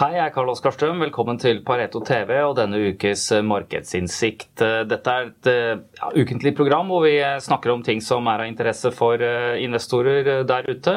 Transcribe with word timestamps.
Hei, 0.00 0.14
jeg 0.14 0.30
er 0.30 0.32
Karl 0.32 0.48
Oskar 0.48 0.72
Strøm. 0.72 1.02
Velkommen 1.04 1.36
til 1.36 1.58
Pareto 1.60 2.00
TV 2.00 2.30
og 2.40 2.54
denne 2.56 2.78
ukes 2.88 3.26
eh, 3.36 3.42
Markedsinnsikt. 3.44 4.62
Eh, 4.64 4.78
dette 4.88 5.12
er 5.12 5.26
et 5.26 5.48
eh, 5.50 5.82
ja, 5.98 6.08
ukentlig 6.16 6.54
program 6.56 6.88
hvor 6.88 7.02
vi 7.04 7.18
snakker 7.44 7.68
om 7.74 7.82
ting 7.84 8.00
som 8.00 8.24
er 8.32 8.40
av 8.40 8.48
interesse 8.48 8.88
for 8.96 9.20
investorer 9.20 10.40
der 10.48 10.70
ute. 10.70 10.94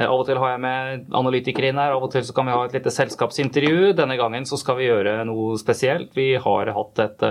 Av 0.00 0.14
og 0.14 0.24
til 0.24 0.40
har 0.40 0.54
jeg 0.54 0.62
med 0.64 1.12
analytikere 1.20 1.68
inn 1.68 1.80
her, 1.82 1.92
av 1.98 2.06
og 2.06 2.14
til 2.14 2.24
kan 2.32 2.48
vi 2.48 2.54
ha 2.56 2.62
et 2.64 2.78
lite 2.78 2.94
selskapsintervju. 2.96 3.92
Denne 3.98 4.16
gangen 4.16 4.48
skal 4.48 4.80
vi 4.80 4.88
gjøre 4.88 5.18
noe 5.28 5.60
spesielt. 5.60 6.16
Vi 6.16 6.30
har 6.40 6.72
hatt 6.78 7.04
et, 7.04 7.26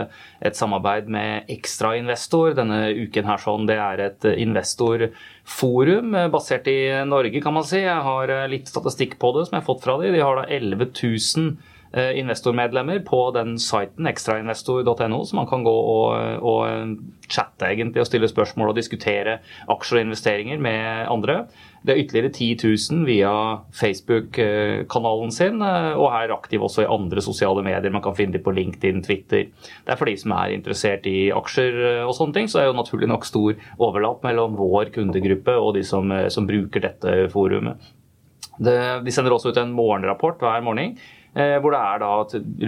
et 0.45 0.61
samarbeid 0.61 1.09
med 1.09 1.49
Ekstrainvestor 1.57 2.53
denne 2.61 2.83
uken 2.93 3.25
her. 3.31 3.41
sånn. 3.41 3.65
Det 3.65 3.79
er 3.81 4.05
et 4.11 4.29
investorforum 4.45 6.13
basert 6.37 6.69
i 6.69 6.77
Norge, 7.09 7.41
kan 7.41 7.57
man 7.57 7.65
si. 7.65 7.81
Jeg 7.81 8.07
har 8.11 8.37
litt 8.53 8.69
statistikk 8.69 9.17
på 9.17 9.33
det 9.33 9.49
som 9.49 9.57
jeg 9.57 9.65
har 9.65 9.69
fått 9.73 9.83
fra 9.89 9.97
dem. 10.03 10.13
De 10.13 10.21
har 10.21 10.37
da 10.43 10.45
11 10.53 10.93
000 10.93 11.14
1000 11.15 11.57
eh, 11.95 12.11
investormedlemmer 12.19 12.99
på 13.07 13.21
den 13.35 13.55
siten 13.61 14.07
ekstrainvestor.no, 14.11 15.23
så 15.25 15.39
man 15.39 15.49
kan 15.49 15.63
gå 15.65 15.75
og, 15.75 16.43
og 16.43 16.97
chatte 17.31 17.71
egentlig 17.71 18.03
og 18.03 18.09
stille 18.09 18.29
spørsmål 18.29 18.73
og 18.73 18.79
diskutere 18.79 19.39
aksjer 19.71 20.01
og 20.01 20.07
investeringer 20.07 20.61
med 20.61 21.07
andre. 21.11 21.45
Det 21.85 21.93
er 21.93 22.01
ytterligere 22.01 22.31
10 22.33 22.45
000 22.91 23.05
via 23.05 23.31
Facebook-kanalen 23.77 25.31
sin, 25.31 25.61
eh, 25.61 25.91
og 25.93 26.07
er 26.17 26.33
aktiv 26.33 26.63
også 26.65 26.85
i 26.85 26.89
andre 26.89 27.21
sosiale 27.21 27.61
medier. 27.65 27.93
Man 27.93 28.01
kan 28.01 28.15
finne 28.17 28.33
dem 28.33 28.43
på 28.43 28.53
LinkedIn, 28.57 29.03
Twitter. 29.05 29.51
Det 29.85 29.93
er 29.93 29.99
for 29.99 30.09
de 30.09 30.15
som 30.17 30.33
er 30.33 30.55
interessert 30.55 31.05
i 31.05 31.29
aksjer 31.35 31.77
eh, 31.91 32.05
og 32.05 32.15
sånne 32.17 32.39
ting, 32.39 32.49
så 32.49 32.61
er 32.61 32.71
jo 32.71 32.79
naturlig 32.79 33.09
nok 33.11 33.27
stor 33.29 33.53
overlapp 33.77 34.25
mellom 34.25 34.57
vår 34.57 34.89
kundegruppe 34.95 35.53
og 35.61 35.75
de 35.77 35.85
som, 35.85 36.09
som 36.33 36.49
bruker 36.49 36.87
dette 36.87 37.15
forumet. 37.33 37.77
Det, 38.57 38.79
de 39.05 39.13
sender 39.13 39.35
også 39.35 39.51
ut 39.53 39.61
en 39.61 39.75
morgenrapport 39.75 40.43
hver 40.43 40.63
morgen. 40.65 40.95
Eh, 41.35 41.57
hvor 41.59 41.73
det 41.73 41.79
er 41.83 41.99
da 41.99 42.09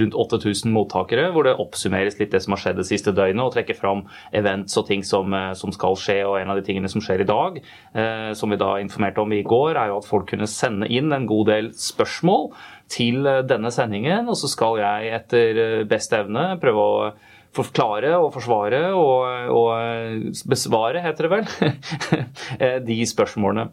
rundt 0.01 0.15
8000 0.19 0.73
mottakere, 0.75 1.29
hvor 1.31 1.45
det 1.47 1.53
oppsummeres 1.55 2.17
litt 2.19 2.33
det 2.35 2.41
som 2.43 2.51
har 2.51 2.59
skjedd 2.59 2.81
det 2.81 2.87
siste 2.89 3.13
døgnet, 3.15 3.39
og 3.45 3.53
trekker 3.53 3.77
fram 3.77 4.01
events 4.35 4.75
og 4.75 4.89
ting 4.89 5.05
som, 5.07 5.31
eh, 5.33 5.53
som, 5.55 5.71
skal 5.71 5.95
skje. 5.95 6.17
Og 6.27 6.35
en 6.41 6.51
av 6.51 6.59
de 6.59 6.65
tingene 6.67 6.91
som 6.91 7.03
skjer 7.03 7.23
i 7.23 7.29
dag, 7.29 7.61
eh, 7.95 8.33
som 8.35 8.51
vi 8.51 8.59
da 8.59 8.73
informerte 8.83 9.23
om 9.23 9.31
i 9.31 9.39
går, 9.47 9.77
er 9.77 9.93
jo 9.93 10.01
at 10.01 10.09
folk 10.09 10.27
kunne 10.33 10.49
sende 10.51 10.91
inn 10.91 11.15
en 11.15 11.29
god 11.29 11.47
del 11.47 11.71
spørsmål 11.71 12.51
til 12.91 13.23
eh, 13.23 13.41
denne 13.47 13.71
sendingen, 13.71 14.27
og 14.27 14.35
så 14.35 14.51
skal 14.51 14.83
jeg 14.83 15.15
etter 15.15 15.87
beste 15.87 16.19
evne 16.19 16.59
prøve 16.59 16.83
å 16.83 17.11
forklare 17.55 18.17
og 18.19 18.33
forsvare 18.35 18.91
og, 18.93 19.47
og 19.55 20.35
besvare, 20.45 21.01
heter 21.01 21.25
det 21.25 21.31
vel, 21.31 21.47
de 22.91 23.03
spørsmålene. 23.07 23.69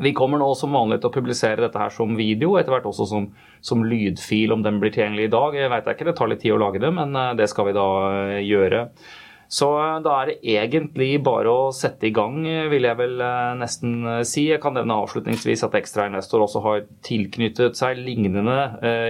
Vi 0.00 0.12
kommer 0.12 0.40
nå 0.42 0.48
som 0.58 0.74
vanlig 0.74 0.98
til 1.00 1.10
å 1.10 1.14
publisere 1.14 1.62
dette 1.62 1.78
her 1.78 1.92
som 1.94 2.16
video, 2.18 2.56
etter 2.58 2.74
hvert 2.74 2.88
også 2.90 3.06
som, 3.06 3.28
som 3.62 3.84
lydfil 3.86 4.54
om 4.54 4.64
den 4.64 4.80
blir 4.82 4.90
tilgjengelig 4.94 5.28
i 5.28 5.34
dag. 5.34 5.58
Jeg 5.58 5.70
vet 5.70 5.90
ikke, 5.92 6.08
Det 6.08 6.16
tar 6.18 6.30
litt 6.32 6.42
tid 6.42 6.56
å 6.56 6.62
lage 6.62 6.82
det, 6.82 6.90
men 6.94 7.14
eh, 7.14 7.34
det 7.38 7.46
skal 7.52 7.68
vi 7.68 7.76
da 7.76 7.86
eh, 8.10 8.40
gjøre. 8.42 8.88
Så 9.54 9.68
eh, 9.78 9.98
da 10.02 10.14
er 10.18 10.30
det 10.30 10.54
egentlig 10.56 11.10
bare 11.24 11.52
å 11.52 11.68
sette 11.74 12.08
i 12.08 12.12
gang, 12.14 12.40
vil 12.72 12.88
jeg 12.88 12.98
vel 12.98 13.22
nesten 13.60 14.24
si. 14.26 14.48
Jeg 14.50 14.60
kan 14.62 14.74
nevne 14.74 14.96
avslutningsvis 15.04 15.62
at 15.66 15.76
Ekstra 15.78 16.08
Investor 16.10 16.42
også 16.44 16.62
har 16.64 16.82
tilknyttet 17.06 17.78
seg 17.78 18.00
lignende 18.00 18.56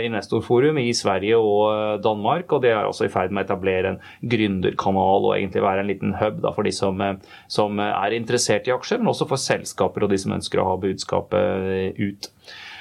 investorforum 0.04 0.78
i 0.82 0.90
Sverige 0.96 1.38
og 1.40 2.02
Danmark. 2.04 2.52
Og 2.52 2.64
det 2.64 2.74
er 2.74 2.84
også 2.84 3.08
i 3.08 3.12
ferd 3.12 3.32
med 3.32 3.44
å 3.44 3.48
etablere 3.48 3.94
en 3.94 4.00
gründerkanal 4.34 5.30
og 5.30 5.34
egentlig 5.38 5.64
være 5.64 5.84
en 5.84 5.90
liten 5.90 6.14
hub 6.20 6.42
da, 6.44 6.52
for 6.56 6.66
de 6.66 6.74
som, 6.76 7.00
som 7.48 7.80
er 7.80 8.16
interessert 8.16 8.68
i 8.68 8.74
aksjer, 8.74 9.00
men 9.00 9.12
også 9.14 9.28
for 9.30 9.40
selskaper 9.40 10.04
og 10.04 10.12
de 10.12 10.20
som 10.20 10.36
ønsker 10.36 10.60
å 10.60 10.68
ha 10.72 10.78
budskapet 10.84 11.98
ut. 12.00 12.30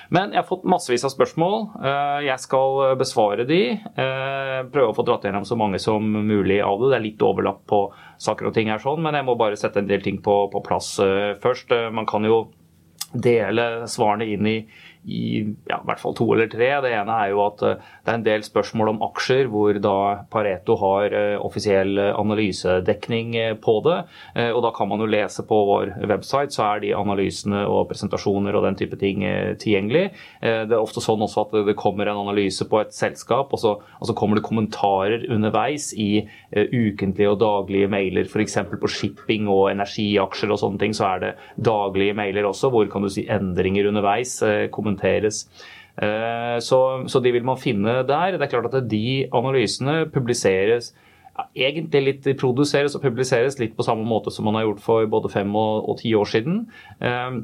Men 0.09 0.33
jeg 0.33 0.41
har 0.41 0.47
fått 0.47 0.65
massevis 0.67 1.05
av 1.07 1.13
spørsmål. 1.13 1.59
Eh, 1.79 2.19
jeg 2.27 2.43
skal 2.43 2.95
besvare 2.99 3.45
de. 3.47 3.61
Eh, 3.77 4.57
prøve 4.73 4.91
å 4.91 4.97
få 4.97 5.05
dratt 5.07 5.27
gjennom 5.27 5.45
så 5.47 5.57
mange 5.59 5.79
som 5.81 6.03
mulig 6.03 6.59
av 6.63 6.81
det. 6.81 6.91
Det 6.91 6.97
er 6.99 7.05
litt 7.07 7.23
overlapp 7.23 7.63
på 7.69 7.85
saker 8.23 8.49
og 8.49 8.57
ting 8.57 8.71
her, 8.71 8.81
sånn, 8.83 9.01
men 9.03 9.15
jeg 9.17 9.27
må 9.27 9.37
bare 9.39 9.59
sette 9.59 9.81
en 9.81 9.89
del 9.89 10.03
ting 10.03 10.19
på, 10.23 10.35
på 10.51 10.63
plass 10.65 10.95
eh, 11.03 11.33
først. 11.43 11.73
Man 11.93 12.09
kan 12.09 12.27
jo 12.27 12.45
dele 13.13 13.85
svarene 13.89 14.27
inn 14.33 14.47
i, 14.49 14.57
i 15.05 15.43
ja, 15.67 15.79
hvert 15.83 15.99
fall 15.99 16.15
to 16.15 16.27
eller 16.33 16.47
tre. 16.51 16.69
Det 16.83 16.91
ene 16.95 17.15
er 17.25 17.31
jo 17.33 17.41
at 17.45 17.63
eh, 17.67 17.81
det 18.03 18.11
er 18.11 18.19
en 18.19 18.25
del 18.25 18.45
spørsmål 18.45 18.93
om 18.93 19.01
aksjer 19.09 19.49
hvor 19.51 19.77
da 19.83 19.97
Pareto 20.31 20.77
har 20.79 21.15
eh, 21.17 21.35
offisiell 21.43 21.99
analysedekning 21.99 23.35
eh, 23.39 23.55
på 23.59 23.79
det. 23.85 23.99
Og 24.53 24.59
da 24.63 24.71
kan 24.75 24.87
man 24.89 25.01
jo 25.01 25.07
lese 25.09 25.43
på 25.47 25.57
vår 25.67 25.93
website, 26.09 26.53
så 26.55 26.65
er 26.65 26.81
de 26.83 26.93
analysene 26.95 27.63
og 27.69 27.87
presentasjoner 27.89 28.55
og 28.55 28.65
den 28.65 28.77
type 28.79 28.97
ting 28.99 29.23
tilgjengelig. 29.59 30.03
Det 30.41 30.73
er 30.73 30.79
ofte 30.79 31.01
sånn 31.03 31.21
også 31.23 31.43
at 31.45 31.55
det 31.67 31.75
kommer 31.79 32.09
en 32.09 32.21
analyse 32.23 32.65
på 32.69 32.79
et 32.81 32.93
selskap, 32.95 33.53
og 33.53 33.61
så, 33.61 33.73
og 33.99 34.09
så 34.09 34.15
kommer 34.17 34.39
det 34.39 34.45
kommentarer 34.45 35.25
underveis 35.33 35.91
i 35.99 36.25
ukentlige 36.53 37.31
og 37.31 37.39
daglige 37.43 37.89
mailer, 37.91 38.27
f.eks. 38.29 38.57
på 38.81 38.91
shipping 38.91 39.49
og 39.51 39.69
energiaksjer 39.71 40.53
og 40.53 40.61
sånne 40.61 40.81
ting, 40.81 40.95
så 40.97 41.07
er 41.11 41.23
det 41.23 41.33
daglige 41.69 42.17
mailer 42.17 42.49
også, 42.49 42.71
hvor 42.73 42.89
kan 42.91 43.05
du 43.05 43.11
si 43.13 43.25
endringer 43.31 43.89
underveis. 43.91 44.39
kommentarer 44.73 44.92
kommenteres. 44.93 45.47
Eh, 46.01 46.59
så, 46.59 47.05
så, 47.07 47.19
de 47.21 47.31
vil 47.31 47.45
man 47.45 47.57
finne 47.57 48.03
der. 48.07 48.37
Det 48.37 48.41
er 48.41 48.51
klart 48.51 48.73
at 48.73 48.89
de 48.89 49.27
analysene 49.33 50.09
publiseres 50.13 50.93
ja, 51.33 51.47
egentlig 51.69 52.03
litt 52.03 52.29
produseres 52.37 52.95
og 52.95 53.03
publiseres 53.03 53.59
litt 53.59 53.75
på 53.77 53.85
samme 53.85 54.05
måte 54.05 54.31
som 54.31 54.45
man 54.45 54.57
har 54.57 54.67
gjort 54.67 54.81
for 54.85 55.05
både 55.09 55.29
fem 55.33 55.53
og, 55.55 55.89
og 55.89 55.99
ti 56.01 56.13
år 56.15 56.29
siden. 56.29 56.65
Eh, 57.01 57.41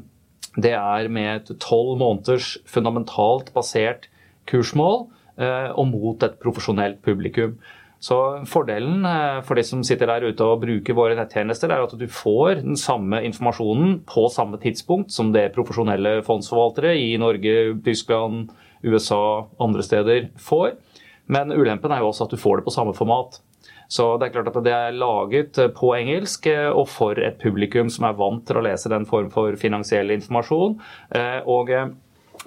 det 0.58 0.74
er 0.74 1.08
med 1.08 1.30
et 1.36 1.58
tolv 1.62 1.96
måneders 2.00 2.56
fundamentalt 2.66 3.52
basert 3.54 4.08
kursmål 4.50 5.04
eh, 5.38 5.70
og 5.70 5.86
mot 5.92 6.26
et 6.26 6.40
profesjonelt 6.42 6.98
publikum. 7.06 7.58
Så 8.00 8.16
Fordelen 8.48 9.04
eh, 9.04 9.42
for 9.44 9.60
de 9.60 9.64
som 9.66 9.82
sitter 9.84 10.08
der 10.08 10.24
ute 10.30 10.46
og 10.46 10.62
bruker 10.62 10.96
våre 10.96 11.16
nettjenester, 11.18 11.68
er 11.68 11.84
at 11.84 11.92
du 12.00 12.06
får 12.08 12.62
den 12.62 12.78
samme 12.80 13.20
informasjonen 13.28 13.98
på 14.08 14.24
samme 14.32 14.56
tidspunkt 14.62 15.12
som 15.12 15.34
det 15.36 15.50
profesjonelle 15.56 16.22
fondsforvaltere 16.24 16.94
i 16.96 17.12
Norge, 17.20 17.76
Tyskland, 17.84 18.48
USA, 18.80 19.46
andre 19.60 19.84
steder 19.84 20.30
får. 20.40 20.78
Men 21.30 21.52
ulempen 21.52 21.92
er 21.92 22.00
jo 22.00 22.08
også 22.08 22.24
at 22.24 22.32
du 22.32 22.40
får 22.40 22.60
det 22.60 22.70
på 22.70 22.74
samme 22.74 22.96
format. 22.96 23.42
Så 23.90 24.14
det 24.16 24.30
er 24.30 24.36
klart 24.38 24.48
at 24.48 24.64
det 24.64 24.72
er 24.72 24.96
laget 24.96 25.60
på 25.76 25.92
engelsk 25.98 26.48
eh, 26.48 26.70
og 26.72 26.88
for 26.88 27.20
et 27.20 27.36
publikum 27.42 27.92
som 27.92 28.08
er 28.08 28.16
vant 28.16 28.46
til 28.48 28.56
å 28.56 28.64
lese 28.64 28.88
den 28.88 29.04
form 29.04 29.28
for 29.34 29.60
finansiell 29.60 30.14
informasjon. 30.16 30.78
Eh, 31.20 31.42
og 31.44 31.74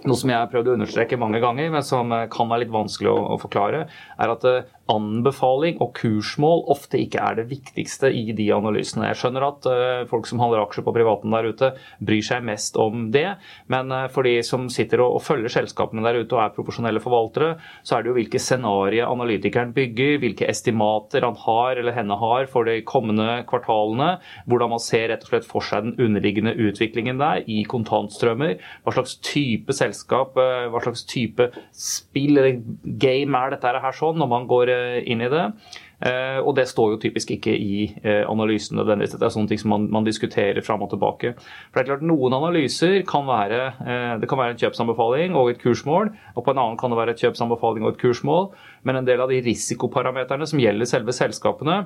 noe 0.01 0.17
som 0.17 0.31
jeg 0.31 0.39
har 0.39 0.49
prøvd 0.49 0.71
å 0.71 0.77
understreke 0.79 1.19
mange 1.21 1.43
ganger, 1.43 1.69
men 1.69 1.85
som 1.85 2.09
kan 2.33 2.49
være 2.49 2.63
litt 2.63 2.73
vanskelig 2.73 3.11
å 3.13 3.37
forklare, 3.37 3.83
er 4.17 4.31
at 4.33 4.47
anbefaling 4.91 5.77
og 5.81 5.93
kursmål 5.95 6.65
ofte 6.73 6.99
ikke 6.99 7.21
er 7.23 7.37
det 7.37 7.45
viktigste 7.51 8.09
i 8.11 8.33
de 8.35 8.49
analysene. 8.51 9.07
Jeg 9.07 9.19
skjønner 9.21 9.45
at 9.47 9.67
uh, 9.69 10.03
folk 10.09 10.27
som 10.27 10.41
handler 10.43 10.63
aksjer 10.65 10.83
på 10.83 10.93
privaten 10.95 11.31
der 11.31 11.47
ute, 11.47 11.69
bryr 12.03 12.25
seg 12.25 12.43
mest 12.43 12.75
om 12.79 13.07
det. 13.13 13.37
Men 13.71 13.93
uh, 13.95 14.09
for 14.11 14.27
de 14.27 14.35
som 14.43 14.67
sitter 14.73 15.05
og, 15.05 15.21
følger 15.23 15.53
selskapene 15.53 16.03
der 16.03 16.19
ute 16.19 16.35
og 16.35 16.43
er 16.43 16.55
profesjonelle 16.55 17.03
forvaltere, 17.03 17.53
så 17.87 17.95
er 17.95 18.03
det 18.03 18.11
jo 18.11 18.17
hvilke 18.17 18.41
scenarioer 18.43 19.07
analytikeren 19.07 19.71
bygger, 19.75 20.17
hvilke 20.19 20.49
estimater 20.51 21.23
han 21.23 21.39
har 21.45 21.79
eller 21.79 21.95
henne 21.95 22.19
har 22.19 22.51
for 22.51 22.67
de 22.67 22.81
kommende 22.87 23.39
kvartalene. 23.47 24.17
Hvordan 24.51 24.73
man 24.75 24.83
ser 24.83 25.07
rett 25.13 25.23
og 25.23 25.31
slett 25.31 25.47
for 25.47 25.63
seg 25.63 25.87
den 25.87 26.09
underliggende 26.09 26.55
utviklingen 26.59 27.23
der 27.23 27.47
i 27.47 27.61
kontantstrømmer. 27.71 28.59
Hva 28.83 28.97
slags 28.97 29.15
type 29.23 29.79
selskap, 29.79 30.35
uh, 30.35 30.67
hva 30.73 30.83
slags 30.83 31.07
type 31.07 31.49
spill 31.71 32.35
eller 32.35 32.59
game 32.99 33.39
er 33.39 33.55
dette 33.55 33.71
her 33.83 33.95
sånn 33.95 34.19
når 34.19 34.29
man 34.29 34.45
går 34.49 34.72
Eh, 34.72 34.72
inn 35.09 35.23
i 35.23 35.31
det. 35.31 35.47
Uh, 36.03 36.41
og 36.43 36.57
det 36.57 36.65
står 36.67 36.89
jo 36.91 36.99
typisk 36.99 37.29
ikke 37.31 37.53
i 37.55 37.85
uh, 38.03 38.25
analysen 38.27 38.75
nødvendigvis. 38.75 39.13
Det 39.15 39.23
er 39.23 39.31
sånne 39.31 39.51
ting 39.53 39.61
som 39.61 39.71
man, 39.71 39.85
man, 39.93 40.03
diskuterer 40.03 40.59
fram 40.65 40.83
og 40.83 40.91
tilbake. 40.91 41.31
For 41.39 41.79
det 41.79 41.83
er 41.85 41.89
klart 41.93 42.03
Noen 42.09 42.35
analyser 42.35 42.97
kan 43.07 43.23
være 43.29 43.61
det 44.19 44.27
kan 44.27 44.39
være 44.39 44.55
en 44.55 44.59
kjøpsanbefaling 44.59 45.37
og 45.39 45.53
et 45.53 45.61
kursmål, 45.61 46.11
og 46.35 46.43
på 46.43 46.51
en 46.51 46.59
annen 46.59 46.79
kan 46.79 46.91
det 46.91 46.99
være 46.99 47.15
et 47.15 47.23
kjøpsanbefaling 47.23 47.85
og 47.85 47.93
et 47.93 48.01
kursmål. 48.03 48.49
Men 48.83 48.99
en 48.99 49.07
del 49.07 49.23
av 49.23 49.31
de 49.31 49.39
risikoparameterne 49.45 50.47
som 50.49 50.59
gjelder 50.59 50.89
selve 50.89 51.15
selskapene, 51.15 51.83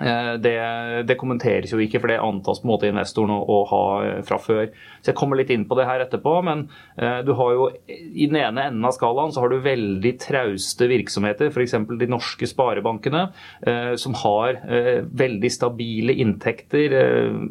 Eh, 0.00 0.34
det, 0.40 0.56
det, 1.04 1.18
kommenteres 1.20 1.72
jo 1.72 1.80
ikke, 1.82 2.00
for 2.00 2.08
det 2.08 2.22
antas 2.24 2.62
på 2.62 2.64
en 2.64 2.70
måte 2.70 2.88
investoren 2.88 3.34
å, 3.34 3.42
å, 3.44 3.58
ha 3.68 3.82
eh, 4.06 4.20
fra 4.24 4.38
før. 4.40 4.70
Så 5.02 5.10
Jeg 5.10 5.18
kommer 5.18 5.38
litt 5.38 5.50
inn 5.50 5.66
på 5.68 5.76
det 5.78 5.86
her 5.88 6.04
etterpå, 6.04 6.36
men 6.46 6.66
uh, 7.00 7.20
du 7.26 7.32
har 7.38 7.54
jo 7.56 7.68
i 7.88 8.28
den 8.30 8.38
ene 8.38 8.68
enden 8.68 8.86
av 8.86 8.94
skalaen 8.96 9.34
så 9.34 9.42
har 9.42 9.52
du 9.52 9.64
veldig 9.64 10.12
trauste 10.22 10.88
virksomheter, 10.90 11.50
f.eks. 11.50 11.74
de 11.98 12.10
norske 12.10 12.46
sparebankene, 12.48 13.24
uh, 13.66 13.92
som 14.00 14.14
har 14.22 14.62
uh, 14.62 15.02
veldig 15.02 15.50
stabile 15.52 16.14
inntekter. 16.22 16.94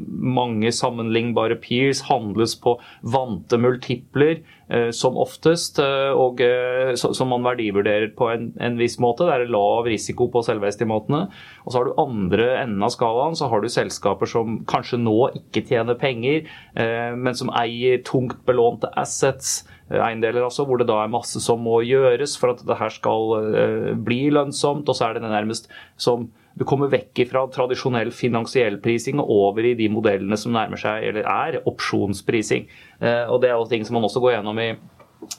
mange 0.07 0.71
sammenlignbare 0.73 1.57
peers 1.61 2.01
handles 2.07 2.55
på 2.59 2.77
vante 3.13 3.57
multipler. 3.61 4.41
Eh, 4.71 4.89
som 4.95 5.17
oftest, 5.19 5.81
eh, 5.83 6.13
og 6.15 6.39
eh, 6.39 6.93
som 6.95 7.27
man 7.27 7.43
verdivurderer 7.43 8.13
på 8.15 8.29
en, 8.31 8.45
en, 8.55 8.77
viss 8.79 8.95
måte. 9.03 9.25
Det 9.27 9.33
er 9.35 9.51
lav 9.51 9.89
risiko 9.89 10.29
på 10.31 10.43
selve 10.47 10.69
estimatene. 10.69 11.25
Og 11.65 11.73
så 11.73 11.81
har 11.81 11.89
du 11.89 11.99
andre 11.99 12.45
enden 12.61 12.85
av 12.87 12.93
skalaen, 12.93 13.35
så 13.35 13.49
har 13.51 13.59
du 13.59 13.67
selskaper 13.71 14.31
som 14.31 14.61
kanskje 14.69 15.01
nå 15.01 15.17
ikke 15.41 15.65
tjener 15.67 15.99
penger, 15.99 16.47
men 16.73 17.35
som 17.41 17.51
eier 17.57 18.01
tungt 18.07 18.39
belånte 18.47 18.91
assets 18.99 19.61
eiendeler, 19.91 20.45
altså, 20.45 20.63
hvor 20.67 20.79
det 20.79 20.87
da 20.87 21.01
er 21.03 21.11
masse 21.11 21.41
som 21.43 21.59
må 21.65 21.81
gjøres 21.83 22.37
for 22.39 22.53
at 22.53 22.61
dette 22.63 22.91
skal 22.95 23.97
bli 24.05 24.21
lønnsomt. 24.31 24.87
Og 24.87 24.95
så 24.95 25.09
er 25.09 25.17
det 25.17 25.25
nærmest 25.25 25.67
som 25.99 26.29
du 26.59 26.65
kommer 26.67 26.91
vekk 26.91 27.23
fra 27.29 27.45
tradisjonell 27.51 28.11
finansiell 28.15 28.77
prising 28.83 29.21
og 29.23 29.29
over 29.31 29.67
i 29.67 29.75
de 29.79 29.87
modellene 29.91 30.37
som 30.39 30.55
nærmer 30.55 30.79
seg, 30.79 31.05
eller 31.09 31.27
er, 31.27 31.61
opsjonsprising. 31.67 32.67
Og 33.01 33.37
Det 33.43 33.51
er 33.51 33.55
jo 33.55 33.69
ting 33.71 33.85
som 33.87 33.99
man 33.99 34.07
også 34.07 34.23
går 34.23 34.37
gjennom 34.37 34.59
i 34.59 34.73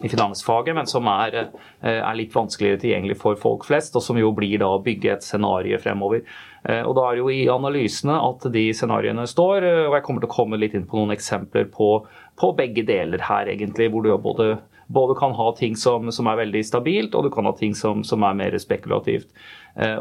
i 0.01 0.09
finansfaget, 0.09 0.75
men 0.75 0.87
som 0.87 1.07
er, 1.11 1.37
eh, 1.81 1.99
er, 1.99 2.15
litt 2.15 2.35
vanskeligere 2.35 2.81
tilgjengelig 2.83 3.19
for 3.21 3.39
folk 3.39 3.67
flest, 3.67 3.97
og 3.97 4.03
som 4.03 4.19
jo 4.19 4.33
blir 4.35 4.59
da 4.63 4.71
å 4.71 4.83
bygge 4.83 5.13
et 5.13 5.27
scenario 5.27 5.79
fremover. 5.83 6.23
Eh, 6.65 6.83
og 6.83 6.95
Da 6.95 7.09
er 7.09 7.15
det 7.15 7.23
jo 7.23 7.31
i 7.31 7.49
analysene 7.51 8.15
at 8.15 8.53
de 8.53 8.71
scenarioene 8.73 9.27
står, 9.27 9.63
eh, 9.63 9.87
og 9.89 9.95
jeg 9.95 10.03
kommer 10.03 10.21
til 10.21 10.31
å 10.31 10.37
komme 10.37 10.59
litt 10.59 10.75
inn 10.75 10.87
på 10.87 10.99
noen 10.99 11.17
eksempler 11.17 11.71
på, 11.71 12.07
på 12.37 12.57
begge 12.57 12.87
deler 12.87 13.19
her, 13.19 13.47
egentlig, 13.47 13.91
hvor 13.91 14.03
du 14.03 14.17
både, 14.19 14.59
både 14.89 15.19
kan 15.19 15.33
ha 15.33 15.53
ting 15.53 15.75
som, 15.75 16.11
som, 16.11 16.27
er 16.27 16.37
veldig 16.37 16.65
stabilt, 16.65 17.15
og 17.15 17.25
du 17.25 17.31
kan 17.31 17.45
ha 17.45 17.53
ting 17.53 17.75
som, 17.75 18.05
som 18.05 18.23
er 18.23 18.35
mer 18.35 18.59
spekulativt. 18.59 19.29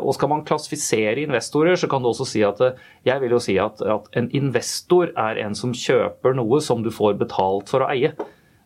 Og 0.04 0.14
Skal 0.14 0.28
man 0.28 0.44
klassifisere 0.44 1.24
investorer, 1.24 1.78
så 1.80 1.88
kan 1.88 2.02
du 2.02 2.10
også 2.10 2.26
si 2.28 2.42
at 2.44 2.60
jeg 3.06 3.22
vil 3.22 3.32
jo 3.32 3.40
si 3.40 3.56
at, 3.58 3.80
at 3.80 4.10
en 4.20 4.28
investor 4.36 5.14
er 5.16 5.40
en 5.40 5.56
som 5.56 5.72
kjøper 5.72 6.36
noe 6.36 6.60
som 6.60 6.84
du 6.84 6.92
får 6.92 7.16
betalt 7.16 7.72
for 7.72 7.80
å 7.80 7.88
eie. 7.88 8.12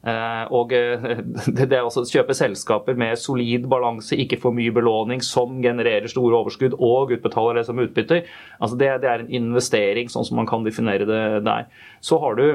Eh, 0.06 0.44
og 0.54 0.74
eh, 0.78 1.08
det 1.58 1.72
er 1.72 1.82
også 1.82 2.06
kjøpe 2.06 2.36
selskaper 2.38 2.98
med 3.00 3.18
solid 3.18 3.66
balanse, 3.72 4.18
ikke 4.22 4.40
for 4.44 4.56
mye 4.56 4.74
belåning, 4.76 5.24
som 5.26 5.58
genererer 5.64 6.12
store 6.12 6.44
overskudd 6.44 6.78
og 6.78 7.16
utbetaler 7.16 7.60
det 7.60 7.66
som 7.70 7.82
utbytter. 7.82 8.30
Altså 8.60 8.78
det, 8.78 8.92
det, 9.02 9.10
er 9.10 9.26
en 9.26 9.36
investering, 9.42 10.12
sånn 10.12 10.28
som 10.28 10.40
man 10.42 10.50
kan 10.50 10.66
definere 10.66 11.10
det 11.10 11.26
der. 11.48 11.70
Så 12.06 12.22
har 12.22 12.38
du 12.38 12.48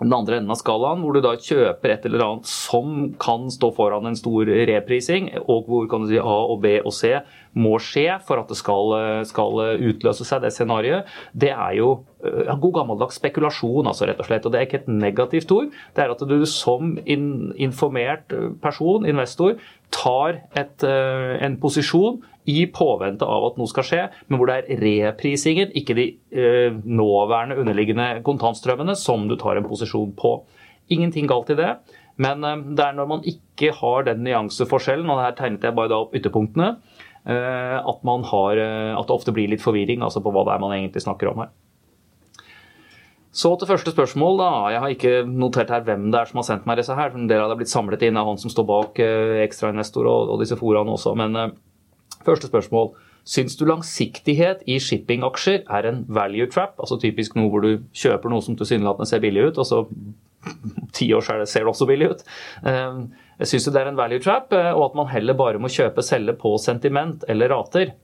den 0.00 0.14
andre 0.16 0.38
enden 0.38 0.54
av 0.54 0.56
skalaen, 0.56 1.02
hvor 1.04 1.12
du 1.12 1.20
da 1.20 1.34
kjøper 1.36 1.92
et 1.92 2.06
eller 2.08 2.22
annet 2.24 2.48
som 2.48 3.10
kan 3.20 3.50
stå 3.52 3.68
foran 3.76 4.08
en 4.08 4.16
stor 4.16 4.48
reprising, 4.48 5.28
og 5.42 5.68
hvor 5.68 5.90
kan 5.92 6.06
du 6.06 6.08
si 6.08 6.16
A 6.22 6.36
og 6.54 6.62
B 6.62 6.78
og 6.80 6.94
C 6.96 7.18
må 7.60 7.74
skje 7.84 8.14
for 8.24 8.40
at 8.40 8.48
det 8.48 8.56
skal, 8.56 8.96
skal 9.28 9.60
utløse 9.76 10.24
seg, 10.24 10.40
det 10.40 10.54
scenarioet, 10.56 11.12
det 11.36 11.52
er 11.52 11.76
jo 11.82 11.90
ja, 12.22 12.52
eh, 12.52 12.58
god 12.60 12.74
gammeldags 12.78 13.20
spekulasjon, 13.20 13.86
altså, 13.86 14.06
rett 14.08 14.20
og 14.20 14.28
slett. 14.28 14.46
Og 14.46 14.52
det 14.52 14.60
er 14.60 14.68
ikke 14.68 14.82
et 14.82 14.90
negativt 14.92 15.52
ord. 15.54 15.70
Det 15.96 16.04
er 16.04 16.14
at 16.14 16.24
du 16.28 16.38
som 16.46 16.96
informert 17.06 18.34
person, 18.62 19.06
investor, 19.08 19.56
tar 19.90 20.42
et, 20.56 20.84
eh, 20.84 21.44
en 21.44 21.56
posisjon 21.60 22.20
i 22.46 22.66
påvente 22.72 23.26
av 23.26 23.50
at 23.50 23.58
noe 23.60 23.70
skal 23.70 23.86
skje, 23.86 24.02
men 24.28 24.40
hvor 24.40 24.50
det 24.50 24.56
er 24.60 24.80
reprisingen, 24.80 25.72
ikke 25.76 25.96
de 25.98 26.06
eh, 26.32 26.70
nåværende 26.72 27.58
underliggende 27.60 28.22
kontantstrømmene, 28.26 28.96
som 28.96 29.28
du 29.28 29.36
tar 29.36 29.56
en 29.56 29.68
posisjon 29.68 30.14
på. 30.16 30.38
Ingenting 30.90 31.28
galt 31.30 31.52
i 31.52 31.58
det, 31.58 31.74
men 32.20 32.44
eh, 32.44 32.64
det 32.76 32.86
er 32.86 32.96
når 32.96 33.10
man 33.12 33.26
ikke 33.28 33.74
har 33.76 34.08
den 34.08 34.24
nyanseforskjellen, 34.26 35.10
og 35.10 35.22
her 35.22 35.36
tegnet 35.38 35.66
jeg 35.66 35.76
bare 35.76 35.92
da 35.92 36.00
opp 36.04 36.16
ytterpunktene, 36.16 36.74
eh, 37.26 37.78
at, 37.80 38.06
har, 38.32 38.62
eh, 38.64 38.92
at 38.96 39.10
det 39.10 39.16
ofte 39.16 39.34
blir 39.36 39.50
litt 39.52 39.64
forvirring 39.64 40.02
altså 40.06 40.22
på 40.24 40.32
hva 40.34 40.46
det 40.48 40.56
er 40.56 40.64
man 40.64 40.76
egentlig 40.76 41.04
snakker 41.06 41.32
om 41.32 41.44
her. 41.44 41.52
Så 43.30 43.52
til 43.56 43.68
første 43.70 43.92
spørsmål. 43.94 44.38
da. 44.38 44.50
Jeg 44.74 44.80
har 44.80 44.88
ikke 44.94 45.24
notert 45.26 45.70
her 45.70 45.84
hvem 45.86 46.10
det 46.10 46.20
er 46.20 46.30
som 46.30 46.40
har 46.40 46.46
sendt 46.48 46.66
meg 46.66 46.80
disse 46.80 46.94
her. 46.94 47.14
En 47.14 47.28
del 47.30 47.38
av 47.38 47.50
det 47.50 47.54
er 47.54 47.60
blitt 47.62 47.72
samlet 47.72 48.02
inn 48.02 48.18
av 48.18 48.26
han 48.26 48.38
som 48.38 48.50
står 48.50 48.66
bak 48.66 48.98
eh, 48.98 49.42
ekstrainvestor 49.44 50.06
og, 50.06 50.34
disse 50.42 50.58
foraene 50.58 50.96
også. 50.96 51.14
Men 51.18 51.36
eh, 51.36 51.52
Første 52.20 52.50
spørsmål. 52.50 52.90
Syns 53.24 53.54
du 53.56 53.62
langsiktighet 53.68 54.64
i 54.68 54.78
shippingaksjer 54.80 55.62
er 55.72 55.86
en 55.88 56.02
value 56.08 56.48
trap? 56.52 56.74
Altså 56.80 56.98
typisk 57.00 57.36
noe 57.38 57.48
hvor 57.52 57.64
du 57.64 57.86
kjøper 57.96 58.32
noe 58.32 58.44
som 58.44 58.56
tilsynelatende 58.58 59.08
ser 59.08 59.22
billig 59.22 59.46
ut, 59.50 59.60
og 59.60 59.68
så 59.68 59.80
ti 60.96 61.08
år 61.16 61.24
ser 61.24 61.40
det, 61.40 61.48
ser 61.48 61.64
det 61.64 61.72
også 61.72 61.88
billig 61.88 62.10
ut. 62.12 62.24
Jeg 62.64 63.48
syns 63.48 63.70
det 63.72 63.80
er 63.80 63.88
en 63.88 63.96
value 63.96 64.20
trap, 64.20 64.52
eh, 64.56 64.72
og 64.74 64.90
at 64.90 65.00
man 65.00 65.08
heller 65.12 65.36
bare 65.38 65.60
må 65.62 65.70
kjøpe 65.72 66.04
selge 66.04 66.36
på 66.40 66.56
sentiment 66.60 67.24
eller 67.28 67.52
rater. 67.54 67.94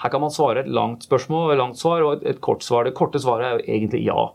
Her 0.00 0.12
kan 0.12 0.22
man 0.22 0.32
svare 0.32 0.64
et 0.64 0.70
langt 0.72 1.04
spørsmål, 1.04 1.52
et 1.52 1.60
langt 1.60 1.80
svar 1.80 2.04
og 2.06 2.26
et 2.26 2.40
kort 2.40 2.64
svar. 2.64 2.86
Det 2.88 2.96
korte 2.96 3.20
svaret 3.20 3.46
er 3.46 3.58
jo 3.58 3.78
egentlig 3.78 4.04
ja. 4.06 4.28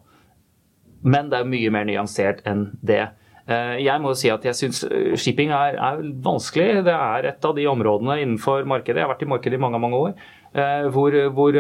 Men 1.06 1.30
det 1.30 1.40
er 1.40 1.50
mye 1.50 1.72
mer 1.74 1.88
nyansert 1.90 2.46
enn 2.50 2.68
det. 2.86 3.04
Eh, 3.46 3.76
jeg 3.86 4.02
må 4.02 4.10
si 4.18 4.32
at 4.34 4.46
jeg 4.48 4.58
syns 4.58 4.80
eh, 4.88 5.12
shipping 5.22 5.52
er, 5.54 5.78
er, 5.78 6.02
vanskelig. 6.26 6.82
Det 6.88 6.96
er 6.96 7.28
et 7.30 7.46
av 7.46 7.54
de 7.58 7.68
områdene 7.70 8.18
innenfor 8.24 8.66
markedet. 8.70 8.98
Jeg 8.98 9.06
har 9.06 9.14
vært 9.14 9.22
i 9.26 9.30
markedet 9.30 9.60
i 9.60 9.62
mange 9.62 9.82
mange 9.82 10.00
år. 10.02 10.16
Eh, 10.56 10.88
hvor, 10.96 11.14
hvor 11.36 11.58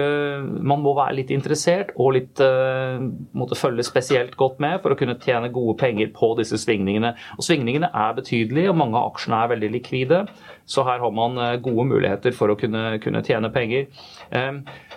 man 0.66 0.82
må 0.82 0.96
være 0.98 1.18
litt 1.20 1.34
interessert 1.36 1.92
og 2.00 2.16
litt 2.16 2.42
måtte 3.36 3.58
følge 3.60 3.86
spesielt 3.86 4.38
godt 4.40 4.62
med 4.64 4.80
for 4.82 4.96
å 4.96 4.98
kunne 4.98 5.18
tjene 5.22 5.52
gode 5.54 5.78
penger 5.82 6.10
på 6.16 6.32
disse 6.40 6.58
svingningene. 6.62 7.14
Og 7.38 7.46
Svingningene 7.46 7.92
er 7.94 8.18
betydelige, 8.18 8.72
og 8.72 8.80
mange 8.82 8.98
av 8.98 9.12
aksjene 9.12 9.44
er 9.44 9.54
veldig 9.54 9.74
likvide. 9.76 10.24
Så 10.66 10.86
her 10.88 11.02
har 11.04 11.14
man 11.14 11.38
gode 11.64 11.88
muligheter 11.90 12.34
for 12.36 12.52
å 12.52 12.58
kunne, 12.60 12.98
kunne 13.04 13.24
tjene 13.26 13.52
penger. 13.54 13.86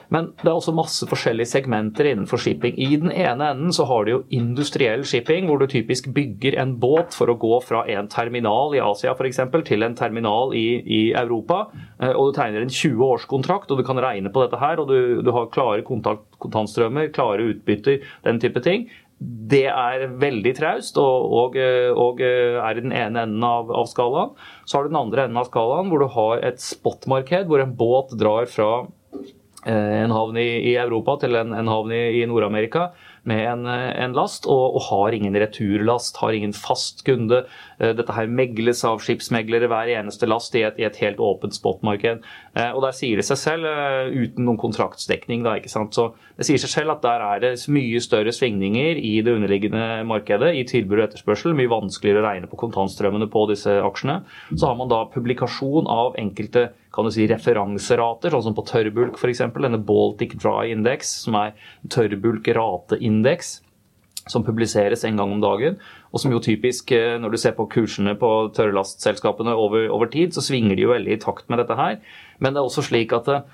Men 0.09 0.31
det 0.41 0.49
er 0.49 0.55
også 0.55 0.73
masse 0.73 1.05
forskjellige 1.09 1.51
segmenter 1.51 2.09
innenfor 2.09 2.41
shipping. 2.41 2.77
I 2.81 2.97
den 2.97 3.13
ene 3.13 3.51
enden 3.53 3.75
så 3.77 3.85
har 3.89 4.07
du 4.07 4.13
jo 4.13 4.21
industriell 4.35 5.05
shipping, 5.09 5.49
hvor 5.49 5.61
du 5.61 5.67
typisk 5.69 6.09
bygger 6.15 6.57
en 6.63 6.77
båt 6.81 7.17
for 7.17 7.31
å 7.31 7.37
gå 7.41 7.59
fra 7.67 7.85
en 7.93 8.09
terminal 8.11 8.77
i 8.77 8.83
Asia 8.83 9.13
f.eks. 9.13 9.43
til 9.69 9.85
en 9.85 9.97
terminal 9.99 10.55
i, 10.57 10.67
i, 10.81 11.03
Europa. 11.19 11.67
Eh, 12.01 12.15
og 12.15 12.31
Du 12.31 12.39
tegner 12.39 12.65
en 12.65 12.73
20-årskontrakt, 12.73 13.71
og 13.71 13.81
du 13.81 13.85
kan 13.87 14.01
regne 14.03 14.33
på 14.33 14.45
dette 14.45 14.61
her. 14.61 14.81
og 14.81 14.89
Du, 14.89 15.21
du 15.25 15.33
har 15.35 15.53
klare 15.53 15.85
kontantstrømmer, 15.85 17.13
klare 17.13 17.53
utbytter, 17.53 18.01
den 18.25 18.41
type 18.41 18.65
ting. 18.65 18.89
Det 19.19 19.65
er 19.67 20.05
veldig 20.21 20.53
traust 20.55 20.99
og, 21.03 21.33
og, 21.35 21.57
og, 21.99 22.21
er 22.23 22.79
i 22.79 22.85
den 22.85 22.95
ene 22.95 23.25
enden 23.27 23.43
av, 23.43 23.73
av 23.75 23.89
skalaen. 23.91 24.37
Så 24.63 24.79
har 24.79 24.87
du 24.87 24.93
den 24.93 25.01
andre 25.01 25.25
enden 25.27 25.41
av 25.41 25.49
skalaen, 25.49 25.91
hvor 25.91 26.05
du 26.05 26.07
har 26.15 26.45
et 26.47 26.63
spotmarked, 26.63 27.49
hvor 27.51 27.65
en 27.65 27.75
båt 27.75 28.15
drar 28.21 28.47
fra 28.53 28.71
Eh, 29.67 30.03
en 30.03 30.15
havn 30.15 30.37
i, 30.39 30.47
i, 30.71 30.77
Europa 30.79 31.17
til 31.25 31.35
en, 31.37 31.51
en 31.57 31.69
havn 31.69 31.91
i, 31.93 32.03
i 32.21 32.27
Nord-Amerika 32.31 32.93
med 33.29 33.45
en, 33.49 33.67
en 33.69 34.17
last, 34.17 34.47
og, 34.47 34.77
og, 34.79 34.83
har 34.89 35.17
ingen 35.17 35.37
returlast, 35.39 36.21
har 36.23 36.37
ingen 36.37 36.55
fast 36.57 37.05
kunde. 37.07 37.45
Eh, 37.79 37.95
dette 37.97 38.15
her 38.15 38.31
megles 38.31 38.85
av 38.87 39.03
skipsmeglere 39.05 39.71
hver 39.71 39.91
eneste 39.97 40.29
last 40.29 40.55
i 40.59 40.65
et, 40.67 40.79
i 40.79 40.87
et 40.89 41.01
helt 41.03 41.21
åpent 41.23 41.57
spotmarked. 41.57 42.25
Eh, 42.55 42.71
og 42.71 42.83
der 42.87 42.97
sier 42.97 43.21
det 43.21 43.27
seg 43.29 43.41
selv, 43.41 43.69
uten 44.13 44.47
noen 44.47 44.61
kontraktsdekning, 44.61 45.45
da, 45.47 45.57
ikke 45.59 45.73
sant. 45.73 45.97
Så 45.97 46.11
det 46.39 46.49
sier 46.49 46.63
seg 46.63 46.75
selv 46.75 46.97
at 46.97 47.05
der 47.05 47.25
er 47.27 47.45
det 47.45 47.55
mye 47.73 48.03
større 48.05 48.35
svingninger 48.35 49.01
i 49.03 49.17
det 49.25 49.35
underliggende 49.35 50.03
markedet, 50.09 50.55
i 50.59 50.67
tilbud 50.69 51.01
og 51.01 51.07
etterspørsel. 51.09 51.57
Mye 51.59 51.73
vanskeligere 51.73 52.23
å 52.23 52.29
regne 52.29 52.51
på 52.51 52.61
kontantstrømmene 52.61 53.31
på 53.33 53.47
disse 53.51 53.79
aksjene. 53.83 54.21
Så 54.55 54.71
har 54.71 54.79
man 54.79 54.91
da 54.93 55.05
publikasjon 55.13 55.89
av 55.91 56.19
enkelte 56.21 56.69
kan 56.95 57.07
du 57.07 57.13
si, 57.13 57.27
referanserater, 57.29 58.33
sånn 58.33 58.49
som 58.49 58.57
på 58.57 58.67
tørrbulk 58.69 59.19
f.eks. 59.19 59.45
Denne 59.55 59.81
Baltic 59.81 60.39
Dry 60.41 60.73
Index, 60.73 61.11
som 61.25 61.39
er 61.41 61.57
tørrbulk-rateindeks 61.93 63.59
som 64.29 64.45
publiseres 64.45 65.07
en 65.09 65.17
gang 65.17 65.31
om 65.33 65.41
dagen, 65.41 65.79
og 66.13 66.21
som 66.21 66.33
jo 66.33 66.41
typisk, 66.45 66.91
eh, 66.93 67.17
når 67.21 67.33
du 67.33 67.39
ser 67.41 67.55
på 67.57 67.65
kursene 67.73 68.13
på 68.21 68.29
tørrlastselskapene 68.57 69.55
over, 69.57 69.87
over 69.95 70.11
tid, 70.13 70.35
så 70.37 70.45
svinger 70.45 70.77
de 70.77 70.85
jo 70.85 70.93
veldig 70.93 71.15
i 71.15 71.23
takt 71.23 71.49
med 71.49 71.63
dette 71.63 71.79
her. 71.79 71.97
Men 72.39 72.53
det 72.53 72.61
er 72.61 72.69
også 72.69 72.85
slik 72.91 73.15
at 73.17 73.31
Eh, 73.33 73.47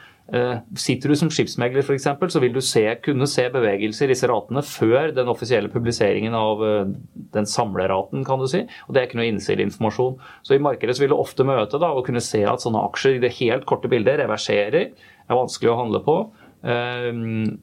sitter 0.81 1.13
du 1.13 1.17
som 1.21 1.29
skipsmegler 1.29 1.85
f.eks., 1.85 2.07
så 2.33 2.41
vil 2.41 2.55
du 2.55 2.61
se, 2.65 2.83
kunne 3.05 3.27
se 3.29 3.45
bevegelser 3.53 4.09
i 4.09 4.15
disse 4.15 4.29
ratene 4.31 4.63
før 4.65 5.13
den 5.13 5.29
offisielle 5.29 5.69
publiseringen 5.69 6.33
av 6.39 6.63
eh, 6.65 6.95
den 7.37 7.49
samleraten, 7.49 8.25
kan 8.25 8.41
du 8.41 8.47
si. 8.49 8.63
Og 8.87 8.95
det 8.95 9.03
er 9.03 9.09
ikke 9.09 9.21
noe 9.21 9.29
innsideinformasjon. 9.29 10.17
Så 10.47 10.57
i 10.57 10.63
markedet 10.65 10.97
så 10.97 11.05
vil 11.05 11.13
du 11.13 11.19
ofte 11.19 11.45
møte 11.45 11.81
da, 11.83 11.93
og 11.93 12.07
kunne 12.09 12.25
se 12.25 12.41
at 12.49 12.65
sånne 12.65 12.87
aksjer 12.89 13.19
i 13.19 13.21
det 13.27 13.35
helt 13.37 13.69
korte 13.69 13.91
bildet 13.93 14.23
reverserer, 14.23 14.95
er 14.95 15.41
vanskelig 15.41 15.73
å 15.75 15.79
handle 15.83 16.01
på. 16.07 16.17
Um, 16.65 17.61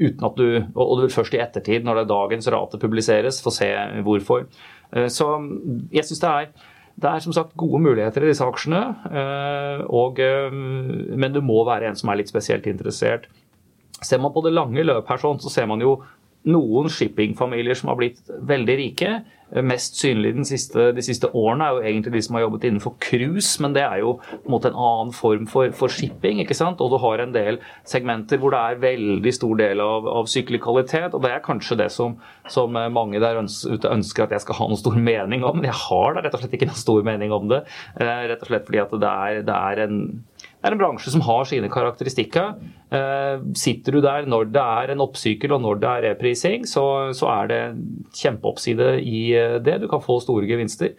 uten 0.00 0.24
at 0.24 0.38
du, 0.40 0.46
og 0.72 0.94
du 0.96 1.02
vil 1.04 1.12
først 1.12 1.36
i 1.36 1.42
ettertid, 1.44 1.84
når 1.84 1.98
det 1.98 2.04
er 2.06 2.12
dagens 2.14 2.48
rate 2.54 2.80
publiseres, 2.80 3.42
få 3.44 3.52
se 3.52 3.68
hvorfor. 4.06 4.48
Uh, 4.96 5.10
så 5.12 5.34
jeg 5.92 6.08
syns 6.08 6.24
det 6.24 6.32
er 6.32 6.68
det 6.98 7.10
er 7.10 7.22
som 7.22 7.34
sagt 7.34 7.54
gode 7.58 7.80
muligheter 7.84 8.24
i 8.24 8.30
disse 8.32 8.46
aksjene, 8.46 8.80
eh, 9.06 9.82
og, 9.86 10.18
eh, 10.18 10.50
men 10.50 11.34
du 11.34 11.40
må 11.44 11.60
være 11.68 11.90
en 11.90 11.98
som 11.98 12.10
er 12.10 12.20
litt 12.20 12.30
spesielt 12.30 12.66
interessert. 12.66 13.28
Ser 14.02 14.18
man 14.22 14.32
på 14.34 14.42
det 14.42 14.54
lange 14.54 14.82
løp 14.82 15.06
her, 15.10 15.20
sånn, 15.22 15.38
så 15.42 15.52
ser 15.52 15.68
man 15.70 15.82
jo 15.82 15.98
noen 16.48 16.88
shippingfamilier 16.92 17.76
som 17.78 17.92
har 17.92 17.98
blitt 18.00 18.22
veldig 18.48 18.76
rike. 18.80 19.18
Mest 19.64 19.96
synlig 19.96 20.34
siste, 20.44 20.90
de 20.92 21.02
siste 21.04 21.30
årene 21.32 21.64
er 21.64 21.76
jo 21.76 21.84
egentlig 21.88 22.12
de 22.18 22.20
som 22.26 22.36
har 22.36 22.42
jobbet 22.44 22.66
innenfor 22.68 22.96
cruise, 23.00 23.54
men 23.64 23.72
det 23.72 23.80
er 23.80 24.02
jo 24.02 24.10
en 24.36 24.50
måte 24.52 24.68
en 24.68 24.76
annen 24.76 25.12
form 25.16 25.46
for, 25.48 25.72
for, 25.76 25.88
shipping. 25.88 26.42
ikke 26.42 26.56
sant? 26.56 26.82
Og 26.84 26.92
du 26.92 26.98
har 27.00 27.22
en 27.24 27.32
del 27.32 27.60
segmenter 27.88 28.42
hvor 28.42 28.52
det 28.52 28.60
er 28.60 28.82
veldig 28.82 29.32
stor 29.32 29.56
del 29.60 29.80
av, 29.80 30.08
av 30.20 30.28
syklikalitet, 30.28 31.16
og 31.16 31.24
det 31.24 31.32
er 31.32 31.44
kanskje 31.46 31.78
det 31.80 31.88
som, 31.94 32.18
som 32.52 32.76
mange 32.76 33.22
der 33.24 33.40
ute 33.40 33.94
ønsker 33.94 34.26
at 34.26 34.36
jeg 34.36 34.44
skal 34.44 34.60
ha 34.60 34.68
noen 34.68 34.82
stor 34.82 35.00
mening 35.00 35.46
om. 35.48 35.62
Men 35.62 35.70
jeg 35.70 35.80
har 35.86 36.12
da 36.12 36.26
rett 36.26 36.36
og 36.36 36.44
slett 36.44 36.58
ikke 36.58 36.68
noen 36.68 36.84
stor 36.84 37.08
mening 37.08 37.32
om 37.32 37.48
det. 37.48 37.64
Eh, 37.96 38.26
rett 38.28 38.44
og 38.44 38.52
slett 38.52 38.68
fordi 38.68 38.84
at 38.84 38.92
det 39.00 39.14
er, 39.14 39.40
det 39.48 39.62
er 39.72 39.86
en 39.86 40.02
er 40.68 40.76
en 40.76 40.80
bransje 40.80 41.12
som 41.12 41.24
har 41.26 41.46
sine 41.48 41.70
karakteristikker. 41.72 42.56
Eh, 42.94 43.44
sitter 43.58 43.96
du 43.96 44.00
der 44.04 44.26
når 44.28 44.50
det 44.54 44.64
er 44.64 44.94
en 44.94 45.04
oppsykkel 45.04 45.54
og 45.56 45.62
når 45.64 45.82
det 45.82 45.92
er 45.92 46.08
reprising, 46.12 46.66
så, 46.68 47.12
så 47.16 47.30
er 47.42 47.52
det 47.52 47.62
kjempeoppside 48.16 48.96
i 49.02 49.22
eh, 49.36 49.60
det. 49.64 49.80
Du 49.82 49.88
kan 49.90 50.04
få 50.04 50.18
store 50.24 50.48
gevinster. 50.48 50.92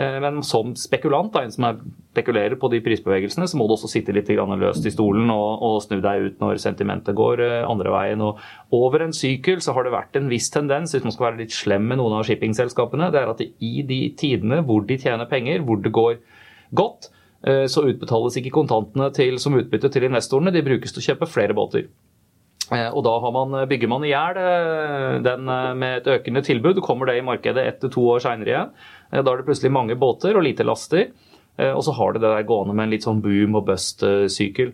Eh, 0.00 0.18
men 0.24 0.40
som 0.46 0.74
spekulant, 0.78 1.32
da, 1.34 1.44
en 1.44 1.54
som 1.54 1.68
er, 1.68 1.78
spekulerer 2.14 2.58
på 2.58 2.72
de 2.72 2.82
prisbevegelsene, 2.84 3.46
så 3.50 3.60
må 3.60 3.68
du 3.68 3.76
også 3.76 3.90
sitte 3.92 4.14
litt 4.16 4.30
løst 4.32 4.86
i 4.88 4.94
stolen 4.94 5.30
og, 5.34 5.62
og, 5.62 5.78
snu 5.84 6.00
deg 6.04 6.28
ut 6.28 6.42
når 6.42 6.62
sentimentet 6.62 7.18
går 7.18 7.44
andre 7.62 7.94
veien. 7.94 8.24
Og 8.24 8.40
over 8.74 9.06
en 9.06 9.16
sykkel 9.16 9.62
så 9.62 9.76
har 9.76 9.86
det 9.86 9.96
vært 9.96 10.18
en 10.18 10.30
viss 10.32 10.50
tendens, 10.50 10.96
hvis 10.96 11.04
man 11.04 11.14
skal 11.14 11.30
være 11.30 11.44
litt 11.44 11.54
slem 11.54 11.90
med 11.90 12.00
noen 12.00 12.18
av 12.18 12.26
shippingselskapene, 12.30 13.12
det 13.12 13.22
er 13.22 13.34
at 13.34 13.44
i 13.44 13.74
de 13.86 14.04
tidene 14.18 14.64
hvor 14.66 14.86
de 14.88 14.98
tjener 14.98 15.30
penger, 15.30 15.66
hvor 15.66 15.82
det 15.84 15.92
går 15.94 16.22
godt, 16.72 17.11
så 17.42 17.82
utbetales 17.88 18.36
ikke 18.38 18.52
kontantene 18.54 19.08
til, 19.16 19.34
som 19.42 19.56
utbytte 19.58 19.88
til 19.90 20.04
investorene, 20.06 20.52
de 20.54 20.62
brukes 20.62 20.94
til 20.94 21.02
å 21.02 21.06
kjøpe 21.08 21.26
flere 21.26 21.56
båter. 21.58 21.88
Eh, 22.72 22.88
og 22.88 23.02
da 23.04 23.16
man, 23.34 23.56
bygger 23.68 23.90
man 23.90 24.06
i 24.06 24.12
hjel 24.12 24.38
eh, 24.40 25.18
den 25.24 25.50
med 25.78 26.00
et 26.00 26.10
økende 26.14 26.44
tilbud. 26.46 26.80
Kommer 26.84 27.10
det 27.10 27.18
i 27.18 27.26
markedet 27.26 27.66
ett 27.66 27.82
til 27.82 27.92
to 27.92 28.06
år 28.14 28.22
seinere 28.24 28.52
igjen. 28.52 28.72
Da 29.12 29.26
er 29.26 29.42
det 29.42 29.48
plutselig 29.48 29.74
mange 29.74 29.98
båter 30.00 30.38
og 30.38 30.46
lite 30.46 30.66
laster. 30.66 31.10
Og 31.60 31.82
så 31.84 31.92
har 31.92 32.14
det 32.14 32.22
det 32.22 32.30
der 32.32 32.46
gående 32.48 32.72
med 32.72 32.86
en 32.86 32.92
litt 32.94 33.04
sånn 33.04 33.18
boom 33.20 33.58
og 33.58 33.66
bust-sykkel. 33.66 34.70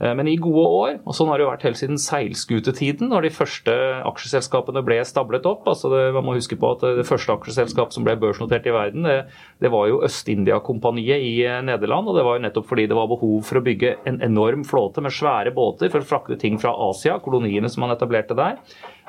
Eh, 0.00 0.14
men 0.14 0.28
i 0.30 0.36
gode 0.38 0.64
år, 0.64 0.92
og 1.04 1.16
sånn 1.16 1.30
har 1.30 1.38
det 1.38 1.46
jo 1.46 1.50
vært 1.50 1.64
helt 1.66 1.80
siden 1.80 1.98
seilskutetiden, 2.00 3.10
når 3.10 3.26
de 3.26 3.32
første 3.34 3.74
aksjeselskapene 4.08 4.82
ble 4.86 5.00
stablet 5.06 5.46
opp. 5.48 5.66
altså 5.68 5.90
det, 5.92 6.02
Man 6.14 6.26
må 6.28 6.36
huske 6.38 6.58
på 6.58 6.72
at 6.76 6.84
det 7.00 7.06
første 7.08 7.34
aksjeselskapet 7.34 7.96
som 7.96 8.06
ble 8.06 8.14
børsnotert 8.20 8.66
i 8.66 8.74
verden, 8.74 9.08
det, 9.08 9.18
det 9.62 9.72
var 9.74 9.88
jo 9.90 10.02
Øst-India-kompaniet 10.06 11.24
i 11.24 11.34
eh, 11.46 11.62
Nederland. 11.66 12.08
og 12.08 12.18
Det 12.18 12.26
var 12.26 12.38
jo 12.38 12.44
nettopp 12.46 12.68
fordi 12.70 12.86
det 12.86 12.98
var 12.98 13.10
behov 13.10 13.42
for 13.48 13.58
å 13.58 13.64
bygge 13.64 13.96
en 14.08 14.22
enorm 14.22 14.64
flåte 14.68 15.02
med 15.02 15.14
svære 15.14 15.54
båter 15.54 15.90
for 15.90 16.04
å 16.04 16.08
frakte 16.08 16.38
ting 16.38 16.60
fra 16.62 16.74
Asia, 16.88 17.18
koloniene 17.22 17.70
som 17.70 17.86
man 17.86 17.94
etablerte 17.96 18.38
der, 18.38 18.58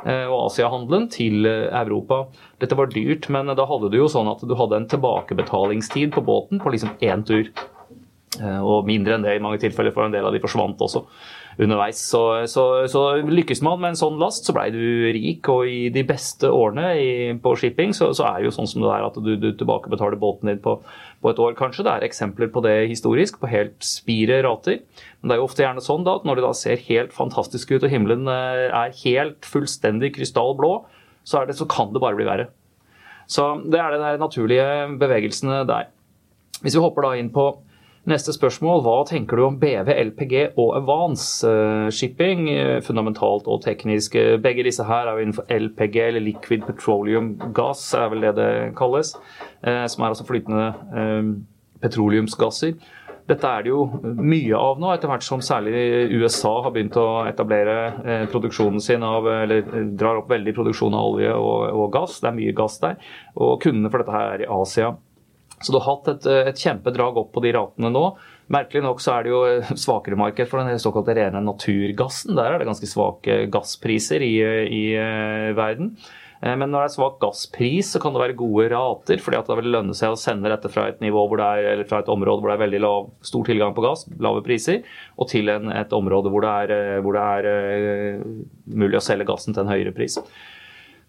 eh, 0.05 0.25
og 0.25 0.49
Asiahandelen, 0.49 1.09
til 1.09 1.45
Europa. 1.45 2.25
Dette 2.61 2.77
var 2.77 2.89
dyrt, 2.89 3.29
men 3.29 3.53
da 3.53 3.65
hadde 3.69 3.91
du 3.91 3.99
jo 3.99 4.09
sånn 4.09 4.29
at 4.31 4.41
du 4.41 4.55
hadde 4.57 4.79
en 4.79 4.89
tilbakebetalingstid 4.89 6.15
på 6.15 6.25
båten 6.25 6.61
på 6.61 6.73
liksom 6.73 6.97
én 7.05 7.25
tur. 7.27 7.51
Eh, 8.37 8.61
og 8.61 8.85
mindre 8.85 9.15
enn 9.17 9.25
det 9.25 9.39
i 9.39 9.41
mange 9.41 9.57
tilfeller, 9.61 9.93
for 9.95 10.05
en 10.05 10.13
del 10.13 10.27
av 10.27 10.35
de 10.35 10.41
forsvant 10.43 10.81
også 10.85 11.01
underveis. 11.59 11.99
Så, 12.11 12.21
så, 12.47 12.63
så 12.91 13.03
lykkes 13.25 13.63
man 13.65 13.81
med 13.81 13.93
en 13.93 13.99
sånn 13.99 14.19
last, 14.21 14.45
så 14.45 14.53
blei 14.55 14.69
du 14.71 14.79
rik. 15.15 15.49
Og 15.51 15.67
i 15.67 15.79
de 15.93 16.03
beste 16.07 16.51
årene 16.53 16.91
i, 16.95 17.09
på 17.41 17.55
shipping 17.59 17.95
så, 17.95 18.11
så, 18.15 18.27
er 18.29 18.39
det 18.39 18.49
jo 18.49 18.55
sånn 18.55 18.69
som 18.69 18.85
det 18.85 18.91
er 18.93 19.07
at 19.07 19.17
du, 19.19 19.33
du 19.41 19.49
tilbakebetaler 19.57 20.19
båten 20.21 20.51
din 20.51 20.61
på, 20.63 20.77
på, 21.19 21.33
et 21.33 21.41
år, 21.41 21.57
kanskje. 21.59 21.87
Det 21.87 21.95
er 21.95 22.07
eksempler 22.07 22.51
på 22.53 22.63
det 22.65 22.77
historisk, 22.91 23.41
på 23.41 23.51
helt 23.51 23.75
spire 23.85 24.41
rater. 24.45 24.83
Men 25.19 25.31
det 25.31 25.35
er 25.35 25.41
jo 25.41 25.49
ofte 25.49 25.65
gjerne 25.65 25.83
sånn 25.83 26.05
da, 26.07 26.19
at 26.19 26.29
når 26.29 26.39
det 26.39 26.47
da 26.47 26.53
ser 26.57 26.87
helt 26.87 27.15
fantastisk 27.17 27.73
ut 27.75 27.83
og 27.83 27.91
himmelen 27.91 28.29
eh, 28.31 28.69
er 28.69 28.97
helt 29.03 29.47
fullstendig 29.47 30.13
krystallblå, 30.15 30.73
så, 31.27 31.43
det, 31.49 31.57
så 31.59 31.67
kan 31.69 31.91
det 31.95 32.01
bare 32.01 32.17
bli 32.17 32.29
verre. 32.29 32.51
Så 33.29 33.51
det 33.69 33.77
er 33.77 33.93
de 33.93 34.13
naturlige 34.21 34.69
bevegelsene 35.01 35.65
der. 35.69 35.91
Hvis 36.63 36.75
vi 36.75 36.81
hopper 36.81 37.05
da 37.05 37.17
inn 37.19 37.29
på 37.33 37.51
Neste 38.09 38.33
spørsmål. 38.33 38.79
Hva 38.81 38.95
tenker 39.05 39.37
du 39.37 39.43
om 39.45 39.57
BV, 39.61 39.89
LPG 40.07 40.55
og 40.57 40.71
Avance 40.79 41.45
uh, 41.45 41.89
shipping? 41.93 42.47
Uh, 42.49 42.77
fundamentalt 42.81 43.45
og 43.45 43.61
teknisk. 43.61 44.15
Uh, 44.17 44.37
begge 44.41 44.63
disse 44.65 44.85
her 44.87 45.05
er 45.05 45.17
jo 45.17 45.25
innenfor 45.27 45.45
LPG, 45.53 45.97
eller 46.07 46.23
liquid 46.25 46.65
petroleum 46.65 47.35
gas, 47.53 47.83
er 47.93 48.09
vel 48.09 48.25
det 48.25 48.31
det 48.39 48.53
kalles. 48.79 49.13
som 49.61 50.03
er 50.03 50.07
altså 50.07 50.25
flytende 50.25 50.71
petroleumsgasser. 51.83 52.79
Dette 53.29 53.49
er 53.49 53.65
det 53.65 53.69
jo 53.69 53.83
mye 54.01 54.57
av 54.57 54.79
nå, 54.81 54.89
etter 54.95 55.11
hvert 55.11 55.25
som 55.25 55.43
særlig 55.43 56.09
USA 56.15 56.53
har 56.63 56.73
begynt 56.73 56.97
å 56.97 57.27
etablere 57.29 58.25
produksjonen 58.31 58.81
sin 58.81 59.03
av, 59.05 59.27
eller 59.43 59.91
drar 59.99 60.23
opp 60.23 60.31
veldig 60.31 60.55
produksjon 60.57 60.95
av 60.97 61.11
olje 61.11 61.35
og, 61.35 61.67
og 61.75 61.91
gass. 61.93 62.17
Det 62.23 62.31
er 62.31 62.39
mye 62.39 62.55
gass 62.57 62.79
der. 62.81 62.97
Og 63.37 63.59
kundene 63.61 63.91
for 63.91 64.01
dette 64.01 64.15
her 64.15 64.33
er 64.33 64.45
i 64.47 64.49
Asia. 64.55 64.95
Så 65.61 65.73
du 65.73 65.79
har 65.79 65.87
hatt 65.89 66.07
et, 66.13 66.27
eh, 66.29 66.49
et, 66.51 66.59
kjempedrag 66.59 67.17
opp 67.19 67.33
på 67.35 67.43
de 67.43 67.53
ratene 67.55 67.91
nå. 67.91 68.05
Merkelig 68.53 68.83
nok 68.85 69.03
så 69.03 69.17
er 69.17 69.25
det 69.25 69.33
jo 69.33 69.41
eh, 69.47 69.73
svakere 69.75 70.19
marked 70.19 70.49
for 70.49 70.63
den 70.63 70.81
såkalte 70.81 71.17
rene 71.17 71.43
naturgassen. 71.43 72.37
Der 72.39 72.53
er 72.53 72.61
det 72.61 72.69
ganske 72.69 72.89
svake 72.89 73.43
gasspriser 73.51 74.23
i, 74.25 74.33
i 74.39 74.83
uh, 74.95 75.51
verden. 75.57 75.95
Men 76.39 76.69
når 76.71 76.85
det 76.85 76.87
er 76.87 76.91
svak 76.93 77.17
gasspris, 77.19 77.89
så 77.91 77.99
kan 77.99 78.13
det 78.15 78.21
være 78.21 78.35
gode 78.39 78.69
rater. 78.71 79.19
fordi 79.19 79.35
at 79.35 79.49
det 79.49 79.57
vil 79.59 79.73
lønne 79.73 79.95
seg 79.97 80.13
å 80.13 80.19
sende 80.19 80.47
dette 80.47 80.69
fra 80.71 80.85
et 80.87 81.01
er, 81.03 81.81
fra 81.83 81.99
et 81.99 82.11
område 82.13 82.39
hvor 82.39 82.47
det 82.47 82.55
er 82.55 82.61
veldig 82.61 82.79
lav, 82.79 83.09
stor 83.27 83.43
tilgang 83.43 83.73
på 83.75 83.83
gass, 83.83 84.05
lave 84.23 84.39
priser, 84.45 84.79
og 85.19 85.27
til 85.27 85.51
en, 85.51 85.67
et 85.67 85.91
område 85.91 86.31
hvor 86.31 86.47
det 86.47 86.53
er, 86.63 87.01
hvor 87.03 87.19
det 87.19 87.25
er 87.27 88.23
mulig 88.71 89.01
å 89.01 89.03
selge 89.03 89.27
gassen 89.27 89.51
til 89.51 89.65
en 89.65 89.73
høyere 89.73 89.91
pris. 89.91 90.15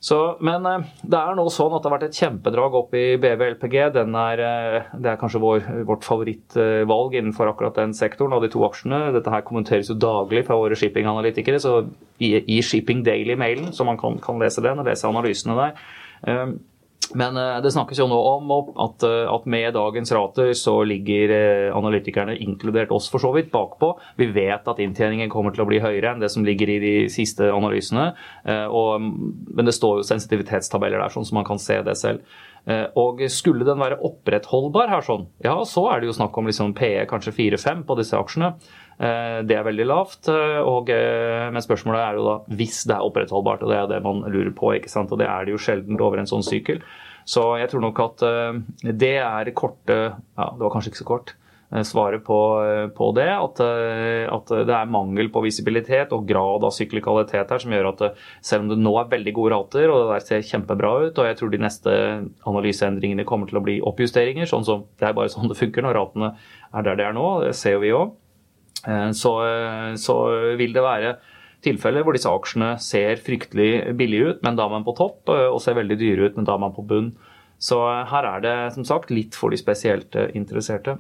Så, 0.01 0.17
men 0.41 0.65
eh, 0.65 0.85
det 1.13 1.19
er 1.19 1.37
nå 1.37 1.45
sånn 1.53 1.75
at 1.77 1.85
det 1.85 1.91
har 1.91 1.95
vært 1.99 2.07
et 2.07 2.19
kjempedrag 2.23 2.77
opp 2.79 2.95
i 2.97 3.05
BVLPG. 3.21 3.77
Den 3.99 4.17
Er, 4.17 4.41
eh, 4.41 4.87
det 4.97 5.13
er 5.13 5.19
kanskje 5.21 5.43
vår, 5.43 5.67
vårt 5.89 6.07
favorittvalg 6.09 7.19
innenfor 7.19 7.51
akkurat 7.53 7.77
den 7.77 7.93
sektoren 7.97 8.33
av 8.33 8.41
de 8.41 8.49
to 8.53 8.65
aksjene. 8.65 9.11
Dette 9.13 9.33
her 9.33 9.45
kommenteres 9.45 9.93
jo 9.93 9.99
daglig 10.01 10.47
fra 10.49 10.57
våre 10.57 10.79
shippinganalytikere. 10.81 11.61
Så 11.61 11.75
i, 12.17 12.33
i 12.41 12.63
Shipping 12.65 13.05
Daily-mailen, 13.05 13.75
så 13.77 13.85
man 13.85 14.01
kan, 14.01 14.17
kan, 14.25 14.41
lese 14.41 14.65
den 14.65 14.81
og 14.81 14.89
lese 14.89 15.09
analysene 15.09 15.59
der. 15.61 15.85
Men 17.15 17.37
eh, 17.37 17.59
det 17.65 17.73
snakkes 17.75 17.99
jo 17.99 18.07
nå 18.11 18.19
om 18.33 18.53
at, 18.55 19.05
eh, 19.07 19.27
at, 19.31 19.47
med 19.51 19.75
dagens 19.75 20.13
rater 20.15 20.53
så 20.59 20.77
ligger 20.87 21.33
eh, 21.35 21.77
analytikerne, 21.77 22.37
inkludert 22.39 22.93
oss 22.95 23.09
for 23.11 23.23
så 23.23 23.33
vidt, 23.35 23.51
bakpå. 23.55 23.93
Vi 24.21 24.31
vet 24.35 24.69
at 24.71 24.83
inntjeningen 24.83 25.33
kommer 25.33 25.55
til 25.55 25.65
å 25.65 25.69
bli 25.71 25.81
høyere 25.83 26.15
enn 26.15 26.23
det 26.23 26.31
som 26.33 26.47
ligger 26.47 26.71
i 26.71 26.79
de 26.83 26.95
siste 27.13 27.51
analysene. 27.51 28.11
Og, 28.71 29.03
men 29.03 29.67
det 29.67 29.75
står 29.77 30.01
jo 30.01 30.07
sensitivitetstabeller 30.07 31.01
der, 31.01 31.13
sånn 31.13 31.27
som 31.27 31.41
man 31.41 31.49
kan 31.49 31.61
se 31.61 31.81
det 31.87 31.97
selv. 31.99 32.23
Og 33.01 33.23
skulle 33.33 33.67
den 33.67 33.81
være 33.81 33.99
opprettholdbar 34.07 34.91
her, 34.93 35.05
sånn, 35.05 35.27
ja, 35.45 35.57
så 35.67 35.87
er 35.91 36.01
det 36.01 36.11
jo 36.11 36.17
snakk 36.17 36.37
om 36.39 36.51
liksom 36.51 36.75
PE 36.79 37.07
kanskje 37.11 37.35
4-5 37.37 37.85
på 37.89 37.97
disse 37.99 38.19
aksjene. 38.19 38.53
Det 39.01 39.55
er 39.57 39.65
veldig 39.65 39.87
lavt. 39.89 40.29
Og, 40.29 40.91
men 40.93 41.65
spørsmålet 41.65 42.03
er 42.05 42.19
jo 42.19 42.25
da 42.27 42.35
hvis 42.59 42.83
det 42.85 42.93
er 42.99 43.07
opprettholdbart, 43.07 43.63
og 43.65 43.73
det 43.73 43.79
er 43.79 43.87
det 43.89 44.01
man 44.05 44.21
lurer 44.29 44.51
på. 44.53 44.75
ikke 44.77 44.93
sant? 44.93 45.09
Og 45.15 45.23
det 45.23 45.29
er 45.31 45.47
det 45.47 45.55
jo 45.55 45.63
sjelden 45.63 45.97
over 46.05 46.21
en 46.21 46.29
sånn 46.29 46.45
sykkel. 46.45 46.83
Så 47.29 47.45
jeg 47.61 47.71
tror 47.71 47.85
nok 47.85 48.01
at 48.05 48.25
eh, 48.27 48.57
det 48.91 49.19
er 49.21 49.53
korte 49.57 50.01
Ja, 50.11 50.51
det 50.51 50.65
var 50.65 50.73
kanskje 50.73 50.93
ikke 50.93 51.03
så 51.03 51.09
kort 51.09 51.33
eh, 51.73 51.83
svaret 51.87 52.25
på, 52.27 52.39
eh, 52.65 52.87
på 52.97 53.11
det. 53.17 53.29
At, 53.31 53.61
at, 53.61 54.55
det 54.69 54.77
er 54.77 54.93
mangel 54.93 55.31
på 55.33 55.45
visibilitet 55.45 56.15
og 56.17 56.27
grad 56.29 56.67
av 56.67 56.75
syklikalitet 56.75 57.53
her 57.53 57.63
som 57.63 57.75
gjør 57.75 57.93
at 57.93 58.07
selv 58.47 58.67
om 58.67 58.73
det 58.73 58.81
nå 58.81 58.95
er 59.01 59.13
veldig 59.13 59.37
gode 59.37 59.55
rater 59.55 59.93
og 59.93 60.05
det 60.05 60.15
der 60.15 60.27
ser 60.27 60.49
kjempebra 60.53 60.95
ut, 61.07 61.19
og 61.19 61.29
jeg 61.29 61.39
tror 61.39 61.53
de 61.53 61.63
neste 61.63 61.93
analyseendringene 62.49 63.29
kommer 63.29 63.51
til 63.51 63.61
å 63.61 63.65
bli 63.67 63.79
oppjusteringer, 63.93 64.51
sånn 64.51 64.67
som 64.67 64.89
det 64.99 65.11
er 65.11 65.17
bare 65.17 65.33
sånn 65.33 65.51
det 65.51 65.59
funker 65.61 65.87
når 65.87 65.99
ratene 66.01 66.35
er 66.71 66.89
der 66.89 66.99
det 66.99 67.09
er 67.11 67.17
nå, 67.17 67.29
det 67.47 67.55
ser 67.59 67.79
jo 67.79 67.85
vi 67.85 67.95
òg, 67.95 68.17
så, 68.81 69.33
så 70.01 70.15
vil 70.57 70.73
det 70.73 70.83
være 70.85 71.11
tilfeller 71.65 72.05
hvor 72.05 72.17
disse 72.17 72.31
aksjene 72.31 72.71
ser 72.83 73.21
fryktelig 73.25 73.95
billige 73.99 74.33
ut, 74.35 74.43
men 74.45 74.57
da 74.57 74.67
er 74.67 74.75
man 74.75 74.87
på 74.87 74.97
topp, 74.99 75.29
eh, 75.33 75.49
og 75.51 75.61
ser 75.63 75.79
veldig 75.79 75.99
dyre 76.01 76.29
ut, 76.29 76.39
men 76.39 76.49
da 76.49 76.57
er 76.57 76.63
man 76.65 76.75
på 76.77 76.87
bunn. 76.89 77.13
Så 77.61 77.81
eh, 77.91 78.05
her 78.11 78.29
er 78.35 78.45
det 78.45 78.57
som 78.77 78.87
sagt 78.89 79.13
litt 79.13 79.37
for 79.39 79.53
de 79.53 79.61
spesielt 79.61 80.17
eh, 80.17 80.33
interesserte. 80.39 80.99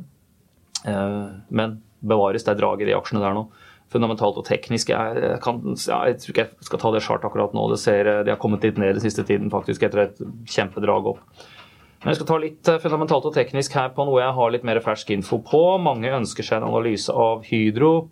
Men 0.81 1.75
bevares 2.01 2.47
det 2.47 2.55
draget 2.57 2.87
i 2.87 2.89
de 2.89 2.95
aksjene 2.97 3.21
der 3.21 3.35
nå. 3.37 3.43
Fundamentalt 3.93 4.39
og 4.41 4.47
teknisk 4.47 4.89
jeg, 4.89 5.33
kan, 5.45 5.59
jeg 5.77 6.15
tror 6.23 6.33
ikke 6.33 6.47
jeg 6.47 6.69
skal 6.71 6.81
ta 6.81 6.93
det 6.95 7.03
chart 7.05 7.27
akkurat 7.27 7.53
nå. 7.53 7.67
Det 7.69 7.77
ser, 7.83 8.09
de 8.25 8.33
har 8.33 8.39
kommet 8.41 8.65
litt 8.65 8.79
ned 8.81 8.95
den 8.97 9.05
siste 9.05 9.27
tiden 9.29 9.51
faktisk 9.53 9.85
etter 9.85 10.07
et 10.07 10.23
kjempedrag 10.49 11.11
opp. 11.13 11.21
Men 12.01 12.13
jeg 12.13 12.21
skal 12.21 12.29
ta 12.31 12.39
litt 12.41 12.69
fundamentalt 12.81 13.27
og 13.29 13.35
teknisk 13.37 13.75
her 13.77 13.91
på 13.93 14.07
noe 14.09 14.23
jeg 14.23 14.37
har 14.37 14.53
litt 14.55 14.65
mer 14.65 14.81
fersk 14.81 15.11
info 15.13 15.41
på. 15.45 15.61
Mange 15.85 16.13
ønsker 16.17 16.47
seg 16.47 16.61
en 16.61 16.71
analyse 16.71 17.13
av 17.13 17.45
Hydro. 17.49 18.09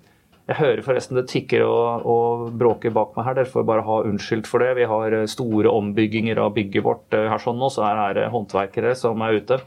Jeg 0.48 0.56
hører 0.62 0.80
forresten 0.80 1.18
det 1.18 1.26
tikker 1.28 1.60
og, 1.66 2.06
og, 2.08 2.44
bråker 2.56 2.92
bak 2.96 3.12
meg 3.18 3.26
her. 3.26 3.36
Dere 3.36 3.50
får 3.52 3.66
bare 3.68 3.84
ha 3.84 3.98
unnskyldt 4.08 4.48
for 4.48 4.64
det. 4.64 4.70
Vi 4.78 4.86
har 4.88 5.12
eh, 5.12 5.26
store 5.28 5.72
ombygginger 5.76 6.40
av 6.40 6.54
bygget 6.56 6.86
vårt 6.86 7.16
eh, 7.16 7.26
her 7.28 7.42
sånn 7.42 7.60
nå, 7.60 7.68
så 7.72 7.84
her 7.84 8.00
er 8.06 8.16
det 8.16 8.30
håndverkere 8.32 8.94
som 8.96 9.20
er 9.26 9.36
ute. 9.42 9.58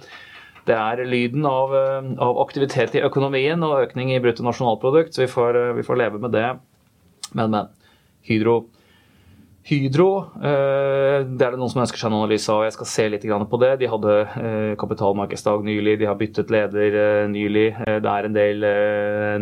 Det 0.65 0.73
er 0.73 1.03
lyden 1.05 1.45
av, 1.45 1.75
eh, 1.77 2.09
av 2.25 2.41
aktivitet 2.41 2.97
i 2.97 3.03
økonomien 3.05 3.61
og 3.67 3.77
økning 3.83 4.09
i 4.15 4.17
bruttonasjonalprodukt, 4.25 5.13
så 5.13 5.21
vi 5.21 5.29
får, 5.29 5.61
vi 5.77 5.85
får 5.85 6.01
leve 6.01 6.21
med 6.23 6.33
det. 6.33 6.47
Men, 7.37 7.53
men. 7.53 7.69
Hydro. 8.25 8.63
Hydro, 9.67 10.09
det 10.41 11.43
er 11.45 11.53
det 11.53 11.59
noen 11.59 11.69
som 11.69 11.83
ønsker 11.83 12.01
seg 12.01 12.09
en 12.09 12.17
analyse 12.17 12.49
av. 12.49 12.63
Jeg 12.65 12.73
skal 12.73 12.87
se 12.89 13.03
litt 13.13 13.27
på 13.29 13.59
det. 13.61 13.75
De 13.77 13.89
hadde 13.91 14.15
kapitalmarkedsdag 14.81 15.67
nylig, 15.67 15.99
de 16.01 16.07
har 16.09 16.17
byttet 16.17 16.49
leder 16.49 17.27
nylig. 17.29 17.67
Det 17.85 18.09
er 18.09 18.25
en 18.25 18.37
del 18.39 18.65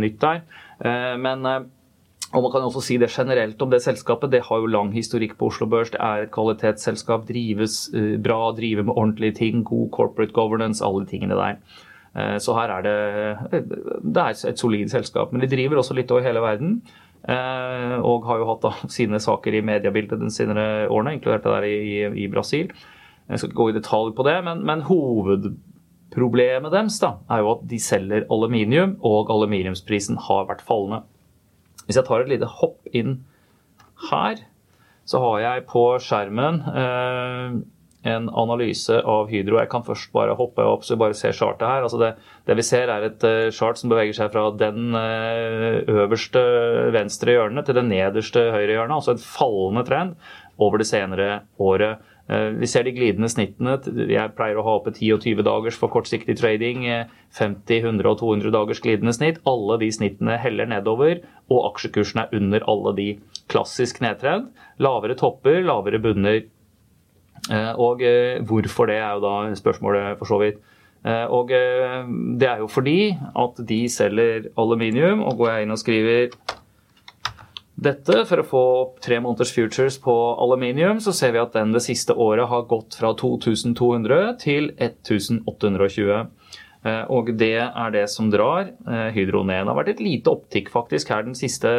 nytt 0.03 0.19
der. 0.19 0.43
Eh, 0.79 1.17
men 1.19 1.45
eh, 1.45 1.67
og 2.29 2.43
man 2.45 2.51
kan 2.53 2.65
også 2.67 2.83
si 2.85 2.99
det 3.01 3.09
generelt 3.09 3.61
om 3.61 3.71
det 3.71 3.81
selskapet. 3.81 4.29
Det 4.31 4.43
har 4.45 4.61
jo 4.61 4.69
lang 4.69 4.91
historikk 4.93 5.33
på 5.37 5.49
Oslo 5.49 5.65
Børs. 5.65 5.89
Det 5.89 5.99
er 5.99 6.27
et 6.27 6.31
kvalitetsselskap, 6.31 7.25
drives 7.25 7.87
eh, 7.97 8.17
bra, 8.21 8.51
driver 8.57 8.85
med 8.85 8.93
ordentlige 8.95 9.39
ting, 9.41 9.63
god 9.65 9.89
corporate 9.95 10.35
governance, 10.35 10.83
alle 10.85 11.07
tingene 11.09 11.37
der. 11.39 11.61
Så 12.41 12.55
her 12.57 12.71
er 12.73 12.81
det, 12.83 13.61
det 14.01 14.21
er 14.21 14.33
et 14.49 14.59
solid 14.59 14.89
selskap. 14.89 15.29
Men 15.31 15.43
de 15.43 15.47
driver 15.47 15.77
også 15.77 15.93
litt 15.93 16.09
over 16.11 16.25
hele 16.25 16.41
verden. 16.41 16.79
Og 17.27 18.23
har 18.29 18.39
jo 18.39 18.47
hatt 18.47 18.63
da, 18.63 18.71
sine 18.91 19.19
saker 19.21 19.57
i 19.57 19.63
mediebildet 19.65 20.21
de 20.21 20.29
senere 20.31 20.87
årene, 20.87 21.17
inkludert 21.17 21.43
det 21.43 21.51
der 21.51 21.67
i, 21.67 22.23
i 22.23 22.27
Brasil. 22.31 22.71
Jeg 23.29 23.41
skal 23.41 23.51
ikke 23.51 23.59
gå 23.59 23.69
i 23.69 23.75
detalj 23.75 24.13
på 24.17 24.25
det, 24.25 24.37
men, 24.47 24.63
men 24.65 24.85
hovedproblemet 24.87 26.73
deres 26.73 26.97
da, 27.03 27.11
er 27.29 27.43
jo 27.43 27.51
at 27.57 27.65
de 27.69 27.79
selger 27.83 28.25
aluminium, 28.33 28.95
og 29.05 29.29
aluminiumsprisen 29.33 30.17
har 30.29 30.47
vært 30.49 30.63
fallende. 30.65 31.03
Hvis 31.85 31.99
jeg 31.99 32.07
tar 32.07 32.23
et 32.23 32.31
lite 32.31 32.49
hopp 32.59 32.89
inn 32.95 33.19
her, 34.09 34.41
så 35.09 35.21
har 35.23 35.39
jeg 35.43 35.67
på 35.69 35.83
skjermen 36.05 36.61
eh, 36.69 37.59
en 38.07 38.29
analyse 38.29 38.95
av 39.03 39.27
Hydro. 39.27 39.57
Jeg 39.59 39.69
kan 39.71 39.83
først 39.83 40.11
bare 40.15 40.35
hoppe 40.39 40.63
opp 40.63 40.85
så 40.87 40.95
vi 40.95 41.01
bare 41.03 41.17
ser 41.17 41.35
chartet 41.35 41.67
her. 41.67 41.83
Altså 41.83 41.99
det, 41.99 42.11
det, 42.47 42.55
vi 42.55 42.65
ser 42.65 42.91
er 42.91 43.07
et 43.09 43.25
uh, 43.27 43.47
chart 43.55 43.79
som 43.79 43.91
beveger 43.91 44.15
seg 44.15 44.31
fra 44.31 44.45
den 44.55 44.93
uh, 44.95 45.81
øverste 45.83 46.43
venstre 46.95 47.35
hjørnet 47.35 47.67
til 47.67 47.75
det 47.79 47.87
nederste 47.89 48.45
høyre 48.53 48.77
hjørnet. 48.77 48.95
Altså 49.01 49.17
et 49.17 49.25
fallende 49.25 49.83
trend 49.87 50.15
over 50.59 50.79
det 50.79 50.87
senere 50.87 51.41
året. 51.59 52.05
Uh, 52.29 52.55
vi 52.61 52.69
ser 52.71 52.87
de 52.87 52.93
glidende 52.95 53.27
snittene. 53.31 53.75
Jeg 54.07 54.35
pleier 54.37 54.61
å 54.61 54.63
ha 54.63 54.77
oppe 54.79 54.93
10 54.95 55.17
og 55.17 55.25
20 55.25 55.43
dagers 55.49 55.79
for 55.81 55.91
kortsiktig 55.91 56.37
trading. 56.39 56.85
50, 57.35 57.81
100 57.83 58.07
og 58.13 58.21
200 58.21 58.53
dagers 58.55 58.79
glidende 58.85 59.15
snitt. 59.17 59.41
Alle 59.49 59.75
de 59.83 59.91
snittene 59.91 60.39
heller 60.39 60.71
nedover, 60.71 61.19
og 61.51 61.73
aksjekursen 61.73 62.23
er 62.23 62.31
under 62.39 62.63
alle 62.71 62.95
de. 62.95 63.09
Klassisk 63.51 63.99
nedtrend. 64.05 64.53
Lavere 64.79 65.17
topper, 65.19 65.59
lavere 65.65 65.99
bunner 65.99 66.39
Eh, 66.39 66.58
og 67.49 68.03
eh, 68.05 68.41
hvorfor 68.45 68.89
det, 68.89 68.99
er 69.01 69.17
jo 69.17 69.23
da 69.25 69.55
spørsmålet, 69.57 70.17
for 70.19 70.29
så 70.29 70.39
vidt. 70.43 70.61
Eh, 71.05 71.25
og 71.31 71.49
det 71.49 72.47
er 72.47 72.63
jo 72.63 72.69
fordi 72.69 73.13
at 73.15 73.61
de 73.65 73.81
selger 73.89 74.49
aluminium, 74.59 75.23
og 75.25 75.39
går 75.39 75.53
jeg 75.53 75.67
inn 75.67 75.75
og 75.75 75.81
skriver 75.81 76.33
dette 77.79 78.25
for 78.27 78.41
å 78.41 78.47
få 78.47 78.63
tre 78.99 79.21
måneders 79.23 79.53
futures 79.55 79.95
på 80.03 80.13
aluminium, 80.43 80.99
så 80.99 81.13
ser 81.15 81.31
vi 81.31 81.39
at 81.39 81.55
den 81.55 81.71
det 81.71 81.85
siste 81.85 82.11
året 82.11 82.49
har 82.51 82.67
gått 82.67 82.97
fra 82.99 83.13
2200 83.15 84.33
til 84.41 84.73
1820. 84.75 86.27
Og 87.15 87.31
det 87.39 87.55
er 87.59 87.93
det 87.95 88.05
som 88.11 88.27
drar 88.31 88.69
Hydro 89.15 89.45
ned. 89.47 89.63
Det 89.63 89.71
har 89.71 89.79
vært 89.79 89.93
et 89.93 90.03
lite 90.03 90.31
opptikk 90.31 90.69
faktisk 90.71 91.11
her 91.11 91.23
de 91.27 91.35
siste, 91.39 91.71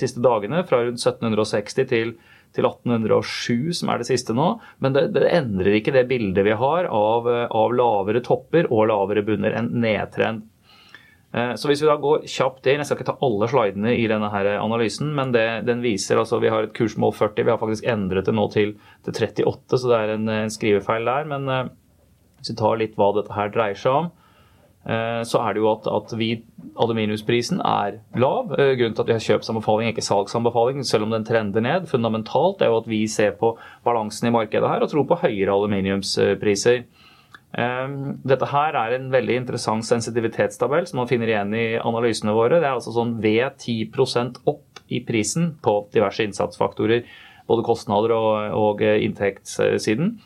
siste 0.00 0.24
dagene, 0.24 0.64
fra 0.68 0.80
rundt 0.86 1.00
1760 1.00 1.88
til 1.92 2.16
1820 2.16 2.37
til 2.56 2.68
1807, 2.68 3.72
som 3.80 3.90
er 3.92 4.00
det 4.00 4.08
siste 4.08 4.36
nå. 4.36 4.50
Men 4.84 4.94
det, 4.96 5.08
det 5.16 5.30
endrer 5.36 5.78
ikke 5.78 5.94
det 5.94 6.06
bildet 6.10 6.46
vi 6.46 6.56
har 6.58 6.88
av, 6.92 7.28
av 7.28 7.74
lavere 7.76 8.22
topper 8.24 8.70
og 8.72 8.88
lavere 8.90 9.24
bunner. 9.26 9.56
En 9.58 9.72
nedtrend. 9.82 10.46
Eh, 11.34 11.54
så 11.60 11.70
hvis 11.70 11.82
vi 11.84 11.90
da 11.90 11.98
går 12.00 12.24
kjapt 12.28 12.66
inn, 12.66 12.80
Jeg 12.80 12.88
skal 12.88 12.98
ikke 13.00 13.10
ta 13.10 13.18
alle 13.26 13.48
slidene 13.52 13.96
i 13.96 14.06
denne 14.10 14.30
her 14.32 14.54
analysen, 14.56 15.10
men 15.16 15.34
det, 15.34 15.46
den 15.68 15.84
viser 15.84 16.20
altså 16.20 16.40
Vi 16.40 16.52
har 16.52 16.68
et 16.68 16.76
kursmål 16.76 17.12
40, 17.12 17.44
vi 17.44 17.52
har 17.52 17.60
faktisk 17.60 17.88
endret 17.88 18.30
det 18.30 18.36
nå 18.36 18.48
til, 18.54 18.78
til 19.04 19.18
38, 19.18 19.82
så 19.82 19.92
det 19.92 19.98
er 19.98 20.14
en, 20.16 20.30
en 20.44 20.54
skrivefeil 20.54 21.10
der. 21.10 21.28
Men 21.28 21.52
eh, 21.52 21.66
hvis 22.38 22.54
vi 22.54 22.62
tar 22.62 22.80
litt 22.80 22.96
hva 22.96 23.12
dette 23.18 23.36
her 23.36 23.52
dreier 23.52 23.78
seg 23.78 24.00
om, 24.02 24.08
Eh, 24.08 24.17
så 24.86 25.40
er 25.42 25.54
det 25.54 25.60
jo 25.60 25.70
at, 25.72 25.88
at 25.90 26.12
vi, 26.16 26.30
aluminiumsprisen 26.80 27.60
er 27.64 27.98
lav. 28.16 28.54
Eh, 28.58 28.74
grunnen 28.78 28.94
til 28.96 29.04
at 29.04 29.10
vi 29.10 29.16
har 29.16 29.26
kjøpsanbefaling, 29.26 29.90
ikke 29.92 30.04
salgsanbefaling, 30.06 30.84
selv 30.86 31.04
om 31.04 31.12
den 31.12 31.26
trender 31.28 31.64
ned 31.64 31.88
fundamentalt, 31.90 32.62
er 32.62 32.72
jo 32.72 32.78
at 32.80 32.88
vi 32.88 33.02
ser 33.10 33.34
på 33.40 33.54
balansen 33.86 34.30
i 34.30 34.34
markedet 34.34 34.70
her 34.70 34.84
og 34.84 34.92
tror 34.92 35.08
på 35.08 35.20
høyere 35.24 35.54
aluminiumspriser. 35.54 36.84
Eh, 37.58 37.98
dette 38.32 38.50
her 38.52 38.78
er 38.80 38.96
en 38.96 39.10
veldig 39.12 39.40
interessant 39.42 39.86
sensitivitetstabell 39.88 40.88
som 40.88 41.02
man 41.02 41.10
finner 41.10 41.32
igjen 41.32 41.54
i 41.58 41.68
analysene 41.80 42.36
våre. 42.36 42.60
Det 42.60 42.68
er 42.70 42.78
altså 42.78 42.94
sånn 42.94 43.18
ved 43.24 43.58
10% 43.58 44.42
opp 44.48 44.82
i 44.88 45.02
prisen 45.04 45.52
på 45.64 45.82
diverse 45.92 46.24
innsatsfaktorer, 46.24 47.04
både 47.48 47.64
kostnader 47.66 48.14
og, 48.16 48.56
og 48.56 48.82
inntektssiden. 48.88 50.16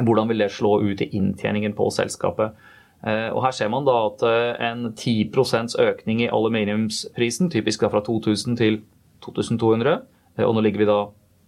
Hvordan 0.00 0.30
vil 0.30 0.44
det 0.44 0.52
slå 0.54 0.78
ut 0.86 1.02
i 1.02 1.10
inntjeningen 1.18 1.74
på 1.76 1.88
selskapet? 1.92 2.54
Eh, 3.00 3.28
og 3.32 3.44
Her 3.46 3.54
ser 3.56 3.70
man 3.72 3.86
da 3.88 3.96
at 4.10 4.24
eh, 4.28 4.66
en 4.68 4.90
10% 4.92 5.78
økning 5.80 6.20
i 6.20 6.28
aluminiumsprisen, 6.28 7.50
typisk 7.52 7.84
da 7.84 7.88
fra 7.92 8.02
2000 8.04 8.58
til 8.60 8.82
2200, 9.24 10.02
eh, 10.36 10.44
og 10.44 10.56
nå 10.56 10.64
ligger 10.66 10.84
vi 10.84 10.90
da 10.90 11.00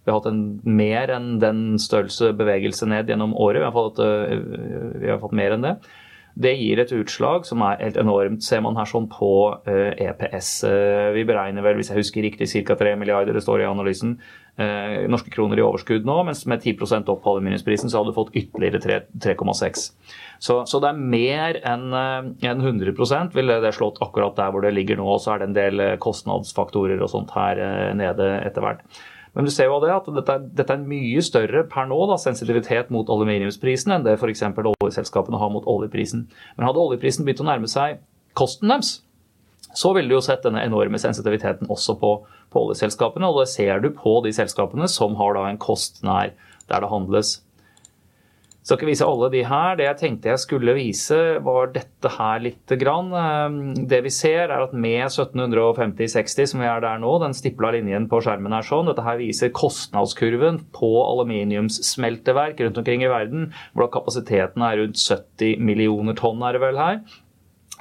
vi 0.03 0.11
har 0.11 0.17
hatt 0.19 0.31
en 0.33 0.59
mer 0.67 1.11
enn 1.15 1.37
den 1.39 1.59
størrelse 1.79 2.33
bevegelse 2.35 2.89
ned 2.91 3.07
gjennom 3.07 3.37
året. 3.39 3.61
Vi 3.61 3.69
har 3.69 3.71
fått, 3.71 4.01
vi 4.99 5.07
har 5.07 5.21
fått 5.21 5.35
mer 5.39 5.53
enn 5.55 5.63
det. 5.63 5.77
Det 6.35 6.51
gir 6.59 6.81
et 6.81 6.91
utslag 6.91 7.45
som 7.47 7.63
er 7.63 7.79
helt 7.79 7.95
enormt, 8.01 8.43
ser 8.43 8.59
man 8.65 8.75
her 8.75 8.89
sånn 8.89 9.05
på 9.07 9.29
EPS. 9.63 10.49
E 10.67 10.73
vi 11.15 11.23
beregner 11.29 11.63
vel, 11.63 11.79
hvis 11.79 11.93
jeg 11.93 12.01
husker 12.01 12.27
riktig, 12.27 12.49
ca. 12.67 12.75
3 12.75 12.97
milliarder, 12.99 13.31
det 13.31 13.45
står 13.45 13.63
i 13.63 13.69
analysen, 13.69 14.17
norske 15.07 15.31
kroner 15.31 15.61
i 15.61 15.63
overskudd 15.63 16.03
nå. 16.03 16.17
Mens 16.27 16.43
med 16.51 16.67
10% 16.67 17.07
opp 17.13 17.23
aluminiumsprisen 17.31 17.87
så 17.87 18.01
hadde 18.01 18.11
du 18.11 18.19
fått 18.19 18.35
ytterligere 18.35 18.83
3,6. 19.23 19.87
Så, 20.43 20.57
så, 20.67 20.79
det 20.83 20.89
er 20.89 20.99
mer 20.99 21.57
enn 21.63 21.93
en 21.95 22.63
100% 22.67 23.35
ville 23.37 23.61
det 23.63 23.69
slått 23.77 24.01
akkurat 24.03 24.35
der 24.35 24.51
hvor 24.51 24.65
det 24.65 24.73
ligger 24.75 24.99
nå. 24.99 25.05
Og 25.15 25.21
så 25.23 25.33
er 25.33 25.39
det 25.39 25.47
en 25.47 25.55
del 25.55 25.79
eh, 25.79 25.93
kostnadsfaktorer 26.03 26.99
og 26.99 27.11
sånt 27.13 27.31
her 27.31 27.61
eh, 27.63 27.91
nede 27.95 28.27
etter 28.41 28.65
hvert. 28.65 28.83
Men 29.33 29.47
du 29.47 29.51
ser 29.53 29.71
jo 29.71 29.79
det 29.81 29.93
at 29.93 30.09
dette, 30.13 30.35
dette 30.59 30.75
er 30.75 30.83
mye 30.85 31.21
større 31.25 31.63
per 31.71 31.87
nå, 31.89 31.95
da, 32.11 32.19
sensitivitet 32.21 32.91
mot 32.93 33.07
aluminiumsprisen, 33.09 33.95
enn 33.95 34.03
det 34.05 34.17
f.eks. 34.19 34.43
oljeselskapene 34.59 35.39
har 35.41 35.53
mot 35.53 35.65
oljeprisen. 35.69 36.27
Men 36.57 36.67
hadde 36.67 36.83
oljeprisen 36.83 37.25
begynt 37.25 37.41
å 37.41 37.47
nærme 37.47 37.71
seg 37.71 38.03
kosten 38.37 38.69
deres, 38.69 38.97
så 39.73 39.93
ville 39.95 40.11
du 40.11 40.17
jo 40.17 40.21
sett 40.21 40.43
denne 40.45 40.61
enorme 40.67 40.99
sensitiviteten 41.01 41.71
også 41.73 41.95
på, 41.97 42.11
på 42.53 42.67
oljeselskapene. 42.67 43.31
Og 43.31 43.41
det 43.41 43.49
ser 43.55 43.81
du 43.81 43.89
på 43.95 44.19
de 44.25 44.35
selskapene 44.35 44.91
som 44.91 45.15
har 45.17 45.33
da 45.39 45.47
en 45.49 45.61
kost 45.61 46.03
nær 46.05 46.35
der 46.69 46.83
det 46.83 46.91
handles. 46.91 47.39
Skal 48.63 48.77
ikke 48.79 48.87
vise 48.93 49.03
alle 49.03 49.27
de 49.33 49.41
her. 49.43 49.73
Det 49.75 49.83
jeg 49.89 49.99
tenkte 49.99 50.29
jeg 50.31 50.39
skulle 50.39 50.75
vise, 50.77 51.17
var 51.43 51.73
dette 51.75 52.11
her 52.13 52.39
lite 52.45 52.77
grann. 52.79 53.09
Ehm, 53.11 53.57
det 53.91 53.99
vi 54.05 54.11
ser, 54.13 54.47
er 54.47 54.63
at 54.63 54.71
med 54.71 55.03
1750-60, 55.09 56.53
som 56.53 56.63
vi 56.63 56.69
er 56.71 56.79
der 56.85 57.01
nå, 57.03 57.11
den 57.19 57.35
stipla 57.35 57.73
linjen 57.75 58.07
på 58.11 58.21
skjermen 58.23 58.55
er 58.55 58.63
sånn, 58.63 58.87
dette 58.87 59.03
her 59.03 59.19
viser 59.19 59.51
kostnadskurven 59.51 60.61
på 60.75 60.93
aluminiumssmelteverk 61.01 62.63
rundt 62.63 62.79
omkring 62.79 63.03
i 63.03 63.11
verden, 63.11 63.49
hvor 63.75 63.91
kapasiteten 63.91 64.63
er 64.63 64.79
rundt 64.79 65.01
70 65.01 65.59
millioner 65.59 66.15
tonn, 66.15 66.39
er 66.47 66.55
det 66.55 66.63
vel 66.63 66.79
her. 66.79 67.03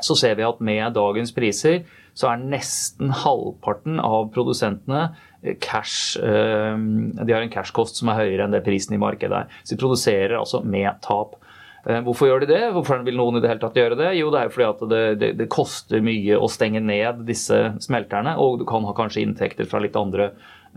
Så 0.02 0.18
ser 0.18 0.34
vi 0.34 0.48
at 0.48 0.58
med 0.64 0.96
dagens 0.98 1.30
priser 1.36 1.84
så 2.18 2.28
er 2.28 2.42
nesten 2.44 3.12
halvparten 3.22 4.00
av 4.02 4.28
produsentene 4.34 5.04
eh, 5.42 5.56
cash 5.62 6.18
eh, 6.20 6.76
De 6.76 7.32
har 7.32 7.40
en 7.40 7.52
cashkost 7.52 8.00
som 8.00 8.12
er 8.12 8.20
høyere 8.22 8.46
enn 8.46 8.56
det 8.56 8.64
prisen 8.66 8.96
i 8.96 9.00
markedet 9.00 9.44
er. 9.44 9.60
Så 9.62 9.74
de 9.74 9.80
produserer 9.80 10.36
altså 10.38 10.62
med 10.64 11.00
tap. 11.04 11.38
Eh, 11.82 11.98
hvorfor 12.06 12.28
gjør 12.30 12.44
de 12.44 12.52
det? 12.52 12.62
Hvorfor 12.76 13.02
vil 13.02 13.18
noen 13.18 13.38
i 13.38 13.42
det 13.42 13.50
hele 13.50 13.62
tatt 13.62 13.78
gjøre 13.78 13.98
det? 13.98 14.12
Jo, 14.20 14.30
det 14.30 14.38
er 14.40 14.48
jo 14.48 14.54
fordi 14.54 14.68
at 14.68 14.82
det, 14.92 15.02
det, 15.18 15.30
det 15.40 15.50
koster 15.50 16.04
mye 16.04 16.38
å 16.38 16.50
stenge 16.50 16.82
ned 16.82 17.24
disse 17.26 17.58
smelterne, 17.82 18.36
og 18.38 18.60
du 18.60 18.66
kan 18.68 18.86
ha 18.86 18.94
kanskje 18.94 19.24
inntekter 19.24 19.66
fra 19.66 19.80
litt 19.82 19.98
andre 19.98 20.28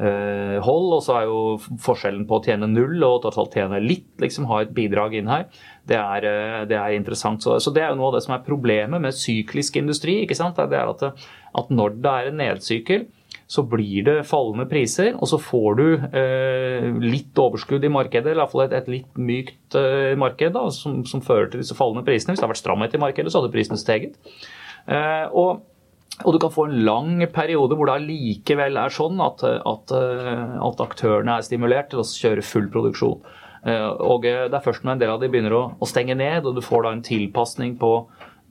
eh, 0.01 0.57
hold. 0.65 0.87
Og 0.97 1.03
så 1.05 1.19
er 1.19 1.27
jo 1.29 1.41
forskjellen 1.85 2.25
på 2.25 2.39
å 2.39 2.45
tjene 2.47 2.71
null 2.71 2.97
og 3.05 3.19
totalt 3.27 3.53
tjene 3.53 3.83
litt, 3.83 4.09
liksom 4.23 4.49
ha 4.49 4.63
et 4.63 4.73
bidrag 4.73 5.13
inn 5.19 5.29
her, 5.29 5.45
det 5.85 5.99
er, 6.01 6.25
uh, 6.25 6.63
det 6.65 6.79
er 6.79 6.95
interessant. 6.97 7.45
Så, 7.45 7.59
så, 7.61 7.73
det 7.75 7.83
er 7.85 7.93
jo 7.93 7.99
noe 7.99 8.09
av 8.09 8.17
det 8.17 8.23
som 8.25 8.33
er 8.33 8.47
problemet 8.47 9.03
med 9.03 9.13
syklisk 9.13 9.77
industri. 9.77 10.23
ikke 10.23 10.37
sant? 10.39 10.57
Det 10.57 10.79
er 10.79 10.89
at, 10.89 11.27
at 11.61 11.69
når 11.69 11.99
det 12.01 12.15
er 12.15 12.31
en 12.31 12.41
nedsykkel, 12.41 13.05
så 13.47 13.61
blir 13.69 14.05
det 14.07 14.15
fallende 14.25 14.65
priser, 14.69 15.13
og 15.19 15.29
så 15.29 15.37
får 15.41 15.77
du 15.77 15.85
eh, 16.17 16.87
litt 17.03 17.37
overskudd 17.37 17.83
i 17.85 17.91
markedet, 17.93 18.31
eller 18.31 18.45
iallfall 18.45 18.65
et, 18.65 18.73
et 18.73 18.89
litt 18.89 19.21
mykt 19.21 19.77
eh, 19.77 20.15
marked 20.17 20.55
da, 20.55 20.65
som, 20.73 21.03
som, 21.05 21.21
fører 21.25 21.51
til 21.51 21.61
disse 21.61 21.77
fallende 21.77 22.05
prisene. 22.07 22.33
Hvis 22.33 22.41
det 22.41 22.47
hadde 22.47 22.55
vært 22.55 22.63
stramhet 22.63 22.97
i 22.97 23.03
markedet, 23.05 23.33
så 23.33 23.41
hadde 23.43 23.53
prisene 23.53 23.81
steget. 23.81 24.19
Eh, 24.89 25.25
og 25.31 25.63
og 26.23 26.31
du 26.31 26.37
kan 26.39 26.51
få 26.53 26.69
en 26.69 26.77
lang 26.87 27.17
periode 27.33 27.75
hvor 27.75 27.89
det 27.89 27.97
allikevel 27.97 28.77
er 28.79 28.93
sånn 28.93 29.17
at, 29.19 29.41
at, 29.43 29.91
at, 29.91 30.83
aktørene 30.85 31.33
er 31.33 31.43
stimulert 31.43 31.89
til 31.91 31.99
å 31.99 32.05
kjøre 32.07 32.45
full 32.45 32.69
produksjon. 32.71 33.17
Eh, 33.67 33.87
og 33.99 34.23
det 34.23 34.53
er 34.53 34.63
først 34.63 34.85
når 34.85 34.95
en 34.95 35.01
del 35.01 35.11
av 35.11 35.19
de 35.19 35.27
begynner 35.33 35.57
å, 35.57 35.63
å 35.75 35.89
stenge 35.89 36.15
ned, 36.15 36.47
og 36.47 36.55
du 36.55 36.63
får 36.63 36.85
da 36.85 36.93
en 36.95 37.03
tilpasning 37.03 37.75
på, 37.81 37.91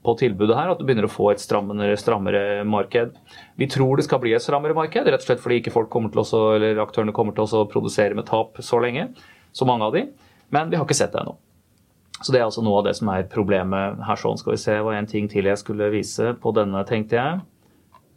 på 0.04 0.14
tilbudet 0.20 0.56
her, 0.56 0.70
at 0.72 0.80
du 0.80 0.84
begynner 0.86 1.08
å 1.08 1.12
få 1.12 1.30
et 1.32 1.42
strammere, 1.42 1.96
strammere, 2.00 2.64
marked. 2.68 3.14
Vi 3.60 3.68
tror 3.72 3.96
det 3.96 4.06
skal 4.06 4.20
bli 4.22 4.34
et 4.36 4.44
strammere 4.44 4.76
marked, 4.76 5.08
rett 5.08 5.22
og 5.22 5.28
slett 5.28 5.42
fordi 5.42 5.62
ikke 5.62 5.72
folk 5.74 5.90
kommer 5.92 6.12
til 6.12 6.22
å, 6.24 6.42
eller 6.58 6.82
aktørene 6.84 7.14
kommer 7.16 7.36
til 7.36 7.48
å 7.48 7.64
produsere 7.70 8.16
med 8.18 8.28
tap 8.28 8.60
så 8.64 8.82
lenge, 8.84 9.08
så 9.56 9.68
mange 9.68 9.88
av 9.88 9.96
de. 9.96 10.04
Men 10.54 10.70
vi 10.70 10.78
har 10.78 10.86
ikke 10.86 10.98
sett 10.98 11.14
det 11.14 11.22
ennå. 11.24 11.38
Så 12.20 12.32
det 12.32 12.40
er 12.40 12.46
altså 12.46 12.62
noe 12.64 12.78
av 12.80 12.86
det 12.86 12.94
som 12.96 13.10
er 13.12 13.26
problemet 13.30 14.04
her. 14.06 14.20
sånn. 14.20 14.38
Skal 14.40 14.54
vi 14.54 14.62
se, 14.62 14.76
var 14.86 14.96
en 14.96 15.08
ting 15.10 15.26
til 15.30 15.48
jeg 15.50 15.60
skulle 15.60 15.90
vise 15.92 16.34
på 16.40 16.52
denne, 16.56 16.84
tenkte 16.88 17.18
jeg. 17.18 17.40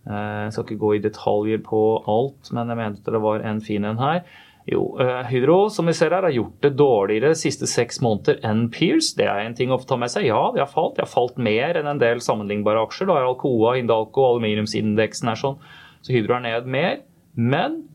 Eh, 0.08 0.44
jeg 0.46 0.54
skal 0.54 0.68
ikke 0.68 0.82
gå 0.84 0.92
i 0.96 1.04
detaljer 1.04 1.64
på 1.66 1.82
alt, 2.08 2.52
men 2.56 2.72
jeg 2.72 2.80
mente 2.80 3.16
det 3.16 3.24
var 3.24 3.44
en 3.48 3.64
fin 3.64 3.88
en 3.88 4.00
her. 4.00 4.22
Jo, 4.68 4.82
Hydro 5.30 5.70
som 5.72 5.88
vi 5.88 5.94
ser 5.96 6.12
her, 6.12 6.26
har 6.28 6.34
gjort 6.36 6.58
det 6.66 6.74
dårligere 6.76 7.32
de 7.32 7.40
siste 7.40 7.70
seks 7.72 8.02
måneder 8.04 8.42
enn 8.48 8.66
Peers. 8.74 9.14
Det 9.16 9.24
er 9.24 9.46
en 9.46 9.56
ting 9.56 9.72
å 9.72 9.80
ta 9.80 9.96
med 10.00 10.12
seg. 10.12 10.26
Ja, 10.28 10.42
de 10.52 10.60
har 10.60 10.68
falt. 10.68 10.98
De 10.98 11.06
har 11.06 11.12
falt 11.12 11.40
mer 11.40 11.80
enn 11.80 11.88
en 11.88 12.02
del 12.02 12.20
sammenlignbare 12.24 12.82
aksjer. 12.84 13.08
Da 13.08 13.16
er 13.16 13.30
Alcoa, 13.30 13.78
Indalco, 13.80 14.26
aluminiumsindeksen 14.34 15.32
er 15.32 15.40
sånn. 15.40 15.56
Så 16.04 16.12
Hydro 16.16 16.36
er 16.36 16.44
ned 16.50 16.68
mer. 16.68 17.00
Men 17.38 17.86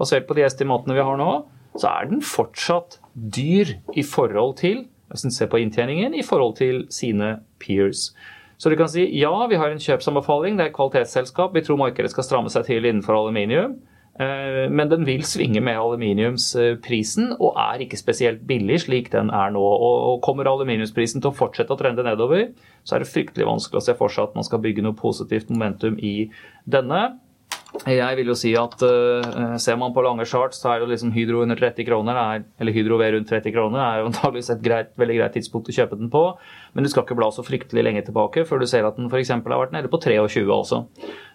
basert 0.00 0.28
på 0.28 0.36
de 0.36 0.44
estimatene 0.44 0.98
vi 0.98 1.06
har 1.08 1.16
nå, 1.20 1.30
så 1.78 1.88
er 1.88 2.10
den 2.10 2.20
fortsatt 2.24 2.98
dyr 3.14 3.78
i 3.96 4.04
forhold 4.04 4.58
til 4.60 4.84
hvis 5.10 5.24
en 5.26 5.34
ser 5.34 5.48
på 5.50 5.58
inntjeningen, 5.58 6.14
i 6.14 6.22
forhold 6.22 6.54
til 6.60 6.84
sine 6.94 7.40
peers. 7.58 8.10
Så 8.60 8.70
du 8.70 8.76
kan 8.78 8.90
si 8.92 9.06
ja, 9.18 9.32
vi 9.50 9.58
har 9.58 9.72
en 9.72 9.80
kjøpsanbefaling, 9.82 10.58
det 10.58 10.68
er 10.68 10.74
kvalitetsselskap. 10.76 11.54
Vi 11.56 11.64
tror 11.66 11.80
markedet 11.80 12.12
skal 12.12 12.26
stramme 12.26 12.52
seg 12.52 12.68
til 12.68 12.86
innenfor 12.86 13.16
aluminium. 13.16 13.80
Eh, 14.20 14.66
men 14.68 14.90
den 14.90 15.06
vil 15.08 15.22
svinge 15.24 15.62
med 15.64 15.78
aluminiumsprisen 15.80 17.32
og 17.38 17.56
er 17.60 17.86
ikke 17.86 18.00
spesielt 18.00 18.42
billig 18.48 18.82
slik 18.84 19.08
den 19.14 19.32
er 19.32 19.54
nå. 19.54 19.62
Og 19.62 20.20
Kommer 20.24 20.50
aluminiumsprisen 20.50 21.22
til 21.22 21.32
å 21.32 21.36
fortsette 21.36 21.72
å 21.72 21.80
trende 21.80 22.04
nedover, 22.04 22.50
så 22.84 22.96
er 22.96 23.04
det 23.04 23.12
fryktelig 23.12 23.48
vanskelig 23.48 23.80
å 23.80 23.86
se 23.88 23.96
for 23.96 24.12
seg 24.12 24.28
at 24.28 24.36
man 24.36 24.46
skal 24.46 24.60
bygge 24.64 24.84
noe 24.84 24.98
positivt 24.98 25.52
momentum 25.52 25.96
i 26.04 26.30
denne. 26.68 27.08
Jeg 27.86 28.16
vil 28.18 28.32
jo 28.32 28.34
si 28.34 28.50
at 28.58 28.82
uh, 28.82 29.54
Ser 29.62 29.76
man 29.78 29.92
på 29.94 30.02
lange 30.02 30.24
charts, 30.26 30.58
så 30.58 30.72
er 30.72 30.82
jo 30.82 30.88
liksom 30.90 31.12
Hydro 31.14 31.44
under 31.44 31.58
30 31.58 31.86
kroner, 31.86 32.18
er, 32.18 32.42
eller 32.58 32.74
Hydro 32.74 32.98
V 32.98 33.12
rundt 33.14 33.30
30 33.30 33.54
kroner, 33.54 33.78
er 33.84 34.00
jo 34.00 34.08
antakeligvis 34.10 34.50
et 34.56 34.64
greit, 34.64 34.90
veldig 34.98 35.20
greit 35.20 35.36
tidspunkt 35.38 35.70
å 35.70 35.76
kjøpe 35.76 35.98
den 36.00 36.10
på. 36.10 36.24
Men 36.74 36.86
du 36.86 36.90
skal 36.92 37.02
ikke 37.06 37.18
bla 37.18 37.30
så 37.34 37.44
fryktelig 37.46 37.82
lenge 37.82 38.04
tilbake 38.06 38.44
før 38.48 38.62
du 38.62 38.68
ser 38.70 38.86
at 38.86 38.98
den 38.98 39.10
f.eks. 39.10 39.32
har 39.34 39.42
vært 39.44 39.74
nede 39.74 39.90
på 39.90 39.98
23 40.02 40.44
også. 40.54 40.84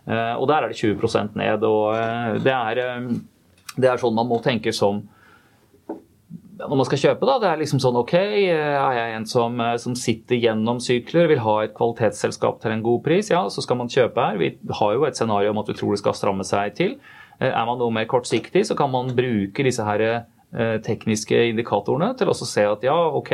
Uh, 0.05 0.35
og 0.37 0.47
der 0.51 0.63
er 0.63 0.71
det 0.71 0.79
20% 0.79 1.35
ned. 1.39 1.65
og 1.65 1.91
uh, 1.91 2.37
det, 2.39 2.53
er, 2.53 3.09
det 3.75 3.89
er 3.91 3.99
sånn 3.99 4.15
man 4.15 4.29
må 4.29 4.39
tenke 4.45 4.73
som 4.75 5.03
når 6.55 6.79
man 6.79 6.87
skal 6.87 7.01
kjøpe, 7.01 7.27
da, 7.27 7.35
det 7.41 7.49
er 7.49 7.59
liksom 7.61 7.81
sånn 7.83 7.97
OK, 7.99 8.13
er 8.15 8.95
jeg 8.95 9.15
en 9.17 9.27
som, 9.29 9.59
eh, 9.61 9.75
som, 9.81 9.95
sitter 9.99 10.39
gjennom 10.39 10.79
sykler, 10.83 11.27
vil 11.31 11.43
ha 11.43 11.55
et 11.63 11.75
kvalitetsselskap 11.75 12.61
til 12.63 12.75
en 12.75 12.85
god 12.85 13.03
pris, 13.05 13.31
ja, 13.33 13.43
så 13.51 13.63
skal 13.63 13.79
man 13.81 13.91
kjøpe 13.91 14.23
her. 14.23 14.39
Vi 14.39 14.53
har 14.79 14.95
jo 14.95 15.05
et 15.07 15.19
scenario 15.19 15.51
om 15.51 15.61
at 15.61 15.71
vi 15.71 15.77
tror 15.77 15.95
det 15.95 16.01
skal 16.03 16.17
stramme 16.17 16.47
seg 16.47 16.75
til. 16.77 16.95
Eh, 17.39 17.51
er 17.51 17.67
man 17.67 17.79
noe 17.81 17.93
mer 17.93 18.07
kortsiktig, 18.11 18.65
så 18.67 18.77
kan 18.77 18.91
man 18.93 19.13
bruke 19.17 19.67
disse 19.67 19.85
her 19.85 20.05
eh, 20.07 20.77
tekniske 20.85 21.49
indikatorene 21.51 22.13
til 22.17 22.31
å 22.31 22.37
se 22.39 22.67
at 22.69 22.85
ja, 22.87 22.95
OK, 23.19 23.33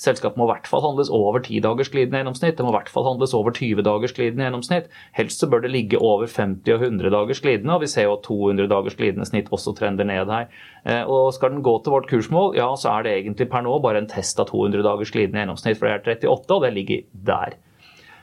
Selskapet 0.00 0.40
må 0.40 0.46
i 0.46 0.50
hvert 0.54 0.68
fall 0.70 0.80
handles 0.80 1.10
over 1.12 1.42
10 1.42 1.60
dagers 1.66 1.90
glidende 1.92 2.22
gjennomsnitt. 2.22 2.56
Det 2.56 2.64
må 2.64 2.72
i 2.72 2.76
hvert 2.78 2.88
fall 2.92 3.04
handles 3.04 3.34
over 3.36 3.52
20 3.52 3.84
dagers 3.84 4.14
glidende 4.16 4.46
gjennomsnitt. 4.46 4.88
Helst 5.18 5.42
så 5.42 5.48
bør 5.52 5.66
det 5.66 5.72
ligge 5.74 6.00
over 6.00 6.30
50 6.30 6.72
og 6.72 6.86
100 6.86 7.12
dagers 7.12 7.42
glidende, 7.44 7.74
og 7.76 7.84
vi 7.84 7.90
ser 7.92 8.08
jo 8.08 8.14
at 8.16 8.24
200 8.24 8.70
dagers 8.72 8.96
glidende 8.96 9.28
snitt 9.28 9.50
også 9.52 9.74
trender 9.76 10.08
ned 10.08 10.32
her. 10.32 10.48
Eh, 10.88 11.02
og 11.04 11.34
skal 11.36 11.52
den 11.52 11.64
gå 11.66 11.76
til 11.84 11.92
vårt 11.92 12.08
kursmål, 12.08 12.54
ja, 12.56 12.70
så 12.80 12.94
er 12.94 13.04
det 13.04 13.16
egentlig 13.18 13.50
per 13.52 13.66
nå 13.66 13.76
bare 13.84 14.00
en 14.00 14.08
test 14.08 14.40
av 14.40 14.48
200 14.48 14.86
dagers 14.88 15.12
glidende 15.12 15.44
gjennomsnitt, 15.44 15.76
for 15.76 15.90
det 15.90 15.98
er 15.98 16.32
38, 16.32 16.56
og 16.56 16.64
det 16.64 16.72
ligger 16.78 17.04
der. 17.28 17.60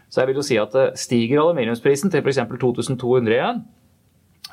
Så 0.10 0.22
jeg 0.24 0.32
vil 0.32 0.40
jo 0.42 0.48
si 0.50 0.58
at 0.58 0.76
eh, 0.82 0.94
stiger 0.98 1.44
aluminiumsprisen 1.44 2.10
til 2.10 2.26
f.eks. 2.26 2.42
2200 2.58 3.38
igjen, 3.38 3.66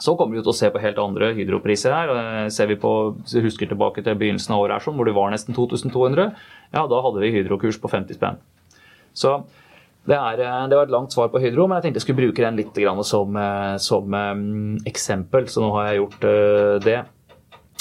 så 0.03 0.15
kommer 0.19 0.35
vi 0.35 0.43
til 0.43 0.51
å 0.51 0.57
se 0.57 0.71
på 0.75 0.81
helt 0.83 0.99
andre 0.99 1.31
hydropriser 1.37 1.95
her. 1.95 2.13
Eh, 2.15 2.49
ser 2.53 2.71
vi 2.71 2.79
på, 2.81 2.93
husker 3.31 3.71
tilbake 3.71 4.03
til 4.03 4.17
begynnelsen 4.19 4.57
av 4.57 4.65
året 4.65 4.83
her, 4.83 4.97
hvor 4.97 5.07
det 5.07 5.15
var 5.15 5.31
nesten 5.35 5.55
2200, 5.55 6.33
ja, 6.75 6.87
da 6.91 7.03
hadde 7.05 7.23
vi 7.23 7.35
hydrokurs 7.37 7.79
på 7.83 7.91
50 7.93 8.19
spenn. 8.19 8.41
Så 9.15 9.37
det, 10.09 10.17
er, 10.19 10.43
eh, 10.43 10.63
det, 10.71 10.79
var 10.79 10.89
et 10.89 10.95
langt 10.95 11.15
svar 11.15 11.31
på 11.31 11.43
Hydro, 11.43 11.69
men 11.69 11.79
jeg 11.79 11.87
tenkte 11.87 12.03
jeg 12.03 12.09
skulle 12.09 12.25
bruke 12.25 12.43
den 12.43 12.59
litt 12.59 12.81
som, 13.07 13.37
eh, 13.39 13.77
som 13.79 14.19
eksempel. 14.85 15.47
Så 15.49 15.63
nå 15.63 15.71
har 15.79 15.93
jeg 15.93 16.03
gjort 16.03 16.27
det. 16.85 17.03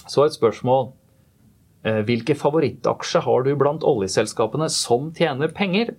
Så 0.06 0.26
et 0.26 0.38
spørsmål. 0.38 0.92
Hvilke 1.84 2.32
favorittaksjer 2.40 3.26
har 3.26 3.44
du 3.44 3.58
blant 3.60 3.84
oljeselskapene 3.84 4.70
som 4.72 5.10
tjener 5.12 5.52
penger? 5.52 5.98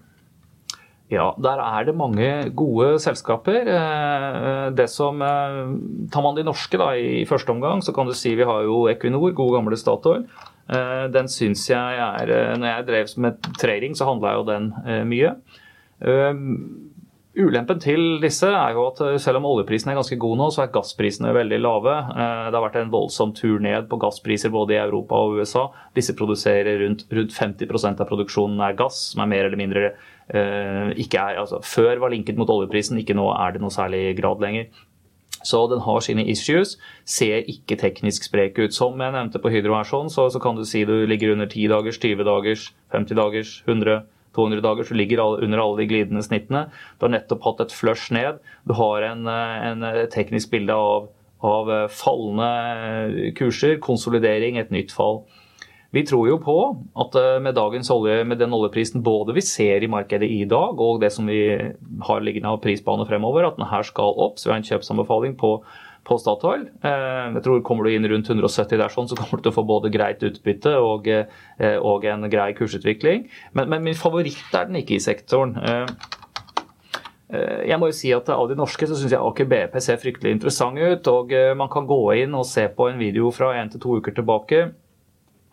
Ja, 1.14 1.29
der 1.38 1.61
er 1.62 1.87
det 1.87 1.94
mange 1.96 2.29
gode 2.57 2.98
selskaper. 3.03 3.68
Eh, 3.70 4.70
det 4.74 4.88
som, 4.90 5.22
eh, 5.22 6.09
Tar 6.11 6.22
man 6.22 6.35
de 6.35 6.44
norske 6.44 6.79
da, 6.79 6.90
i 6.94 7.24
første 7.24 7.50
omgang, 7.50 7.83
så 7.83 7.94
kan 7.94 8.07
du 8.07 8.14
si 8.14 8.35
vi 8.35 8.44
har 8.44 8.62
jo 8.62 8.88
Equinor, 8.88 9.35
gode 9.35 9.59
gamle 9.59 9.77
Statoil. 9.77 10.27
Eh, 10.68 11.09
den 11.09 11.29
syns 11.29 11.68
jeg 11.68 11.98
er 11.98 12.57
Når 12.57 12.66
jeg 12.66 12.87
drev 12.87 13.18
med 13.18 13.42
trading, 13.59 13.94
så 13.94 14.07
handla 14.07 14.35
jo 14.35 14.44
den 14.44 14.72
mye. 15.09 15.37
Ulempen 17.37 17.81
til 17.81 18.20
disse 18.22 18.46
er 18.46 18.72
jo 18.72 18.87
at 18.92 19.20
selv 19.20 19.38
om 19.38 19.44
oljeprisen 19.46 19.90
er 19.90 19.96
ganske 19.96 20.16
god 20.16 20.38
nå, 20.38 20.50
så 20.55 20.62
er 20.62 20.72
gassprisene 20.72 21.35
veldig 21.35 21.59
lave. 21.59 21.94
Det 22.14 22.55
har 22.55 22.62
vært 22.62 22.77
en 22.77 22.92
voldsom 22.92 23.35
tur 23.35 23.59
ned 23.59 23.88
på 23.88 23.98
gasspriser 23.98 24.50
både 24.50 24.74
i 24.74 24.79
Europa 24.79 25.14
og 25.14 25.40
USA. 25.40 25.66
Disse 25.94 26.14
produserer 26.14 26.79
rundt, 26.79 27.07
rundt 27.11 27.33
50 27.33 28.00
av 28.00 28.07
produksjonen 28.07 28.61
er 28.61 28.79
gass, 28.79 29.12
som 29.12 29.22
er 29.22 29.27
mer 29.27 29.44
eller 29.46 29.59
mindre 29.59 29.94
ikke 30.33 31.21
er, 31.21 31.37
altså, 31.43 31.59
før 31.61 31.99
var 32.01 32.13
linket 32.15 32.39
mot 32.41 32.49
oljeprisen, 32.49 32.97
ikke 32.97 33.17
nå 33.19 33.27
er 33.35 33.53
det 33.53 33.61
noe 33.61 33.75
særlig 33.75 34.15
grad 34.17 34.41
lenger. 34.41 34.71
Så 35.45 35.67
den 35.69 35.83
har 35.85 36.01
sine 36.01 36.25
issues. 36.33 36.79
Ser 37.05 37.45
ikke 37.51 37.77
teknisk 37.77 38.25
sprek 38.25 38.57
ut. 38.59 38.73
Som 38.73 39.01
jeg 39.01 39.13
nevnte 39.13 39.41
på 39.43 39.53
Hydro 39.53 39.77
her, 39.77 39.85
sånn, 39.85 40.09
så, 40.09 40.31
så, 40.33 40.41
kan 40.41 40.57
du 40.57 40.65
si 40.65 40.87
du 40.89 40.95
ligger 41.05 41.35
under 41.35 41.51
10 41.51 41.69
dagers, 41.75 42.01
20 42.01 42.25
dagers, 42.25 42.71
50 42.97 43.21
dagers, 43.21 43.59
100 43.69 44.01
200 44.35 44.63
dager, 44.65 44.83
så 44.83 44.97
ligger 44.99 45.21
under 45.23 45.61
alle 45.63 45.79
de 45.79 45.87
glidende 45.87 46.23
snittene. 46.23 46.65
Du 46.99 47.07
har 47.07 47.13
nettopp 47.15 47.45
hatt 47.47 47.61
et 47.65 47.75
flush 47.75 48.13
ned. 48.15 48.41
Du 48.67 48.75
har 48.75 49.07
en, 49.07 49.27
eh, 49.31 49.67
en 49.71 49.83
eh, 49.87 50.07
teknisk 50.11 50.51
bilde 50.51 50.75
av, 50.75 51.09
av 51.45 51.71
fallende 51.89 53.31
kurser, 53.39 53.79
konsolidering, 53.79 54.59
et 54.59 54.75
nytt 54.75 54.91
fall. 54.91 55.23
Vi 55.95 56.03
tror 56.03 56.27
jo 56.27 56.41
på 56.43 56.57
at 57.05 57.15
eh, 57.21 57.37
med 57.43 57.55
dagens 57.55 57.91
olje, 57.95 58.25
med 58.27 58.41
den 58.43 58.55
oljeprisen 58.57 59.03
både 59.07 59.37
vi 59.37 59.45
ser 59.47 59.85
i 59.85 59.91
markedet 59.91 60.27
i 60.27 60.43
dag, 60.51 60.81
og 60.83 60.99
det 61.05 61.13
som 61.15 61.29
vi 61.31 61.45
har 62.09 62.25
liggende 62.25 62.51
av 62.51 62.63
prisbane 62.65 63.07
fremover, 63.07 63.47
at 63.47 63.61
den 63.61 63.71
her 63.71 63.87
skal 63.87 64.19
opp. 64.27 64.41
Så 64.41 64.49
vi 64.49 64.55
har 64.55 64.63
en 64.63 64.67
kjøpsanbefaling 64.67 65.37
på, 65.39 65.53
på 66.09 66.19
Statoil. 66.19 66.67
Eh, 66.83 67.37
jeg 67.37 67.45
tror 67.47 67.63
Kommer 67.69 67.87
du 67.87 67.95
inn 67.95 68.11
rundt 68.11 68.33
170 68.33 68.75
der, 68.75 68.91
sånn, 68.91 69.07
så 69.11 69.21
kommer 69.21 69.39
du 69.39 69.47
til 69.47 69.55
å 69.55 69.59
få 69.61 69.67
både 69.71 69.95
greit 69.95 70.27
utbytte 70.27 70.75
og, 70.83 71.07
eh, 71.07 71.79
og 71.79 72.11
en 72.11 72.27
grei 72.33 72.51
kursutvikling. 72.59 73.29
Men, 73.55 73.71
men, 73.71 73.87
min 73.87 73.99
favoritt 73.99 74.51
er 74.51 74.67
den 74.67 74.83
ikke 74.83 74.99
i 74.99 75.03
sektoren. 75.05 75.55
Jeg 77.35 77.79
må 77.81 77.89
jo 77.89 77.95
si 77.97 78.11
at 78.15 78.29
Av 78.31 78.45
de 78.47 78.55
norske 78.55 78.87
så 78.87 78.95
syns 78.95 79.11
jeg 79.11 79.19
Aker 79.19 79.47
BP 79.51 79.81
ser 79.83 79.99
fryktelig 79.99 80.35
interessant 80.37 80.79
ut. 80.79 81.09
og 81.11 81.33
Man 81.59 81.71
kan 81.73 81.87
gå 81.89 81.99
inn 82.21 82.35
og 82.37 82.45
se 82.47 82.69
på 82.71 82.87
en 82.91 83.01
video 83.01 83.33
fra 83.35 83.55
en 83.59 83.73
til 83.73 83.83
to 83.83 83.97
uker 83.99 84.15
tilbake 84.15 84.61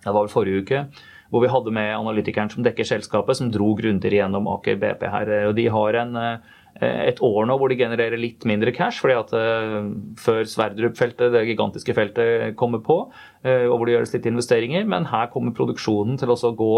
det 0.02 0.14
var 0.14 0.26
vel 0.26 0.34
forrige 0.34 0.64
uke, 0.64 0.86
hvor 1.32 1.46
vi 1.46 1.52
hadde 1.52 1.74
med 1.74 1.94
analytikeren 1.96 2.52
som 2.52 2.64
dekker 2.66 2.88
selskapet, 2.88 3.40
som 3.40 3.52
dro 3.52 3.72
grundigere 3.78 4.20
gjennom 4.20 4.50
Aker 4.52 4.80
BP 4.82 5.06
her. 5.14 5.32
Og 5.48 5.56
de 5.56 5.68
har 5.72 5.98
en, 6.02 6.16
eh, 6.18 7.08
et 7.08 7.22
år 7.24 7.46
nå 7.48 7.58
hvor 7.58 7.70
de 7.70 7.80
genererer 7.80 8.20
litt 8.20 8.44
mindre 8.44 8.74
cash, 8.76 9.00
fordi 9.00 9.16
at 9.16 9.32
eh, 9.34 9.78
før 10.20 10.44
Sverdrup-feltet, 10.44 11.32
det 11.32 11.46
gigantiske 11.48 11.96
feltet, 11.96 12.56
kommer 12.60 12.84
på, 12.84 13.06
eh, 13.46 13.64
og 13.70 13.78
hvor 13.78 13.88
det 13.88 13.96
gjøres 13.96 14.16
litt 14.18 14.28
investeringer. 14.28 14.84
Men 14.86 15.08
her 15.08 15.32
kommer 15.32 15.56
produksjonen 15.56 16.20
til 16.20 16.34
å 16.34 16.56
gå 16.56 16.74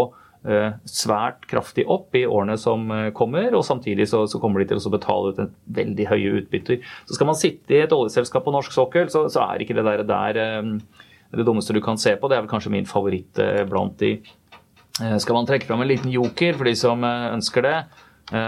svært 0.84 1.46
kraftig 1.48 1.86
opp 1.88 2.12
i 2.12 2.26
årene 2.28 2.58
som 2.60 2.90
kommer, 3.16 3.46
og 3.56 3.62
samtidig 3.64 4.04
så, 4.10 4.26
så 4.28 4.36
kommer 4.36 4.60
de 4.60 4.66
til 4.68 4.76
å 4.76 4.90
betale 4.92 5.30
ut 5.32 5.38
en 5.40 5.48
veldig 5.72 6.04
høye 6.10 6.34
utbytter. 6.42 6.82
Så 7.08 7.16
skal 7.16 7.30
man 7.30 7.38
sitte 7.40 7.72
i 7.72 7.80
et 7.80 7.94
oljeselskap 7.96 8.44
på 8.44 8.52
norsk 8.52 8.74
sokkel, 8.76 9.08
så, 9.08 9.22
så 9.32 9.40
er 9.46 9.64
ikke 9.64 9.78
det 9.78 9.86
der, 9.88 10.04
der 10.04 10.42
det 11.36 11.46
dummeste 11.46 11.74
du 11.76 11.82
kan 11.84 12.00
se 12.00 12.14
på. 12.16 12.30
Det 12.30 12.38
er 12.38 12.44
vel 12.44 12.52
kanskje 12.52 12.72
min 12.74 12.88
favoritt 12.88 13.38
eh, 13.42 13.62
blant 13.68 13.98
de. 14.00 14.16
Eh, 15.02 15.18
skal 15.22 15.38
man 15.38 15.48
trekke 15.48 15.68
fram 15.68 15.84
en 15.84 15.90
liten 15.90 16.12
joker 16.12 16.58
for 16.58 16.68
de 16.68 16.74
som 16.78 17.04
eh, 17.04 17.30
ønsker 17.34 17.66
det, 17.66 17.78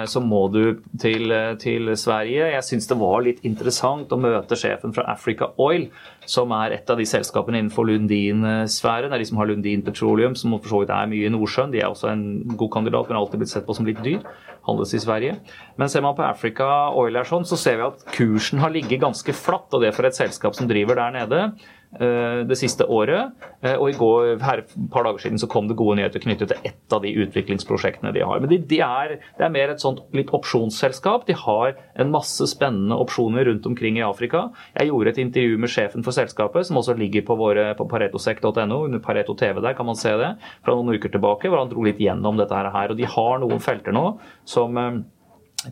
så 0.09 0.23
må 0.25 0.39
du 0.49 0.79
til, 0.97 1.29
til 1.61 1.91
Sverige. 2.01 2.47
Jeg 2.49 2.65
syns 2.65 2.87
det 2.89 2.97
var 2.97 3.21
litt 3.21 3.43
interessant 3.45 4.09
å 4.09 4.17
møte 4.17 4.57
sjefen 4.57 4.95
fra 4.97 5.05
Africa 5.13 5.51
Oil, 5.61 5.91
som 6.25 6.55
er 6.57 6.79
et 6.79 6.89
av 6.89 6.97
de 6.97 7.05
selskapene 7.05 7.61
innenfor 7.61 7.85
Lundin-sfæren. 7.85 9.11
Det 9.13 9.19
er 9.19 9.23
de 9.23 9.29
som 9.29 9.43
har 9.43 9.51
Lundin 9.51 9.85
Petroleum, 9.85 10.33
som 10.33 10.57
for 10.57 10.73
så 10.73 10.81
vidt 10.81 10.95
er 10.97 11.13
mye 11.13 11.29
i 11.29 11.35
Nordsjøen. 11.35 11.77
De 11.77 11.85
er 11.85 11.93
også 11.93 12.09
en 12.09 12.25
god 12.57 12.73
kandidat, 12.73 13.05
men 13.05 13.19
har 13.19 13.27
alltid 13.27 13.45
blitt 13.45 13.53
sett 13.53 13.69
på 13.69 13.77
som 13.77 13.87
litt 13.87 14.01
dyr. 14.01 14.25
Handles 14.67 14.97
i 14.97 15.03
Sverige. 15.05 15.37
Men 15.79 15.93
ser 15.93 16.03
man 16.03 16.17
på 16.17 16.25
Africa 16.27 16.91
Oil, 16.97 17.21
sånn, 17.29 17.45
så 17.47 17.61
ser 17.61 17.77
vi 17.79 17.87
at 17.87 18.07
kursen 18.17 18.65
har 18.65 18.73
ligget 18.75 19.05
ganske 19.05 19.37
flatt. 19.37 19.69
Og 19.77 19.85
det 19.85 19.93
for 19.95 20.09
et 20.09 20.17
selskap 20.17 20.57
som 20.57 20.73
driver 20.73 20.99
der 20.99 21.21
nede. 21.21 21.43
Eh, 21.97 22.45
det 22.45 22.57
siste 22.61 22.85
året. 22.93 23.33
Eh, 23.65 23.77
og 23.77 23.89
i 23.89 23.97
går, 23.97 24.37
her 24.45 24.63
par 24.93 25.07
dager 25.07 25.23
siden 25.23 25.41
så 25.41 25.49
kom 25.49 25.69
det 25.69 25.79
gode 25.79 25.97
nyheter 25.97 26.21
knyttet 26.21 26.51
til 26.53 26.69
ett 26.69 26.93
av 26.93 27.01
de 27.05 27.13
utviklingsprosjektene 27.25 28.13
de 28.13 28.25
har. 28.27 28.43
Men 28.43 28.53
de, 28.53 28.59
de 28.69 28.81
er, 28.85 29.17
det 29.39 29.47
er 29.47 29.55
mer 29.55 29.73
et 29.73 29.83
sånt 29.83 30.03
litt 30.17 30.33
opsjonsselskap. 30.37 31.25
De 31.29 31.37
har 31.41 31.77
en 31.97 32.13
masse 32.13 32.51
spennende 32.53 32.99
opsjoner 33.01 33.49
rundt 33.49 33.69
omkring 33.71 33.97
i 34.01 34.05
Afrika. 34.05 34.51
Jeg 34.77 34.91
gjorde 34.91 35.15
et 35.15 35.23
intervju 35.25 35.57
med 35.63 35.73
sjefen 35.73 36.05
for 36.05 36.17
selskapet, 36.17 36.69
som 36.69 36.83
også 36.83 36.99
ligger 37.01 37.25
på, 37.27 37.39
våre, 37.41 37.71
på 37.79 37.89
paretosek.no. 37.89 38.83
Under 38.85 39.01
Pareto 39.03 39.37
TV 39.39 39.63
der 39.65 39.77
kan 39.79 39.89
man 39.89 39.97
se 39.97 40.13
det, 40.21 40.35
fra 40.67 40.77
noen 40.77 40.99
uker 40.99 41.17
tilbake, 41.17 41.49
hvor 41.49 41.65
han 41.65 41.73
dro 41.73 41.87
litt 41.87 42.03
gjennom 42.03 42.37
dette 42.41 42.65
her. 42.77 42.93
Og 42.93 43.01
de 43.01 43.09
har 43.09 43.41
noen 43.41 43.63
felter 43.63 43.97
nå 43.97 44.11
som 44.45 44.77
eh, 44.81 45.01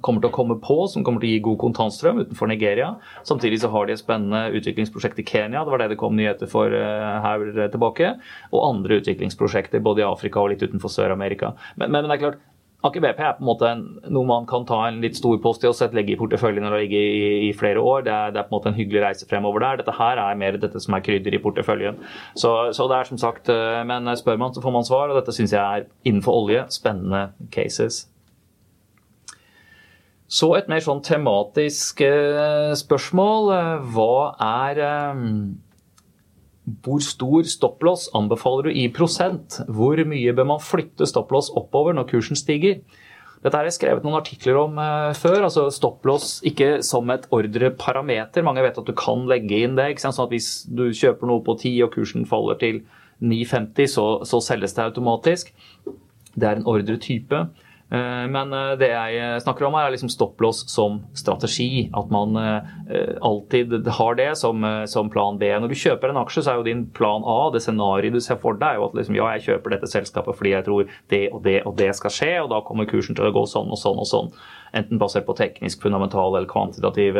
kommer 0.05 0.23
til 0.23 0.31
å 0.31 0.35
komme 0.35 0.57
på, 0.63 0.79
som 0.91 1.05
kommer 1.07 1.23
til 1.23 1.31
å 1.31 1.35
gi 1.35 1.43
god 1.45 1.61
kontantstrøm 1.61 2.23
utenfor 2.25 2.51
Nigeria. 2.51 2.95
Samtidig 3.27 3.61
så 3.63 3.71
har 3.75 3.87
de 3.87 3.95
et 3.97 4.03
spennende 4.03 4.47
utviklingsprosjekt 4.59 5.21
i 5.23 5.27
Kenya, 5.29 5.65
det 5.65 5.75
var 5.75 5.83
det 5.83 5.93
det 5.93 6.01
kom 6.01 6.17
nyheter 6.19 6.51
for 6.51 6.73
uh, 6.73 7.21
her 7.25 7.69
tilbake. 7.73 8.17
Og 8.53 8.65
andre 8.71 8.99
utviklingsprosjekter 9.03 9.85
både 9.85 10.05
i 10.05 10.09
Afrika 10.09 10.43
og 10.43 10.55
litt 10.55 10.65
utenfor 10.65 10.93
Sør-Amerika. 10.93 11.55
Men, 11.77 11.93
men, 11.95 12.09
det 12.09 12.17
er 12.17 12.25
klart, 12.27 12.43
Aker 12.85 13.01
BP 13.01 13.21
er 13.25 13.37
på 13.39 13.41
en 13.41 13.49
måte 13.49 13.69
noe 14.13 14.29
man 14.29 14.45
kan 14.45 14.67
ta 14.69 14.83
en 14.85 14.99
litt 15.01 15.17
stor 15.17 15.39
post 15.41 15.63
i 15.65 15.71
og 15.71 15.95
legge 15.97 16.13
i 16.13 16.19
porteføljen 16.21 16.67
når 16.67 16.75
det 16.75 16.81
ligger 16.83 17.05
i, 17.17 17.29
i, 17.47 17.53
flere 17.57 17.81
år. 17.81 18.05
Det 18.05 18.13
er, 18.13 18.35
det 18.35 18.43
er, 18.43 18.45
på 18.45 18.53
en 18.53 18.57
måte 18.59 18.69
en 18.75 18.77
hyggelig 18.77 19.01
reise 19.07 19.29
fremover 19.31 19.65
der. 19.65 19.81
Dette 19.81 19.95
her 19.97 20.21
er 20.21 20.37
mer 20.37 20.59
dette 20.61 20.83
som 20.85 20.93
er 20.93 21.05
krydder 21.07 21.33
i 21.33 21.41
porteføljen. 21.41 21.97
Så, 22.37 22.53
så, 22.77 22.89
det 22.93 22.99
er 22.99 23.09
som 23.09 23.23
sagt, 23.23 23.49
eh, 23.49 23.81
Men 23.89 24.13
spør 24.21 24.37
man, 24.37 24.53
så 24.53 24.61
får 24.61 24.77
man 24.77 24.85
svar, 24.85 25.09
og 25.09 25.17
dette 25.17 25.33
syns 25.33 25.57
jeg 25.57 25.65
er 25.65 25.89
innenfor 26.05 26.45
olje 26.45 26.67
spennende 26.77 27.31
cases. 27.57 28.05
Så 30.31 30.55
et 30.57 30.71
mer 30.73 30.81
sånn 30.81 31.03
tematisk 31.05 32.01
eh, 32.05 32.73
spørsmål. 32.79 33.51
Eh, 33.55 33.89
hva 33.93 34.17
er 34.41 34.81
eh, 34.81 35.25
Hvor 36.85 37.03
stor 37.05 37.45
stopplås 37.49 38.09
anbefaler 38.17 38.71
du 38.71 38.79
i 38.81 38.89
prosent? 38.89 39.61
Hvor 39.69 40.01
mye 40.09 40.33
bør 40.37 40.49
man 40.55 40.63
flytte 40.65 41.09
stopplås 41.09 41.53
oppover 41.53 41.97
når 41.97 42.09
kursen 42.15 42.41
stiger? 42.41 42.81
Dette 43.45 43.59
har 43.61 43.69
jeg 43.69 43.77
skrevet 43.77 44.07
noen 44.07 44.17
artikler 44.17 44.57
om 44.57 44.79
før. 45.21 45.43
altså 45.45 45.67
Stopplås 45.69 46.39
ikke 46.49 46.79
som 46.81 47.11
et 47.13 47.27
ordreparameter. 47.29 48.41
Mange 48.41 48.63
vet 48.65 48.79
at 48.81 48.89
du 48.89 48.95
kan 48.97 49.27
legge 49.29 49.59
inn 49.67 49.77
det. 49.77 49.91
Sånn 50.01 50.17
at 50.25 50.33
Hvis 50.33 50.65
du 50.65 50.87
kjøper 50.89 51.29
noe 51.29 51.45
på 51.45 51.53
10 51.59 51.83
og 51.85 51.93
kursen 51.93 52.25
faller 52.25 52.57
til 52.57 52.81
9,50, 53.21 53.93
så, 53.93 54.07
så 54.25 54.41
selges 54.41 54.73
det 54.73 54.87
automatisk. 54.87 55.53
Det 56.33 56.49
er 56.49 56.57
en 56.57 56.65
ordretype. 56.73 57.45
Eh, 57.93 58.27
men 58.31 58.53
eh, 58.53 58.73
det 58.81 58.89
jeg 58.91 59.43
snakker 59.45 59.67
om 59.69 59.77
her, 59.77 59.87
er 59.87 59.95
liksom 59.95 60.11
stopplås 60.13 60.65
som 60.73 61.03
strategi. 61.17 61.89
At 61.97 62.11
man 62.15 62.37
eh, 62.41 63.15
alltid 63.21 63.77
har 63.99 64.19
det 64.19 64.31
som, 64.41 64.65
plan 65.13 65.39
B. 65.39 65.51
Når 65.61 65.71
du 65.71 65.77
kjøper 65.79 66.11
en 66.11 66.23
aksje, 66.23 66.45
så 66.45 66.55
er 66.55 66.61
jo 66.61 66.69
din 66.69 66.87
plan 66.97 67.27
A, 67.29 67.51
det 67.55 67.63
scenarioet 67.65 68.17
du 68.17 68.25
ser 68.25 68.41
for 68.43 68.59
deg, 68.59 68.81
at 68.83 68.97
liksom, 68.97 69.19
ja, 69.19 69.29
jeg 69.37 69.47
kjøper 69.49 69.77
dette 69.77 69.91
selskapet 69.91 70.39
fordi 70.39 70.55
jeg 70.55 70.67
tror 70.67 70.89
det 71.13 71.25
og 71.31 71.43
det 71.45 71.59
og 71.69 71.77
det 71.79 71.91
skal 71.97 72.13
skje, 72.15 72.33
og 72.43 72.51
da 72.53 72.63
kommer 72.67 72.89
kursen 72.89 73.17
til 73.17 73.29
å 73.29 73.35
gå 73.35 73.45
sånn 73.51 73.71
og 73.73 73.81
sånn 73.81 74.01
og 74.01 74.09
sånn. 74.09 74.33
Enten 74.75 74.99
basert 74.99 75.29
på 75.29 75.37
teknisk, 75.39 75.85
fundamental 75.85 76.35
eller 76.35 76.51
kvantitativ 76.51 77.19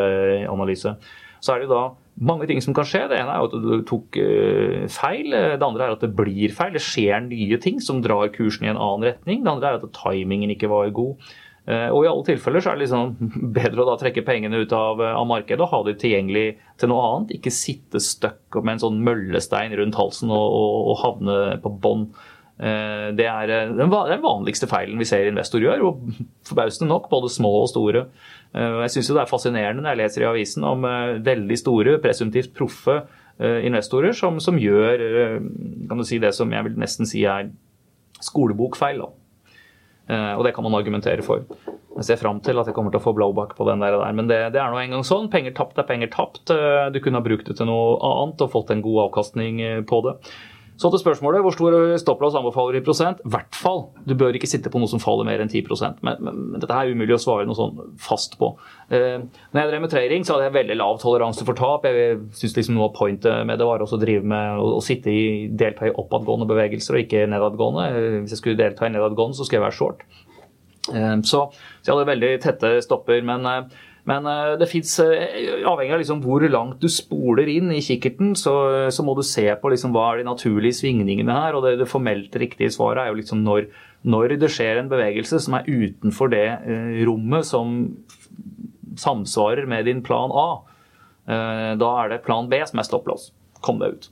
analyse. 0.51 0.97
Så 1.45 1.53
er 1.53 1.61
det 1.61 1.69
jo 1.69 1.75
da 1.77 1.85
mange 2.21 2.47
ting 2.51 2.61
som 2.63 2.75
kan 2.77 2.87
skje. 2.89 3.07
Det 3.11 3.19
ene 3.19 3.33
er 3.35 3.47
at 3.47 3.55
du 3.65 3.73
tok 3.89 4.19
uh, 4.21 4.85
feil. 4.93 5.33
Det 5.33 5.67
andre 5.67 5.89
er 5.89 5.97
at 5.97 6.05
det 6.05 6.13
blir 6.17 6.55
feil. 6.55 6.75
Det 6.77 6.85
skjer 6.85 7.25
nye 7.27 7.59
ting 7.63 7.81
som 7.83 8.03
drar 8.05 8.33
kursen 8.35 8.69
i 8.69 8.73
en 8.73 8.79
annen 8.81 9.09
retning. 9.11 9.43
Det 9.45 9.55
andre 9.55 9.73
er 9.73 9.81
at 9.81 9.97
timingen 9.97 10.55
ikke 10.55 10.71
var 10.73 10.93
god. 10.95 11.33
Uh, 11.65 11.89
og 11.97 12.03
i 12.05 12.09
alle 12.11 12.27
tilfeller 12.27 12.61
så 12.61 12.71
er 12.71 12.77
det 12.77 12.85
liksom 12.85 13.15
bedre 13.57 13.87
å 13.89 13.97
trekke 14.01 14.27
pengene 14.27 14.61
ut 14.61 14.73
av, 14.77 15.01
uh, 15.01 15.15
av 15.17 15.25
markedet 15.31 15.65
og 15.65 15.73
ha 15.73 15.81
det 15.87 15.97
tilgjengelig 16.03 16.47
til 16.81 16.93
noe 16.93 17.07
annet. 17.09 17.35
Ikke 17.39 17.55
sitte 17.55 18.03
stuck 18.05 18.61
med 18.61 18.77
en 18.77 18.85
sånn 18.85 19.01
møllestein 19.07 19.73
rundt 19.81 19.97
halsen 19.99 20.33
og, 20.35 20.45
og, 20.45 20.93
og 20.93 21.03
havne 21.03 21.39
på 21.65 21.73
bånn. 21.85 22.09
Det 22.55 23.25
er 23.27 23.51
den 23.75 23.91
vanligste 23.91 24.69
feilen 24.71 25.01
vi 25.01 25.07
ser 25.09 25.27
investorer 25.27 25.65
gjør, 25.67 25.81
og 25.89 26.21
forbausende 26.47 26.87
nok 26.93 27.09
både 27.11 27.33
små 27.35 27.51
og 27.65 27.71
store. 27.73 28.05
Eh, 28.55 28.79
jeg 28.85 28.95
syns 28.95 29.11
det 29.11 29.23
er 29.25 29.31
fascinerende 29.31 29.83
når 29.83 29.95
jeg 29.95 30.03
leser 30.03 30.25
i 30.25 30.31
avisen 30.31 30.67
om 30.69 30.87
eh, 30.87 31.19
veldig 31.27 31.59
store, 31.59 31.99
presumptivt 32.03 32.55
proffe 32.55 33.01
eh, 33.01 33.65
investorer 33.67 34.15
som, 34.15 34.39
som, 34.43 34.61
gjør 34.61 35.41
si, 36.07 36.21
det 36.23 36.35
som 36.37 36.53
jeg 36.55 36.69
vil 36.69 36.79
nesten 36.79 37.11
si 37.11 37.25
er 37.27 37.51
skolebokfeil. 38.23 39.03
Da. 39.03 39.11
Og 40.39 40.43
det 40.47 40.53
kan 40.55 40.65
man 40.65 40.77
argumentere 40.77 41.25
for. 41.25 41.43
Jeg 41.97 42.07
ser 42.07 42.19
fram 42.21 42.39
til 42.45 42.59
at 42.61 42.69
jeg 42.69 42.77
kommer 42.77 42.93
til 42.93 43.01
å 43.01 43.05
få 43.05 43.13
blowback 43.17 43.55
på 43.59 43.67
den 43.69 43.83
der. 43.83 43.97
Men 44.17 44.29
det, 44.31 44.39
det 44.55 44.61
er 44.61 44.73
nå 44.73 44.79
engang 44.81 45.05
sånn. 45.05 45.31
Penger 45.33 45.53
tapt 45.57 45.81
er 45.81 45.87
penger 45.89 46.11
tapt. 46.13 46.53
Du 46.95 46.99
kunne 47.03 47.21
ha 47.21 47.25
brukt 47.25 47.49
det 47.49 47.57
til 47.59 47.69
noe 47.69 47.99
annet 48.05 48.45
og 48.45 48.53
fått 48.53 48.73
en 48.73 48.85
god 48.85 49.07
avkastning 49.07 49.61
på 49.91 50.01
det. 50.07 50.15
Så 50.75 50.91
til 50.91 50.99
spørsmålet 50.99 51.45
hvor 51.45 51.55
stor 51.55 51.75
stopplås 52.03 52.35
anbefaler 52.35 52.75
du 52.75 52.81
i 52.81 52.85
prosent? 52.85 53.21
I 53.23 53.31
hvert 53.31 53.55
fall. 53.55 53.85
Du 54.09 54.17
bør 54.19 54.35
ikke 54.35 54.49
sitte 54.51 54.73
på 54.73 54.81
noe 54.83 54.91
som 54.91 55.03
faller 55.03 55.27
mer 55.29 55.43
enn 55.43 55.51
10 55.51 55.63
men, 56.03 56.19
men, 56.19 56.41
men 56.51 56.63
dette 56.63 56.75
er 56.75 56.91
umulig 56.91 57.15
å 57.15 57.21
svare 57.23 57.47
noe 57.47 57.59
sånn 57.59 57.95
fast 58.03 58.35
på. 58.41 58.51
Eh, 58.91 59.23
når 59.53 59.61
jeg 59.61 59.71
drev 59.71 59.85
med 59.85 59.95
trading, 59.95 60.27
så 60.27 60.35
hadde 60.35 60.49
jeg 60.49 60.57
veldig 60.59 60.79
lav 60.81 60.99
toleranse 61.03 61.47
for 61.47 61.59
tap. 61.59 61.87
Jeg 61.87 62.19
syns 62.35 62.59
liksom 62.59 62.79
noe 62.79 62.89
av 62.91 62.99
pointet 62.99 63.47
med 63.47 63.63
det 63.63 63.71
var 63.71 63.87
å 63.87 64.03
drive 64.03 64.27
med 64.35 64.59
å, 64.59 64.69
å 64.81 64.83
sitte 64.83 65.15
i, 65.15 65.25
delta 65.55 65.87
i 65.87 65.95
oppadgående 65.95 66.51
bevegelser 66.51 66.99
og 66.99 67.05
ikke 67.07 67.27
nedadgående. 67.31 67.89
Eh, 67.95 68.21
hvis 68.25 68.35
jeg 68.35 68.43
skulle 68.43 68.63
delta 68.65 68.89
i 68.89 68.95
nedadgående, 68.97 69.39
så 69.39 69.47
skulle 69.47 69.63
jeg 69.63 69.69
være 69.69 69.79
short. 69.79 70.07
Eh, 70.91 71.17
så, 71.23 71.47
så 71.55 71.87
jeg 71.87 71.95
hadde 71.95 72.11
veldig 72.11 72.37
tette 72.43 72.77
stopper. 72.83 73.23
men 73.23 73.47
eh, 73.47 73.83
men 74.09 74.27
eh, 74.29 74.55
det 74.61 74.69
fins, 74.69 74.91
eh, 75.01 75.63
avhengig 75.65 75.95
av 75.97 76.03
liksom 76.03 76.21
hvor 76.25 76.45
langt 76.53 76.83
du 76.83 76.91
spoler 76.93 77.49
inn 77.49 77.73
i 77.73 77.81
kikkerten, 77.85 78.35
så, 78.37 78.55
så 78.93 79.05
må 79.07 79.15
du 79.17 79.23
se 79.25 79.47
på 79.61 79.73
liksom 79.73 79.95
hva 79.95 80.11
er 80.11 80.21
de 80.21 80.29
naturlige 80.29 80.81
svingningene 80.83 81.33
her. 81.33 81.57
og 81.57 81.65
Det, 81.65 81.79
det 81.81 81.89
formelt 81.89 82.37
riktige 82.41 82.73
svaret 82.75 83.05
er 83.05 83.13
jo 83.13 83.21
liksom 83.23 83.41
når, 83.47 83.71
når, 84.05 84.37
det 84.43 84.53
skjer 84.53 84.83
en 84.83 84.93
bevegelse 84.93 85.41
som 85.47 85.57
er 85.57 85.71
utenfor 85.71 86.33
det 86.35 86.47
eh, 86.53 87.01
rommet 87.09 87.49
som 87.49 87.81
samsvarer 89.01 89.67
med 89.71 89.89
din 89.89 90.05
plan 90.05 90.33
A. 90.37 90.49
Eh, 91.25 91.73
da 91.81 91.95
er 92.03 92.13
det 92.13 92.25
plan 92.27 92.51
B 92.53 92.61
som 92.69 92.83
er 92.83 92.89
stopplås. 92.89 93.31
Kom 93.65 93.81
deg 93.81 93.97
ut. 93.97 94.11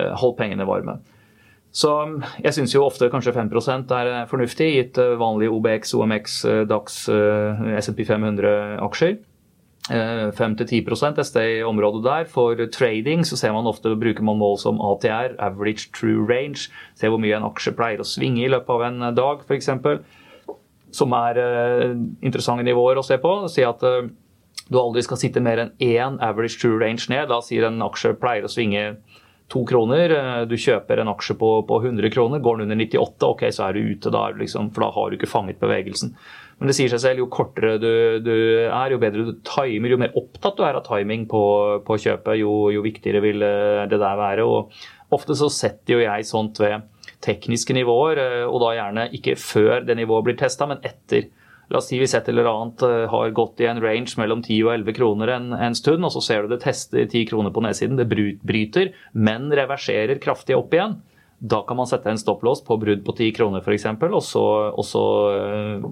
Eh, 0.00 0.16
hold 0.16 0.38
pengene 0.40 0.64
varme. 0.68 0.96
Så 1.76 1.92
jeg 2.40 2.54
syns 2.56 2.72
jo 2.72 2.86
ofte 2.86 3.10
kanskje 3.12 3.34
5% 3.36 3.90
er 3.92 4.10
fornuftig, 4.30 4.68
gitt 4.78 5.00
eh, 5.00 5.16
vanlige 5.20 5.52
OBX, 5.52 5.92
OMX, 5.98 6.36
eh, 6.48 6.60
DAX, 6.68 7.02
eh, 7.12 7.64
SMP 7.82 8.06
500-aksjer. 8.08 9.18
5-10 9.86 10.80
et 11.12 11.26
sted 11.28 11.48
i 11.60 11.62
området 11.62 12.00
der. 12.02 12.24
For 12.26 12.58
trading 12.74 13.20
så 13.22 13.36
ser 13.38 13.52
man 13.54 13.68
ofte 13.70 13.92
bruker 13.94 14.24
man 14.26 14.40
mål 14.40 14.56
som 14.58 14.80
ATR, 14.82 15.36
average 15.38 15.92
true 15.94 16.24
range. 16.26 16.72
Se 16.98 17.06
hvor 17.06 17.20
mye 17.22 17.36
en 17.36 17.46
aksje 17.46 17.70
pleier 17.76 18.02
å 18.02 18.08
svinge 18.08 18.42
i 18.42 18.50
løpet 18.50 18.72
av 18.72 18.82
en 18.88 19.14
dag, 19.14 19.44
f.eks. 19.46 19.70
Som 20.90 21.14
er 21.14 21.38
interessante 22.18 22.66
nivåer 22.66 22.98
å 22.98 23.06
se 23.06 23.20
på. 23.22 23.36
Si 23.52 23.62
at 23.62 23.84
du 24.66 24.80
aldri 24.80 25.04
skal 25.06 25.20
sitte 25.22 25.44
mer 25.44 25.62
enn 25.62 25.72
én 25.78 26.18
average 26.18 26.58
true 26.58 26.80
range 26.82 27.06
ned. 27.12 27.28
Da 27.30 27.38
sier 27.46 27.68
en 27.68 27.78
aksje 27.86 28.16
pleier 28.18 28.48
å 28.48 28.50
svinge 28.50 28.96
to 29.52 29.62
kroner. 29.68 30.12
Eh, 30.12 30.40
du 30.50 30.56
kjøper 30.58 31.02
en 31.02 31.12
aksje 31.12 31.36
på, 31.38 31.52
på 31.68 31.78
100 31.82 32.10
kroner, 32.14 32.42
går 32.42 32.58
den 32.58 32.70
under 32.70 32.82
98, 32.82 33.30
ok, 33.30 33.46
så 33.54 33.68
er 33.68 33.76
du 33.76 33.92
ute 33.94 34.12
da, 34.14 34.26
liksom, 34.40 34.72
for 34.74 34.86
da 34.86 34.90
har 34.96 35.10
du 35.10 35.18
ikke 35.18 35.30
fanget 35.30 35.62
bevegelsen. 35.62 36.16
Men 36.56 36.70
det 36.70 36.76
sier 36.78 36.88
seg 36.88 37.02
selv, 37.02 37.20
jo 37.20 37.28
kortere 37.32 37.76
du, 37.80 37.90
du 38.24 38.32
er, 38.32 38.92
jo 38.92 39.00
bedre 39.00 39.26
du 39.26 39.32
timer, 39.44 39.92
jo 39.92 40.00
mer 40.00 40.14
opptatt 40.16 40.56
du 40.56 40.64
er 40.64 40.78
av 40.78 40.86
timing 40.86 41.26
på, 41.28 41.42
på 41.84 41.98
kjøpet, 42.00 42.38
jo, 42.40 42.52
jo, 42.72 42.84
viktigere 42.84 43.20
vil 43.24 43.44
eh, 43.44 43.86
det 43.90 44.00
der 44.00 44.20
være. 44.20 44.46
Og 44.48 45.16
ofte 45.16 45.36
så 45.38 45.50
setter 45.52 45.98
jo 45.98 46.04
jeg 46.04 46.28
sånt 46.28 46.62
ved 46.62 46.86
tekniske 47.24 47.76
nivåer, 47.76 48.22
eh, 48.22 48.44
og 48.48 48.62
da 48.64 48.72
gjerne 48.78 49.10
ikke 49.18 49.36
før 49.40 49.84
det 49.86 49.98
nivået 50.00 50.30
blir 50.30 50.40
testa, 50.40 50.68
men 50.70 50.80
etter. 50.86 51.28
La 51.72 51.80
oss 51.80 51.88
si 51.90 51.98
hvis 51.98 52.14
et 52.14 52.28
eller 52.30 52.46
annet 52.46 52.82
eh, 52.86 53.04
har 53.10 53.34
gått 53.34 53.60
i 53.62 53.66
en 53.66 53.80
range 53.82 54.14
mellom 54.20 54.42
10 54.44 54.60
og 54.68 54.72
11 54.76 54.96
kroner 55.00 55.32
en, 55.34 55.50
en 55.50 55.74
stund, 55.74 56.06
og 56.06 56.14
så 56.14 56.22
ser 56.22 56.44
du 56.44 56.54
det 56.54 56.62
tester 56.62 57.08
10 57.08 57.26
kroner 57.32 57.54
på 57.54 57.64
nedsiden. 57.64 57.98
Det 57.98 58.06
bryter, 58.06 58.92
men 59.12 59.50
reverserer 59.50 60.22
kraftig 60.22 60.54
opp 60.58 60.76
igjen. 60.76 61.00
Da 61.36 61.60
kan 61.66 61.76
man 61.76 61.88
sette 61.90 62.08
en 62.08 62.20
stopplås 62.20 62.62
på 62.64 62.78
brudd 62.80 63.02
på 63.04 63.14
10 63.16 63.32
kroner 63.36 63.64
f.eks., 63.64 63.88
og 64.06 64.14
og 64.78 64.84
så 64.86 65.02
uh, 65.36 65.88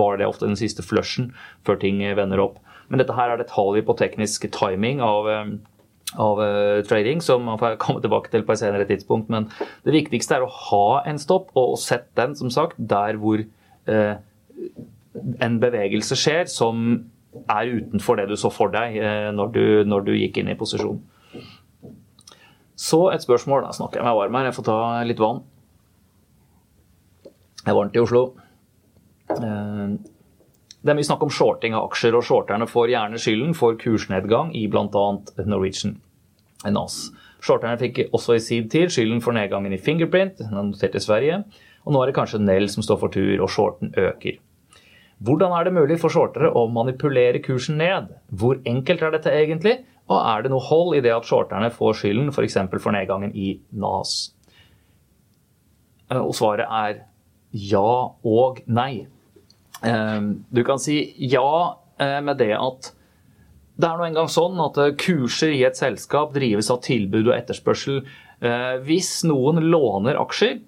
var 0.00 0.18
det 0.18 0.26
ofte 0.26 0.48
den 0.48 0.58
siste 0.58 0.82
flushen 0.82 1.28
før 1.68 1.78
ting 1.84 2.00
vender 2.16 2.40
opp. 2.42 2.56
Men 2.90 2.98
dette 2.98 3.14
her 3.14 3.30
er 3.30 3.38
detaljer 3.38 3.84
på 3.86 3.94
teknisk 4.00 4.48
timing 4.56 5.04
av, 5.04 5.28
uh, 5.28 6.16
av 6.16 6.42
trading, 6.88 7.20
som 7.22 7.44
man 7.46 7.60
får 7.60 7.76
komme 7.84 8.00
tilbake 8.02 8.32
til 8.32 8.42
på 8.48 8.56
et 8.56 8.62
senere 8.64 8.88
tidspunkt. 8.88 9.28
Men 9.30 9.46
det 9.84 9.94
viktigste 9.94 10.40
er 10.40 10.48
å 10.48 10.50
ha 10.72 11.04
en 11.04 11.20
stopp, 11.22 11.52
og 11.60 11.78
sette 11.78 12.16
den 12.18 12.34
som 12.40 12.50
sagt 12.50 12.80
der 12.80 13.20
hvor 13.20 13.44
en 15.14 15.58
bevegelse 15.62 16.18
skjer 16.18 16.50
som 16.50 16.90
er 17.50 17.70
utenfor 17.78 18.18
det 18.18 18.28
du 18.30 18.36
så 18.38 18.50
for 18.52 18.72
deg 18.74 18.98
eh, 18.98 19.30
når 19.34 19.54
du, 19.54 19.64
når 19.86 20.06
du 20.06 20.12
gikk 20.16 20.40
inn 20.40 20.50
i 20.50 20.58
posisjon. 20.58 21.00
Så 22.80 23.00
et 23.12 23.22
spørsmål. 23.22 23.66
Da 23.66 23.74
snakker 23.76 24.00
jeg 24.00 24.06
meg 24.06 24.16
varm 24.18 24.38
her. 24.38 24.48
Jeg 24.48 24.56
får 24.56 24.66
ta 24.70 24.78
litt 25.06 25.20
vann. 25.20 25.42
Det 27.60 27.68
er 27.68 27.76
varmt 27.76 27.96
i 27.98 28.02
Oslo. 28.02 28.24
Eh, 29.36 29.98
det 30.80 30.92
er 30.92 30.96
mye 30.96 31.06
snakk 31.06 31.26
om 31.26 31.32
shorting 31.32 31.74
av 31.76 31.90
aksjer, 31.90 32.16
og 32.16 32.24
shorterne 32.24 32.68
får 32.68 32.94
gjerne 32.94 33.20
skylden 33.20 33.56
for 33.56 33.76
kursnedgang 33.80 34.54
i 34.56 34.64
bl.a. 34.72 35.06
Norwegian 35.44 35.98
NAS. 36.64 37.10
Shorterne 37.44 37.76
fikk 37.80 38.06
også 38.16 38.36
i 38.36 38.44
sin 38.44 38.68
tid 38.72 38.92
skylden 38.92 39.20
for 39.24 39.36
nedgangen 39.36 39.76
i 39.76 39.80
Fingerprint, 39.80 40.40
den 40.40 40.56
er 40.56 40.70
notert 40.70 40.96
i 40.96 41.04
Sverige. 41.04 41.42
Og 41.84 41.92
nå 41.92 42.00
er 42.00 42.10
det 42.10 42.16
kanskje 42.16 42.40
Nell 42.40 42.68
som 42.72 42.84
står 42.84 43.00
for 43.00 43.12
tur, 43.12 43.44
og 43.44 43.52
shorten 43.52 43.92
øker. 43.96 44.40
Hvordan 45.20 45.52
er 45.52 45.66
det 45.66 45.76
mulig 45.76 45.98
for 46.00 46.12
shortere 46.12 46.48
å 46.56 46.64
manipulere 46.72 47.42
kursen 47.44 47.76
ned? 47.80 48.08
Hvor 48.32 48.60
enkelt 48.68 49.02
er 49.04 49.12
dette 49.12 49.32
egentlig? 49.36 49.76
Og 50.08 50.16
er 50.16 50.42
det 50.42 50.50
noe 50.52 50.64
hold 50.64 50.96
i 50.96 51.02
det 51.04 51.12
at 51.12 51.28
shorterne 51.28 51.68
får 51.74 51.98
skylden 52.00 52.32
f.eks. 52.32 52.56
For, 52.70 52.80
for 52.80 52.96
nedgangen 52.96 53.34
i 53.36 53.52
NAS? 53.76 54.14
Eh, 56.08 56.18
og 56.18 56.32
svaret 56.38 56.66
er 56.66 57.02
ja 57.50 57.90
og 58.24 58.62
nei. 58.70 59.06
Du 59.80 60.60
kan 60.66 60.78
si 60.78 60.98
ja 61.24 61.76
med 61.98 62.36
det 62.36 62.52
at 62.52 62.90
det 63.80 63.88
er 63.88 63.96
nå 63.96 64.04
engang 64.10 64.28
sånn 64.28 64.58
at 64.60 64.76
kurser 65.00 65.54
i 65.56 65.62
et 65.64 65.78
selskap 65.78 66.34
drives 66.34 66.68
av 66.72 66.82
tilbud 66.84 67.30
og 67.30 67.32
etterspørsel. 67.32 68.02
Hvis 68.84 69.22
noen 69.24 69.62
låner 69.72 70.20
aksjer 70.20 70.58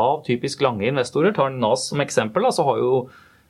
av 0.00 0.22
typisk 0.24 0.64
lange 0.64 0.88
investorer, 0.88 1.34
tar 1.36 1.52
NAS 1.52 1.90
som 1.90 2.00
eksempel, 2.00 2.48
så 2.54 2.64
har 2.70 2.80
jo 2.80 2.92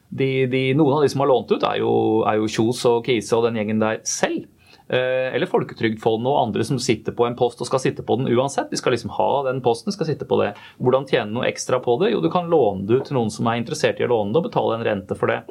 de, 0.08 0.46
de, 0.46 0.62
noen 0.76 0.98
av 0.98 1.02
de 1.04 1.10
som 1.12 1.20
har 1.24 1.30
lånt 1.30 1.50
ut, 1.52 1.64
er 1.64 1.80
jo, 1.82 1.92
er 2.28 2.38
jo 2.40 2.48
Kjos 2.48 2.84
og 2.88 3.08
Kise 3.08 3.36
og 3.36 3.48
den 3.48 3.58
gjengen 3.60 3.82
der 3.82 4.00
selv. 4.08 4.46
Eh, 4.88 5.34
eller 5.36 5.50
Folketrygdfondet 5.50 6.30
og 6.30 6.38
andre 6.46 6.64
som 6.64 6.78
sitter 6.80 7.12
på 7.12 7.26
en 7.26 7.36
post 7.36 7.60
og 7.60 7.68
skal 7.68 7.82
sitte 7.82 8.04
på 8.06 8.16
den 8.20 8.30
uansett. 8.32 8.70
De 8.70 8.78
skal 8.80 8.94
liksom 8.96 9.12
ha 9.18 9.30
den 9.50 9.60
posten, 9.64 9.92
skal 9.92 10.08
sitte 10.08 10.28
på 10.28 10.38
det. 10.40 10.54
Hvordan 10.80 11.08
tjene 11.08 11.34
noe 11.34 11.48
ekstra 11.48 11.82
på 11.84 11.98
det? 12.00 12.14
Jo, 12.14 12.22
du 12.24 12.30
kan 12.32 12.48
låne 12.48 12.88
det 12.88 12.96
ut 13.02 13.10
til 13.10 13.18
noen 13.18 13.32
som 13.32 13.50
er 13.50 13.60
interessert 13.60 14.00
i 14.00 14.06
å 14.06 14.12
låne 14.14 14.32
det, 14.32 14.40
og 14.40 14.48
betale 14.48 14.78
en 14.78 14.86
rente 14.86 15.18
for 15.18 15.28
det. 15.28 15.42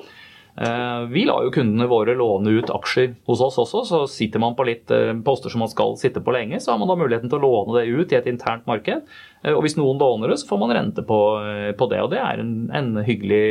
Eh, 0.57 1.03
vi 1.13 1.27
lar 1.29 1.45
jo 1.45 1.53
kundene 1.53 1.85
våre 1.91 2.15
låne 2.17 2.55
ut 2.57 2.71
aksjer 2.73 3.11
hos 3.29 3.43
oss 3.45 3.59
også, 3.61 3.83
så 3.85 3.99
sitter 4.09 4.41
man 4.41 4.57
på 4.57 4.65
litt 4.65 4.89
eh, 4.89 5.13
poster 5.21 5.53
som 5.53 5.61
man 5.61 5.69
skal 5.69 5.93
sitte 6.01 6.23
på 6.25 6.33
lenge, 6.33 6.57
så 6.57 6.73
har 6.73 6.81
man 6.81 6.89
da 6.89 6.95
muligheten 6.97 7.29
til 7.29 7.37
å 7.37 7.45
låne 7.45 7.77
det 7.77 7.91
ut 7.93 8.15
i 8.15 8.17
et 8.17 8.31
internt 8.31 8.65
marked. 8.65 9.05
Og 9.53 9.61
hvis 9.61 9.77
noen 9.77 10.01
låner 10.01 10.33
det, 10.33 10.39
så 10.41 10.49
får 10.49 10.63
man 10.63 10.73
rente 10.73 11.05
på, 11.05 11.19
på 11.77 11.89
det, 11.93 12.01
og 12.01 12.09
det 12.09 12.23
er 12.25 12.41
en, 12.41 12.55
en 12.73 12.89
hyggelig 13.05 13.45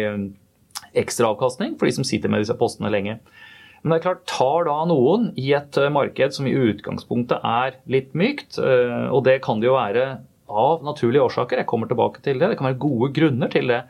ekstraavkastning 0.99 1.77
for 1.79 1.89
de 1.89 1.97
som 1.99 2.07
sitter 2.07 2.33
med 2.33 2.45
disse 2.45 2.57
postene 2.59 2.93
lenge. 2.93 3.19
Men 3.87 3.93
det 3.93 4.01
er 4.01 4.07
klart, 4.09 4.25
tar 4.27 4.67
da 4.67 4.81
noen 4.91 5.29
i 5.39 5.53
et 5.55 5.77
eh, 5.79 5.93
marked 5.95 6.35
som 6.35 6.49
i 6.51 6.55
utgangspunktet 6.59 7.45
er 7.47 7.77
litt 7.87 8.17
mykt, 8.19 8.59
eh, 8.59 9.07
og 9.15 9.23
det 9.29 9.39
kan 9.45 9.63
det 9.63 9.69
jo 9.69 9.77
være 9.77 10.09
av 10.51 10.83
naturlige 10.87 11.23
årsaker, 11.23 11.63
jeg 11.63 11.71
kommer 11.71 11.91
tilbake 11.91 12.23
til 12.25 12.41
det, 12.41 12.51
det 12.51 12.59
kan 12.59 12.73
være 12.73 12.83
gode 12.83 13.13
grunner 13.15 13.53
til 13.53 13.71
det. 13.71 13.85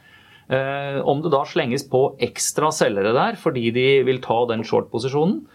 Eh, 0.53 1.01
om 1.01 1.25
det 1.25 1.33
da 1.33 1.41
slenges 1.49 1.87
på 1.89 2.11
ekstra 2.23 2.69
selgere 2.77 3.15
der 3.17 3.41
fordi 3.41 3.71
de 3.75 3.87
vil 4.07 4.21
ta 4.25 4.43
den 4.53 4.67
short-posisjonen, 4.69 5.47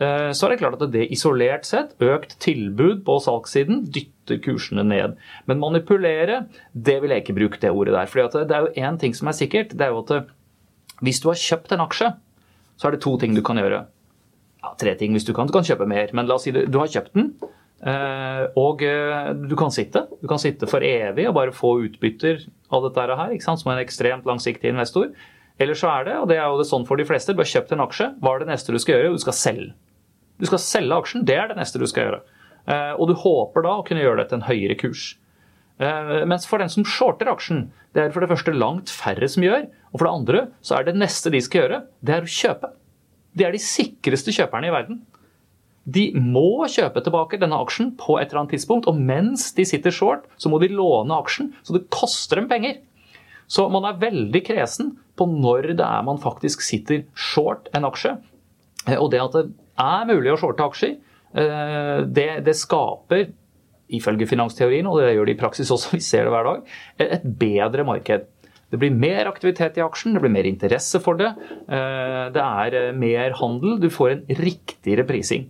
så 0.00 0.46
er 0.46 0.52
det 0.52 0.60
klart 0.60 0.76
at 0.78 0.92
det 0.94 1.08
isolert 1.10 1.64
sett, 1.66 1.96
økt 1.98 2.36
tilbud 2.40 3.00
på 3.04 3.16
salgssiden, 3.20 3.80
dytter 3.90 4.38
kursene 4.40 4.84
ned. 4.86 5.16
Men 5.50 5.58
manipulere, 5.60 6.44
det 6.72 6.94
vil 7.02 7.10
jeg 7.10 7.24
ikke 7.24 7.34
bruke 7.36 7.58
det 7.60 7.72
ordet 7.74 7.96
der. 7.96 8.08
For 8.08 8.22
det 8.38 8.54
er 8.54 8.68
jo 8.68 8.86
én 8.86 9.00
ting 9.02 9.16
som 9.18 9.28
er 9.28 9.36
sikkert. 9.36 9.74
det 9.74 9.88
er 9.88 9.90
jo 9.90 10.04
at 10.06 10.30
Hvis 11.04 11.22
du 11.22 11.30
har 11.30 11.40
kjøpt 11.40 11.72
en 11.74 11.84
aksje, 11.86 12.12
så 12.80 12.88
er 12.88 12.96
det 12.96 13.02
to 13.04 13.16
ting 13.20 13.34
du 13.36 13.42
kan 13.44 13.60
gjøre. 13.60 13.84
Ja, 14.60 14.74
tre 14.80 14.94
ting 15.00 15.16
hvis 15.16 15.26
du 15.28 15.32
kan. 15.36 15.48
Du 15.48 15.54
kan 15.56 15.64
kjøpe 15.66 15.88
mer. 15.88 16.12
Men 16.16 16.28
la 16.28 16.36
oss 16.36 16.46
si 16.48 16.52
du, 16.54 16.62
du 16.68 16.78
har 16.80 16.90
kjøpt 16.92 17.16
den, 17.16 17.30
eh, 17.88 18.44
og 18.60 18.84
eh, 18.84 19.32
du 19.48 19.56
kan 19.58 19.72
sitte. 19.72 20.06
Du 20.20 20.28
kan 20.30 20.40
sitte 20.40 20.68
for 20.70 20.84
evig 20.84 21.28
og 21.30 21.36
bare 21.38 21.56
få 21.56 21.74
utbytter 21.86 22.44
av 22.72 22.88
dette 22.88 23.20
her, 23.20 23.36
som 23.44 23.72
en 23.72 23.82
ekstremt 23.82 24.28
langsiktig 24.28 24.72
investor. 24.72 25.12
Eller 25.60 25.76
så 25.76 25.90
er 25.92 26.08
det, 26.08 26.18
og 26.22 26.28
det 26.30 26.38
er 26.40 26.48
jo 26.48 26.60
det 26.60 26.68
sånn 26.70 26.86
for 26.88 27.00
de 27.00 27.04
fleste, 27.08 27.36
du 27.36 27.42
har 27.42 27.48
kjøpt 27.48 27.72
en 27.76 27.84
aksje. 27.84 28.12
Hva 28.20 28.34
er 28.36 28.44
det 28.44 28.52
neste 28.52 28.72
du 28.72 28.80
skal 28.80 28.96
gjøre? 28.96 29.16
Du 29.16 29.24
skal 29.24 29.36
selge. 29.36 29.72
Du 30.40 30.46
skal 30.48 30.62
selge 30.64 31.00
aksjen. 31.02 31.24
Det 31.28 31.36
er 31.36 31.50
det 31.50 31.58
neste 31.60 31.80
du 31.80 31.88
skal 31.88 32.06
gjøre. 32.06 32.20
Eh, 32.64 32.94
og 32.96 33.10
du 33.10 33.16
håper 33.16 33.64
da 33.64 33.74
å 33.76 33.84
kunne 33.84 34.04
gjøre 34.04 34.22
det 34.22 34.30
til 34.30 34.40
en 34.40 34.48
høyere 34.48 34.78
kurs. 34.80 35.10
Mens 35.80 36.44
for 36.44 36.60
den 36.60 36.68
som 36.68 36.84
shorter 36.84 37.30
aksjen, 37.32 37.62
det 37.96 38.02
er 38.02 38.10
for 38.12 38.20
det 38.20 38.28
første 38.28 38.52
langt 38.52 38.90
færre 38.92 39.24
som 39.32 39.46
gjør. 39.46 39.62
Og 39.90 39.98
for 39.98 40.06
det 40.06 40.14
andre 40.14 40.42
så 40.64 40.78
er 40.78 40.86
det 40.86 40.98
neste 40.98 41.32
de 41.32 41.40
skal 41.42 41.64
gjøre, 41.64 41.80
det 42.06 42.16
er 42.16 42.26
å 42.26 42.34
kjøpe. 42.34 42.72
De 43.36 43.46
er 43.46 43.54
de 43.54 43.62
sikreste 43.62 44.34
kjøperne 44.34 44.70
i 44.70 44.74
verden. 44.74 45.00
De 45.90 46.10
må 46.14 46.66
kjøpe 46.70 47.02
tilbake 47.02 47.40
denne 47.40 47.58
aksjen 47.62 47.94
på 47.98 48.18
et 48.20 48.30
eller 48.30 48.42
annet 48.42 48.54
tidspunkt, 48.58 48.88
og 48.90 48.98
mens 49.00 49.48
de 49.56 49.64
sitter 49.66 49.94
short, 49.94 50.26
så 50.38 50.52
må 50.52 50.60
de 50.62 50.70
låne 50.72 51.16
aksjen, 51.16 51.50
så 51.66 51.74
det 51.76 51.88
koster 51.94 52.40
dem 52.40 52.50
penger. 52.50 52.78
Så 53.50 53.66
man 53.72 53.86
er 53.88 53.98
veldig 53.98 54.42
kresen 54.46 54.94
på 55.18 55.26
når 55.26 55.72
det 55.80 55.86
er 55.86 56.06
man 56.06 56.20
faktisk 56.22 56.62
sitter 56.62 57.02
short 57.18 57.66
en 57.74 57.88
aksje. 57.88 58.14
Og 58.96 59.10
det 59.12 59.22
at 59.22 59.34
det 59.36 59.46
er 59.80 60.08
mulig 60.08 60.34
å 60.34 60.38
shorte 60.40 60.66
aksjer, 60.68 60.98
eh, 61.34 61.96
det, 62.06 62.28
det 62.46 62.56
skaper, 62.56 63.30
ifølge 63.90 64.28
finansteorien, 64.30 64.86
og 64.86 65.00
det 65.00 65.16
gjør 65.16 65.26
det 65.26 65.34
i 65.34 65.40
praksis 65.40 65.72
også, 65.74 65.94
vi 65.96 66.04
ser 66.04 66.28
det 66.28 66.34
hver 66.34 66.46
dag, 66.46 66.76
et 67.02 67.26
bedre 67.40 67.86
marked. 67.88 68.28
Det 68.70 68.78
blir 68.78 68.94
mer 68.94 69.26
aktivitet 69.26 69.78
i 69.80 69.82
aksjen, 69.82 70.14
det 70.14 70.22
blir 70.22 70.32
mer 70.32 70.46
interesse 70.46 71.00
for 71.02 71.18
det. 71.18 71.32
Eh, 71.66 72.26
det 72.34 72.44
er 72.44 72.76
eh, 72.78 72.92
mer 72.96 73.34
handel, 73.40 73.80
du 73.82 73.88
får 73.90 74.12
en 74.14 74.22
riktigere 74.38 75.06
prising. 75.08 75.48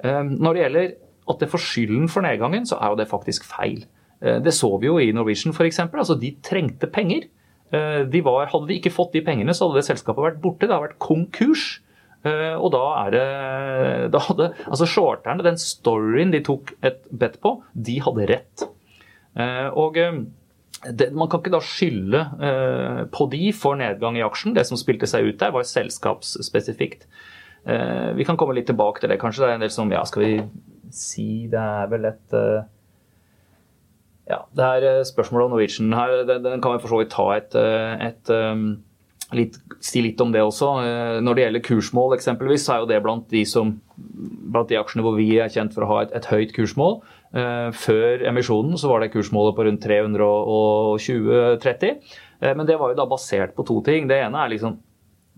Eh, 0.00 0.22
når 0.24 0.56
det 0.56 0.62
gjelder 0.62 0.94
at 1.28 1.42
det 1.42 1.50
får 1.52 1.64
skylden 1.66 2.08
for 2.08 2.24
nedgangen, 2.24 2.64
så 2.68 2.78
er 2.80 2.94
jo 2.94 3.00
det 3.02 3.10
faktisk 3.10 3.44
feil. 3.48 3.84
Det 4.18 4.50
så 4.50 4.66
vi 4.82 4.88
jo 4.88 4.96
i 4.98 5.12
Norwegian 5.14 5.52
f.eks. 5.54 5.76
Altså, 5.84 6.16
de 6.18 6.32
trengte 6.42 6.88
penger. 6.90 7.28
De 8.10 8.22
var, 8.26 8.48
hadde 8.50 8.66
de 8.66 8.78
ikke 8.80 8.90
fått 8.90 9.12
de 9.14 9.20
pengene, 9.22 9.52
så 9.54 9.68
hadde 9.68 9.78
det 9.78 9.86
selskapet 9.86 10.24
vært 10.24 10.40
borte. 10.42 10.64
Det 10.64 10.72
hadde 10.72 10.88
vært 10.88 10.98
konkurs. 11.04 11.66
Og 12.26 12.66
da 12.74 12.80
er 13.04 13.14
det 13.14 13.28
da 14.10 14.22
hadde, 14.24 14.48
Altså 14.66 14.88
shorterne, 14.90 15.44
den 15.46 15.60
storyen 15.62 16.34
de 16.34 16.40
tok 16.48 16.72
et 16.82 17.04
bet 17.14 17.38
på, 17.44 17.60
de 17.76 18.00
hadde 18.08 18.26
rett. 18.32 18.66
Og 19.78 20.00
det, 20.86 21.10
man 21.16 21.26
kan 21.30 21.42
ikke 21.42 21.54
da 21.56 21.60
skylde 21.64 22.20
eh, 22.38 23.02
på 23.10 23.26
de 23.32 23.50
for 23.56 23.78
nedgang 23.78 24.18
i 24.18 24.24
aksjen. 24.26 24.54
Det 24.54 24.66
som 24.68 24.78
spilte 24.78 25.08
seg 25.10 25.26
ut 25.26 25.38
der, 25.40 25.52
var 25.54 25.66
selskapsspesifikt. 25.66 27.08
Eh, 27.66 28.10
vi 28.14 28.26
kan 28.26 28.38
komme 28.38 28.54
litt 28.54 28.68
tilbake 28.70 29.02
til 29.02 29.10
det. 29.10 29.18
Kanskje 29.20 29.44
det 29.44 29.50
er 29.50 29.58
en 29.58 29.66
del 29.66 29.74
som 29.74 29.90
Ja, 29.92 30.04
skal 30.06 30.24
vi 30.24 30.34
si 30.94 31.48
det 31.50 31.60
er 31.60 31.88
vel 31.90 32.08
et 32.08 32.36
eh, 32.36 32.66
Ja, 34.28 34.42
det 34.54 34.68
er 34.68 34.86
eh, 34.90 35.06
spørsmålet 35.08 35.48
om 35.48 35.56
Norwegian 35.56 35.96
her. 35.96 36.22
Den, 36.28 36.44
den 36.46 36.62
kan 36.62 36.76
vi 36.76 36.82
for 36.84 36.94
så 36.94 37.02
vidt 37.02 37.12
ta 37.14 37.26
et, 37.34 37.58
eh, 37.58 38.06
et 38.10 38.32
um, 38.32 38.66
litt, 39.34 39.58
si 39.84 40.02
litt 40.04 40.20
om 40.20 40.32
det 40.32 40.44
også. 40.44 40.70
Når 41.24 41.36
det 41.36 41.46
gjelder 41.46 41.64
kursmål 41.64 42.16
eksempelvis, 42.16 42.64
så 42.64 42.76
er 42.76 42.84
jo 42.84 42.90
det 42.92 43.02
blant 43.04 43.26
de, 43.32 43.44
som, 43.48 43.74
blant 43.96 44.70
de 44.70 44.78
aksjene 44.78 45.04
hvor 45.04 45.18
vi 45.18 45.30
er 45.40 45.52
kjent 45.52 45.74
for 45.74 45.84
å 45.84 45.90
ha 45.90 46.02
et, 46.04 46.14
et 46.16 46.28
høyt 46.30 46.54
kursmål. 46.56 47.00
Eh, 47.36 47.70
før 47.76 48.22
emisjonen 48.30 48.78
så 48.80 48.88
var 48.88 49.02
det 49.02 49.10
kursmålet 49.12 49.56
på 49.56 49.66
rundt 49.66 49.84
320-30. 49.84 51.90
Eh, 52.40 52.54
men 52.56 52.68
det 52.68 52.78
var 52.80 52.92
jo 52.92 53.00
da 53.00 53.08
basert 53.08 53.54
på 53.56 53.66
to 53.68 53.80
ting. 53.84 54.08
Det 54.08 54.20
ene 54.22 54.44
er 54.44 54.54
liksom 54.54 54.78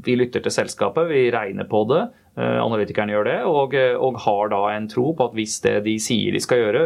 vi 0.00 0.14
lytter 0.16 0.40
til 0.40 0.55
selskapet, 0.55 1.11
vi 1.11 1.29
regner 1.35 1.66
på 1.68 1.83
det. 1.90 2.05
Eh, 2.38 2.59
analytikerne 2.62 3.12
gjør 3.12 3.29
det, 3.29 3.38
og, 3.44 3.74
og 4.00 4.20
har 4.24 4.53
da 4.55 4.62
en 4.72 4.88
tro 4.88 5.11
på 5.16 5.29
at 5.29 5.37
hvis 5.37 5.59
det 5.66 5.81
de 5.85 5.98
sier 6.00 6.33
de 6.33 6.40
skal 6.40 6.62
gjøre, 6.62 6.85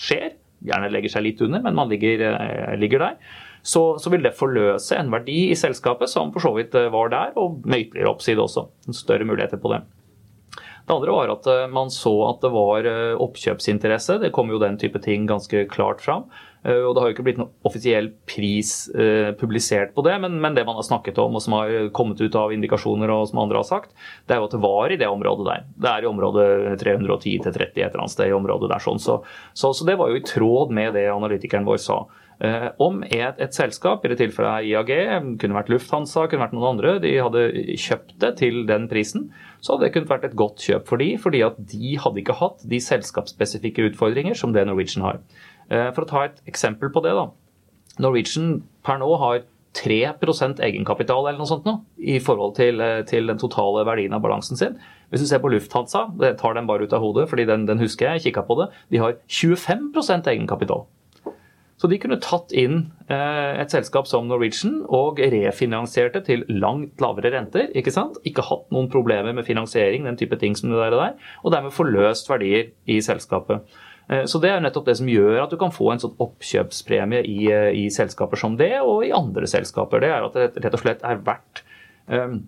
skjer, 0.00 0.30
gjerne 0.64 0.88
legger 0.92 1.12
seg 1.12 1.26
litt 1.26 1.42
under, 1.44 1.60
men 1.64 1.76
man 1.76 1.90
ligger, 1.90 2.22
ligger 2.80 3.02
der, 3.02 3.18
så, 3.60 3.98
så, 4.00 4.08
vil 4.12 4.24
det 4.24 4.38
forløse 4.38 4.96
en 4.96 5.12
verdi 5.12 5.50
i 5.50 5.58
selskapet 5.58 6.08
som 6.08 6.32
for 6.32 6.44
så 6.44 6.54
vidt 6.56 6.76
var 6.94 7.12
der, 7.12 7.34
og 7.36 7.60
med 7.68 7.88
ytterligere 7.88 8.14
oppside 8.14 8.40
også. 8.40 8.70
Større 8.88 9.28
muligheter 9.28 9.60
på 9.60 9.74
det. 9.74 9.82
Det 10.90 10.96
andre 10.96 11.12
var 11.14 11.30
at 11.30 11.46
eh, 11.46 11.68
man 11.70 11.90
så 11.94 12.10
at 12.26 12.40
det 12.42 12.50
var 12.50 12.86
eh, 12.90 13.12
oppkjøpsinteresse. 13.22 14.16
Det 14.24 14.32
kom 14.34 14.48
jo 14.50 14.58
den 14.58 14.74
type 14.80 14.98
ting 14.98 15.22
ganske 15.28 15.62
klart 15.70 16.00
fram. 16.02 16.24
Eh, 16.66 16.80
og 16.82 16.96
Det 16.96 17.02
har 17.02 17.10
jo 17.12 17.14
ikke 17.14 17.24
blitt 17.28 17.38
noen 17.38 17.52
offisiell 17.62 18.08
pris 18.26 18.72
publisert 19.38 19.94
på 19.94 20.02
det, 20.02 20.16
men, 20.24 20.40
det 20.56 20.64
man 20.66 20.74
har 20.80 20.86
snakket 20.86 21.20
om 21.22 21.38
og 21.38 21.44
som 21.44 21.54
har 21.60 21.92
kommet 21.94 22.18
ut 22.18 22.34
av 22.34 22.50
indikasjoner 22.52 23.12
og 23.14 23.28
som 23.30 23.38
andre 23.44 23.60
har 23.60 23.68
sagt, 23.68 23.94
det 24.26 24.34
er 24.34 24.42
jo 24.42 24.48
at 24.48 24.56
det 24.56 24.62
var 24.64 24.90
i 24.90 24.98
det 24.98 25.08
området 25.08 25.46
der. 25.46 25.68
Det 25.78 25.92
er 25.92 26.02
i 26.02 26.10
området 26.10 26.48
310 26.82 27.36
til 27.46 27.54
30 27.54 27.62
et 27.62 27.78
eller 27.86 28.02
annet 28.02 28.16
sted 28.16 28.32
i 28.32 28.34
området 28.34 28.72
der. 28.72 28.82
sånn. 28.82 28.98
Så, 28.98 29.20
så, 29.54 29.70
så 29.70 29.86
det 29.86 29.94
var 30.00 30.10
jo 30.10 30.18
i 30.18 30.26
tråd 30.26 30.74
med 30.74 30.98
det 30.98 31.06
analytikeren 31.12 31.68
vår 31.70 31.78
sa. 31.86 32.00
Eh, 32.40 32.68
om 32.80 33.02
et, 33.04 33.36
et, 33.36 33.52
selskap, 33.52 34.04
i 34.04 34.08
det 34.08 34.16
tilfellet 34.16 34.64
IAG, 34.70 34.90
kunne 35.42 35.58
vært 35.58 35.68
Lufthansa, 35.68 36.24
kunne 36.24 36.46
vært 36.46 36.54
noen 36.56 36.70
andre, 36.70 36.94
de 37.02 37.12
hadde 37.20 37.42
kjøpt 37.76 38.14
det 38.22 38.30
til 38.38 38.62
den 38.68 38.86
prisen, 38.88 39.26
så 39.60 39.74
hadde 39.74 39.84
det 39.84 39.92
kunnet 39.96 40.08
vært 40.08 40.24
et 40.30 40.36
godt 40.40 40.64
kjøp 40.64 40.86
for 40.88 41.02
de, 41.02 41.10
fordi 41.20 41.42
at 41.44 41.58
de 41.68 41.98
hadde 42.00 42.22
ikke 42.22 42.38
hatt 42.38 42.64
de 42.64 42.80
selskapsspesifikke 42.80 43.90
utfordringer 43.90 44.38
som 44.38 44.54
det 44.56 44.64
Norwegian 44.68 45.04
har. 45.04 45.20
Eh, 45.68 45.90
for 45.92 46.06
å 46.06 46.08
ta 46.08 46.22
et 46.30 46.40
eksempel 46.48 46.88
på 46.94 47.02
det, 47.04 47.12
da. 47.18 47.28
Norwegian 48.00 48.62
per 48.86 49.02
nå 49.02 49.10
har 49.20 49.42
3% 49.76 50.62
egenkapital 50.64 51.28
eller 51.28 51.38
noe 51.38 51.50
sånt 51.50 51.68
nå, 51.68 51.76
i 52.00 52.16
forhold 52.24 52.56
til, 52.56 52.80
eh, 52.80 53.02
til, 53.06 53.28
den 53.28 53.38
totale 53.38 53.84
verdien 53.86 54.16
av 54.16 54.24
balansen 54.24 54.56
sin. 54.56 54.80
Hvis 55.12 55.26
du 55.26 55.28
ser 55.28 55.44
på 55.44 55.52
Lufthansa, 55.52 56.06
det 56.16 56.38
tar 56.40 56.56
den 56.56 56.66
bare 56.66 56.88
ut 56.88 56.96
av 56.96 57.04
hodet, 57.04 57.28
fordi 57.28 57.44
den, 57.44 57.68
den 57.68 57.84
husker 57.84 58.08
jeg, 58.08 58.22
jeg 58.24 58.32
kikka 58.32 58.46
på 58.48 58.56
det, 58.62 58.70
de 58.88 59.04
har 59.04 59.20
25% 59.28 60.32
egenkapital. 60.32 60.88
Så 61.80 61.88
de 61.88 61.96
kunne 61.96 62.18
tatt 62.20 62.52
inn 62.52 62.90
eh, 63.08 63.60
et 63.62 63.72
selskap 63.72 64.08
som 64.08 64.26
Norwegian 64.28 64.82
og 64.92 65.20
refinansierte 65.32 66.20
til 66.26 66.44
langt 66.52 67.00
lavere 67.00 67.32
renter. 67.32 67.70
Ikke 67.72 67.94
sant? 67.94 68.18
Ikke 68.28 68.44
hatt 68.44 68.66
noen 68.74 68.90
problemer 68.92 69.32
med 69.32 69.46
finansiering, 69.48 70.04
den 70.04 70.18
type 70.20 70.36
ting 70.42 70.58
som 70.58 70.68
det 70.68 70.82
der, 70.82 70.92
og 70.92 71.00
der, 71.00 71.30
og 71.40 71.54
dermed 71.56 71.72
forløst 71.72 72.28
verdier 72.28 72.68
i 72.84 73.00
selskapet. 73.04 73.64
Eh, 74.10 74.26
så 74.28 74.40
Det 74.42 74.50
er 74.50 74.60
nettopp 74.60 74.90
det 74.90 74.98
som 75.00 75.08
gjør 75.08 75.44
at 75.44 75.50
du 75.50 75.56
kan 75.56 75.72
få 75.72 75.92
en 75.92 76.04
sånn 76.04 76.16
oppkjøpspremie 76.20 77.24
i, 77.24 77.48
eh, 77.48 77.72
i 77.72 77.88
selskaper 77.88 78.36
som 78.36 78.60
det, 78.60 78.74
og 78.84 79.06
i 79.06 79.14
andre 79.16 79.48
selskaper. 79.48 80.04
Det 80.04 80.10
er 80.12 80.28
at 80.28 80.36
det 80.36 80.64
rett 80.64 80.74
og 80.74 80.84
slett 80.84 81.04
er 81.06 81.24
verdt 81.24 81.64
um, 82.08 82.42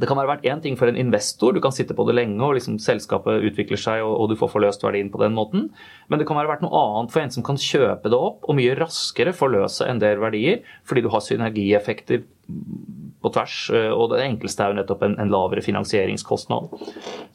det 0.00 0.08
kan 0.08 0.16
være 0.16 0.30
verdt 0.32 0.46
én 0.48 0.62
ting 0.64 0.78
for 0.80 0.88
en 0.88 0.98
investor, 0.98 1.52
du 1.52 1.60
kan 1.62 1.74
sitte 1.74 1.94
på 1.96 2.06
det 2.08 2.16
lenge 2.16 2.40
og 2.44 2.56
liksom 2.56 2.78
selskapet 2.80 3.44
utvikler 3.50 3.80
seg 3.80 4.02
og, 4.04 4.14
og, 4.16 4.30
du 4.30 4.38
får 4.40 4.52
forløst 4.54 4.84
verdien 4.86 5.10
på 5.12 5.20
den 5.20 5.36
måten. 5.36 5.68
Men 6.08 6.20
det 6.20 6.26
kan 6.28 6.38
være 6.38 6.54
verdt 6.54 6.64
noe 6.64 6.80
annet 6.80 7.12
for 7.12 7.22
en 7.22 7.32
som 7.34 7.46
kan 7.46 7.60
kjøpe 7.60 8.12
det 8.12 8.18
opp 8.18 8.48
og 8.48 8.56
mye 8.58 8.76
raskere 8.78 9.36
forløse 9.36 9.88
en 9.88 10.00
del 10.02 10.22
verdier, 10.22 10.64
fordi 10.88 11.04
du 11.04 11.10
har 11.12 11.24
synergieffekter 11.24 12.24
på 13.20 13.32
tvers. 13.34 13.56
Og 13.92 14.06
det 14.14 14.22
enkleste 14.24 14.64
er 14.64 14.72
jo 14.72 14.80
nettopp 14.80 15.04
en, 15.06 15.18
en 15.20 15.32
lavere 15.32 15.64
finansieringskostnad. 15.64 16.72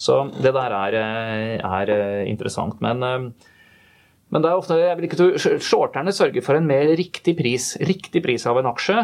Så 0.02 0.24
det 0.42 0.56
der 0.58 0.80
er, 0.82 0.98
er 1.62 1.94
interessant. 2.26 2.82
Men 2.84 3.32
men 4.34 4.44
det 4.44 4.50
er 4.50 4.58
ofte, 4.58 4.78
jeg 4.80 4.98
vil 4.98 5.08
ikke 5.08 5.20
tro, 5.20 5.28
shorterne 5.62 6.14
sørger 6.16 6.44
for 6.46 6.58
en 6.58 6.66
mer 6.68 6.90
riktig 6.98 7.36
pris, 7.38 7.74
riktig 7.86 8.24
pris 8.26 8.48
av 8.50 8.58
en 8.60 8.72
aksje, 8.72 8.98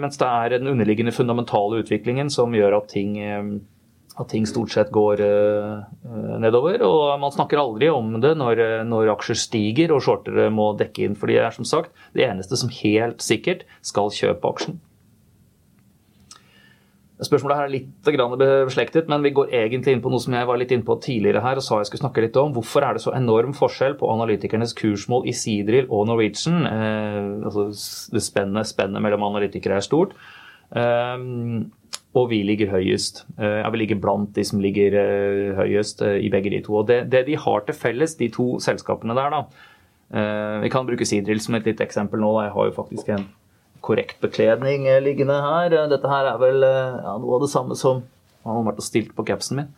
mens 0.00 0.20
det 0.20 0.28
er 0.28 0.54
den 0.54 0.70
underliggende 0.70 1.12
fundamentale 1.12 1.82
utviklingen 1.82 2.30
som 2.32 2.54
gjør 2.56 2.78
at 2.78 2.88
ting 2.94 3.18
at 4.18 4.32
ting 4.32 4.46
stort 4.50 4.72
sett 4.74 4.90
går 4.94 5.20
uh, 5.22 6.38
nedover. 6.42 6.82
Og 6.86 7.20
man 7.22 7.34
snakker 7.34 7.60
aldri 7.60 7.90
om 7.92 8.16
det 8.22 8.34
når, 8.38 8.62
når, 8.88 9.12
aksjer 9.14 9.38
stiger 9.38 9.94
og 9.94 10.02
shortere 10.04 10.48
må 10.54 10.72
dekke 10.78 11.06
inn. 11.06 11.16
For 11.18 11.30
de 11.30 11.38
er 11.38 11.54
som 11.54 11.68
sagt 11.68 11.94
det 12.18 12.26
eneste 12.26 12.58
som 12.58 12.72
helt 12.80 13.22
sikkert 13.24 13.64
skal 13.86 14.12
kjøpe 14.14 14.54
aksjen. 14.54 14.80
Spørsmålet 17.18 17.58
her 17.58 17.66
er 17.66 17.72
litt 17.72 18.10
beslektet, 18.68 19.08
men 19.10 19.24
vi 19.26 19.32
går 19.34 19.50
egentlig 19.50 19.96
inn 19.96 20.02
på 20.04 20.10
noe 20.12 20.22
som 20.22 20.36
jeg 20.36 20.46
var 20.46 20.60
litt 20.60 20.70
inne 20.74 20.86
på 20.86 20.98
tidligere 21.02 21.42
her 21.42 21.58
og 21.58 21.64
sa 21.66 21.80
jeg 21.80 21.88
skulle 21.90 22.04
snakke 22.04 22.22
litt 22.22 22.36
om. 22.38 22.52
Hvorfor 22.54 22.86
er 22.86 22.94
det 22.94 23.02
så 23.02 23.14
enorm 23.18 23.56
forskjell 23.58 23.96
på 23.98 24.10
analytikernes 24.12 24.76
kursmål 24.78 25.26
i 25.26 25.34
Seadrill 25.34 25.90
og 25.90 26.06
Norwegian? 26.10 26.62
Eh, 26.68 27.32
altså 27.48 27.70
spennet, 28.22 28.70
spennet 28.70 29.02
mellom 29.02 29.26
analytikere 29.32 29.80
er 29.80 29.88
stort. 29.88 30.14
Eh, 30.70 31.26
og 32.16 32.30
vi 32.32 32.40
ligger 32.46 32.72
høyest. 32.72 33.24
Eh, 33.36 33.66
vi 33.72 33.82
ligger 33.82 34.00
blant 34.00 34.30
de 34.36 34.44
som 34.46 34.60
ligger 34.62 34.96
eh, 34.96 35.56
høyest 35.58 36.02
eh, 36.06 36.18
i 36.24 36.30
begge 36.32 36.52
de 36.54 36.62
to. 36.64 36.78
Og 36.80 36.88
det, 36.88 37.02
det 37.12 37.26
de 37.28 37.36
har 37.38 37.66
til 37.66 37.76
felles, 37.76 38.16
de 38.18 38.30
to 38.32 38.56
selskapene 38.64 39.16
der, 39.18 39.34
da 39.34 39.44
Vi 40.08 40.68
kan 40.72 40.86
bruke 40.88 41.04
Seadrill 41.04 41.40
som 41.44 41.58
et 41.58 41.66
lite 41.68 41.84
eksempel 41.84 42.22
nå. 42.22 42.30
Jeg 42.40 42.52
har 42.54 42.68
jo 42.70 42.72
faktisk 42.78 43.10
en 43.12 43.26
korrekt 43.84 44.20
bekledning 44.22 44.86
liggende 45.04 45.36
her. 45.44 45.76
Dette 45.90 46.10
her 46.10 46.32
er 46.32 46.40
vel 46.40 46.64
ja, 46.64 47.14
noe 47.20 47.36
av 47.36 47.44
det 47.44 47.52
samme 47.52 47.76
som 47.78 48.02
Han 48.46 48.62
har 48.62 48.70
vært 48.70 48.80
og 48.80 48.86
stilt 48.86 49.14
på 49.16 49.26
capsen 49.28 49.58
min. 49.58 49.70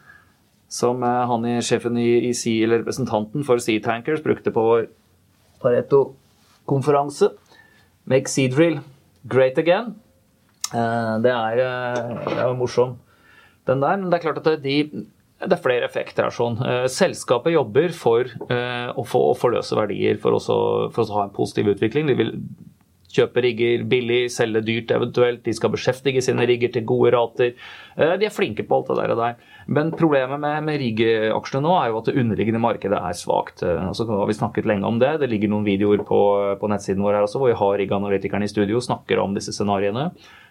Som 0.70 1.02
han 1.02 1.46
i 1.48 1.56
sjefen 1.66 1.96
i, 1.98 2.28
i 2.28 2.34
Sea, 2.36 2.62
eller 2.62 2.84
representanten 2.84 3.42
for 3.46 3.58
Sea 3.58 3.82
Tankers 3.82 4.22
brukte 4.22 4.52
på 4.54 4.62
vår 4.62 4.84
Pareto-konferanse. 5.60 7.32
Make 8.08 8.30
sea 8.30 8.48
drill 8.48 8.80
great 9.28 9.58
again. 9.58 9.94
Eh, 10.74 11.14
det 11.24 11.32
er, 11.32 11.58
eh, 11.58 12.34
det 12.36 12.58
morsom, 12.58 12.98
den 13.66 13.80
der. 13.82 13.96
Men 13.96 14.10
det 14.10 14.18
er 14.18 14.32
klart 14.32 14.46
at 14.46 14.62
de, 14.62 14.76
det 15.40 15.52
er 15.52 15.62
flere 15.62 15.84
effekter 15.84 16.24
her. 16.24 16.30
sånn. 16.30 16.58
Eh, 16.64 16.86
selskapet 16.86 17.52
jobber 17.52 17.92
for 17.92 18.24
å, 18.24 19.04
få, 19.04 19.22
å 19.30 19.36
forløse 19.38 19.76
verdier 19.76 20.18
for, 20.18 20.38
også, 20.38 20.90
for 20.94 21.04
å 21.04 21.18
ha 21.18 21.24
en 21.26 21.36
positiv 21.36 21.74
utvikling. 21.74 22.06
De 22.06 22.14
vil 22.14 22.34
kjøpe 23.14 23.44
rigger 23.44 23.84
billig, 23.90 24.20
selge 24.32 24.62
dyrt 24.66 24.92
eventuelt. 24.96 25.42
De 25.46 25.54
skal 25.56 25.72
beskjeftige 25.74 26.22
sine 26.24 26.46
rigger 26.48 26.72
til 26.74 26.86
gode 26.88 27.12
rater. 27.14 27.54
De 27.96 28.26
er 28.26 28.34
flinke 28.34 28.64
på 28.66 28.78
alt 28.78 28.90
det 28.90 28.98
der. 29.00 29.14
Og 29.14 29.20
der. 29.20 29.56
Men 29.70 29.92
problemet 29.94 30.40
med, 30.42 30.64
med 30.66 30.80
riggaksjene 30.82 31.64
nå 31.66 31.74
er 31.78 31.90
jo 31.90 32.00
at 32.00 32.10
det 32.10 32.16
underliggende 32.22 32.62
markedet 32.62 32.98
er 32.98 33.18
svakt. 33.18 33.64
Altså, 33.64 34.06
har 34.08 34.30
vi 34.30 34.38
snakket 34.38 34.68
lenge 34.70 34.88
om 34.88 35.00
det. 35.02 35.16
Det 35.22 35.30
ligger 35.30 35.52
noen 35.52 35.66
videoer 35.66 36.04
på, 36.06 36.20
på 36.60 36.70
nettsiden 36.70 37.02
vår 37.04 37.18
her 37.18 37.26
også, 37.26 37.42
hvor 37.42 37.52
vi 37.52 37.58
har 37.60 37.80
rigganalytikerne 37.82 38.46
i 38.46 38.52
studio 38.52 38.80
og 38.80 38.86
snakker 38.86 39.22
om 39.22 39.34
disse 39.36 39.54
scenarioene. 39.56 40.10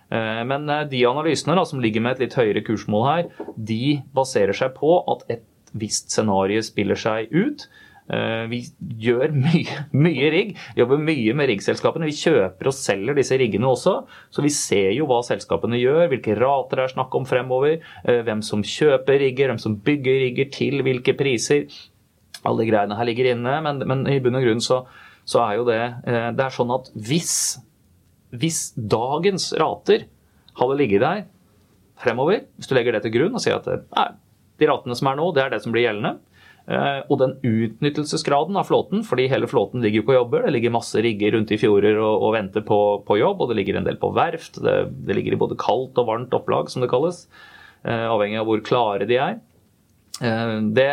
Eh, 0.10 0.42
men 0.46 0.70
eh, 0.70 0.88
de 0.90 1.04
analysene 1.10 1.58
da, 1.58 1.66
som 1.68 1.82
ligger 1.84 2.04
med 2.04 2.18
et 2.18 2.26
litt 2.26 2.38
høyere 2.40 2.64
kursmål 2.66 3.06
her, 3.10 3.30
de 3.56 4.00
baserer 4.16 4.58
seg 4.58 4.74
på 4.78 4.96
at 5.14 5.26
et 5.38 5.46
visst 5.78 6.10
scenario 6.14 6.64
spiller 6.66 6.98
seg 6.98 7.30
ut. 7.34 7.68
Eh, 8.10 8.46
vi 8.50 8.62
gjør 9.06 9.34
mye, 9.36 9.84
mye 10.06 10.32
rigg, 10.34 10.56
jobber 10.80 11.02
mye 11.04 11.36
med 11.38 11.52
riggselskapene. 11.52 12.10
Vi 12.10 12.18
kjøper 12.18 12.72
og 12.72 12.78
selger 12.78 13.18
disse 13.18 13.38
riggene 13.40 13.70
også, 13.70 13.96
så 14.34 14.46
vi 14.46 14.54
ser 14.54 14.92
jo 14.98 15.08
hva 15.10 15.22
selskapene 15.28 15.80
gjør, 15.82 16.08
hvilke 16.14 16.38
rater 16.40 16.82
det 16.82 16.88
er 16.88 16.96
snakk 16.96 17.16
om 17.20 17.30
fremover, 17.30 17.80
hvem 18.06 18.44
som 18.46 18.66
kjøper 18.66 19.22
rigger, 19.22 19.52
hvem 19.52 19.62
som 19.62 19.78
bygger 19.86 20.22
rigger 20.26 20.52
til 20.56 20.84
hvilke 20.86 21.16
priser. 21.20 21.70
Alle 22.48 22.66
greiene 22.68 22.98
her 22.98 23.08
ligger 23.08 23.34
inne, 23.34 23.58
men, 23.66 23.82
men 23.90 24.06
i 24.10 24.20
bunn 24.24 24.40
og 24.40 24.46
grunn 24.46 24.64
så, 24.64 24.84
så 25.28 25.44
er 25.44 25.58
jo 25.60 25.66
det 25.68 25.82
Det 26.08 26.46
er 26.46 26.54
sånn 26.56 26.72
at 26.72 26.88
hvis 26.96 27.34
hvis 28.30 28.72
dagens 28.76 29.52
rater 29.58 30.06
hadde 30.60 30.78
ligget 30.78 31.02
der 31.02 31.22
fremover, 32.00 32.44
hvis 32.58 32.70
du 32.70 32.76
legger 32.78 32.96
det 32.96 33.04
til 33.06 33.16
grunn 33.18 33.36
og 33.36 33.44
sier 33.44 33.58
at 33.58 33.88
nei, 33.90 34.10
de 34.60 34.70
ratene 34.70 34.98
som 34.98 35.10
er 35.10 35.18
nå, 35.20 35.30
det 35.36 35.44
er 35.44 35.54
det 35.54 35.62
som 35.64 35.74
blir 35.74 35.88
gjeldende, 35.88 36.20
eh, 36.20 36.29
og 36.70 37.16
den 37.18 37.32
utnyttelsesgraden 37.42 38.58
av 38.60 38.68
flåten, 38.70 39.02
fordi 39.08 39.26
hele 39.32 39.48
flåten 39.50 39.82
ligger 39.82 40.04
jo 40.04 40.08
på 40.10 40.18
jobber, 40.18 40.44
det 40.46 40.54
ligger 40.54 40.76
masse 40.76 41.02
rigger 41.02 41.34
rundt 41.34 41.54
i 41.56 41.58
fjorder 41.58 41.98
og, 41.98 42.26
og 42.28 42.36
venter 42.36 42.66
på, 42.66 42.80
på, 43.08 43.18
jobb, 43.18 43.42
og 43.42 43.50
det 43.50 43.58
ligger 43.58 43.80
en 43.80 43.88
del 43.88 43.98
på 44.02 44.12
verft, 44.14 44.60
det, 44.62 44.76
det, 45.08 45.16
ligger 45.18 45.34
i 45.34 45.40
både 45.42 45.58
kaldt 45.58 45.98
og 45.98 46.12
varmt 46.12 46.36
opplag, 46.38 46.70
som 46.70 46.86
det 46.86 46.92
kalles, 46.92 47.24
eh, 47.82 48.06
avhengig 48.06 48.38
av 48.42 48.46
hvor 48.52 48.62
klare 48.66 49.10
de 49.10 49.18
er. 49.18 49.40
Eh, 50.22 50.54
det 50.78 50.92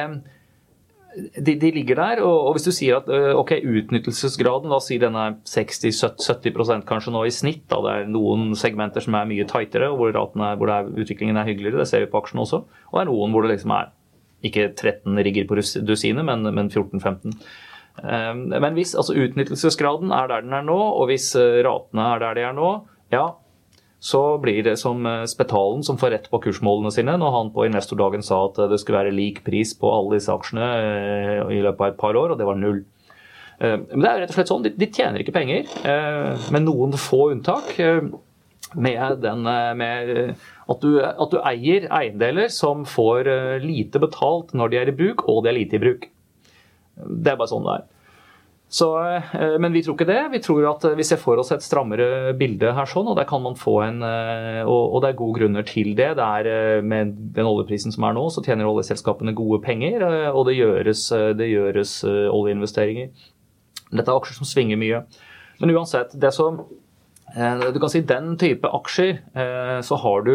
de, 1.16 1.54
de, 1.56 1.70
ligger 1.72 1.96
der, 1.96 2.20
og, 2.20 2.34
og, 2.34 2.50
hvis 2.56 2.66
du 2.66 2.72
sier 2.76 2.98
at 2.98 3.06
ok, 3.08 3.54
utnyttelsesgraden, 3.64 4.68
la 4.68 4.76
oss 4.80 4.90
si 4.90 4.98
den 5.00 5.16
er 5.16 5.38
60-70% 5.48 6.84
kanskje 6.88 7.14
nå 7.14 7.22
i 7.24 7.32
snitt, 7.32 7.64
da 7.72 7.80
det 7.84 7.94
er 7.94 8.10
noen 8.12 8.50
segmenter 8.58 9.04
som 9.04 9.16
er 9.16 9.28
mye 9.28 9.46
tightere, 9.48 9.88
og 9.92 10.00
hvor, 10.00 10.12
er, 10.12 10.58
hvor 10.60 10.72
er, 10.72 10.90
utviklingen 10.92 11.40
er 11.40 11.48
hyggeligere, 11.48 11.80
det 11.80 11.88
ser 11.88 12.04
vi 12.04 12.10
på 12.12 12.20
aksjene 12.20 12.44
også, 12.44 12.64
og 12.64 12.98
det 12.98 13.04
er 13.06 13.10
noen 13.12 13.32
hvor 13.32 13.46
det 13.46 13.54
liksom 13.54 13.72
er 13.78 13.95
ikke 14.48 14.70
13 14.74 15.22
rigger 15.26 15.48
på 15.48 15.58
dusinet, 15.86 16.24
men, 16.26 16.46
men 16.54 16.70
14-15. 16.70 17.34
Men 18.02 18.74
hvis 18.76 18.92
altså 18.92 19.14
utnyttelsesgraden 19.16 20.10
er 20.12 20.26
der 20.28 20.42
den 20.44 20.52
er 20.52 20.64
nå, 20.66 20.76
og 20.76 21.06
hvis 21.08 21.30
ratene 21.64 22.10
er 22.12 22.20
der 22.20 22.36
de 22.36 22.42
er 22.44 22.56
nå, 22.56 22.70
ja, 23.14 23.30
så 24.06 24.20
blir 24.38 24.62
det 24.62 24.76
som 24.80 25.06
eh, 25.08 25.24
Spetalen 25.28 25.84
som 25.86 25.98
får 25.98 26.12
rett 26.12 26.28
på 26.30 26.40
kursmålene 26.44 26.92
sine 26.94 27.16
når 27.18 27.32
han 27.34 27.54
på 27.54 27.64
investordagen 27.66 28.24
sa 28.24 28.42
at 28.50 28.60
det 28.70 28.78
skulle 28.82 29.00
være 29.00 29.14
lik 29.14 29.42
pris 29.46 29.72
på 29.78 29.90
alle 29.92 30.18
disse 30.18 30.32
aksjene 30.32 30.66
eh, 30.76 31.40
i 31.56 31.62
løpet 31.64 31.80
av 31.80 31.88
et 31.90 31.98
par 32.00 32.18
år, 32.18 32.34
og 32.34 32.40
det 32.40 32.48
var 32.48 32.60
null. 32.60 32.82
Eh, 33.58 33.78
men 33.88 34.04
det 34.04 34.10
er 34.10 34.22
rett 34.22 34.34
og 34.34 34.38
slett 34.38 34.52
sånn, 34.52 34.68
de 34.68 34.90
tjener 34.90 35.24
ikke 35.24 35.34
penger, 35.36 35.72
med 36.52 36.66
noen 36.66 36.96
få 37.00 37.30
unntak. 37.32 37.72
Med, 38.74 39.20
den, 39.22 39.46
med 39.78 40.08
at, 40.66 40.82
du, 40.82 40.98
at 40.98 41.30
du 41.32 41.36
eier 41.38 41.86
eiendeler 41.94 42.50
som 42.52 42.82
får 42.88 43.28
lite 43.62 44.00
betalt 44.02 44.50
når 44.58 44.72
de 44.72 44.80
er 44.80 44.90
i 44.90 44.94
bruk, 44.96 45.22
og 45.30 45.44
de 45.44 45.52
er 45.52 45.56
lite 45.60 45.78
i 45.78 45.82
bruk. 45.84 46.08
Det 46.96 47.30
er 47.30 47.38
bare 47.38 47.52
sånn 47.52 47.64
det 47.64 47.76
er. 47.76 47.84
Så, 48.68 48.98
eh, 48.98 49.58
men 49.62 49.72
vi 49.72 49.82
tror 49.82 49.94
ikke 49.94 50.08
det. 50.08 50.22
Vi 50.32 50.40
tror 50.42 50.64
at 50.72 50.84
eh, 50.88 50.96
vi 50.98 51.04
ser 51.06 51.20
for 51.22 51.38
oss 51.38 51.52
et 51.54 51.62
strammere 51.62 52.32
bilde 52.38 52.72
her, 52.74 52.88
sånn, 52.90 53.06
og 53.12 53.18
der 53.18 53.28
kan 53.28 53.44
man 53.44 53.54
få 53.58 53.76
en 53.84 54.02
eh, 54.02 54.62
Og, 54.66 54.98
det 55.02 55.12
er 55.12 55.20
gode 55.20 55.38
grunner 55.38 55.66
til 55.66 55.92
det. 55.94 56.10
det 56.18 56.26
er, 56.26 56.82
med 56.82 57.14
den 57.36 57.46
oljeprisen 57.46 57.94
som 57.94 58.08
er 58.08 58.16
nå, 58.16 58.26
så 58.34 58.42
tjener 58.42 58.66
oljeselskapene 58.66 59.36
gode 59.38 59.60
penger, 59.62 60.02
og 60.32 60.48
det 60.48 60.56
gjøres, 60.58 61.06
det 61.38 61.46
gjøres 61.52 62.00
oljeinvesteringer. 62.06 63.12
Dette 63.92 64.10
er 64.10 64.16
aksjer 64.16 64.40
som 64.40 64.48
svinger 64.48 64.80
mye. 64.80 65.04
Men 65.60 65.72
uansett, 65.76 66.16
det 66.18 66.32
som 66.34 66.64
Du 67.34 67.80
kan 67.82 67.90
si 67.90 68.00
den 68.06 68.36
type 68.38 68.68
aksjer, 68.70 69.18
så 69.82 69.98
har 70.00 70.22
du 70.24 70.34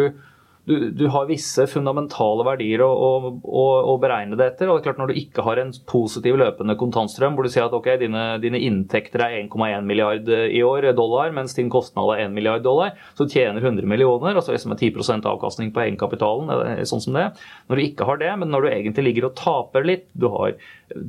du, 0.72 0.90
du, 0.96 1.04
har 1.12 1.28
visse 1.30 1.66
fundamentale 1.68 2.46
verdier 2.48 2.84
å, 2.86 2.90
å, 2.90 3.32
å, 3.44 3.66
å, 3.94 3.96
beregne 4.02 4.38
det 4.40 4.48
etter. 4.54 4.70
og 4.70 4.78
det 4.78 4.82
er 4.82 4.88
klart 4.88 5.02
Når 5.02 5.12
du 5.12 5.20
ikke 5.20 5.46
har 5.46 5.60
en 5.62 5.74
positiv 5.90 6.38
løpende 6.40 6.78
kontantstrøm, 6.80 7.36
hvor 7.36 7.48
du 7.48 7.52
sier 7.52 7.68
at 7.68 7.76
ok, 7.76 7.90
dine, 8.02 8.26
dine 8.44 8.62
inntekter 8.64 9.26
er 9.26 9.38
1,1 9.42 9.88
milliard 9.88 10.30
i 10.32 10.64
år 10.66 10.92
dollar, 10.98 11.34
mens 11.36 11.56
din 11.58 11.72
kostnad 11.72 12.14
er 12.16 12.26
1 12.28 12.36
milliard 12.36 12.64
dollar, 12.66 12.96
så 13.18 13.28
tjener 13.30 13.64
100 13.64 13.88
millioner, 13.90 14.38
altså 14.38 14.56
liksom 14.56 14.76
10% 14.78 15.28
avkastning 15.30 15.74
på 15.76 15.84
egenkapitalen, 15.86 16.86
sånn 16.88 17.04
som 17.04 17.18
det. 17.18 17.28
Når 17.68 17.78
du 17.78 17.86
ikke 17.86 18.08
har 18.08 18.22
det, 18.22 18.32
men 18.42 18.54
når 18.54 18.66
du 18.66 18.72
egentlig 18.72 19.08
ligger 19.10 19.30
og 19.30 19.36
taper 19.40 19.88
litt, 19.88 20.08
du 20.16 20.30
har 20.32 20.56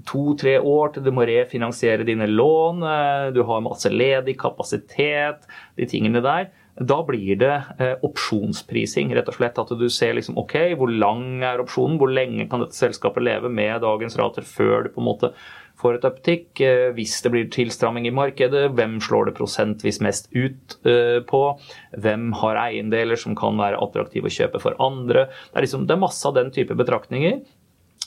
to-tre 0.09 0.59
år 0.59 0.95
til 0.95 1.07
du 1.07 1.13
må 1.15 1.27
refinansiere 1.29 2.07
dine 2.07 2.29
lån, 2.31 2.83
eh, 2.87 3.29
du 3.35 3.43
har 3.49 3.65
masse 3.65 3.91
ledig 3.91 4.37
kapasitet, 4.43 5.47
de 5.79 5.89
tingene 5.89 6.23
der 6.25 6.51
da 6.81 7.03
blir 7.05 7.37
det 7.37 7.53
eh, 7.79 7.97
opsjonsprising, 8.07 9.13
rett 9.17 9.29
og 9.29 9.37
slett. 9.37 9.59
At 9.61 9.73
du 9.77 9.89
ser 9.93 10.17
liksom 10.17 10.39
OK, 10.41 10.57
hvor 10.81 10.89
lang 10.89 11.43
er 11.45 11.61
opsjonen? 11.61 11.99
Hvor 12.01 12.13
lenge 12.13 12.49
kan 12.49 12.65
dette 12.65 12.79
selskapet 12.79 13.25
leve 13.25 13.51
med 13.53 13.83
dagens 13.85 14.17
rater 14.21 14.47
før 14.47 14.87
du 14.87 14.95
på 14.95 15.03
en 15.03 15.09
måte 15.11 15.33
får 15.83 15.99
et 15.99 16.07
uptick? 16.09 16.49
Eh, 16.65 16.89
hvis 16.97 17.19
det 17.25 17.35
blir 17.35 17.51
tilstramming 17.53 18.09
i 18.09 18.15
markedet, 18.17 18.71
hvem 18.73 18.99
slår 19.05 19.29
det 19.29 19.37
prosentvis 19.37 20.01
mest 20.05 20.31
ut 20.33 20.79
eh, 20.89 21.21
på? 21.29 21.43
Hvem 21.93 22.31
har 22.41 22.65
eiendeler 22.65 23.21
som 23.21 23.37
kan 23.37 23.61
være 23.61 23.81
attraktive 23.85 24.33
å 24.33 24.37
kjøpe 24.41 24.63
for 24.65 24.79
andre? 24.81 25.29
Det 25.51 25.61
er, 25.61 25.67
liksom, 25.69 25.85
det 25.91 25.99
er 25.99 26.07
masse 26.07 26.25
av 26.29 26.39
den 26.41 26.55
type 26.57 26.79
betraktninger 26.79 27.43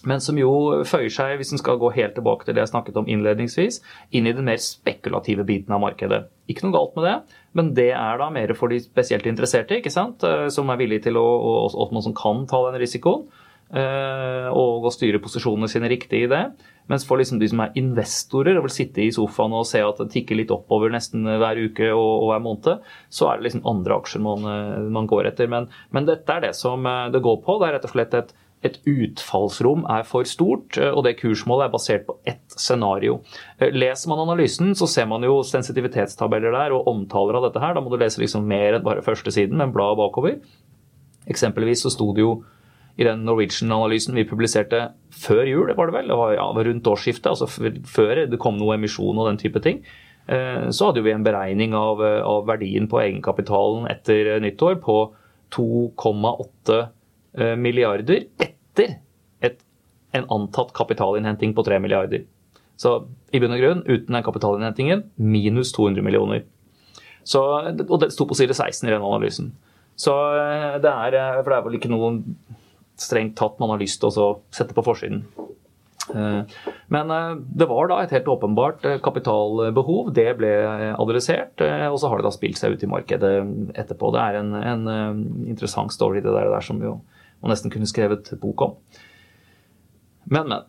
men 0.05 0.21
som 0.21 0.37
jo 0.37 0.51
føyer 0.85 1.09
seg, 1.09 1.35
hvis 1.39 1.53
en 1.55 1.61
skal 1.61 1.79
gå 1.81 1.89
helt 1.95 2.13
tilbake 2.17 2.45
til 2.45 2.55
det 2.55 2.61
jeg 2.61 2.73
snakket 2.73 2.99
om 3.01 3.07
innledningsvis, 3.09 3.79
inn 4.13 4.29
i 4.29 4.33
den 4.35 4.45
mer 4.45 4.61
spekulative 4.61 5.45
biten 5.47 5.73
av 5.73 5.81
markedet. 5.81 6.25
Ikke 6.51 6.67
noe 6.67 6.75
galt 6.75 6.93
med 6.97 7.07
det, 7.07 7.15
men 7.55 7.71
det 7.77 7.91
er 7.95 8.19
da 8.21 8.29
mer 8.33 8.53
for 8.57 8.71
de 8.71 8.81
spesielt 8.83 9.25
interesserte, 9.29 9.79
ikke 9.79 9.93
sant? 9.93 10.23
Eh, 10.27 10.47
som 10.53 10.69
er 10.71 10.79
villige 10.81 11.07
til 11.07 11.19
å, 11.19 11.25
og, 11.25 11.75
og, 11.75 11.97
som 12.03 12.15
kan 12.17 12.45
ta 12.49 12.61
den 12.69 12.79
risikoen. 12.83 13.27
og 13.65 14.83
å 14.85 14.91
styre 14.93 15.17
posisjonene 15.19 15.67
sine 15.67 15.87
riktig 15.89 16.19
i 16.23 16.27
det. 16.29 16.43
Mens 16.85 17.03
for 17.03 17.17
liksom 17.17 17.39
de 17.41 17.47
som 17.49 17.63
er 17.63 17.73
investorer 17.81 18.59
og 18.59 18.67
vil 18.67 18.75
sitte 18.75 19.01
i 19.01 19.09
sofaen 19.11 19.55
og 19.57 19.65
se 19.65 19.81
at 19.81 19.97
det 19.97 20.11
tikker 20.13 20.37
litt 20.37 20.53
oppover 20.53 20.93
nesten 20.93 21.25
hver 21.25 21.57
uke 21.57 21.89
og, 21.89 22.11
og 22.21 22.29
hver 22.29 22.43
måned, 22.45 22.85
så 23.09 23.31
er 23.31 23.39
det 23.39 23.47
liksom 23.47 23.65
andre 23.65 23.97
aksjer 23.97 24.21
man, 24.21 24.45
man 24.93 25.09
går 25.09 25.31
etter. 25.31 25.49
Men, 25.49 25.65
men, 25.89 26.05
dette 26.05 26.29
er 26.37 26.45
det 26.45 26.53
som 26.55 26.85
det 26.85 27.23
går 27.25 27.41
på. 27.41 27.57
Det 27.57 27.67
er 27.67 27.75
rett 27.79 27.89
og 27.89 27.95
slett 27.95 28.13
et 28.21 28.35
et 28.65 28.79
utfallsrom 28.89 29.83
er 29.91 30.05
for 30.07 30.25
stort, 30.25 30.77
og 30.79 31.03
det 31.05 31.17
kursmålet 31.19 31.67
er 31.67 31.73
basert 31.73 32.05
på 32.07 32.15
ett 32.25 32.55
scenario. 32.57 33.19
Leser 33.59 34.09
man 34.09 34.23
analysen, 34.23 34.73
så 34.77 34.87
ser 34.89 35.05
man 35.11 35.25
jo 35.27 35.41
sensitivitetstabeller 35.45 36.55
der 36.55 36.73
og 36.73 36.89
omtaler 36.89 37.37
av 37.37 37.45
dette 37.49 37.61
her. 37.61 37.75
Da 37.75 37.83
må 37.83 37.93
du 37.93 37.99
lese 38.01 38.23
liksom 38.23 38.47
mer 38.49 38.79
enn 38.79 38.87
bare 38.87 39.05
første 39.05 39.33
siden, 39.33 39.59
men 39.61 39.73
bladet 39.75 39.99
bakover. 40.01 40.39
Eksempelvis 41.29 41.85
så 41.85 41.93
sto 41.93 42.09
det 42.15 42.25
jo 42.25 42.33
i 42.95 43.03
den 43.03 43.25
Norwegian-analysen 43.27 44.15
vi 44.15 44.27
publiserte 44.27 44.81
før 45.11 45.43
jul, 45.49 45.71
var 45.75 45.89
det 45.89 45.97
vel, 45.97 46.09
det 46.11 46.17
var, 46.19 46.33
ja, 46.37 46.47
rundt 46.47 46.87
årsskiftet, 46.87 47.27
altså 47.33 47.47
før 47.91 48.23
det 48.31 48.39
kom 48.41 48.59
noe 48.59 48.77
emisjon 48.77 49.19
og 49.19 49.27
den 49.27 49.39
type 49.41 49.59
ting, 49.63 49.81
eh, 50.31 50.69
så 50.71 50.89
hadde 50.89 51.03
vi 51.03 51.11
en 51.11 51.25
beregning 51.25 51.75
av, 51.75 51.99
av 52.01 52.45
verdien 52.47 52.87
på 52.91 53.01
egenkapitalen 53.03 53.89
etter 53.91 54.37
nyttår 54.43 54.79
på 54.85 54.99
2,8 55.55 56.77
eh, 56.77 56.87
milliarder 57.59 58.27
etter 58.39 58.97
et, 59.43 59.57
en 60.15 60.27
antatt 60.31 60.71
kapitalinnhenting 60.77 61.51
på 61.55 61.65
3 61.67 61.79
milliarder. 61.83 62.23
Så 62.79 62.93
i 63.35 63.39
bunn 63.43 63.55
og 63.55 63.59
grunn, 63.59 63.83
uten 63.87 64.15
den 64.15 64.23
kapitalinnhentingen, 64.23 65.05
minus 65.15 65.73
200 65.75 66.05
millioner. 66.05 66.45
Så, 67.27 67.41
og 67.87 67.97
det 68.03 68.11
sto 68.13 68.27
på 68.29 68.37
side 68.37 68.55
16 68.55 68.87
i 68.87 68.93
den 68.93 69.03
analysen. 69.03 69.51
Så 69.99 70.13
eh, 70.13 70.77
det 70.83 70.91
er, 70.91 71.19
for 71.41 71.51
det 71.51 71.57
er 71.57 71.67
vel 71.67 71.77
ikke 71.79 71.91
noen 71.91 72.21
strengt 72.99 73.35
tatt 73.39 73.59
man 73.59 73.73
har 73.73 73.81
lyst 73.81 74.01
til 74.01 74.11
å 74.11 74.29
sette 74.55 74.75
på 74.75 74.83
forsiden. 74.85 75.23
Eh, 76.13 76.41
men 76.93 77.11
eh, 77.11 77.31
det 77.57 77.67
var 77.69 77.89
da 77.89 78.01
et 78.03 78.13
helt 78.13 78.29
åpenbart 78.29 78.85
eh, 78.85 78.99
kapitalbehov. 79.03 80.11
Det 80.15 80.27
ble 80.39 80.51
adressert, 80.93 81.63
og 81.89 81.99
så 82.01 82.11
har 82.11 82.21
det 82.21 82.27
da 82.27 82.33
spilt 82.35 82.61
seg 82.61 82.75
ut 82.75 82.85
i 82.85 82.91
markedet 82.91 83.33
etterpå. 83.75 84.13
Det 84.15 84.23
er 84.23 84.39
en, 84.41 84.53
en 84.59 85.25
interessant 85.47 85.93
story 85.93 86.21
det 86.21 86.33
der, 86.33 86.51
der 86.53 86.65
som 86.65 86.81
jo 86.83 86.99
man 87.45 87.53
nesten 87.53 87.73
kunne 87.73 87.89
skrevet 87.89 88.31
bok 88.41 88.65
om. 88.65 88.79
Men, 90.25 90.49
men. 90.49 90.65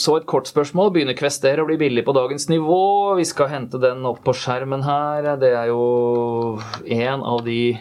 Så 0.00 0.16
et 0.16 0.26
kort 0.26 0.48
spørsmål. 0.48 0.90
Begynner 0.94 1.16
Kvester 1.16 1.60
å 1.62 1.66
bli 1.68 1.76
billig 1.80 2.02
på 2.06 2.14
dagens 2.16 2.48
nivå? 2.50 3.14
Vi 3.18 3.26
skal 3.28 3.50
hente 3.52 3.80
den 3.80 4.06
opp 4.08 4.22
på 4.26 4.34
skjermen 4.34 4.82
her. 4.86 5.34
Det 5.38 5.52
er 5.52 5.70
jo 5.70 6.58
en 6.82 7.22
av 7.22 7.44
de 7.46 7.76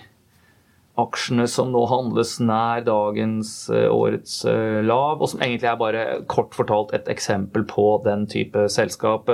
aksjene 1.01 1.47
som 1.49 1.71
nå 1.73 1.81
handles 1.89 2.35
nær 2.43 2.83
dagens 2.87 3.51
uh, 3.73 3.87
årets 3.91 4.41
uh, 4.47 4.79
lav, 4.85 5.21
og 5.21 5.31
som 5.31 5.41
egentlig 5.41 5.69
er 5.71 5.79
bare 5.79 6.03
kort 6.31 6.55
fortalt 6.57 6.93
et 6.97 7.09
eksempel 7.11 7.65
på 7.69 7.85
den 8.05 8.27
type 8.31 8.67
selskap. 8.71 9.29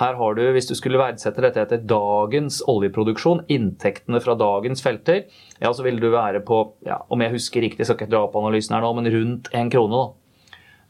Her 0.00 0.18
har 0.20 0.38
du, 0.38 0.42
hvis 0.54 0.70
du 0.70 0.74
skulle 0.78 1.00
verdsette 1.00 1.44
dette 1.44 1.64
etter 1.64 1.82
dagens 1.84 2.60
oljeproduksjon, 2.70 3.44
inntektene 3.52 4.22
fra 4.24 4.36
dagens 4.38 4.84
felter, 4.84 5.26
ja, 5.60 5.72
så 5.72 5.86
vil 5.86 6.00
du 6.02 6.10
være 6.12 6.44
på, 6.46 6.62
ja, 6.88 7.00
om 7.08 7.22
jeg 7.24 7.36
husker 7.36 7.64
riktig, 7.66 7.86
skal 7.86 7.98
ikke 7.98 8.10
dra 8.12 8.24
opp 8.26 8.38
analysen 8.40 8.76
her 8.76 8.84
nå, 8.84 8.94
men 8.98 9.12
rundt 9.14 9.52
én 9.56 9.72
krone. 9.72 10.00
da. 10.00 10.16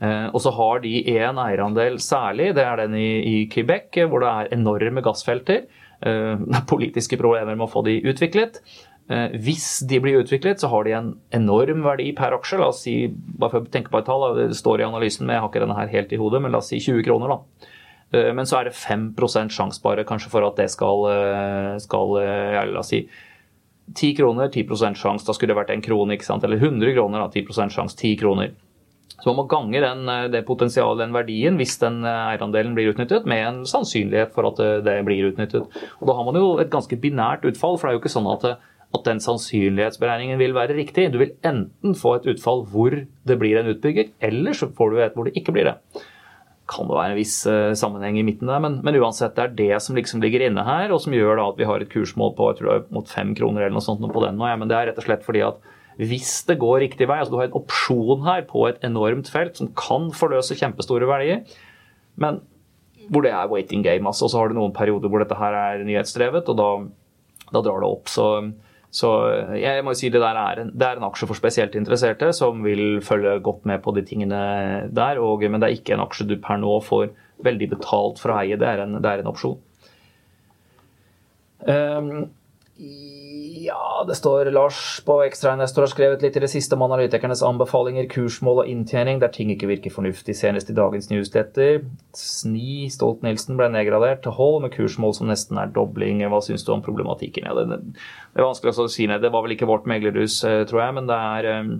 Uh, 0.00 0.28
og 0.32 0.40
så 0.40 0.54
har 0.56 0.80
de 0.84 0.94
én 1.12 1.40
eierandel 1.42 1.98
særlig, 2.00 2.54
det 2.56 2.64
er 2.64 2.84
den 2.84 2.96
i, 2.96 3.10
i 3.20 3.36
Quebec, 3.52 4.00
hvor 4.08 4.24
det 4.24 4.30
er 4.32 4.54
enorme 4.56 5.04
gassfelter. 5.04 5.66
Det 6.00 6.12
er 6.56 6.62
politiske 6.70 7.18
problemer 7.20 7.52
med 7.52 7.66
å 7.66 7.68
få 7.68 7.82
de 7.84 7.98
utviklet. 8.08 8.62
Eh, 9.10 9.32
hvis 9.42 9.80
de 9.90 9.98
blir 9.98 10.20
utviklet, 10.20 10.60
så 10.62 10.68
har 10.70 10.86
de 10.86 10.92
en 10.94 11.08
enorm 11.34 11.82
verdi 11.82 12.12
per 12.14 12.36
aksje. 12.36 12.60
La 12.60 12.68
oss 12.70 12.84
si, 12.84 12.94
bare 13.10 13.56
for 13.56 13.66
å 13.66 13.72
tenke 13.72 13.90
på 13.90 13.98
et 13.98 14.06
tall, 14.06 14.26
det 14.38 14.54
står 14.58 14.82
i 14.82 14.86
analysen, 14.86 15.26
men 15.26 15.34
jeg 15.34 15.42
har 15.42 15.50
ikke 15.50 15.62
denne 15.64 15.78
her 15.78 15.90
helt 15.90 16.14
i 16.14 16.20
hodet, 16.20 16.42
men 16.44 16.54
la 16.54 16.60
oss 16.62 16.70
si 16.70 16.78
20 16.78 17.02
kroner. 17.08 17.34
da. 17.34 17.66
Eh, 18.12 18.30
men 18.36 18.46
så 18.46 18.60
er 18.60 18.70
det 18.70 18.78
5 18.78 19.10
sjanse 19.50 19.82
bare 19.82 20.06
kanskje 20.06 20.30
for 20.30 20.46
at 20.46 20.56
det 20.56 20.70
skal, 20.70 21.06
eh, 21.10 21.78
skal 21.82 22.16
ja, 22.22 22.64
la 22.70 22.84
oss 22.84 22.94
si 22.94 23.08
10 23.94 24.14
kroner, 24.14 24.48
10% 24.48 24.94
sjanse. 24.94 25.26
Da 25.26 25.34
skulle 25.34 25.54
det 25.54 25.58
vært 25.58 25.74
en 25.74 25.82
krone, 25.82 26.14
ikke 26.14 26.30
sant? 26.30 26.44
eller 26.44 26.58
100 26.58 26.94
kroner, 26.94 27.18
da, 27.18 27.28
10% 27.28 27.74
sjanse, 27.74 27.96
10 27.98 28.16
kroner. 28.16 28.52
Så 29.20 29.26
man 29.26 29.42
må 29.42 29.48
gange 29.50 29.80
den, 29.82 30.06
det 30.30 30.46
potensialet, 30.46 31.02
den 31.02 31.12
verdien, 31.12 31.56
hvis 31.58 31.76
den 31.82 32.04
eierandelen 32.04 32.74
blir 32.74 32.94
utnyttet, 32.94 33.26
med 33.26 33.42
en 33.42 33.64
sannsynlighet 33.66 34.32
for 34.32 34.46
at 34.48 34.84
det 34.86 35.04
blir 35.04 35.34
utnyttet. 35.34 35.66
Og 36.00 36.06
Da 36.06 36.14
har 36.14 36.24
man 36.24 36.34
jo 36.34 36.58
et 36.58 36.70
ganske 36.70 36.96
binært 36.96 37.44
utfall, 37.44 37.76
for 37.76 37.88
det 37.88 37.90
er 37.90 37.98
jo 37.98 38.00
ikke 38.06 38.16
sånn 38.16 38.30
at 38.32 38.60
at 38.90 39.06
den 39.06 39.20
sannsynlighetsberegningen 39.22 40.40
vil 40.40 40.54
være 40.56 40.74
riktig. 40.74 41.10
Du 41.12 41.20
vil 41.20 41.36
enten 41.46 41.94
få 41.98 42.16
et 42.18 42.26
utfall 42.32 42.64
hvor 42.70 42.94
det 42.96 43.36
blir 43.38 43.60
en 43.60 43.70
utbygger, 43.70 44.10
eller 44.26 44.56
så 44.56 44.70
får 44.74 44.90
du 44.90 45.02
et 45.04 45.18
hvor 45.18 45.28
det 45.28 45.36
ikke 45.38 45.54
blir 45.54 45.68
det. 45.70 45.76
Kan 46.70 46.86
det 46.86 46.96
være 46.96 47.14
en 47.14 47.18
viss 47.18 47.36
uh, 47.50 47.70
sammenheng 47.78 48.18
i 48.18 48.24
midten 48.26 48.50
der, 48.50 48.62
men, 48.62 48.78
men, 48.86 48.98
uansett, 48.98 49.36
det 49.36 49.44
er 49.44 49.56
det 49.58 49.82
som 49.82 49.98
liksom 49.98 50.22
ligger 50.22 50.46
inne 50.46 50.64
her, 50.66 50.90
og 50.94 51.02
som 51.02 51.14
gjør 51.14 51.42
at 51.42 51.58
vi 51.58 51.66
har 51.70 51.82
et 51.82 51.90
kursmål 51.90 52.34
på 52.38 52.50
jeg 52.50 52.60
tror 52.60 52.70
det 52.70 52.76
er 52.78 52.94
mot 52.94 53.10
fem 53.10 53.34
kroner 53.38 53.66
eller 53.66 53.78
noe 53.78 53.86
sånt 53.86 54.02
på 54.02 54.24
den 54.26 54.38
nå. 54.38 54.46
Ja, 54.50 54.58
men 54.58 54.70
det 54.70 54.78
er 54.78 54.90
rett 54.90 55.02
og 55.02 55.06
slett 55.06 55.26
fordi 55.26 55.42
at 55.46 55.62
hvis 56.00 56.38
det 56.48 56.60
går 56.62 56.80
riktig 56.84 57.10
vei, 57.10 57.18
altså 57.20 57.34
du 57.34 57.40
har 57.40 57.50
en 57.50 57.58
opsjon 57.58 58.22
her 58.24 58.46
på 58.48 58.64
et 58.70 58.86
enormt 58.86 59.28
felt 59.30 59.58
som 59.58 59.68
kan 59.76 60.08
forløse 60.16 60.56
kjempestore 60.56 61.06
verdier, 61.10 61.42
men 62.20 62.40
hvor 63.10 63.26
det 63.26 63.34
er 63.34 63.50
waiting 63.50 63.82
game, 63.84 64.06
altså, 64.06 64.26
og 64.26 64.32
så 64.32 64.40
har 64.40 64.50
du 64.50 64.56
noen 64.56 64.74
perioder 64.74 65.10
hvor 65.10 65.22
dette 65.22 65.36
her 65.38 65.56
er 65.58 65.84
nyhetsdrevet, 65.86 66.48
og 66.50 66.58
da, 66.58 66.68
da 67.50 67.62
drar 67.66 67.82
det 67.82 67.90
opp. 67.90 68.10
så 68.10 68.26
så 68.90 69.08
jeg 69.54 69.84
må 69.86 69.94
jo 69.94 70.00
si 70.00 70.08
det 70.10 70.22
der 70.22 70.38
er 70.38 70.64
en, 70.64 70.72
det 70.74 70.86
er 70.86 70.98
en 70.98 71.06
aksje 71.06 71.28
for 71.30 71.38
spesielt 71.38 71.76
interesserte 71.78 72.32
som 72.34 72.64
vil 72.66 72.98
følge 73.06 73.36
godt 73.46 73.68
med 73.70 73.82
på 73.84 73.94
de 73.94 74.02
tingene 74.06 74.40
der. 74.90 75.20
Og, 75.22 75.44
men 75.46 75.62
det 75.62 75.68
er 75.68 75.78
ikke 75.78 75.94
en 75.94 76.02
aksje 76.02 76.26
du 76.26 76.34
per 76.42 76.58
nå 76.58 76.74
får 76.82 77.12
veldig 77.46 77.70
betalt 77.76 78.18
for 78.22 78.34
å 78.34 78.40
eie. 78.42 78.58
Det 78.58 78.66
er 78.66 78.82
en, 78.82 78.98
det 78.98 79.12
er 79.12 79.22
en 79.22 79.30
opsjon. 79.30 79.60
Um, 81.60 82.10
ja, 83.64 84.04
det 84.08 84.14
står 84.18 84.48
Lars 84.54 84.78
på 85.06 85.18
ekstrainvestor 85.24 85.84
har 85.84 85.90
skrevet 85.92 86.22
litt 86.24 86.36
i 86.38 86.42
det 86.42 86.50
siste 86.52 86.76
om 86.76 86.84
analytikernes 86.86 87.42
anbefalinger, 87.46 88.08
kursmål 88.10 88.62
og 88.62 88.70
inntjening, 88.72 89.20
der 89.22 89.32
ting 89.34 89.52
ikke 89.52 89.68
virker 89.70 89.94
fornuftig, 89.94 90.36
senest 90.38 90.72
i 90.72 90.76
dagens 90.76 91.10
newsletter. 91.12 91.82
Sni 92.16 92.88
Stolt-Nielsen 92.92 93.58
ble 93.60 93.70
nedgradert 93.74 94.24
til 94.24 94.36
hold 94.38 94.64
med 94.64 94.74
kursmål 94.74 95.16
som 95.18 95.30
nesten 95.30 95.60
er 95.60 95.72
dobling. 95.74 96.24
Hva 96.32 96.42
syns 96.44 96.64
du 96.66 96.72
om 96.74 96.84
problematikken? 96.84 97.48
Ja, 97.48 97.56
det, 97.58 97.80
det, 97.80 98.40
er 98.40 98.48
vanskelig 98.48 98.76
å 98.76 98.90
si. 98.90 99.08
Det 99.10 99.32
var 99.32 99.46
vel 99.46 99.56
ikke 99.56 99.70
vårt 99.70 99.88
meglerhus, 99.90 100.40
eh, 100.48 100.64
tror 100.70 100.84
jeg, 100.86 100.96
men 100.98 101.10
det 101.10 101.20
er 101.20 101.50
eh, 101.54 101.74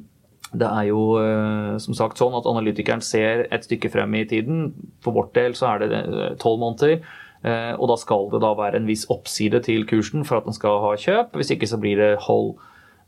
det 0.50 0.66
er 0.66 0.88
jo 0.88 1.02
eh, 1.20 1.76
som 1.78 1.94
sagt 1.94 2.18
sånn 2.18 2.34
at 2.34 2.48
analytikeren 2.50 3.02
ser 3.04 3.44
et 3.54 3.66
stykke 3.66 3.90
frem 3.92 4.16
i 4.18 4.26
tiden. 4.28 4.70
For 5.04 5.14
vårt 5.14 5.34
del 5.38 5.54
så 5.58 5.74
er 5.74 5.84
det 5.84 6.00
tolv 6.42 6.58
måneder. 6.64 7.04
Eh, 7.40 7.72
og 7.80 7.88
da 7.88 7.96
skal 7.96 8.26
det 8.34 8.42
da 8.42 8.50
være 8.56 8.80
en 8.80 8.88
viss 8.88 9.06
oppside 9.12 9.62
til 9.64 9.86
kursen 9.88 10.26
for 10.28 10.40
at 10.40 10.48
den 10.48 10.56
skal 10.56 10.80
ha 10.84 10.96
kjøp. 11.00 11.38
Hvis 11.38 11.52
ikke 11.54 11.68
så 11.70 11.80
blir 11.80 12.00
det 12.00 12.10
hold. 12.26 12.52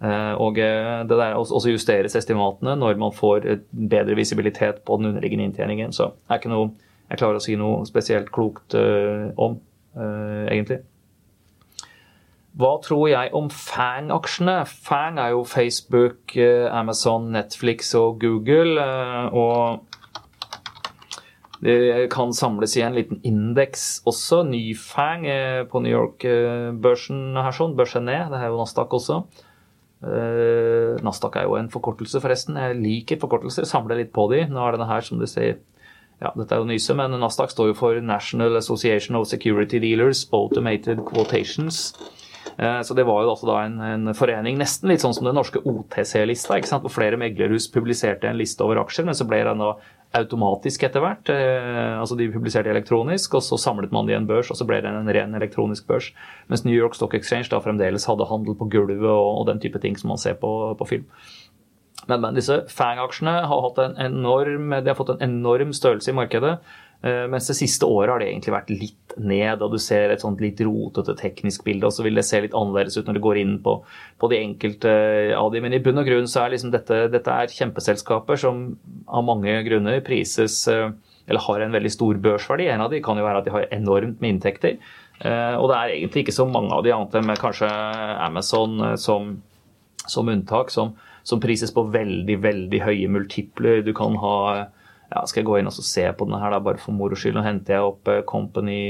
Eh, 0.02 0.32
og 0.40 0.56
så 0.56 1.18
der 1.18 1.36
også 1.38 1.70
justeres 1.70 2.16
estimatene 2.18 2.76
når 2.80 2.96
man 2.98 3.12
får 3.14 3.44
bedre 3.70 4.16
visibilitet 4.18 4.82
på 4.86 4.96
den 4.98 5.12
underliggende 5.12 5.50
inntjeningen. 5.50 5.92
Så 5.92 6.14
det 6.14 6.30
er 6.30 6.42
ikke 6.42 6.54
noe 6.54 6.72
jeg 7.10 7.20
klarer 7.20 7.36
å 7.36 7.44
si 7.44 7.58
noe 7.60 7.82
spesielt 7.84 8.30
klokt 8.32 8.72
om, 8.72 9.58
egentlig. 10.48 10.78
Hva 12.56 12.70
tror 12.80 13.02
jeg 13.10 13.34
om 13.36 13.50
Fang-aksjene? 13.52 14.54
Fang 14.64 15.18
er 15.20 15.34
jo 15.34 15.42
Facebook, 15.44 16.32
Amazon, 16.72 17.28
Netflix 17.34 17.92
og 17.98 18.16
Google. 18.24 18.80
Og 19.28 19.91
det 21.62 22.08
kan 22.10 22.32
samles 22.34 22.74
i 22.74 22.82
en 22.82 22.96
liten 22.96 23.20
indeks 23.22 24.02
også. 24.08 24.40
Nyfang 24.48 25.26
eh, 25.30 25.62
på 25.70 25.78
New 25.84 25.92
York-børsen 25.94 27.36
her 27.38 27.54
sånn. 27.54 27.76
Børsen 27.78 28.08
ned. 28.10 28.32
Det 28.32 28.40
er 28.40 28.50
jo 28.50 28.58
Nasdaq 28.58 28.96
også. 28.98 29.22
Uh, 30.02 30.98
Nasdaq 31.06 31.36
er 31.38 31.44
jo 31.46 31.54
en 31.54 31.68
forkortelse, 31.70 32.18
forresten. 32.18 32.58
Jeg 32.58 32.80
liker 32.80 33.20
forkortelser. 33.22 33.68
Samler 33.70 34.00
litt 34.00 34.10
på 34.14 34.26
de. 34.32 34.42
Nå 34.50 34.64
er 34.64 34.74
denne 34.74 34.90
her, 34.90 35.06
som 35.06 35.22
du 35.22 35.28
ser 35.30 35.60
ja, 36.22 36.32
Dette 36.34 36.54
er 36.54 36.62
jo 36.62 36.66
nyse, 36.66 36.94
men 36.98 37.14
Nasdaq 37.18 37.50
står 37.50 37.70
jo 37.70 37.78
for 37.78 38.02
National 38.02 38.58
Association 38.58 39.18
of 39.18 39.28
Security 39.30 39.78
Dealers 39.82 40.24
Automated 40.34 41.02
Quotations. 41.06 41.88
Så 42.52 42.94
det 42.94 43.06
var 43.08 43.24
jo 43.24 43.32
altså 43.32 43.48
da 43.48 43.56
en, 43.64 43.80
en, 43.82 44.12
forening 44.14 44.58
nesten 44.60 44.90
litt 44.90 45.02
sånn 45.02 45.16
som 45.16 45.26
den 45.26 45.34
norske 45.34 45.58
OTC-lista, 45.66 46.60
ikke 46.60 46.78
hvor 46.84 46.94
flere 46.94 47.18
meglerhus 47.18 47.66
publiserte 47.74 48.28
en 48.28 48.38
liste 48.38 48.62
over 48.62 48.78
aksjer, 48.84 49.08
men 49.08 49.18
så 49.18 49.26
ble 49.26 49.40
den 49.48 49.62
da 49.64 49.72
automatisk 50.16 50.84
etter 50.86 51.02
hvert. 51.04 51.30
Eh, 51.32 52.00
altså 52.00 52.16
De 52.18 52.28
publiserte 52.32 52.70
elektronisk, 52.72 53.36
og 53.38 53.44
så 53.44 53.58
samlet 53.60 53.92
man 53.94 54.08
det 54.08 54.16
i 54.16 54.18
en 54.20 54.28
børs, 54.28 54.50
og 54.52 54.58
så 54.58 54.66
ble 54.68 54.80
det 54.84 54.90
en 54.90 55.08
ren 55.08 55.38
elektronisk 55.38 55.86
børs. 55.88 56.10
Mens 56.52 56.64
New 56.66 56.76
York 56.76 56.96
Stock 56.98 57.14
Exchange 57.18 57.50
da 57.52 57.62
fremdeles 57.62 58.08
hadde 58.10 58.28
handel 58.28 58.58
på 58.58 58.68
gulvet 58.72 59.08
og, 59.08 59.46
den 59.48 59.62
type 59.62 59.80
ting 59.82 59.98
som 59.98 60.12
man 60.12 60.20
ser 60.20 60.36
på, 60.40 60.52
på 60.78 60.88
film. 60.88 61.08
Men, 62.08 62.20
men 62.20 62.34
disse 62.34 62.64
Fang-aksjene 62.72 63.34
har, 63.46 63.50
har 63.52 64.96
fått 64.98 65.12
en 65.14 65.22
enorm 65.22 65.74
størrelse 65.76 66.10
i 66.10 66.16
markedet. 66.18 66.56
Eh, 67.03 67.24
mens 67.26 67.48
det 67.50 67.57
siste 67.59 67.86
året 67.90 68.12
har 68.12 68.22
det 68.22 68.28
egentlig 68.30 68.55
vært 68.55 68.68
litt 68.70 69.14
ned, 69.18 69.62
og 69.64 69.74
du 69.74 69.78
ser 69.82 70.12
et 70.12 70.22
sånt 70.22 70.40
litt 70.42 70.61
rotete 70.62 71.16
teknisk 71.18 71.64
bilde. 71.66 71.88
Og 71.88 71.94
så 71.96 72.05
vil 72.07 72.18
det 72.18 72.24
se 72.28 72.38
litt 72.44 72.55
annerledes 72.55 72.94
ut 72.98 73.09
når 73.09 73.18
du 73.18 73.22
går 73.24 73.40
inn 73.40 73.57
på, 73.64 73.74
på 74.22 74.30
de 74.30 74.38
enkelte 74.38 74.92
av 75.34 75.50
de. 75.53 75.62
Men 75.64 75.74
i 75.74 75.80
bunn 75.82 75.98
og 75.98 76.07
grunn 76.07 76.30
så 76.30 76.44
er 76.44 76.55
liksom 76.55 76.70
dette, 76.74 77.05
dette 77.11 77.34
er 77.34 77.50
kjempeselskaper 77.50 78.38
som 78.38 78.68
av 79.11 79.26
mange 79.26 79.57
grunner 79.66 79.98
prises 80.07 80.61
eh, 80.70 80.92
eller 81.26 81.42
har 81.42 81.64
en 81.64 81.74
veldig 81.74 81.90
stor 81.94 82.20
børsverdi. 82.22 82.68
En 82.70 82.84
av 82.84 82.92
de 82.94 83.00
kan 83.03 83.18
jo 83.18 83.26
være 83.26 83.42
at 83.42 83.48
de 83.48 83.55
har 83.55 83.66
enormt 83.74 84.22
med 84.22 84.36
inntekter. 84.36 84.76
Eh, 85.22 85.57
og 85.59 85.72
det 85.72 85.78
er 85.78 85.94
egentlig 85.96 86.26
ikke 86.26 86.36
så 86.38 86.46
mange 86.50 86.70
av 86.76 86.84
de 86.86 86.94
annet 86.94 87.18
enn 87.18 87.34
kanskje 87.40 87.70
Amazon 88.22 88.78
som, 88.98 89.34
som 90.07 90.30
unntak, 90.30 90.70
som, 90.70 90.94
som 91.26 91.42
prises 91.42 91.74
på 91.74 91.82
veldig, 91.90 92.38
veldig 92.46 92.82
høye 92.86 93.11
multipler. 93.11 93.82
Du 93.82 93.90
kan 93.96 94.14
ha 94.22 94.38
ja, 95.12 95.26
skal 95.28 95.42
jeg 95.42 95.48
gå 95.48 95.58
inn 95.60 95.68
og 95.68 95.74
se 95.76 96.04
på 96.16 96.26
denne 96.26 96.40
her, 96.40 96.54
da, 96.54 96.60
bare 96.64 96.80
for 96.80 96.96
moro 96.96 97.16
skyld. 97.18 97.36
Nå 97.36 97.42
henter 97.44 97.76
jeg 97.76 97.88
opp 97.90 98.08
eh, 98.08 98.22
Company 98.28 98.82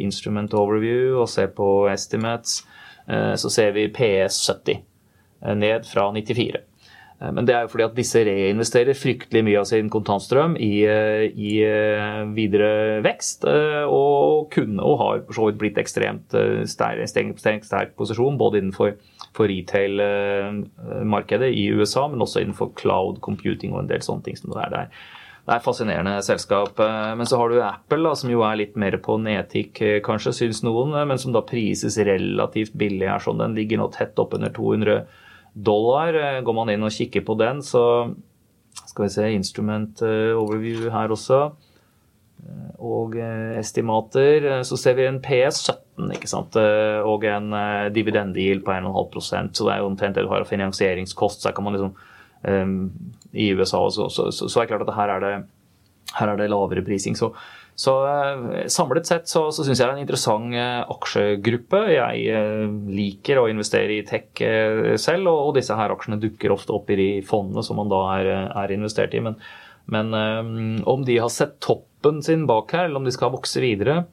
Instrument 0.00 0.54
Overview 0.56 1.20
og 1.20 1.28
ser 1.32 1.48
på 1.56 1.66
Estimates. 1.92 2.52
Eh, 3.04 3.34
så 3.40 3.48
ser 3.52 3.70
vi 3.76 3.92
PS 3.92 4.36
70 4.48 4.78
eh, 4.78 5.54
ned 5.58 5.80
fra 5.88 6.04
94. 6.14 6.62
Men 7.16 7.46
det 7.48 7.54
er 7.56 7.62
jo 7.64 7.70
fordi 7.72 7.86
at 7.86 7.96
disse 7.96 8.20
reinvesterer 8.28 8.92
fryktelig 8.92 9.40
mye 9.46 9.60
av 9.62 9.66
sin 9.70 9.86
kontantstrøm 9.88 10.52
i, 10.60 10.84
i 10.84 11.64
videre 12.36 13.00
vekst, 13.06 13.46
og 13.88 14.52
kunne 14.52 14.84
og 14.84 15.00
har 15.00 15.22
for 15.22 15.32
så 15.38 15.46
vidt 15.48 15.60
blitt 15.62 15.80
ekstremt 15.80 16.36
sterk, 16.68 17.08
sterk, 17.08 17.64
sterk 17.64 17.96
posisjon 17.96 18.36
både 18.36 18.60
innenfor 18.60 19.00
retail-markedet 19.48 21.48
i 21.56 21.72
USA, 21.72 22.04
men 22.12 22.20
også 22.20 22.44
innenfor 22.44 22.76
cloud 22.76 23.24
computing 23.24 23.72
og 23.72 23.86
en 23.86 23.92
del 23.94 24.04
sånne 24.04 24.28
ting 24.28 24.36
som 24.36 24.52
det 24.52 24.60
er 24.66 24.70
der. 24.76 24.92
Det 25.46 25.54
er 25.54 25.62
fascinerende 25.62 26.16
selskap. 26.26 26.80
Eh, 26.82 27.12
men 27.14 27.26
så 27.26 27.38
har 27.38 27.52
du 27.52 27.60
Apple, 27.62 28.02
da, 28.02 28.14
som 28.18 28.30
jo 28.32 28.42
er 28.42 28.58
litt 28.58 28.74
mer 28.74 28.96
på 29.02 29.14
nedtikk, 29.22 29.78
eh, 29.78 30.00
kanskje, 30.02 30.34
syns 30.34 30.64
noen, 30.66 30.90
eh, 30.98 31.06
men 31.06 31.20
som 31.22 31.30
da 31.32 31.44
prises 31.46 31.98
relativt 31.98 32.74
billig 32.74 33.06
her. 33.06 33.22
sånn. 33.22 33.38
Den 33.38 33.54
ligger 33.54 33.78
nå 33.78 33.92
tett 33.94 34.18
oppunder 34.18 34.50
200 34.50 35.06
dollar. 35.54 36.42
Går 36.42 36.54
man 36.54 36.68
inn 36.68 36.82
og 36.82 36.90
kikker 36.90 37.24
på 37.24 37.38
den, 37.38 37.62
så 37.62 38.12
skal 38.86 39.04
vi 39.04 39.08
se 39.08 39.22
instrument 39.34 40.02
overview 40.02 40.90
her 40.90 41.08
også. 41.08 41.52
Og 42.78 43.16
estimater. 43.56 44.62
Så 44.62 44.76
ser 44.76 44.94
vi 44.94 45.06
en 45.06 45.20
PS17 45.20 46.12
ikke 46.12 46.28
sant? 46.28 46.54
og 46.56 47.24
en 47.24 47.50
dividendegild 47.90 48.64
på 48.64 48.72
1,5 48.72 49.54
så 49.54 49.64
det 49.64 49.72
er 49.72 49.78
jo 49.78 49.88
omtrent 49.88 50.14
det 50.14 50.24
du 50.24 50.28
har 50.28 50.40
av 50.40 50.46
finansieringskost. 50.46 51.40
så 51.40 51.48
her 51.48 51.54
kan 51.54 51.64
man 51.64 51.72
liksom 51.72 51.94
i 52.46 53.50
USA. 53.52 53.82
Så, 53.90 54.08
så, 54.10 54.30
så, 54.32 54.48
så, 54.48 54.60
er 54.60 54.66
det 54.66 54.72
klart 54.72 54.88
at 54.88 54.96
her 54.96 55.12
er 55.16 55.24
det, 55.24 55.34
her 56.16 56.32
er 56.32 56.40
det 56.40 56.50
lavere 56.52 56.84
prising. 56.86 57.16
Så, 57.18 57.32
så 57.76 57.92
uh, 58.06 58.64
samlet 58.72 59.08
sett 59.08 59.28
så, 59.28 59.46
så 59.52 59.66
syns 59.66 59.80
jeg 59.80 59.84
det 59.84 59.90
er 59.90 59.98
en 59.98 60.04
interessant 60.06 60.56
uh, 60.56 60.94
aksjegruppe. 60.96 61.82
Jeg 61.92 62.24
uh, 62.32 62.64
liker 62.88 63.42
å 63.42 63.48
investere 63.52 63.98
i 63.98 64.06
tech 64.08 64.30
selv, 65.02 65.28
og, 65.28 65.40
og, 65.50 65.54
disse 65.58 65.76
her 65.76 65.92
aksjene 65.92 66.20
dukker 66.22 66.54
ofte 66.54 66.74
opp 66.76 66.90
i 66.94 67.00
de 67.00 67.10
fondene 67.26 67.64
som 67.66 67.80
man 67.80 67.92
da 67.92 68.02
er, 68.16 68.32
er 68.48 68.76
investert 68.76 69.16
i. 69.16 69.22
Men, 69.26 69.38
men 69.92 70.82
om 70.88 71.04
de 71.06 71.20
har 71.20 71.32
sett 71.32 71.58
toppen 71.64 72.22
sin 72.24 72.48
bak 72.48 72.72
her, 72.74 72.88
eller 72.88 73.02
om 73.02 73.08
de 73.08 73.14
skal 73.14 73.34
vokse 73.34 73.60
videre, 73.62 74.04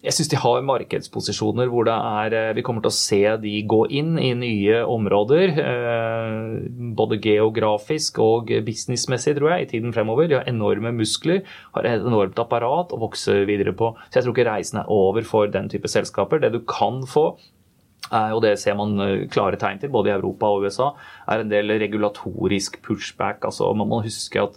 jeg 0.00 0.16
syns 0.16 0.30
de 0.32 0.38
har 0.40 0.62
markedsposisjoner 0.64 1.68
hvor 1.68 1.88
er 1.92 2.34
eh, 2.36 2.52
Vi 2.56 2.64
kommer 2.64 2.80
til 2.84 2.92
å 2.92 2.96
se 2.96 3.20
de 3.42 3.52
gå 3.68 3.82
inn 3.92 4.14
i 4.20 4.32
nye 4.36 4.80
områder. 4.88 5.52
Eh, 5.60 6.54
både 6.96 7.20
geografisk 7.20 8.20
og 8.24 8.52
businessmessig, 8.64 9.36
tror 9.36 9.52
jeg, 9.54 9.66
i 9.66 9.70
tiden 9.74 9.92
fremover. 9.96 10.28
De 10.28 10.38
har 10.38 10.48
enorme 10.48 10.94
muskler, 10.96 11.44
har 11.76 11.88
et 11.88 12.00
enormt 12.00 12.40
apparat 12.40 12.94
å 12.96 13.00
vokse 13.02 13.42
videre 13.48 13.76
på. 13.76 13.92
Så 14.08 14.20
jeg 14.20 14.26
tror 14.26 14.36
ikke 14.36 14.48
reisen 14.48 14.80
er 14.80 14.92
over 14.92 15.26
for 15.28 15.52
den 15.52 15.68
type 15.72 15.88
selskaper. 15.92 16.40
Det 16.40 16.54
du 16.56 16.62
kan 16.64 17.04
få, 17.08 17.34
og 18.10 18.40
det 18.42 18.56
ser 18.62 18.80
man 18.80 18.96
eh, 19.04 19.28
klare 19.32 19.60
tegn 19.60 19.84
til 19.84 19.92
både 19.92 20.10
i 20.10 20.16
Europa 20.16 20.48
og 20.48 20.64
USA, 20.64 20.94
er 21.28 21.44
en 21.44 21.52
del 21.52 21.76
regulatorisk 21.82 22.80
pushback. 22.86 23.44
altså 23.44 23.68
Man 23.76 23.92
må 23.92 24.00
huske 24.06 24.48
at 24.48 24.56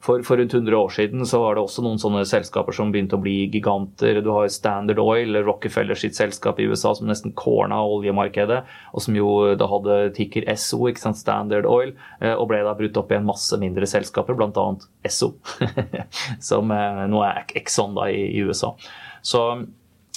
for, 0.00 0.22
for, 0.22 0.36
rundt 0.36 0.54
100 0.54 0.76
år 0.76 0.88
siden 0.88 1.26
så 1.26 1.42
var 1.42 1.54
det 1.54 1.62
også 1.62 1.82
noen 1.84 1.98
sånne 2.00 2.22
selskaper 2.28 2.72
som 2.72 2.88
begynte 2.92 3.18
å 3.18 3.20
bli 3.20 3.50
giganter. 3.52 4.22
Du 4.24 4.30
har 4.32 4.48
Standard 4.52 4.98
Oil, 5.02 5.36
Rockefeller 5.44 5.98
sitt 5.98 6.16
selskap 6.16 6.60
i 6.60 6.68
USA 6.70 6.94
som 6.96 7.10
nesten 7.10 7.34
corna 7.36 7.82
oljemarkedet, 7.84 8.62
og 8.94 9.04
som 9.04 9.18
jo 9.18 9.28
da 9.60 9.68
hadde 9.68 9.98
ticker 10.16 10.46
SO, 10.56 10.86
ikke 10.88 11.04
sant, 11.04 11.20
Standard 11.20 11.68
Oil, 11.68 11.92
eh, 12.20 12.32
og 12.32 12.48
ble 12.48 12.62
da 12.64 12.72
brutt 12.78 12.96
opp 12.96 13.12
i 13.12 13.18
en 13.18 13.28
masse 13.28 13.58
mindre 13.60 13.88
selskaper, 13.90 14.38
bl.a. 14.38 14.64
SO, 15.12 15.34
som 16.48 16.72
eh, 16.72 17.02
nå 17.12 17.20
er 17.26 17.44
Exxon 17.60 17.98
da 17.98 18.08
i, 18.08 18.22
i 18.38 18.46
USA. 18.48 18.72
Så 19.20 19.42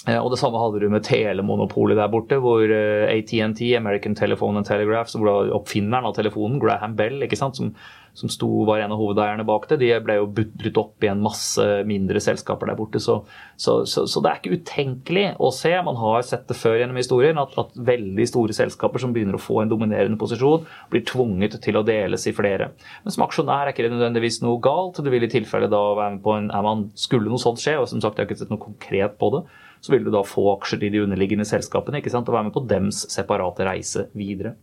eh, 0.08 0.16
og 0.16 0.30
Det 0.32 0.40
samme 0.40 0.62
hadde 0.62 0.80
du 0.80 0.88
med 0.94 1.04
telemonopolet 1.04 2.00
der 2.00 2.08
borte, 2.08 2.40
hvor 2.40 2.72
ATNT, 2.72 3.60
American 3.76 4.16
Telephone 4.16 4.62
and 4.62 4.70
Telegraph, 4.70 5.12
som 5.12 5.26
ble 5.26 5.52
oppfinneren 5.52 6.08
av 6.08 6.16
telefonen, 6.16 6.56
Graham 6.62 6.96
Bell, 6.96 7.20
ikke 7.28 7.40
sant, 7.42 7.60
som 7.60 7.74
som 8.14 8.30
sto, 8.30 8.48
var 8.64 8.78
en 8.78 8.92
av 8.94 9.00
hovedeierne 9.00 9.44
bak 9.46 9.66
det, 9.68 9.80
de 9.80 9.90
ble 10.04 10.14
jo 10.20 10.28
brutt 10.30 10.78
opp 10.78 11.04
i 11.04 11.10
en 11.10 11.22
masse 11.22 11.64
mindre 11.88 12.20
selskaper 12.22 12.70
der 12.70 12.78
borte. 12.78 13.00
Så, 13.02 13.16
så, 13.58 13.80
så, 13.90 14.04
så, 14.10 14.22
det 14.22 14.30
er 14.30 14.38
ikke 14.38 14.58
utenkelig 14.60 15.24
å 15.42 15.50
se, 15.54 15.72
man 15.82 15.98
har 15.98 16.22
sett 16.26 16.46
det 16.50 16.56
før 16.58 16.78
gjennom 16.78 17.00
historien, 17.00 17.40
at, 17.42 17.56
at, 17.58 17.72
veldig 17.74 18.26
store 18.30 18.54
selskaper 18.54 19.02
som 19.02 19.14
begynner 19.14 19.34
å 19.34 19.42
få 19.42 19.60
en 19.62 19.72
dominerende 19.72 20.18
posisjon, 20.20 20.68
blir 20.92 21.02
tvunget 21.08 21.58
til 21.64 21.80
å 21.80 21.82
deles 21.86 22.28
i 22.30 22.34
flere. 22.36 22.70
Men 23.02 23.16
som 23.16 23.26
aksjonær 23.26 23.66
er 23.66 23.74
ikke 23.74 23.88
det 23.88 23.96
nødvendigvis 23.96 24.40
noe 24.44 24.62
galt. 24.62 25.02
Det 25.02 25.12
vil 25.12 25.26
i 25.26 25.32
tilfelle 25.32 25.70
da 25.72 25.82
være 25.98 26.14
med 26.14 26.22
på 26.24 26.36
en, 26.38 26.50
er 26.54 26.64
man, 26.64 26.86
Skulle 26.98 27.32
noe 27.32 27.42
sånt 27.42 27.62
skje, 27.62 27.74
og 27.80 27.88
som 27.90 28.02
sagt 28.02 28.20
jeg 28.20 28.24
har 28.24 28.30
ikke 28.30 28.44
sett 28.44 28.52
noe 28.52 28.62
konkret 28.62 29.18
på 29.18 29.32
det, 29.34 29.42
så 29.84 29.92
vil 29.92 30.06
du 30.06 30.12
da 30.14 30.22
få 30.24 30.46
aksjer 30.54 30.86
i 30.86 30.92
de 30.94 31.02
underliggende 31.02 31.46
selskapene 31.48 31.98
ikke 32.00 32.12
sant, 32.14 32.30
og 32.30 32.38
være 32.38 32.46
med 32.46 32.54
på 32.54 32.62
dems 32.70 33.02
separate 33.12 33.66
reise 33.66 34.06
videre. 34.16 34.54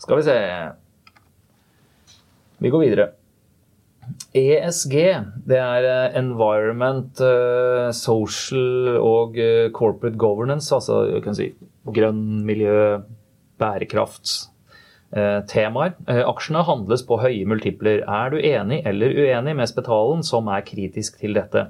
Skal 0.00 0.18
vi 0.18 0.26
se 0.26 0.38
vi 2.62 2.70
går 2.72 2.84
videre. 2.84 3.10
ESG, 4.34 4.94
det 5.46 5.58
er 5.60 5.86
eh, 5.88 6.16
Environment, 6.18 7.20
eh, 7.22 7.90
Social 7.94 8.96
og 8.98 9.38
eh, 9.38 9.70
Corporate 9.74 10.18
Governance, 10.18 10.72
altså 10.74 11.20
kan 11.24 11.36
si, 11.38 11.52
grønn 11.86 12.42
miljø, 12.46 12.98
bærekraft. 13.60 14.50
Temaer. 15.46 15.92
Aksjene 16.26 16.64
handles 16.66 17.04
på 17.06 17.20
høye 17.22 17.44
multipler. 17.46 18.00
Er 18.02 18.32
du 18.32 18.40
enig 18.40 18.80
eller 18.82 19.12
uenig 19.14 19.52
med 19.54 19.70
Spetalen, 19.70 20.24
som 20.26 20.48
er 20.50 20.64
kritisk 20.66 21.20
til 21.20 21.38
dette? 21.38 21.68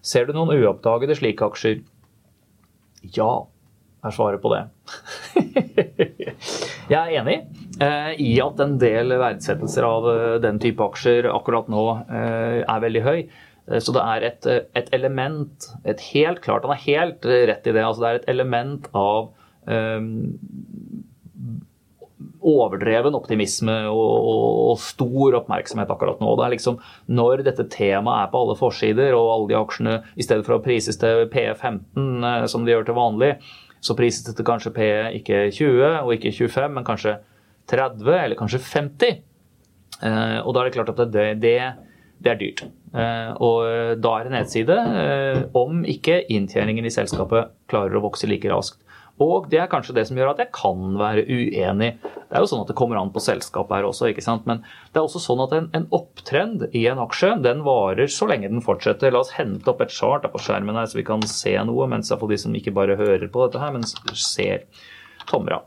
Ser 0.00 0.24
du 0.24 0.32
noen 0.32 0.54
uoppdagede 0.54 1.18
slike 1.18 1.44
aksjer? 1.44 1.82
Ja, 3.12 3.44
er 4.00 4.16
svaret 4.16 4.40
på 4.40 4.54
det. 4.54 4.62
Jeg 6.94 6.96
er 7.02 7.12
enig 7.20 7.36
i 8.16 8.30
at 8.40 8.60
en 8.62 8.78
del 8.80 9.12
verdsettelser 9.20 9.84
av 9.84 10.08
eh, 10.08 10.36
den 10.44 10.60
type 10.62 10.80
aksjer 10.84 11.28
akkurat 11.28 11.68
nå 11.72 11.84
eh, 12.06 12.62
er 12.62 12.86
veldig 12.86 13.04
høy. 13.04 13.20
Så 13.82 13.90
det 13.90 13.98
er 13.98 14.22
et, 14.22 14.46
et, 14.78 14.92
element 14.94 15.64
et 15.90 16.02
helt 16.12 16.38
klart, 16.44 16.62
Han 16.62 16.76
er 16.76 16.84
helt 16.84 17.24
rett 17.26 17.66
i 17.66 17.72
det. 17.74 17.82
altså 17.82 18.04
Det 18.04 18.08
er 18.08 18.18
et 18.20 18.28
element 18.30 18.84
av 18.94 19.32
um, 19.66 20.20
overdreven 22.46 23.18
optimisme 23.18 23.74
og, 23.90 24.14
og, 24.30 24.78
stor 24.78 25.40
oppmerksomhet 25.40 25.90
akkurat 25.90 26.22
nå. 26.22 26.30
Det 26.38 26.46
er 26.46 26.54
liksom 26.54 26.78
Når 27.10 27.42
dette 27.48 27.66
temaet 27.74 28.28
er 28.28 28.30
på 28.30 28.44
alle 28.44 28.58
forsider, 28.60 29.18
og 29.18 29.32
alle 29.34 29.50
de 29.50 29.58
aksjene 29.58 29.98
i 30.14 30.22
stedet 30.22 30.46
for 30.46 30.60
å 30.60 30.62
prises 30.62 31.02
til 31.02 31.26
PE15 31.34 32.46
som 32.52 32.62
de 32.62 32.70
gjør 32.70 32.86
til 32.86 33.00
vanlig, 33.02 33.34
så 33.82 33.98
prises 33.98 34.24
det 34.26 34.38
til 34.38 34.46
kanskje 34.46 34.74
P 34.76 34.92
ikke 35.20 35.48
20 35.50 36.04
og 36.04 36.14
ikke 36.14 36.34
25, 36.38 36.78
men 36.78 36.86
kanskje 36.86 37.18
30 37.70 38.12
eller 38.14 38.38
kanskje 38.38 38.62
50. 38.62 39.20
Eh, 40.02 40.38
og 40.42 40.54
da 40.54 40.62
er 40.62 40.68
det 40.68 40.76
klart 40.76 40.92
at 40.92 41.04
det, 41.12 41.28
det, 41.42 41.58
det 42.22 42.32
er 42.32 42.40
dyrt. 42.40 42.64
Eh, 42.96 43.30
og 43.42 44.00
da 44.02 44.16
er 44.16 44.26
det 44.26 44.34
nedside 44.36 44.80
eh, 45.02 45.44
om 45.56 45.84
ikke 45.88 46.22
inntjeningen 46.32 46.86
i 46.86 46.94
selskapet 46.94 47.54
klarer 47.70 47.98
å 47.98 48.04
vokse 48.06 48.28
like 48.30 48.50
raskt. 48.52 48.82
Og 49.22 49.46
det 49.48 49.62
er 49.62 49.68
kanskje 49.72 49.94
det 49.96 50.04
som 50.08 50.18
gjør 50.18 50.34
at 50.34 50.40
jeg 50.42 50.52
kan 50.52 50.96
være 51.00 51.22
uenig. 51.24 51.94
Det 52.02 52.36
er 52.36 52.42
jo 52.42 52.48
sånn 52.50 52.64
at 52.66 52.68
det 52.68 52.76
kommer 52.76 52.98
an 53.00 53.12
på 53.14 53.22
selskapet 53.24 53.78
her 53.78 53.86
også, 53.88 54.10
ikke 54.10 54.24
sant. 54.24 54.44
Men 54.48 54.60
det 54.92 55.00
er 55.00 55.06
også 55.06 55.22
sånn 55.24 55.40
at 55.46 55.54
en, 55.56 55.70
en 55.78 55.86
opptrend 55.96 56.66
i 56.76 56.84
en 56.90 57.00
aksje, 57.00 57.30
den 57.46 57.62
varer 57.64 58.12
så 58.12 58.28
lenge 58.28 58.50
den 58.52 58.64
fortsetter. 58.64 59.14
La 59.14 59.22
oss 59.24 59.32
hente 59.38 59.72
opp 59.72 59.80
et 59.80 59.94
chart 59.94 60.26
på 60.28 60.42
skjermen 60.44 60.76
her, 60.76 60.90
så 60.90 61.00
vi 61.00 61.06
kan 61.08 61.24
se 61.30 61.54
noe, 61.64 61.88
mens 61.88 62.12
iallfall 62.12 62.34
de 62.34 62.40
som 62.44 62.58
ikke 62.60 62.76
bare 62.76 62.98
hører 63.00 63.24
på 63.32 63.46
dette 63.46 63.62
her, 63.62 63.72
men 63.72 63.88
ser. 63.88 64.68
Tomra. 65.30 65.62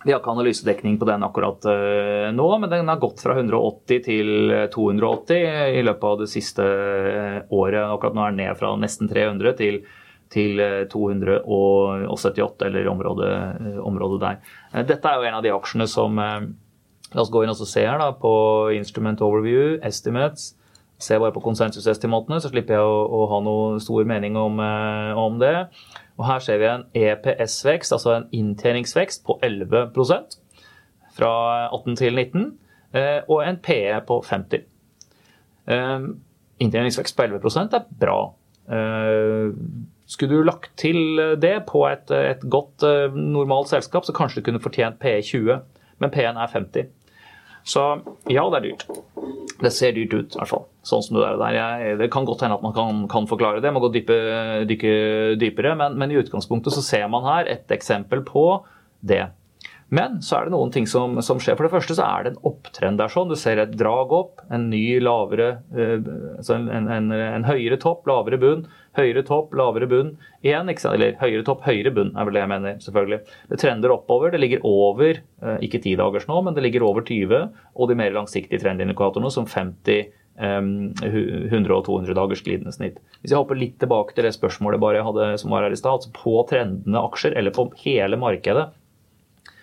Vi 0.00 0.14
har 0.14 0.22
ikke 0.22 0.32
analysedekning 0.32 0.96
på 1.00 1.08
den 1.08 1.24
akkurat 1.26 1.66
uh, 1.68 2.28
nå, 2.32 2.46
men 2.62 2.70
den 2.72 2.88
har 2.88 3.00
gått 3.02 3.20
fra 3.20 3.34
180 3.36 4.04
til 4.06 4.54
280 4.72 5.74
i 5.76 5.82
løpet 5.84 6.06
av 6.08 6.22
det 6.22 6.28
siste 6.32 6.64
uh, 6.64 7.40
året. 7.52 7.82
Akkurat 7.84 8.16
nå 8.16 8.24
er 8.24 8.32
den 8.32 8.40
ned 8.46 8.60
fra 8.60 8.72
nesten 8.80 9.10
300 9.12 9.58
til 9.60 9.82
til 10.30 10.60
278, 10.90 12.64
eh, 12.64 12.66
eller 12.66 12.88
området, 12.88 13.30
eh, 13.60 13.78
området, 13.86 14.20
der. 14.20 14.36
Eh, 14.72 14.86
dette 14.86 15.08
er 15.08 15.16
jo 15.16 15.28
en 15.28 15.34
av 15.34 15.42
de 15.42 15.50
aksjene 15.50 15.88
som 15.88 16.20
La 17.12 17.22
oss 17.22 17.30
gå 17.30 17.42
inn 17.42 17.50
og 17.50 17.56
se 17.56 17.80
her 17.82 17.98
da, 17.98 18.12
på 18.12 18.70
Instrument 18.70 19.18
Overview, 19.20 19.80
Estimates. 19.82 20.54
Se 20.96 21.18
bare 21.18 21.32
på 21.32 21.42
konsensusestimatene, 21.42 22.38
så 22.38 22.52
slipper 22.52 22.76
jeg 22.76 22.84
å, 22.86 23.00
å 23.10 23.26
ha 23.26 23.40
noe 23.42 23.80
stor 23.80 24.04
mening 24.04 24.36
om, 24.36 24.60
om 25.18 25.40
det. 25.40 25.66
Og 26.20 26.26
her 26.28 26.42
ser 26.44 26.60
vi 26.60 26.68
en 26.68 26.84
EPS-vekst, 27.00 27.94
altså 27.96 28.18
en 28.18 28.26
inntjeningsvekst 28.36 29.22
på 29.24 29.38
11% 29.40 30.36
fra 31.16 31.30
18 31.72 31.96
til 31.96 32.14
19, 32.14 32.44
og 33.28 33.38
en 33.46 33.58
PE 33.64 34.02
på 34.06 34.18
50. 34.28 34.66
Inntjeningsvekst 36.60 37.16
på 37.16 37.24
11% 37.24 37.78
er 37.78 37.88
bra. 38.02 38.18
Skulle 40.10 40.36
du 40.36 40.44
lagt 40.44 40.72
til 40.76 41.22
det 41.40 41.54
på 41.70 41.86
et, 41.88 42.12
et 42.12 42.44
godt, 42.50 42.84
normalt 43.16 43.72
selskap, 43.72 44.04
så 44.04 44.12
kanskje 44.12 44.40
du 44.42 44.50
kunne 44.50 44.62
fortjent 44.62 45.00
PE 45.00 45.22
20, 45.24 45.56
men 46.00 46.12
PE-en 46.12 46.36
er 46.36 46.52
50. 46.52 46.92
Så 47.66 47.84
ja, 48.30 48.44
det 48.50 48.60
er 48.60 48.66
dyrt. 48.68 48.86
Det 49.60 49.72
ser 49.74 49.92
dyrt 49.96 50.14
ut, 50.14 50.34
i 50.34 50.40
hvert 50.40 50.50
fall. 50.50 50.64
Sånn 50.86 51.02
som 51.04 51.18
det 51.18 51.26
er 51.26 51.40
der. 51.40 51.56
Jeg, 51.58 51.96
det 52.00 52.08
kan 52.12 52.28
godt 52.28 52.44
hende 52.44 52.56
at 52.56 52.64
man 52.64 52.74
kan, 52.76 53.02
kan 53.12 53.28
forklare 53.28 53.60
det, 53.60 53.68
man 53.68 53.78
må 53.80 53.86
gå 53.88 53.92
dype, 53.98 54.16
dykke 54.70 54.94
dypere. 55.40 55.74
Men, 55.78 55.98
men, 56.00 56.12
i 56.12 56.20
utgangspunktet 56.20 56.76
så 56.76 56.84
ser 56.84 57.06
man 57.12 57.26
her 57.28 57.50
et 57.52 57.74
eksempel 57.76 58.24
på 58.26 58.46
det. 59.00 59.26
Men 59.90 60.20
så 60.22 60.36
er 60.38 60.46
det 60.46 60.54
noen 60.54 60.70
ting 60.74 60.86
som, 60.86 61.18
som, 61.26 61.40
skjer. 61.42 61.56
For 61.58 61.66
det 61.66 61.72
første 61.72 61.96
så 61.98 62.06
er 62.06 62.26
det 62.26 62.32
en 62.32 62.42
opptrend 62.46 63.00
der. 63.00 63.10
sånn. 63.10 63.30
Du 63.30 63.38
ser 63.38 63.58
et 63.58 63.72
drag 63.78 64.12
opp, 64.14 64.44
en 64.54 64.68
ny 64.70 64.84
lavere 65.02 65.48
uh, 65.74 65.96
altså 66.36 66.56
en, 66.60 66.68
en, 66.70 67.10
en, 67.10 67.48
høyere 67.48 67.80
topp, 67.82 68.06
lavere 68.10 68.38
bunn. 68.40 68.62
Høyere 68.98 69.24
topp, 69.26 69.54
lavere 69.58 69.90
bunn 69.90 70.14
igjen. 70.46 70.70
Eller 70.92 71.18
høyere 71.18 71.42
topp, 71.46 71.66
høyere 71.66 71.94
bunn 71.96 72.14
er 72.14 72.28
vel 72.28 72.38
det 72.38 72.44
jeg 72.44 72.52
mener. 72.54 72.78
selvfølgelig. 72.86 73.20
Det 73.50 73.60
trender 73.64 73.96
oppover. 73.96 74.30
Det 74.30 74.42
ligger 74.42 74.64
over, 74.70 75.20
uh, 75.42 75.58
ikke 75.58 75.82
ti 75.82 75.96
dagers 75.98 76.30
nå, 76.30 76.38
men 76.46 76.54
det 76.54 76.64
ligger 76.68 76.86
over 76.86 77.06
20. 77.06 77.50
Og 77.74 77.90
de 77.90 77.98
mer 77.98 78.14
langsiktige 78.14 78.62
trendindikatorene 78.62 79.34
som 79.34 79.50
50 79.50 80.16
100 80.40 81.74
og 81.74 81.82
200 81.84 82.14
dagers 82.16 82.40
glidende 82.46 82.72
snitt. 82.72 83.00
Hvis 83.20 83.34
jeg 83.34 83.36
hopper 83.36 83.58
litt 83.58 83.74
tilbake 83.82 84.14
til 84.16 84.24
det 84.24 84.32
spørsmålet 84.32 84.80
bare 84.80 85.00
jeg 85.00 85.04
hadde 85.04 85.26
som 85.42 85.52
var 85.52 85.66
her 85.66 85.74
i 85.74 85.76
stad, 85.76 85.98
altså 85.98 86.12
på 86.16 86.32
trendende 86.48 87.02
aksjer, 87.02 87.34
eller 87.36 87.52
på 87.52 87.66
hele 87.82 88.16
markedet, 88.16 88.70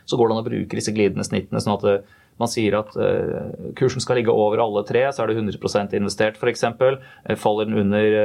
så 0.08 0.18
går 0.18 0.30
det 0.30 0.36
an 0.36 0.41
å 0.41 0.47
bruke 0.47 0.80
disse 0.80 0.93
glidende 0.95 1.26
snittene. 1.28 1.60
sånn 1.64 1.76
at 1.76 1.86
det, 1.86 1.95
man 2.38 2.49
sier 2.51 2.76
at 2.78 2.93
uh, 2.95 3.72
kursen 3.78 4.03
skal 4.03 4.20
ligge 4.20 4.34
over 4.34 4.62
alle 4.62 4.84
tre, 4.88 5.01
så 5.14 5.24
er 5.24 5.32
det 5.32 5.39
100% 5.41 5.95
investert 5.97 6.38
f.eks. 6.38 6.64
Uh, 6.70 7.34
faller 7.39 7.68
den 7.68 7.80
under 7.82 8.18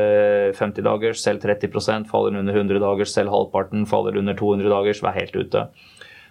uh, 0.53 0.59
50 0.59 0.85
dagers, 0.85 1.23
selv 1.25 1.45
30% 1.45 2.11
Faller 2.13 2.35
den 2.35 2.43
under 2.45 2.61
100 2.61 2.83
dagers, 2.83 3.15
selv 3.15 3.33
halvparten. 3.33 3.87
Faller 3.89 4.13
den 4.13 4.27
under 4.27 4.37
200 4.39 4.69
dagers, 4.73 5.03
vær 5.05 5.17
helt 5.17 5.37
ute. 5.37 5.65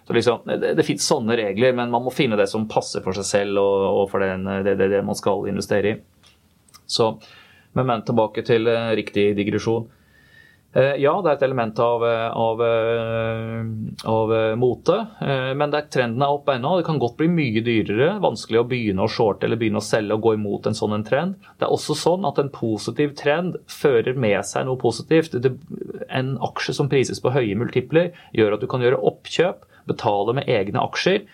Så 0.06 0.14
liksom, 0.14 0.46
Det, 0.46 0.74
det 0.78 0.86
finnes 0.86 1.06
sånne 1.06 1.36
regler, 1.38 1.74
men 1.78 1.90
man 1.90 2.06
må 2.06 2.14
finne 2.14 2.38
det 2.38 2.48
som 2.50 2.68
passer 2.70 3.02
for 3.04 3.18
seg 3.18 3.26
selv 3.26 3.62
og, 3.62 3.86
og 4.02 4.06
for 4.14 4.22
den, 4.22 4.46
det, 4.66 4.76
det, 4.78 4.88
det, 4.94 5.02
man 5.06 5.18
skal 5.18 5.46
investere 5.50 5.92
i. 5.92 5.98
Så, 6.86 7.12
men, 7.74 7.86
men 7.88 8.06
tilbake 8.06 8.46
til 8.46 8.70
riktig 8.94 9.32
digresjon. 9.38 9.90
Eh, 10.74 10.94
ja, 11.04 11.12
det 11.20 11.28
er 11.28 11.36
et 11.36 11.42
element 11.44 11.80
av, 11.84 12.04
eh, 12.06 12.28
av, 12.32 12.62
eh, 12.64 13.64
av 14.08 14.30
mote, 14.56 14.94
men 15.20 15.70
det 15.70 15.78
er, 15.78 15.88
trenden 15.92 16.22
er 16.24 16.32
oppe 16.32 16.54
ennå. 16.56 16.78
Det 16.78 16.86
kan 16.86 17.00
godt 17.00 17.18
bli 17.18 17.28
mye 17.28 17.60
dyrere. 17.64 18.14
Vanskelig 18.24 18.62
å 18.62 18.68
begynne 18.68 19.04
å 19.04 19.10
shorte 19.10 19.44
eller 19.44 19.60
begynne 19.60 19.82
å 19.82 19.84
selge 19.84 20.16
og 20.16 20.22
gå 20.22 20.34
imot 20.38 20.66
en 20.66 20.78
sånn 20.78 20.94
en 20.94 21.04
trend. 21.04 21.34
Det 21.60 21.68
er 21.68 21.74
også 21.76 21.96
sånn 21.98 22.24
at 22.26 22.38
en 22.40 22.48
positiv 22.48 23.14
trend 23.14 23.58
fører 23.68 24.16
med 24.16 24.40
seg 24.48 24.64
noe 24.64 24.80
positivt. 24.80 25.36
En 26.08 26.38
aksje 26.38 26.74
som 26.74 26.88
prises 26.88 27.20
på 27.20 27.32
høye 27.32 27.54
multipler, 27.54 28.12
gjør 28.32 28.54
at 28.54 28.60
du 28.60 28.66
kan 28.66 28.80
gjøre 28.80 29.02
oppkjøp, 29.02 29.68
betale 29.86 30.32
med 30.32 30.46
egne 30.46 30.78
aksjer 30.78 31.24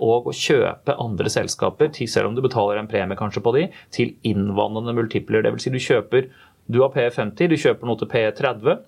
og 0.00 0.30
kjøpe 0.32 0.94
andre 1.02 1.28
selskaper, 1.28 1.90
selv 2.06 2.28
om 2.28 2.36
du 2.36 2.40
betaler 2.40 2.78
en 2.78 2.86
premie 2.88 3.18
kanskje 3.18 3.42
på 3.42 3.52
de, 3.52 3.64
til 3.90 4.14
innvandrende 4.24 4.94
multipler. 4.96 5.42
Dvs. 5.42 5.66
Si 5.66 5.70
du 5.74 5.82
kjøper 5.82 6.30
du 6.68 6.82
har 6.84 6.92
P50, 6.92 7.48
du 7.48 7.56
kjøper 7.56 7.88
noe 7.88 8.00
til 8.00 8.10
P30. 8.12 8.78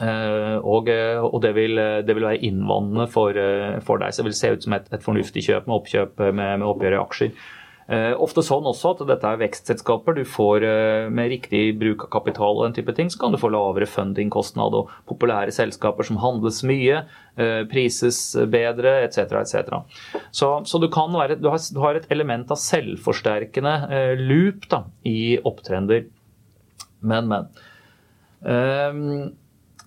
Eh, 0.00 0.56
og, 0.64 0.88
eh, 0.88 1.20
og 1.20 1.40
det, 1.44 1.52
vil, 1.58 1.76
det, 1.76 2.16
vil, 2.16 2.24
være 2.24 2.44
innvandrende 2.48 3.08
for, 3.12 3.36
eh, 3.36 3.78
for, 3.84 4.00
deg. 4.00 4.12
Så 4.12 4.22
det 4.22 4.30
vil 4.30 4.38
se 4.38 4.52
ut 4.54 4.66
som 4.66 4.76
et, 4.76 4.92
et 4.94 5.04
fornuftig 5.04 5.44
kjøp 5.50 5.66
med 5.68 5.76
oppkjøp 5.76 6.22
med, 6.30 6.60
med 6.60 6.68
oppgjør 6.68 6.96
i 6.96 7.02
aksjer. 7.04 7.48
ofte 8.22 8.42
sånn 8.46 8.68
også 8.70 8.92
at 8.92 9.00
dette 9.08 9.26
er 9.26 9.38
vekstselskaper. 9.40 10.14
Du 10.14 10.22
får 10.24 10.62
Med 11.10 11.32
riktig 11.32 11.74
bruk 11.74 12.04
av 12.04 12.10
kapital 12.12 12.60
og 12.60 12.62
den 12.68 12.76
type 12.76 12.94
ting, 12.94 13.10
så 13.10 13.18
kan 13.18 13.34
du 13.34 13.38
få 13.40 13.50
lavere 13.50 13.88
fundingkostnad 13.90 14.76
og 14.78 14.92
populære 15.10 15.50
selskaper 15.50 16.06
som 16.06 16.20
handles 16.22 16.62
mye, 16.62 17.02
prises 17.72 18.20
bedre 18.46 18.92
etc. 19.08 19.34
etc. 19.42 19.82
Så, 20.30 20.52
så 20.64 20.78
du, 20.78 20.86
være, 20.86 21.40
du, 21.42 21.50
har, 21.50 21.58
du, 21.58 21.82
har, 21.82 21.98
et 21.98 22.06
element 22.14 22.54
av 22.54 22.62
selvforsterkende 22.62 23.74
loop 24.22 24.70
da, 24.70 24.84
i 25.02 25.40
opptrender. 25.42 26.06
Men, 27.00 27.30
men. 27.30 27.50
Um, 28.40 29.30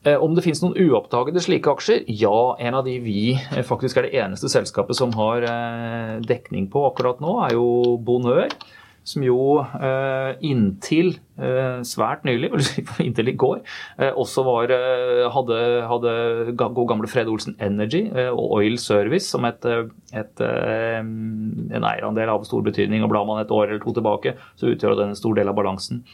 om 0.03 0.35
det 0.35 0.43
finnes 0.43 0.59
noen 0.59 0.75
uoppdagede 0.83 1.41
slike 1.43 1.71
aksjer? 1.71 2.03
Ja, 2.11 2.55
en 2.59 2.75
av 2.75 2.83
de 2.87 2.97
vi 3.03 3.33
eh, 3.37 3.63
faktisk 3.63 3.97
er 3.97 4.09
det 4.09 4.17
eneste 4.19 4.51
selskapet 4.51 4.99
som 4.99 5.13
har 5.15 5.45
eh, 5.47 6.15
dekning 6.27 6.67
på 6.73 6.83
akkurat 6.89 7.23
nå, 7.23 7.37
er 7.45 7.55
jo 7.55 7.67
Bonheur. 8.03 8.51
Som 9.03 9.19
jo 9.25 9.59
inntil 10.47 11.09
svært 11.83 12.21
nylig, 12.23 12.53
inntil 13.03 13.33
i 13.33 13.33
går, 13.35 13.57
også 14.15 14.45
var, 14.47 14.71
hadde, 15.35 15.57
hadde 15.89 16.13
god 16.55 16.87
gamle 16.87 17.09
Fred 17.11 17.27
Olsen 17.27 17.57
Energy 17.59 18.05
og 18.29 18.55
Oil 18.61 18.77
Service 18.79 19.27
som 19.27 19.43
et, 19.49 19.67
et, 20.15 20.45
en 20.47 21.89
eierandel 21.89 22.31
av 22.31 22.47
stor 22.47 22.63
betydning. 22.63 23.03
og 23.03 23.11
Blar 23.11 23.27
man 23.27 23.43
et 23.43 23.51
år 23.51 23.73
eller 23.73 23.83
to 23.83 23.91
tilbake, 23.99 24.37
så 24.55 24.71
utgjør 24.71 24.95
det 24.95 25.09
en 25.09 25.19
stor 25.19 25.35
del 25.35 25.51
av 25.51 25.59
balansen. 25.59 26.05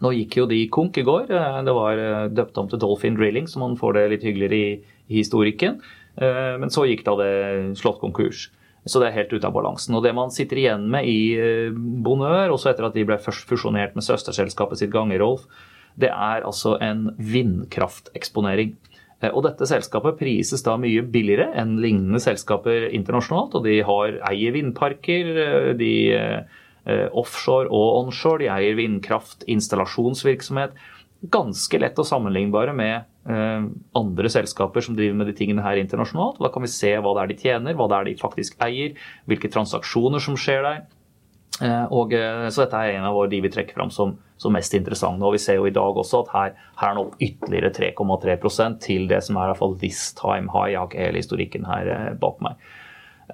Nå 0.00 0.12
gikk 0.16 0.38
jo 0.40 0.46
de 0.48 0.60
konk 0.72 0.96
i 1.00 1.04
går. 1.04 1.28
Eh, 1.28 1.58
det 1.66 1.74
var 1.76 2.00
eh, 2.00 2.28
døpt 2.32 2.60
om 2.60 2.70
til 2.70 2.80
Dolphin 2.80 3.18
Drilling, 3.18 3.48
så 3.50 3.60
man 3.60 3.76
får 3.80 3.98
det 3.98 4.06
litt 4.14 4.24
hyggeligere 4.28 4.56
i, 4.56 4.96
historikken. 5.10 5.80
Eh, 6.16 6.54
men 6.62 6.72
så 6.72 6.86
gikk 6.88 7.04
da 7.06 7.16
det 7.20 7.32
slått 7.80 8.00
konkurs. 8.02 8.48
Så 8.88 9.02
det 9.02 9.10
er 9.10 9.18
helt 9.18 9.32
ute 9.34 9.44
av 9.44 9.52
balansen. 9.52 9.96
Og 9.98 10.04
det 10.06 10.14
man 10.16 10.32
sitter 10.32 10.62
igjen 10.62 10.86
med 10.88 11.04
i 11.04 11.18
Bonheur, 12.00 12.54
også 12.54 12.70
etter 12.70 12.86
at 12.88 12.94
de 12.96 13.04
ble 13.04 13.18
først 13.20 13.44
fusjonert 13.50 13.98
med 13.98 14.06
søsterselskapet 14.06 14.80
sitt 14.80 14.92
Gangerolf, 14.94 15.44
det 16.00 16.08
er 16.08 16.46
altså 16.46 16.78
en 16.80 17.10
vindkrafteksponering. 17.18 18.72
Og 19.34 19.42
dette 19.44 19.68
selskapet 19.68 20.16
prises 20.16 20.64
da 20.64 20.78
mye 20.80 21.02
billigere 21.04 21.50
enn 21.60 21.74
lignende 21.82 22.22
selskaper 22.24 22.86
internasjonalt. 22.88 23.58
Og 23.58 23.66
de 23.66 23.82
har, 23.84 24.16
eier 24.30 24.54
vindparker, 24.56 25.34
de 25.76 25.92
offshore 27.16 27.68
og 27.68 28.04
onshore. 28.04 28.44
De 28.44 28.50
eier 28.52 28.78
vindkraft, 28.78 29.44
installasjonsvirksomhet. 29.50 30.76
Ganske 31.32 31.80
lett 31.80 31.98
og 32.00 32.08
sammenlignbare 32.08 32.72
med 32.76 32.94
eh, 33.28 33.66
andre 33.98 34.30
selskaper 34.32 34.84
som 34.84 34.96
driver 34.96 35.18
med 35.20 35.28
de 35.28 35.36
tingene 35.36 35.64
her 35.64 35.80
internasjonalt. 35.80 36.40
Da 36.40 36.52
kan 36.52 36.64
vi 36.64 36.72
se 36.72 36.94
hva 36.96 37.12
det 37.16 37.24
er 37.24 37.32
de 37.32 37.38
tjener, 37.42 37.76
hva 37.76 37.90
det 37.90 37.98
er 37.98 38.08
de 38.08 38.16
faktisk 38.22 38.56
eier, 38.64 38.96
hvilke 39.28 39.52
transaksjoner 39.52 40.24
som 40.24 40.38
skjer 40.40 40.64
der. 40.66 40.82
Eh, 41.60 41.86
og, 41.92 42.16
så 42.48 42.64
dette 42.64 42.80
er 42.80 42.96
en 42.96 43.08
av 43.10 43.20
de 43.28 43.42
vi 43.44 43.52
trekker 43.52 43.76
fram 43.76 43.92
som, 43.92 44.16
som, 44.40 44.54
mest 44.56 44.74
interessante. 44.78 45.26
Og 45.28 45.36
vi 45.36 45.44
ser 45.44 45.60
jo 45.60 45.68
i 45.68 45.76
dag 45.76 46.00
også 46.02 46.24
at 46.24 46.34
her, 46.36 46.54
her 46.80 46.94
er 46.94 47.00
nå 47.00 47.10
ytterligere 47.20 47.74
3,3% 47.76 48.80
til 48.86 49.10
det 49.10 49.20
som 49.26 49.36
er 49.36 49.50
i 49.50 49.52
hvert 49.52 49.60
fall 49.60 49.76
this 49.82 50.06
time 50.16 50.48
high. 50.54 50.72
Jeg 50.72 50.80
har 50.80 50.88
ikke 50.88 51.04
hele 51.04 51.20
historikken 51.20 51.68
her 51.68 52.14
bak 52.22 52.40
meg. 52.46 52.70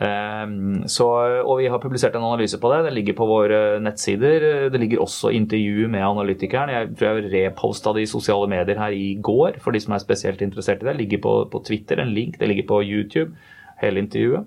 Ehm, 0.01 0.85
så, 0.93 1.07
og 1.41 1.61
vi 1.63 1.69
har 1.73 1.81
publisert 1.81 2.17
en 2.17 2.25
analyse 2.27 2.59
på 2.61 2.71
det. 2.73 2.83
Den 2.89 2.97
ligger 2.99 3.17
på 3.17 3.29
våre 3.29 3.61
nettsider. 3.81 4.69
Det 4.73 4.81
ligger 4.81 5.05
også 5.05 5.33
intervju 5.33 5.89
med 5.93 6.05
analytikeren. 6.05 6.73
Jeg 6.73 6.91
tror 6.99 7.21
jeg 7.21 7.31
reposta 7.33 7.95
det 7.97 8.05
i 8.05 8.11
sosiale 8.11 8.49
medier 8.51 8.81
her 8.81 8.97
i 8.97 9.15
går, 9.17 9.61
for 9.65 9.73
de 9.73 9.81
som 9.83 9.97
er 9.97 10.05
spesielt 10.05 10.43
interessert 10.45 10.83
i 10.83 10.89
det. 10.89 10.93
Det 10.93 11.03
ligger 11.05 11.23
på, 11.25 11.37
på 11.53 11.63
Twitter 11.65 12.03
en 12.03 12.13
link, 12.15 12.41
det 12.41 12.51
ligger 12.51 12.69
på 12.69 12.83
YouTube, 12.85 13.37
hele 13.81 14.03
intervjuet. 14.05 14.45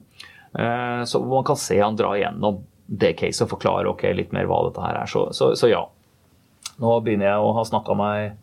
Ehm, 0.59 1.05
så 1.09 1.23
man 1.25 1.47
kan 1.47 1.57
se 1.57 1.79
han 1.81 1.97
dra 1.97 2.13
igjennom 2.17 2.61
det 2.89 3.15
caset 3.19 3.45
og 3.45 3.53
forklare 3.53 3.89
okay, 3.89 4.15
litt 4.17 4.33
mer 4.33 4.49
hva 4.49 4.63
dette 4.67 4.83
her 4.83 5.01
er. 5.01 5.09
Så, 5.09 5.29
så, 5.33 5.53
så 5.57 5.69
ja. 5.71 5.85
Nå 6.79 6.93
begynner 7.03 7.27
jeg 7.27 7.43
å 7.43 7.55
ha 7.57 7.63
snakka 7.67 7.95
meg 7.97 8.37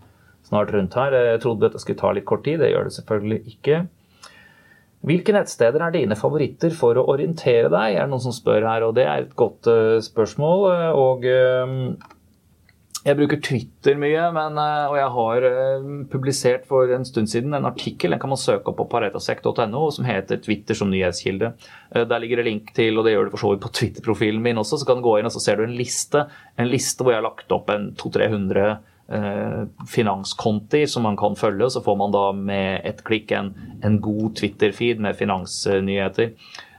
snart 0.46 0.70
rundt 0.74 0.94
her. 0.98 1.14
Jeg 1.32 1.42
trodde 1.42 1.66
dette 1.66 1.80
skulle 1.82 1.98
ta 1.98 2.11
litt 2.14 2.26
kort 2.28 2.44
tid, 2.46 2.61
det 2.61 2.70
gjør 2.70 2.86
det 2.86 2.94
selvfølgelig 2.98 3.54
ikke. 3.54 3.86
Hvilke 5.05 5.34
nettsteder 5.36 5.82
er 5.84 5.94
dine 5.94 6.16
favoritter 6.18 6.72
for 6.74 6.99
å 6.99 7.07
orientere 7.12 7.68
deg, 7.70 7.94
er 7.94 8.07
det 8.07 8.11
noen 8.11 8.24
som 8.24 8.34
spør 8.34 8.64
her. 8.66 8.86
og 8.86 8.97
Det 8.97 9.05
er 9.07 9.26
et 9.26 9.34
godt 9.38 9.68
uh, 9.68 9.99
spørsmål. 10.03 10.68
Eh, 10.72 10.99
og 10.99 11.26
uh, 11.28 12.14
Jeg 13.07 13.18
bruker 13.20 13.38
Twitter 13.38 14.01
mye, 14.01 14.24
men, 14.34 14.57
uh, 14.59 14.88
og 14.90 14.97
jeg 14.99 15.12
har 15.18 15.47
publisert 16.11 16.66
for 16.66 16.90
en 16.90 17.07
stund 17.07 17.30
siden 17.30 17.55
en 17.55 17.68
artikkel 17.68 18.16
den 18.16 18.22
kan 18.22 18.32
man 18.32 18.40
søke 18.40 18.72
opp 18.72 18.80
på 18.80 18.88
paretasek.no, 18.97 19.84
som 19.94 20.09
heter 20.09 20.40
'Twitter 20.42 20.74
som 20.74 20.90
nyhetskilde'. 20.90 21.53
Der 21.94 22.18
ligger 22.18 22.42
det 22.42 22.49
link 22.49 22.74
til, 22.74 22.99
og 22.99 23.07
det 23.07 23.14
gjør 23.14 23.28
du 23.28 23.36
for 23.36 23.44
så 23.44 23.53
vidt 23.53 23.62
på 23.62 23.74
Twitter-profilen 23.78 24.42
min 24.42 24.59
også, 24.59 24.80
så 24.80 24.88
kan 24.88 24.99
du 24.99 25.07
gå 25.07 25.20
inn 25.20 25.30
og 25.30 25.36
så 25.36 25.44
ser 25.44 25.61
du 25.61 25.68
en 25.68 25.78
liste, 25.78 26.26
en 26.59 26.72
liste 26.72 27.05
hvor 27.05 27.14
jeg 27.14 27.22
har 27.22 27.28
lagt 27.30 27.53
opp 27.55 27.70
en 27.70 27.92
200-300 27.94 28.74
Eh, 28.74 28.95
finanskonti 29.86 30.80
som 30.90 31.04
man 31.07 31.16
kan 31.16 31.36
følge. 31.38 31.70
Så 31.70 31.82
får 31.84 31.96
man 31.96 32.14
da 32.14 32.32
med 32.34 32.80
ett 32.84 33.04
klikk 33.07 33.30
en, 33.36 33.52
en 33.86 34.00
god 34.02 34.34
Twitter-feed 34.40 35.02
med 35.04 35.14
finansnyheter. 35.18 36.32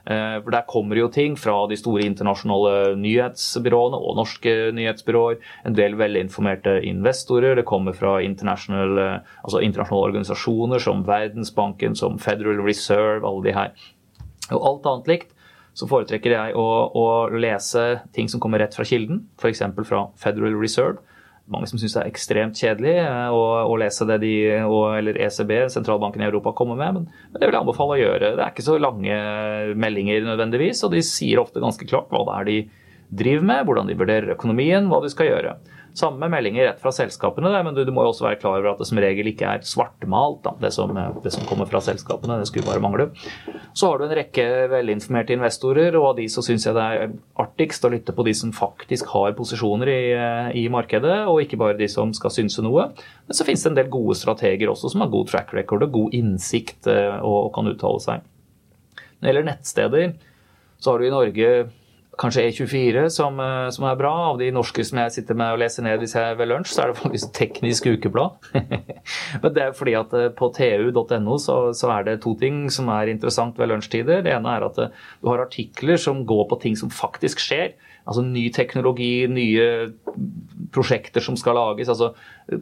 Eh, 0.07 0.41
for 0.43 0.51
Der 0.51 0.63
kommer 0.67 0.95
jo 0.95 1.09
ting 1.11 1.35
fra 1.35 1.67
de 1.67 1.75
store 1.77 2.05
internasjonale 2.07 2.95
nyhetsbyråene 2.95 3.99
og 3.99 4.15
norske 4.15 4.53
nyhetsbyråer. 4.75 5.39
En 5.67 5.75
del 5.75 5.97
velinformerte 5.99 6.79
investorer. 6.87 7.55
Det 7.55 7.65
kommer 7.67 7.91
fra 7.91 8.21
internasjonale, 8.23 9.07
altså 9.43 9.59
internasjonale 9.59 10.11
organisasjoner 10.11 10.79
som 10.79 11.03
Verdensbanken, 11.07 11.95
som 11.95 12.19
Federal 12.19 12.63
Reserve, 12.63 13.27
alle 13.27 13.43
de 13.43 13.57
her. 13.57 13.73
Og 14.51 14.63
alt 14.63 14.87
annet 14.87 15.11
likt 15.11 15.33
så 15.77 15.85
foretrekker 15.85 16.33
jeg 16.33 16.55
å, 16.57 16.67
å 16.89 17.05
lese 17.29 17.99
ting 18.15 18.31
som 18.31 18.41
kommer 18.41 18.63
rett 18.63 18.73
fra 18.73 18.85
kilden, 18.87 19.27
f.eks. 19.37 19.61
fra 19.85 20.07
Federal 20.17 20.55
Reserve 20.57 21.03
mange 21.51 21.69
som 21.69 21.79
syns 21.79 21.95
det 21.95 22.01
er 22.01 22.09
ekstremt 22.11 22.59
kjedelig 22.59 22.95
eh, 23.01 23.29
å, 23.31 23.43
å 23.71 23.77
lese 23.79 24.07
det 24.09 24.19
de, 24.23 24.33
og, 24.65 24.97
eller 24.99 25.19
ECB, 25.27 25.53
sentralbanken 25.73 26.23
i 26.23 26.27
Europa, 26.27 26.55
kommer 26.57 26.79
med. 26.79 26.97
Men, 26.97 27.07
men, 27.31 27.39
det 27.39 27.47
vil 27.47 27.55
jeg 27.55 27.63
anbefale 27.63 27.95
å 27.95 28.01
gjøre. 28.01 28.33
Det 28.35 28.43
er 28.43 28.53
ikke 28.53 28.67
så 28.67 28.77
lange 28.81 29.21
meldinger 29.79 30.27
nødvendigvis, 30.27 30.83
og 30.87 30.93
de 30.95 31.05
sier 31.05 31.41
ofte 31.41 31.63
ganske 31.63 31.87
klart 31.87 32.11
hva 32.11 32.25
det 32.27 32.37
er 32.37 32.51
de 32.51 32.59
driver 33.23 33.47
med, 33.47 33.63
hvordan 33.67 33.87
de 33.87 33.97
vurderer 33.97 34.35
økonomien, 34.35 34.89
hva 34.91 34.99
de 35.03 35.11
skal 35.13 35.31
gjøre. 35.31 35.55
Samme 35.97 36.27
meldinger 36.29 36.67
rett 36.67 36.81
fra 36.81 36.91
selskapene, 36.93 37.49
men 37.65 37.73
du, 37.73 37.81
du, 37.87 37.89
må 37.95 38.03
jo 38.05 38.11
også 38.11 38.27
være 38.27 38.37
klar 38.37 38.59
over 38.59 38.69
at 38.69 38.81
det 38.81 38.85
som 38.85 38.99
regel 39.01 39.31
ikke 39.31 39.47
er 39.49 39.63
svartmalt, 39.65 40.43
da, 40.43 40.51
det, 40.61 40.69
som, 40.75 40.91
det, 41.23 41.31
som, 41.33 41.45
kommer 41.49 41.65
fra 41.69 41.81
selskapene. 41.81 42.37
Det 42.37 42.49
skulle 42.51 42.67
bare 42.67 42.83
mangle. 42.83 43.07
Så 43.73 43.89
har 43.89 43.97
du 43.97 44.05
en 44.05 44.13
rekke 44.19 44.45
velinformerte 44.69 45.33
investorer, 45.33 45.97
og 45.97 46.11
av 46.11 46.19
de 46.19 46.27
så 46.29 46.43
syns 46.45 46.67
jeg 46.67 46.77
det 46.77 46.83
er 46.85 47.15
artigst 47.41 47.87
å 47.87 47.91
lytte 47.95 48.13
på 48.13 48.27
de 48.27 48.35
som 48.37 48.53
faktisk 48.53 49.09
har 49.15 49.33
posisjoner 49.39 49.89
i, 49.89 50.03
i, 50.61 50.67
markedet, 50.73 51.23
og 51.25 51.41
ikke 51.41 51.57
bare 51.63 51.79
de 51.81 51.89
som 51.89 52.13
skal 52.13 52.35
synse 52.35 52.61
noe. 52.61 52.91
Men 53.25 53.39
så 53.39 53.47
finnes 53.47 53.65
det 53.65 53.73
en 53.73 53.81
del 53.81 53.89
gode 53.97 54.19
strateger 54.21 54.69
også 54.69 54.93
som 54.93 55.01
har 55.01 55.11
god 55.17 55.33
track 55.33 55.55
record 55.57 55.87
og 55.87 55.97
god 55.97 56.19
innsikt 56.19 56.91
eh, 56.93 57.17
og, 57.17 57.47
og 57.47 57.51
kan 57.57 57.73
uttale 57.73 58.05
seg. 58.05 58.29
Når 59.17 59.25
det 59.25 59.33
gjelder 59.33 59.49
nettsteder, 59.49 60.15
så 60.77 60.93
har 60.93 61.01
du 61.01 61.07
i 61.09 61.13
Norge 61.17 61.51
kanskje 62.17 62.47
E24 62.49 63.07
som, 63.13 63.39
eh, 63.39 63.69
som, 63.69 63.85
er 63.85 63.97
bra. 63.99 64.13
Av 64.31 64.37
de 64.39 64.49
norske 64.53 64.83
som 64.85 64.99
jeg 65.03 65.13
sitter 65.17 65.37
med 65.37 65.53
og 65.53 65.61
leser 65.61 65.85
ned 65.85 66.01
hvis 66.01 66.15
jeg 66.17 66.33
er 66.33 66.37
ved 66.39 66.49
lunsj, 66.51 66.73
så 66.73 66.83
er 66.83 66.91
det 66.91 66.99
faktisk 67.01 67.33
Teknisk 67.37 67.89
Ukeblad. 67.93 68.37
Men 69.43 69.53
det 69.55 69.63
er 69.63 69.75
fordi 69.77 69.97
at 69.99 70.13
eh, 70.17 70.29
på 70.35 70.49
tu.no 70.55 71.37
så, 71.41 71.57
så, 71.77 71.91
er 71.93 72.07
det 72.07 72.21
to 72.25 72.33
ting 72.39 72.65
som 72.73 72.89
er 72.93 73.13
interessant 73.13 73.59
ved 73.59 73.71
lunsjtider. 73.71 74.23
Det 74.25 74.33
ene 74.33 74.55
er 74.55 74.65
at 74.67 74.79
eh, 74.81 75.03
du 75.21 75.29
har 75.31 75.45
artikler 75.45 76.01
som 76.01 76.25
går 76.27 76.47
på 76.49 76.61
ting 76.65 76.79
som 76.79 76.93
faktisk 76.93 77.43
skjer. 77.43 77.75
Altså 78.07 78.23
ny 78.23 78.45
teknologi, 78.55 79.27
nye 79.27 79.91
prosjekter 80.71 81.23
som 81.23 81.35
skal 81.39 81.57
lages. 81.59 81.91
altså 81.91 82.13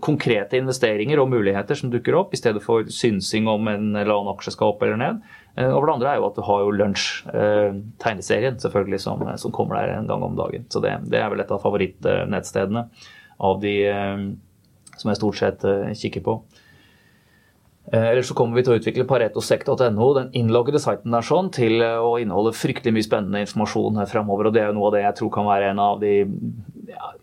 Konkrete 0.01 0.58
investeringer 0.58 1.22
og 1.22 1.30
muligheter 1.30 1.78
som 1.78 1.91
dukker 1.93 2.18
opp, 2.18 2.34
i 2.34 2.39
stedet 2.41 2.64
for 2.66 2.89
synsing 2.89 3.47
om 3.47 3.70
en 3.70 3.91
eller 3.93 4.16
annen 4.16 4.34
aksje 4.34 4.56
skal 4.56 4.74
opp 4.74 4.82
eller 4.84 4.97
ned. 4.99 5.22
Eh, 5.56 5.72
og 5.72 5.80
for 5.80 5.88
det 5.88 5.95
andre 5.95 6.12
er 6.12 6.20
jo 6.20 6.28
at 6.28 6.36
du 6.38 6.43
har 6.45 6.64
jo 6.64 6.74
Lunsj, 6.76 7.06
eh, 7.32 7.78
tegneserien, 8.03 8.60
selvfølgelig, 8.60 8.99
som, 9.03 9.24
som, 9.39 9.53
kommer 9.56 9.80
der 9.80 9.95
en 9.95 10.10
gang 10.10 10.26
om 10.26 10.36
dagen. 10.36 10.68
Så 10.72 10.82
det, 10.84 10.97
det 11.12 11.22
er 11.22 11.32
vel 11.32 11.43
et 11.43 11.53
av 11.53 11.64
favorittnettstedene 11.64 12.86
av 13.45 13.64
de 13.64 13.76
eh, 13.88 14.28
som 14.95 15.12
jeg 15.12 15.20
stort 15.20 15.39
sett 15.39 15.66
kikker 15.99 16.24
på. 16.24 16.38
Ellers 17.93 18.32
så 18.32 18.34
kommer 18.34 18.58
vi 18.58 18.64
til 18.66 18.74
å 18.74 18.78
utvikle 18.80 19.03
paretosekt.no, 19.06 20.06
den 20.16 20.32
innloggede 20.39 20.80
siten 20.82 21.14
der 21.14 21.26
sånn, 21.28 21.51
til 21.53 21.84
å 21.84 22.16
inneholde 22.18 22.56
fryktelig 22.58 22.95
mye 22.95 23.06
spennende 23.06 23.43
informasjon 23.43 23.99
fremover. 24.10 24.47
og 24.47 24.56
Det 24.56 24.64
er 24.64 24.72
jo 24.72 24.78
noe 24.80 24.88
av 24.89 24.95
det 24.95 25.03
jeg 25.03 25.18
tror 25.20 25.30
kan 25.36 25.45
være 25.45 25.68
en 25.70 25.82
av 25.84 25.99
de 26.01 26.14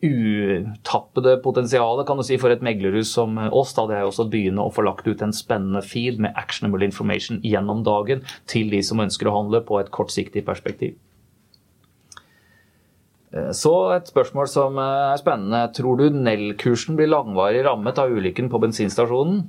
utappede 0.02 1.36
potensialet 1.44 2.06
kan 2.08 2.18
du 2.18 2.24
si, 2.26 2.38
for 2.40 2.52
et 2.52 2.64
meglerhus 2.64 3.12
som 3.14 3.38
oss. 3.50 3.74
Da 3.76 3.86
det 3.90 4.00
er 4.00 4.08
også 4.08 4.26
å 4.26 4.32
begynne 4.32 4.64
å 4.64 4.72
få 4.74 4.84
lagt 4.86 5.08
ut 5.08 5.22
en 5.24 5.34
spennende 5.36 5.84
feed 5.86 6.20
med 6.22 6.36
actionable 6.38 6.86
information 6.86 7.40
gjennom 7.46 7.84
dagen 7.86 8.26
til 8.50 8.72
de 8.72 8.82
som 8.86 9.02
ønsker 9.02 9.30
å 9.30 9.36
handle 9.38 9.62
på 9.66 9.80
et 9.80 9.92
kortsiktig 9.94 10.44
perspektiv. 10.48 10.98
Eh, 13.32 13.50
så 13.56 13.74
et 13.96 14.10
spørsmål 14.10 14.50
som 14.50 14.78
er 14.82 15.16
spennende. 15.20 15.64
Tror 15.76 16.00
du 16.00 16.08
Nell-kursen 16.12 16.98
blir 16.98 17.10
langvarig 17.10 17.64
rammet 17.66 17.98
av 18.02 18.12
ulykken 18.12 18.52
på 18.52 18.60
bensinstasjonen? 18.62 19.46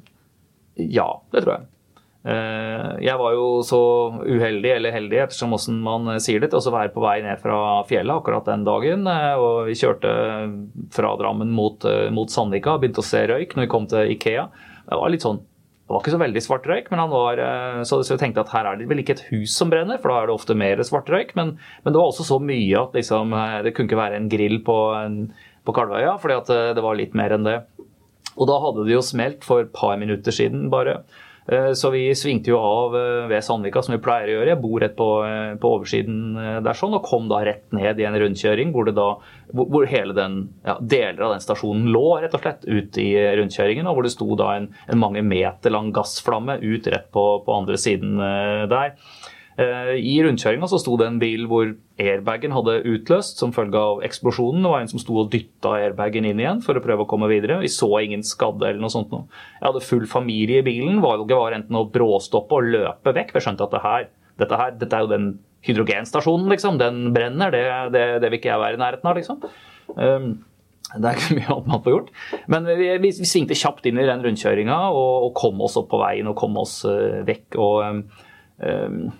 Ja, 0.79 1.09
det 1.33 1.43
tror 1.43 1.57
jeg. 1.57 1.72
Eh, 2.23 2.89
jeg 3.03 3.19
var 3.19 3.33
jo 3.35 3.47
så 3.67 3.79
uheldig, 4.23 4.69
eller 4.77 4.95
heldig, 4.95 5.17
ettersom 5.25 5.55
åssen 5.57 5.81
man 5.83 6.07
eh, 6.13 6.21
sier 6.23 6.39
det, 6.39 6.53
til 6.53 6.61
å 6.61 6.75
være 6.75 6.93
på 6.95 7.03
vei 7.03 7.17
ned 7.25 7.41
fra 7.41 7.57
fjellet 7.89 8.15
akkurat 8.15 8.47
den 8.47 8.63
dagen. 8.67 9.07
Eh, 9.11 9.33
og 9.35 9.67
vi 9.67 9.75
kjørte 9.77 10.13
fra 10.95 11.15
Drammen 11.19 11.51
mot, 11.51 11.83
mot 12.15 12.31
Sandvika, 12.31 12.77
begynte 12.79 13.03
å 13.03 13.07
se 13.07 13.25
røyk 13.27 13.57
når 13.57 13.67
vi 13.67 13.73
kom 13.73 13.89
til 13.91 14.13
Ikea. 14.15 14.47
Det 14.87 15.01
var 15.01 15.11
litt 15.11 15.25
sånn 15.25 15.43
det 15.83 15.91
var 15.91 15.99
ikke 15.99 16.13
så 16.13 16.17
veldig 16.21 16.41
svart 16.41 16.67
røyk, 16.71 16.85
men 16.89 16.99
han 17.01 17.09
var, 17.11 17.39
så 17.85 17.97
jeg 18.07 18.17
tenkte 18.21 18.45
at 18.45 18.53
her 18.53 18.65
er 18.69 18.77
det 18.79 18.85
vel 18.87 19.01
ikke 19.01 19.17
et 19.17 19.25
hus 19.27 19.51
som 19.51 19.67
brenner, 19.69 19.99
for 19.99 20.09
da 20.09 20.21
er 20.21 20.29
det 20.29 20.33
ofte 20.33 20.55
mer 20.57 20.79
svart 20.87 21.11
røyk. 21.11 21.33
Men, 21.37 21.51
men 21.83 21.91
det 21.91 21.99
var 21.99 22.07
også 22.07 22.23
så 22.25 22.37
mye 22.39 22.79
at 22.79 22.95
liksom, 22.95 23.35
det 23.67 23.73
kunne 23.75 23.91
ikke 23.91 23.99
være 23.99 24.17
en 24.17 24.29
grill 24.31 24.55
på, 24.63 24.77
en, 24.95 25.17
på 25.67 25.75
Kalvøya, 25.75 26.15
fordi 26.23 26.39
det 26.79 26.85
var 26.87 26.97
litt 26.97 27.19
mer 27.19 27.35
enn 27.35 27.45
det. 27.45 27.57
Og 28.33 28.49
da 28.49 28.57
hadde 28.63 28.87
det 28.87 28.95
jo 28.95 29.03
smelt 29.05 29.43
for 29.45 29.67
et 29.67 29.75
par 29.75 29.99
minutter 30.01 30.33
siden 30.33 30.71
bare. 30.73 31.01
Eh, 31.47 31.71
så 31.73 31.89
vi 31.89 32.05
svingte 32.15 32.53
jo 32.53 32.59
av 32.63 32.95
eh, 32.95 33.25
ved 33.27 33.43
Sandvika, 33.43 33.81
som 33.83 33.95
vi 33.95 34.01
pleier 34.03 34.29
å 34.29 34.35
gjøre. 34.37 34.51
Jeg 34.53 34.61
bor 34.63 34.83
rett 34.83 34.95
på, 34.95 35.07
eh, 35.27 35.55
på 35.59 35.71
oversiden 35.77 36.37
der 36.63 36.77
sånn, 36.79 36.95
og 36.95 37.03
kom 37.07 37.27
da 37.31 37.41
rett 37.43 37.65
ned 37.75 37.99
i 37.99 38.07
en 38.07 38.17
rundkjøring 38.21 38.71
hvor, 38.75 38.87
da, 38.95 39.09
hvor 39.51 39.87
hele 39.89 40.15
den, 40.15 40.39
ja, 40.63 40.77
deler 40.79 41.27
av 41.27 41.35
den 41.35 41.43
stasjonen 41.43 41.89
lå 41.93 42.05
rett 42.23 42.37
og 42.37 42.45
slett 42.45 42.63
ut 42.67 42.99
i 43.01 43.09
rundkjøringen. 43.41 43.89
Og 43.89 43.97
hvor 43.97 44.07
det 44.07 44.13
sto 44.15 44.29
da 44.39 44.53
en, 44.59 44.69
en 44.87 45.01
mange 45.01 45.23
meter 45.25 45.73
lang 45.73 45.91
gassflamme 45.95 46.59
ut 46.63 46.87
rett 46.93 47.11
på, 47.13 47.27
på 47.43 47.59
andre 47.59 47.79
siden 47.81 48.15
der. 48.71 48.95
Eh, 49.53 49.93
I 50.01 50.15
rundkjøringa 50.25 50.65
sto 50.71 50.95
det 50.97 51.05
en 51.05 51.19
bil 51.21 51.45
hvor 51.49 51.75
airbagen 52.01 52.55
hadde 52.55 52.79
utløst 52.89 53.41
som 53.41 53.53
følge 53.53 53.77
av 53.77 54.01
eksplosjonen. 54.07 54.63
Det 54.65 54.71
var 54.71 54.83
en 54.83 54.91
som 54.91 55.01
sto 55.01 55.17
og 55.21 55.29
dytta 55.33 55.75
airbagen 55.77 56.25
inn 56.29 56.41
igjen 56.41 56.63
for 56.65 56.79
å 56.79 56.83
prøve 56.83 57.05
å 57.05 57.09
komme 57.09 57.29
videre. 57.31 57.59
Vi 57.61 57.71
så 57.71 57.89
ingen 58.01 58.25
skadde 58.25 58.71
eller 58.71 58.81
noe 58.81 58.93
sånt. 58.93 59.13
Jeg 59.13 59.67
hadde 59.67 59.85
full 59.85 60.07
familie 60.09 60.63
i 60.63 60.65
bilen. 60.65 61.03
Valget 61.05 61.37
var 61.37 61.57
enten 61.57 61.77
å 61.77 61.85
bråstoppe 61.93 62.57
og 62.57 62.71
løpe 62.73 63.13
vekk. 63.13 63.35
vi 63.35 63.43
skjønte 63.45 63.67
at 63.67 63.77
det 63.77 63.83
her, 63.85 64.09
dette, 64.41 64.61
her, 64.63 64.73
dette 64.79 64.97
er 64.97 65.05
jo 65.05 65.13
den 65.13 65.29
hydrogenstasjonen, 65.67 66.49
liksom. 66.51 66.81
Den 66.81 67.05
brenner. 67.13 67.53
Det, 67.53 67.63
det, 67.93 68.07
det 68.23 68.31
vil 68.31 68.41
ikke 68.41 68.53
jeg 68.55 68.65
være 68.65 68.79
i 68.79 68.83
nærheten 68.83 69.11
av, 69.11 69.21
liksom. 69.21 69.45
Um, 69.93 70.29
det 70.93 71.09
er 71.09 71.17
ikke 71.17 71.37
mye 71.37 71.49
annet 71.53 71.69
man 71.71 71.81
får 71.85 71.93
gjort. 71.93 72.13
Men 72.51 72.67
vi, 72.67 72.89
vi, 73.01 73.13
vi 73.21 73.29
svingte 73.29 73.57
kjapt 73.57 73.85
inn 73.89 74.01
i 74.01 74.09
den 74.09 74.25
rundkjøringa 74.25 74.79
og, 74.89 75.27
og, 75.27 75.33
kom 75.37 75.61
oss 75.65 75.77
opp 75.79 75.91
på 75.93 76.01
veien 76.01 76.29
og 76.29 76.37
kom 76.41 76.57
oss 76.61 76.79
uh, 76.89 77.21
vekk. 77.27 77.59
og 77.61 78.01
um, 78.57 79.11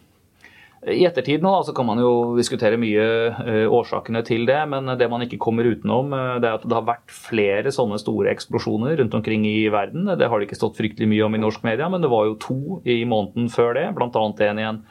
i 0.91 1.05
ettertid 1.07 1.43
nå 1.43 1.51
så 1.63 1.73
kan 1.75 1.87
man 1.87 1.99
jo 2.01 2.33
diskutere 2.37 2.79
mye 2.79 3.03
uh, 3.37 3.67
årsakene 3.71 4.23
til 4.27 4.43
det, 4.49 4.59
men 4.71 4.91
det 4.99 5.07
man 5.11 5.23
ikke 5.25 5.39
kommer 5.41 5.67
utenom, 5.69 6.11
uh, 6.11 6.39
det 6.43 6.49
er 6.49 6.57
at 6.57 6.65
det 6.67 6.75
har 6.75 6.87
vært 6.87 7.13
flere 7.13 7.71
sånne 7.73 7.99
store 8.01 8.33
eksplosjoner 8.33 8.97
rundt 8.99 9.15
omkring 9.15 9.45
i 9.47 9.69
verden. 9.73 10.09
Det 10.19 10.27
har 10.27 10.39
det 10.39 10.49
ikke 10.49 10.59
stått 10.59 10.79
fryktelig 10.79 11.07
mye 11.11 11.23
om 11.27 11.37
i 11.37 11.41
norsk 11.43 11.63
media, 11.67 11.87
men 11.91 12.03
det 12.03 12.11
var 12.11 12.27
jo 12.27 12.35
to 12.41 12.59
i 12.83 12.99
måneden 13.07 13.47
før 13.53 13.77
det, 13.79 13.87
bl.a. 13.95 14.09
en 14.49 14.61
igjen 14.65 14.83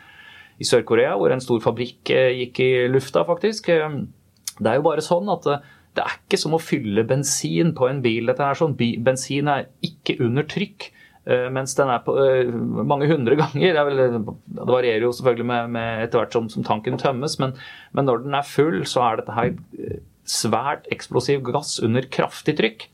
i 0.62 0.68
Sør-Korea, 0.68 1.12
hvor 1.20 1.34
en 1.34 1.44
stor 1.44 1.60
fabrikk 1.64 2.14
uh, 2.14 2.32
gikk 2.40 2.64
i 2.64 2.72
lufta, 2.92 3.26
faktisk. 3.28 3.68
Det 3.68 4.68
er 4.68 4.80
jo 4.80 4.88
bare 4.88 5.04
sånn 5.04 5.28
at 5.32 5.48
det 5.92 6.06
er 6.06 6.16
ikke 6.16 6.40
som 6.40 6.56
å 6.56 6.62
fylle 6.62 7.04
bensin 7.04 7.74
på 7.76 7.90
en 7.90 8.00
bil. 8.04 8.30
Dette 8.30 8.46
er 8.46 8.56
sånn, 8.56 8.78
Bensin 9.04 9.50
er 9.52 9.68
ikke 9.84 10.16
under 10.24 10.46
trykk. 10.48 10.88
Eh, 11.22 11.46
mens 11.54 11.76
den 11.78 11.90
er 11.92 12.02
på 12.02 12.14
uh, 12.18 12.50
mange 12.82 13.06
hundre 13.10 13.38
ganger. 13.42 13.78
Vel, 13.86 14.00
det, 14.00 14.66
varierer 14.66 15.06
jo 15.06 15.14
selvfølgelig 15.14 15.48
med, 15.52 15.72
med 15.76 16.06
etter 16.06 16.22
hvert 16.22 16.34
som, 16.34 16.50
som 16.50 16.66
tanken 16.66 16.98
tømmes, 17.00 17.38
men, 17.42 17.54
men, 17.94 18.08
når 18.08 18.24
den 18.26 18.38
er 18.38 18.48
full, 18.48 18.82
så 18.90 19.06
er 19.06 19.22
dette 19.22 19.38
her 19.38 19.54
eh, 19.78 20.02
svært 20.28 20.88
eksplosiv 20.94 21.44
gass 21.46 21.78
under 21.82 22.06
kraftig 22.10 22.58
trykk. 22.58 22.88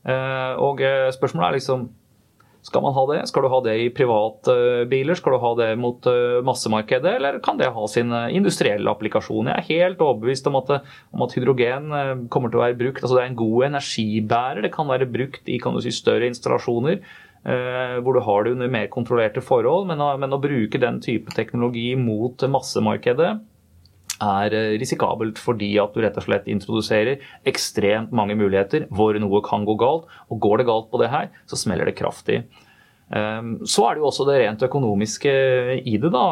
Og 0.00 0.78
spørsmålet 1.12 1.44
er 1.44 1.56
liksom 1.58 1.82
skal 2.64 2.80
man 2.84 2.94
ha 2.96 3.02
det? 3.08 3.18
Skal 3.28 3.44
du 3.44 3.50
ha 3.52 3.58
det 3.64 3.74
i 3.80 3.88
privatbiler? 3.92 5.16
Skal 5.16 5.34
du 5.34 5.38
ha 5.42 5.50
det 5.58 5.68
mot 5.80 6.08
massemarkedet, 6.44 7.14
eller 7.18 7.38
kan 7.44 7.60
det 7.60 7.68
ha 7.72 7.84
sin 7.88 8.12
industrielle 8.32 8.92
applikasjon? 8.92 9.48
Jeg 9.48 9.56
er 9.60 9.68
helt 9.68 10.04
overbevist 10.04 10.48
om 10.48 10.56
at, 10.60 10.72
om 11.12 11.24
at 11.24 11.36
hydrogen 11.36 11.92
kommer 12.32 12.52
til 12.52 12.60
å 12.60 12.64
være 12.64 12.78
brukt. 12.80 13.00
altså 13.00 13.16
Det 13.16 13.24
er 13.24 13.32
en 13.32 13.40
god 13.40 13.66
energibærer. 13.70 14.62
Det 14.64 14.72
kan 14.76 14.88
være 14.92 15.08
brukt 15.08 15.52
i 15.52 15.60
si, 15.60 15.94
større 16.00 16.28
installasjoner. 16.28 17.00
Eh, 17.40 17.94
hvor 18.04 18.12
du 18.12 18.20
har 18.20 18.44
det 18.44 18.52
under 18.52 18.68
mer 18.68 18.88
kontrollerte 18.92 19.40
forhold. 19.40 19.88
Men, 19.88 20.02
men, 20.20 20.36
å 20.36 20.42
bruke 20.42 20.80
den 20.80 21.00
type 21.00 21.32
teknologi 21.32 21.94
mot 21.96 22.36
massemarkedet 22.52 23.30
er 24.20 24.56
eh, 24.56 24.74
risikabelt 24.80 25.40
fordi 25.40 25.70
at 25.80 25.94
du 25.94 26.02
rett 26.04 26.18
og 26.20 26.26
slett 26.26 26.50
introduserer 26.52 27.22
ekstremt 27.48 28.12
mange 28.12 28.36
muligheter 28.36 28.84
hvor 28.92 29.16
noe 29.16 29.40
kan 29.46 29.64
gå 29.64 29.78
galt. 29.80 30.10
Og 30.28 30.42
går 30.44 30.60
det 30.60 30.68
galt 30.68 30.90
på 30.92 31.00
det 31.00 31.08
her, 31.14 31.32
så 31.48 31.56
smeller 31.56 31.88
det 31.88 31.96
kraftig. 31.96 32.42
Eh, 33.08 33.40
så 33.64 33.88
er 33.88 33.96
det 33.96 34.04
jo 34.04 34.10
også 34.12 34.28
det 34.28 34.36
rent 34.42 34.68
økonomiske 34.68 35.34
i 35.80 35.96
det. 35.96 36.12
da, 36.12 36.26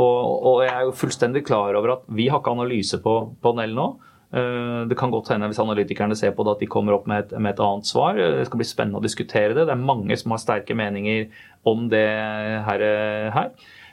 Og 0.00 0.64
jeg 0.64 0.72
er 0.72 0.88
jo 0.88 0.96
fullstendig 0.96 1.44
klar 1.44 1.76
over 1.76 1.98
at 1.98 2.08
vi 2.08 2.30
har 2.32 2.40
ikke 2.40 2.56
analyse 2.56 3.04
på, 3.04 3.18
på 3.36 3.56
nå. 3.60 3.90
Eh, 4.34 4.80
det 4.90 4.98
kan 4.98 5.12
godt 5.14 5.30
hende 5.30 5.46
hvis 5.50 5.60
analytikerne 5.62 6.16
ser 6.18 6.34
på 6.34 6.44
det 6.46 6.56
at 6.56 6.62
de 6.64 6.70
kommer 6.70 6.96
opp 6.96 7.06
med 7.10 7.24
et, 7.24 7.34
med 7.38 7.54
et, 7.54 7.62
annet 7.62 7.88
svar. 7.88 8.18
Det 8.18 8.46
skal 8.48 8.62
bli 8.62 8.68
spennende 8.68 9.00
å 9.00 9.04
diskutere 9.04 9.54
det. 9.54 9.66
Det 9.68 9.74
er 9.74 9.88
mange 9.92 10.16
som 10.18 10.34
har 10.34 10.42
sterke 10.42 10.76
meninger 10.78 11.28
om 11.66 11.86
det 11.92 12.06
her. 12.66 12.86
her. 13.34 13.52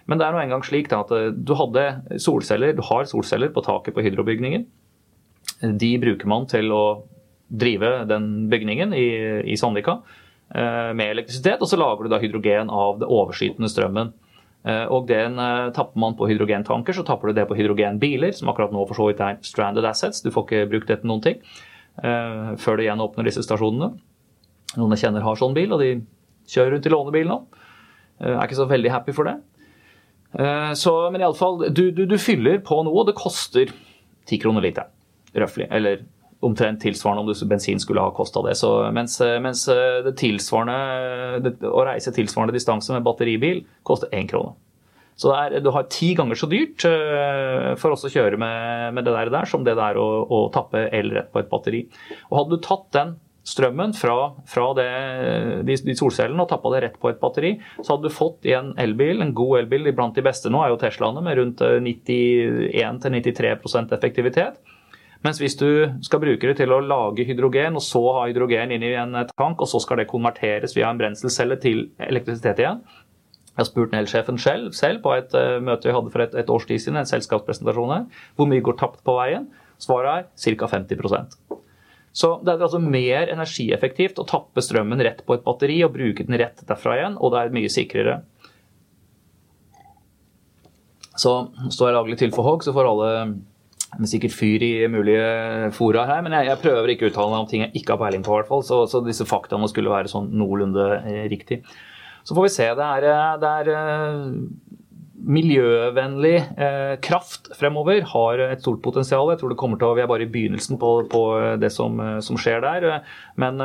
Men 0.09 0.19
det 0.19 0.25
er 0.25 0.35
nå 0.35 0.41
engang 0.41 0.65
slik 0.67 0.91
at 0.91 1.11
du 1.31 1.53
hadde 1.55 1.85
solceller, 2.19 2.73
du 2.75 2.83
har 2.83 3.05
solceller 3.07 3.53
på 3.53 3.63
taket 3.63 3.95
på 3.95 4.03
hydrobygningen. 4.03 4.65
De 5.79 5.91
bruker 6.01 6.27
man 6.27 6.49
til 6.51 6.73
å 6.75 6.83
drive 7.47 8.01
den 8.09 8.49
bygningen 8.51 8.91
i, 8.97 9.07
i 9.53 9.55
Sandvika 9.59 10.01
med 10.53 11.07
elektrisitet, 11.07 11.63
og 11.63 11.69
så 11.71 11.79
lager 11.79 12.03
du 12.03 12.11
da 12.11 12.19
hydrogen 12.19 12.67
av 12.73 12.99
det 12.99 13.07
overskytende 13.07 13.71
strømmen. 13.71 14.11
Eh, 14.63 14.85
og 14.87 15.09
den 15.09 15.35
eh, 15.43 15.69
tapper 15.75 15.99
man 15.99 16.15
på 16.15 16.27
hydrogentanker, 16.29 16.95
så 16.95 17.03
tapper 17.07 17.29
du 17.29 17.39
det 17.39 17.47
på 17.49 17.57
hydrogenbiler, 17.57 18.31
som 18.35 18.51
akkurat 18.51 18.71
nå 18.71 18.85
for 18.87 18.99
så 18.99 19.09
vidt 19.09 19.23
er 19.23 19.39
stranded 19.43 19.87
assets. 19.87 20.23
Du 20.23 20.31
får 20.31 20.47
ikke 20.47 20.69
brukt 20.71 20.91
det 20.91 21.01
til 21.01 21.11
noen 21.11 21.23
ting 21.23 21.41
uh, 21.99 22.55
før 22.59 22.79
du 22.79 22.85
igjen 22.85 23.03
åpner 23.03 23.27
disse 23.27 23.43
stasjonene. 23.45 23.91
Noen 24.77 24.95
jeg 24.95 25.03
kjenner 25.03 25.25
har 25.25 25.39
sånn 25.39 25.57
bil, 25.57 25.75
og 25.75 25.83
de 25.83 25.91
kjører 26.49 26.77
rundt 26.77 26.87
i 26.87 26.93
lånebil 26.93 27.29
nå. 27.29 27.41
Er 28.23 28.39
ikke 28.45 28.61
så 28.61 28.69
veldig 28.69 28.91
happy 28.93 29.13
for 29.15 29.27
det. 29.27 29.35
Så, 30.79 30.91
men 31.11 31.21
iallfall, 31.21 31.59
du, 31.75 31.83
du, 31.93 32.05
du 32.09 32.15
fyller 32.21 32.61
på 32.65 32.79
noe, 32.85 33.03
og 33.03 33.09
det 33.09 33.15
koster 33.19 33.69
10 34.29 34.39
kroner 34.41 34.63
literen. 34.65 34.89
Røftlig. 35.37 35.67
Eller 35.73 36.05
omtrent 36.43 36.81
tilsvarende 36.83 37.23
om 37.23 37.29
du 37.29 37.47
bensin 37.49 37.81
skulle 37.81 38.03
ha 38.03 38.13
kosta 38.15 38.43
det. 38.45 38.55
Så 38.59 38.69
mens, 38.95 39.17
mens 39.43 39.65
det 39.67 40.13
det, 40.13 41.55
å 41.67 41.85
reise 41.87 42.13
tilsvarende 42.15 42.55
distanse 42.55 42.93
med 42.93 43.05
batteribil 43.05 43.63
koster 43.87 44.11
én 44.15 44.29
krone. 44.29 44.55
Så 45.19 45.29
er, 45.35 45.59
du 45.61 45.69
har 45.73 45.85
ti 45.93 46.13
ganger 46.17 46.37
så 46.37 46.47
dyrt 46.49 46.85
uh, 46.89 47.73
for 47.79 47.93
oss 47.93 48.05
å 48.07 48.13
kjøre 48.13 48.39
med, 48.41 48.95
med, 48.97 49.05
det 49.05 49.13
der, 49.13 49.29
der 49.33 49.49
som 49.49 49.65
det 49.65 49.75
er 49.77 49.99
å, 49.99 50.07
å 50.25 50.47
tappe 50.53 50.87
el 50.89 51.13
rett 51.13 51.29
på 51.33 51.43
et 51.43 51.51
batteri. 51.51 51.83
Og 52.31 52.39
Hadde 52.39 52.57
du 52.57 52.65
tatt 52.65 52.89
den 52.97 53.13
strømmen 53.43 53.91
fra, 53.93 54.33
fra 54.47 54.73
det, 54.77 54.85
de, 55.67 55.75
de, 55.83 55.95
solcellene 55.99 56.43
og 56.45 56.49
tappa 56.49 56.69
det 56.73 56.81
rett 56.85 56.99
på 56.99 57.09
et 57.11 57.21
batteri, 57.21 57.51
så 57.81 57.93
hadde 57.93 58.07
du 58.07 58.15
fått 58.15 58.45
i 58.47 58.53
en 58.55 58.69
elbil, 58.79 59.21
en 59.21 59.33
god 59.35 59.59
elbil 59.63 59.95
blant 59.95 60.15
de 60.15 60.21
beste 60.25 60.49
nå, 60.51 60.59
er 60.63 60.69
jo 60.71 60.81
Teslaene 60.81 61.21
med 61.25 61.37
rundt 61.41 61.59
91-93% 61.59 63.93
effektivitet. 63.97 64.55
Mens 65.23 65.39
hvis 65.39 65.55
du 65.55 65.69
skal 66.03 66.19
bruke 66.19 66.49
det 66.49 66.57
til 66.59 66.73
å 66.75 66.81
lage 66.83 67.23
hydrogen, 67.27 67.77
og 67.79 67.85
så 67.85 68.01
ha 68.17 68.25
hydrogen 68.27 68.73
inn 68.75 68.83
i 68.83 68.91
en 68.99 69.15
tank, 69.31 69.61
og 69.63 69.69
så 69.71 69.79
skal 69.79 70.01
det 70.01 70.09
konverteres 70.11 70.75
via 70.75 70.89
en 70.91 70.99
brenselcelle 70.99 71.55
til 71.63 71.85
elektrisitet 72.03 72.59
igjen 72.59 72.83
Jeg 73.53 73.61
har 73.61 73.69
spurt 73.69 73.95
Nell-sjefen 73.95 74.39
selv, 74.41 74.73
selv, 74.75 74.99
på 75.05 75.15
et 75.15 75.35
uh, 75.37 75.61
møte 75.63 75.87
vi 75.87 75.95
hadde 75.95 76.11
for 76.11 76.25
et, 76.25 76.35
et 76.35 76.51
års 76.51 76.67
tid 76.67 76.81
siden, 76.83 76.99
en 76.99 77.07
selskapspresentasjon 77.07 77.95
her, 77.95 78.07
hvor 78.35 78.51
mye 78.51 78.65
går 78.65 78.79
tapt 78.81 79.03
på 79.07 79.15
veien. 79.15 79.47
Svaret 79.81 80.27
er 80.27 80.57
ca. 80.59 80.71
50% 80.75 81.39
så 82.13 82.35
det 82.45 82.53
er 82.53 82.61
altså 82.61 82.77
mer 82.77 83.31
energieffektivt 83.33 84.19
å 84.21 84.27
tappe 84.29 84.61
strømmen 84.61 85.01
rett 85.01 85.23
på 85.25 85.33
et 85.33 85.45
batteri 85.45 85.79
og 85.81 85.95
bruke 85.95 86.25
den 86.27 86.37
rett 86.37 86.61
derfra 86.69 86.99
igjen, 86.99 87.15
og 87.17 87.33
det 87.33 87.39
er 87.41 87.55
mye 87.55 87.71
sikrere. 87.73 88.19
Så 91.17 91.33
står 91.73 91.89
jeg 91.89 91.97
laglig 91.97 92.19
til 92.21 92.35
for 92.35 92.45
hogg, 92.45 92.65
så 92.65 92.73
får 92.75 92.89
alle 92.91 93.09
med 93.99 94.09
sikkert 94.09 94.35
fyr 94.35 94.63
i 94.65 94.73
mulige 94.91 95.71
fora 95.77 96.05
her, 96.09 96.21
men 96.25 96.35
jeg, 96.37 96.49
jeg 96.51 96.61
prøver 96.63 96.93
ikke 96.93 97.07
å 97.07 97.13
uttale 97.13 97.33
meg 97.33 97.43
om 97.43 97.49
ting 97.49 97.65
jeg 97.65 97.73
ikke 97.81 97.95
har 97.95 98.03
peiling 98.03 98.25
på. 98.25 98.35
hvert 98.37 98.51
fall, 98.51 98.63
så, 98.65 98.83
så, 98.89 99.01
disse 99.05 99.27
faktaene 99.29 99.69
skulle 99.71 99.93
være 99.93 100.11
sånn 100.11 100.31
noenlunde 100.37 100.87
eh, 101.01 101.25
riktig. 101.31 101.63
Så 102.23 102.35
får 102.35 102.47
vi 102.47 102.53
se. 102.55 102.67
Det 102.77 102.85
er, 102.97 103.07
eh, 103.09 103.33
det 103.41 103.51
er 103.61 103.71
eh, 103.73 104.21
miljøvennlig 105.23 106.35
eh, 106.39 106.93
kraft 107.03 107.51
fremover 107.59 108.03
har 108.13 108.45
et 108.47 108.63
stort 108.63 108.83
potensial. 108.83 109.31
Jeg 109.31 109.41
tror 109.41 109.53
det 109.53 109.59
kommer 109.59 109.79
til 109.79 109.91
å, 109.91 109.97
Vi 109.97 110.05
er 110.05 110.11
bare 110.11 110.27
i 110.27 110.31
begynnelsen 110.31 110.79
på, 110.79 110.93
på 111.11 111.23
det 111.59 111.71
som, 111.75 111.99
som, 112.23 112.39
skjer 112.39 112.63
der. 112.63 113.03
Men 113.39 113.61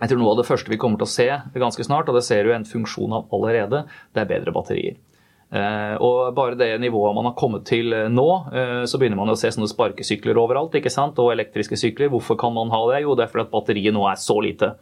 jeg 0.00 0.10
tror 0.10 0.20
noe 0.20 0.34
av 0.34 0.42
det 0.42 0.48
første 0.50 0.72
vi 0.72 0.78
kommer 0.80 1.00
til 1.00 1.08
å 1.08 1.14
se 1.14 1.28
ganske 1.54 1.86
snart, 1.86 2.10
og 2.10 2.18
det 2.18 2.26
ser 2.26 2.44
du 2.44 2.54
en 2.54 2.68
funksjon 2.68 3.14
av 3.16 3.30
allerede, 3.34 3.86
det 4.14 4.22
er 4.22 4.32
bedre 4.34 4.54
batterier. 4.54 4.98
Eh, 5.46 5.94
og 6.02 6.34
bare 6.34 6.56
det 6.58 6.72
nivået 6.82 7.14
man 7.14 7.28
har 7.28 7.36
kommet 7.38 7.62
til 7.68 7.92
eh, 7.94 8.08
nå, 8.10 8.26
eh, 8.50 8.80
så 8.90 8.98
begynner 8.98 9.20
man 9.20 9.30
å 9.30 9.36
se 9.38 9.52
sånne 9.54 9.70
sparkesykler 9.70 10.38
overalt. 10.42 10.74
ikke 10.74 10.90
sant? 10.90 11.18
Og 11.22 11.30
elektriske 11.34 11.78
sykler. 11.78 12.10
Hvorfor 12.10 12.38
kan 12.40 12.54
man 12.56 12.72
ha 12.74 12.82
det? 12.90 13.04
Jo, 13.04 13.14
det 13.14 13.26
er 13.26 13.32
fordi 13.32 13.46
at 13.46 13.54
batteriet 13.54 13.94
nå 13.94 14.06
er 14.10 14.20
så 14.20 14.38
lite 14.42 14.74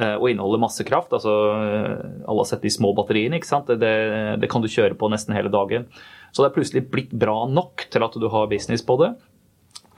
og 0.00 0.30
inneholder 0.30 0.60
masse 0.62 0.84
kraft. 0.86 1.10
altså 1.12 1.28
Alle 1.28 2.40
har 2.40 2.46
sett 2.48 2.62
de 2.64 2.70
små 2.72 2.94
batteriene. 2.96 3.36
ikke 3.36 3.48
sant? 3.48 3.68
Det, 3.68 3.90
det, 4.40 4.48
kan 4.48 4.62
du 4.62 4.68
kjøre 4.70 4.96
på 4.96 5.10
nesten 5.12 5.34
hele 5.36 5.50
dagen. 5.52 5.82
Så 6.32 6.40
det 6.40 6.46
er 6.48 6.54
plutselig 6.54 6.82
blitt 6.88 7.10
bra 7.12 7.42
nok 7.50 7.84
til 7.92 8.06
at 8.06 8.16
du 8.16 8.24
har 8.32 8.48
business 8.48 8.86
på 8.86 8.96
det. 9.02 9.10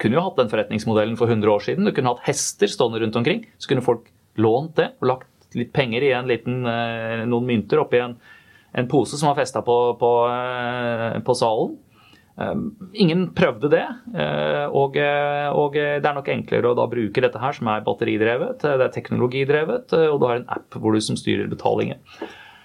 Kunne 0.03 0.19
jo 0.19 0.25
hatt 0.25 0.41
den 0.41 0.51
forretningsmodellen 0.51 1.15
for 1.21 1.31
100 1.31 1.53
år 1.53 1.63
siden. 1.69 1.87
Du 1.87 1.95
kunne 1.95 2.17
hatt 2.17 2.25
hester 2.27 2.73
stående 2.73 3.05
rundt 3.05 3.21
omkring. 3.21 3.45
Så 3.63 3.71
kunne 3.71 3.85
folk 3.85 4.09
lånt 4.43 4.75
det 4.81 4.89
og 4.97 5.11
lagt 5.13 5.55
litt 5.61 5.71
penger 5.77 6.09
i 6.09 6.11
en 6.17 6.33
liten, 6.33 6.65
noen 7.29 7.47
mynter 7.53 7.85
oppi 7.85 8.01
en 8.03 8.17
en 8.73 8.89
pose 8.89 9.19
som 9.19 9.31
var 9.31 9.41
festa 9.41 9.63
på, 9.63 9.79
på, 10.01 10.11
eh, 10.33 11.19
på, 11.25 11.35
salen. 11.37 11.75
Eh, 12.41 12.55
ingen 13.05 13.27
prøvde 13.37 13.71
det, 13.73 13.85
eh, 14.17 14.67
og, 14.69 14.97
og, 14.97 15.75
det 15.77 16.01
er 16.01 16.17
nok 16.17 16.31
enklere 16.33 16.71
å 16.71 16.79
da 16.79 16.87
bruke 16.91 17.25
dette 17.25 17.41
her, 17.43 17.57
som 17.57 17.69
er 17.73 17.85
batteridrevet, 17.87 18.63
det 18.65 18.87
er 18.87 18.95
teknologidrevet, 18.95 19.93
og 20.09 20.23
du 20.23 20.31
har 20.31 20.41
en 20.41 20.49
app 20.57 20.79
hvor 20.79 20.97
du 20.97 21.05
som 21.05 21.19
styrer 21.21 21.51
betalingen. 21.53 22.01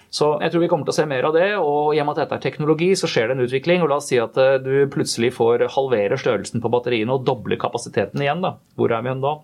Så 0.08 0.30
jeg 0.40 0.54
tror 0.54 0.62
vi 0.62 0.68
kommer 0.72 0.88
til 0.88 0.94
å 0.94 0.96
se 0.96 1.04
mer 1.04 1.26
av 1.28 1.34
det, 1.36 1.50
og 1.60 1.92
i 1.92 1.98
og 2.00 2.06
med 2.08 2.16
at 2.16 2.22
dette 2.22 2.38
er 2.38 2.44
teknologi, 2.46 2.94
så 2.96 3.10
skjer 3.10 3.28
det 3.28 3.34
en 3.36 3.44
utvikling. 3.44 3.82
og 3.84 3.90
La 3.92 3.98
oss 4.00 4.06
si 4.08 4.16
at 4.16 4.38
du 4.64 4.72
plutselig 4.88 5.34
får 5.36 5.66
halvere 5.74 6.16
størrelsen 6.16 6.64
på 6.64 6.70
batteriene 6.72 7.12
og 7.12 7.26
doble 7.28 7.58
kapasiteten 7.60 8.24
igjen. 8.24 8.40
da. 8.40 8.54
Hvor 8.72 8.88
er 8.88 9.04
vi 9.04 9.12
igjen 9.12 9.20
da? 9.20 9.34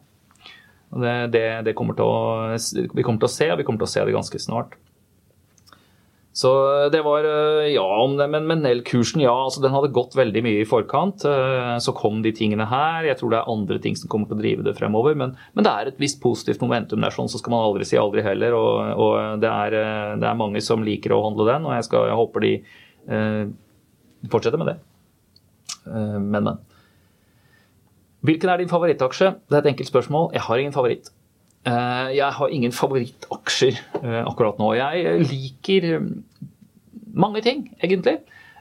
Det, 0.94 1.14
det, 1.34 1.44
det 1.68 1.76
kommer 1.76 2.00
å, 2.00 2.14
vi 2.56 3.04
kommer 3.04 3.20
til 3.20 3.28
å 3.28 3.34
se, 3.34 3.50
og 3.52 3.60
vi 3.60 3.68
kommer 3.68 3.84
til 3.84 3.90
å 3.90 3.92
se 3.92 4.08
det 4.08 4.16
ganske 4.16 4.40
snart. 4.40 4.78
Så 6.34 6.50
det 6.90 6.98
var 7.06 7.22
eh, 7.28 7.68
Ja 7.70 7.84
om 8.02 8.16
det, 8.18 8.26
men, 8.26 8.48
men 8.50 8.64
Nell-kursen, 8.64 9.22
ja. 9.22 9.32
altså 9.44 9.62
Den 9.62 9.74
hadde 9.74 9.92
gått 9.94 10.16
veldig 10.18 10.42
mye 10.42 10.64
i 10.64 10.66
forkant. 10.66 11.22
Eh, 11.30 11.76
så 11.78 11.94
kom 11.94 12.24
de 12.24 12.32
tingene 12.34 12.66
her. 12.66 13.06
Jeg 13.06 13.20
tror 13.20 13.30
det 13.30 13.38
er 13.38 13.52
andre 13.52 13.78
ting 13.82 13.94
som 13.98 14.10
kommer 14.10 14.26
til 14.26 14.40
å 14.40 14.42
drive 14.42 14.66
det 14.66 14.74
fremover. 14.74 15.14
Men, 15.20 15.36
men 15.54 15.66
det 15.66 15.70
er 15.70 15.92
et 15.92 16.02
visst 16.02 16.18
positivt 16.24 16.64
momentum 16.64 17.06
der, 17.06 17.14
sånn, 17.14 17.30
så 17.30 17.38
skal 17.38 17.54
man 17.54 17.62
aldri 17.68 17.86
si 17.86 18.00
aldri 18.00 18.26
heller. 18.26 18.58
Og, 18.58 18.74
og 19.06 19.44
det, 19.44 19.52
er, 19.52 19.78
eh, 19.78 20.16
det, 20.18 20.26
er, 20.26 20.40
mange 20.42 20.64
som 20.64 20.82
liker 20.82 21.14
å 21.14 21.22
handle 21.28 21.46
den, 21.52 21.70
og 21.70 21.76
jeg, 21.78 21.86
skal, 21.86 22.10
jeg 22.10 22.18
håper 22.24 22.46
de 22.48 22.52
eh, 23.14 23.42
fortsetter 24.34 24.64
med 24.64 24.72
det. 24.72 24.78
Eh, 25.86 26.18
men, 26.18 26.40
men. 26.40 26.62
Hvilken 28.26 28.50
er 28.50 28.58
din 28.58 28.74
favorittaksje? 28.74 29.36
Det 29.46 29.54
er 29.54 29.62
et 29.62 29.74
enkelt 29.76 29.90
spørsmål. 29.92 30.32
Jeg 30.34 30.48
har 30.48 30.58
ingen 30.58 30.74
favoritt. 30.74 31.14
Eh, 31.64 32.08
jeg 32.18 32.36
har 32.36 32.52
ingen 32.52 32.74
favorittaksjer 32.76 33.78
eh, 34.02 34.20
akkurat 34.20 34.58
nå. 34.60 34.74
Jeg 34.76 35.24
liker 35.30 35.86
mm, 36.02 36.10
mange 37.16 37.40
ting, 37.44 37.64
egentlig. 37.80 38.18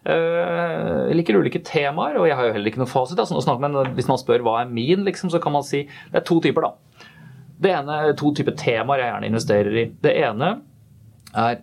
Eh, 0.08 1.10
jeg 1.10 1.18
liker 1.20 1.40
ulike 1.40 1.64
temaer, 1.68 2.16
og 2.22 2.30
jeg 2.30 2.40
har 2.40 2.48
jo 2.48 2.56
heller 2.56 2.72
ikke 2.72 2.84
noe 2.84 2.92
fasit. 2.92 3.20
Altså, 3.20 3.58
men 3.60 3.76
hvis 3.98 4.08
man 4.12 4.22
spør 4.22 4.46
hva 4.48 4.62
er 4.62 4.72
min, 4.72 5.04
liksom, 5.08 5.34
så 5.34 5.44
kan 5.44 5.56
man 5.56 5.68
si 5.68 5.84
det 5.90 6.22
er 6.22 6.28
to 6.30 6.40
typer. 6.44 6.70
da. 6.70 7.12
Det 7.64 7.76
ene 7.76 8.00
to 8.20 8.32
typer 8.36 8.56
temaer 8.60 9.04
jeg 9.04 9.12
gjerne 9.12 9.32
investerer 9.32 9.80
i. 9.84 9.86
Det 10.04 10.16
ene 10.24 10.56
er 11.44 11.62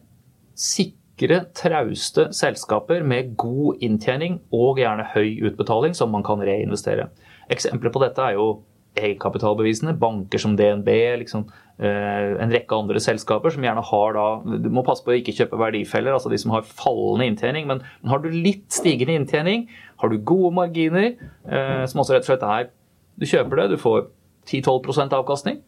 sikre, 0.61 1.45
trauste 1.57 2.31
selskaper 2.37 3.05
med 3.05 3.35
god 3.41 3.81
inntjening 3.85 4.43
og 4.57 4.81
gjerne 4.81 5.09
høy 5.15 5.41
utbetaling 5.49 5.97
som 5.97 6.13
man 6.13 6.25
kan 6.25 6.41
reinvestere. 6.45 7.09
Eksempler 7.53 7.93
på 7.93 8.01
dette 8.05 8.25
er 8.25 8.37
jo 8.37 8.51
egenkapitalbevisene. 8.99 9.95
Banker 9.99 10.39
som 10.39 10.57
DNB, 10.57 10.89
liksom, 11.23 11.47
eh, 11.79 12.43
en 12.43 12.53
rekke 12.53 12.77
andre 12.77 13.01
selskaper 13.01 13.51
som 13.51 13.63
gjerne 13.63 13.85
har 13.85 14.13
da 14.13 14.43
Du 14.59 14.69
må 14.71 14.85
passe 14.85 15.05
på 15.05 15.13
å 15.13 15.19
ikke 15.19 15.37
kjøpe 15.37 15.59
verdifeller, 15.59 16.13
altså 16.13 16.31
de 16.31 16.39
som 16.39 16.51
har 16.51 16.63
fallende 16.63 17.27
inntjening. 17.27 17.67
Men, 17.67 17.83
har 18.07 18.19
du 18.19 18.31
litt 18.31 18.69
stigende 18.71 19.15
inntjening, 19.15 19.69
har 19.99 20.09
du 20.09 20.19
gode 20.19 20.55
marginer, 20.55 21.17
eh, 21.49 21.87
som 21.87 22.01
også 22.01 22.15
rett 22.15 22.29
og 22.29 22.39
slett 22.39 22.43
er 22.43 22.71
Du 23.19 23.27
kjøper 23.27 23.57
det, 23.57 23.71
du 23.71 23.77
får 23.77 24.07
10-12% 24.47 25.13
avkastning. 25.13 25.61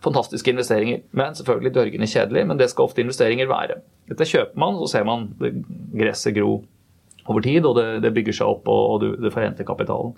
Fantastiske 0.00 0.48
investeringer. 0.48 1.02
Men 1.12 1.34
selvfølgelig 1.34 1.74
dørgende 1.74 2.06
kjedelig, 2.06 2.46
men 2.46 2.56
det 2.56 2.70
skal 2.70 2.84
ofte 2.84 3.02
investeringer 3.02 3.48
være. 3.48 3.82
Dette 4.08 4.24
kjøper 4.24 4.56
man, 4.56 4.74
så 4.74 4.86
ser 4.86 5.04
man 5.04 5.32
gresset 5.94 6.34
gro 6.34 6.62
over 7.26 7.40
tid, 7.40 7.64
og 7.64 7.76
det, 7.76 8.02
det 8.02 8.14
bygger 8.14 8.32
seg 8.32 8.46
opp, 8.46 8.68
og, 8.68 8.90
og 8.92 9.00
du, 9.00 9.16
du 9.16 9.30
forrenter 9.30 9.64
kapitalen. 9.64 10.14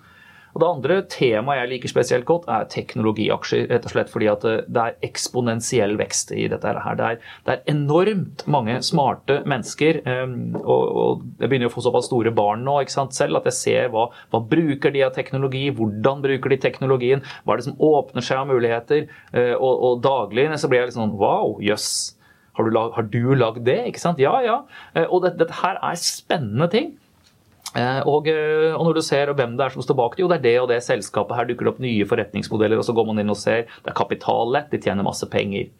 Og 0.55 0.61
Det 0.62 0.68
andre 0.68 0.96
temaet 1.11 1.59
jeg 1.59 1.70
liker 1.72 1.90
spesielt 1.90 2.26
godt, 2.28 2.46
er 2.48 2.68
teknologiaksjer. 2.70 3.66
rett 3.70 3.84
og 3.88 3.90
slett 3.90 4.11
Fordi 4.12 4.28
at 4.30 4.42
det 4.70 4.82
er 4.82 4.96
eksponentiell 5.02 5.96
vekst 5.98 6.30
i 6.32 6.46
dette. 6.48 6.64
her. 6.64 6.94
Det 6.94 7.05
er, 7.05 7.18
det 7.44 7.52
er 7.52 7.72
enormt 7.74 8.46
mange 8.46 8.78
smarte 8.82 9.42
mennesker. 9.44 10.00
Ehm, 10.07 10.55
og, 10.57 10.82
og 10.96 11.22
Jeg 11.40 11.48
begynner 11.48 11.66
å 11.66 11.74
få 11.74 11.82
såpass 11.82 12.07
store 12.07 12.30
barn 12.30 12.64
nå 12.64 12.80
ikke 12.82 12.94
sant, 12.94 13.14
selv 13.14 13.36
at 13.36 13.44
jeg 13.50 13.59
ser 13.59 13.88
hva, 13.90 14.09
hva 14.30 14.40
bruker 14.40 14.92
de 14.94 15.02
av 15.02 15.14
teknologi, 15.14 15.70
hvordan 15.70 16.22
bruker 16.22 16.50
de 16.50 16.57
teknologien, 16.62 17.24
hva 17.44 17.55
er 17.55 17.57
det 17.62 17.68
som 17.68 17.80
åpner 17.80 18.22
seg 18.22 18.38
av 18.38 18.48
muligheter. 18.48 19.09
Eh, 19.32 19.55
og, 19.59 19.74
og 19.74 20.02
daglig 20.05 20.46
så 20.55 20.68
blir 20.68 20.84
jeg 20.84 20.92
litt 20.92 21.00
sånn 21.00 21.18
wow, 21.18 21.59
jøss. 21.59 22.14
Yes. 22.14 22.20
Har, 22.55 23.02
du 23.11 23.34
lagd 23.34 23.64
det? 23.66 23.80
Ikke 23.90 23.98
sant? 23.98 24.20
Ja, 24.22 24.36
ja. 24.44 24.61
Eh, 24.94 25.09
og 25.09 25.24
dette, 25.24 25.40
dette 25.42 25.57
her 25.59 25.80
er 25.82 25.98
spennende 25.98 26.68
ting. 26.70 26.92
Eh, 27.75 28.01
og, 28.07 28.29
eh, 28.31 28.70
og, 28.70 28.85
når 28.87 29.01
du 29.01 29.03
ser 29.03 29.33
hvem 29.35 29.57
det 29.59 29.66
er 29.66 29.75
som 29.75 29.83
står 29.83 29.99
bak 29.99 30.14
det, 30.14 30.22
jo 30.22 30.31
det 30.31 30.39
er 30.39 30.47
det 30.47 30.55
og 30.62 30.70
det 30.70 30.79
selskapet. 30.87 31.35
Her 31.35 31.49
dukker 31.49 31.66
det 31.66 31.72
opp 31.72 31.83
nye 31.83 32.07
forretningsmodeller, 32.07 32.79
og 32.79 32.87
så 32.87 32.95
går 32.95 33.09
man 33.11 33.22
inn 33.22 33.35
og 33.35 33.41
ser. 33.41 33.66
Det 33.83 33.91
er 33.91 33.99
kapitallett, 33.99 34.70
de 34.70 34.83
tjener 34.83 35.07
masse 35.07 35.27
penger. 35.31 35.72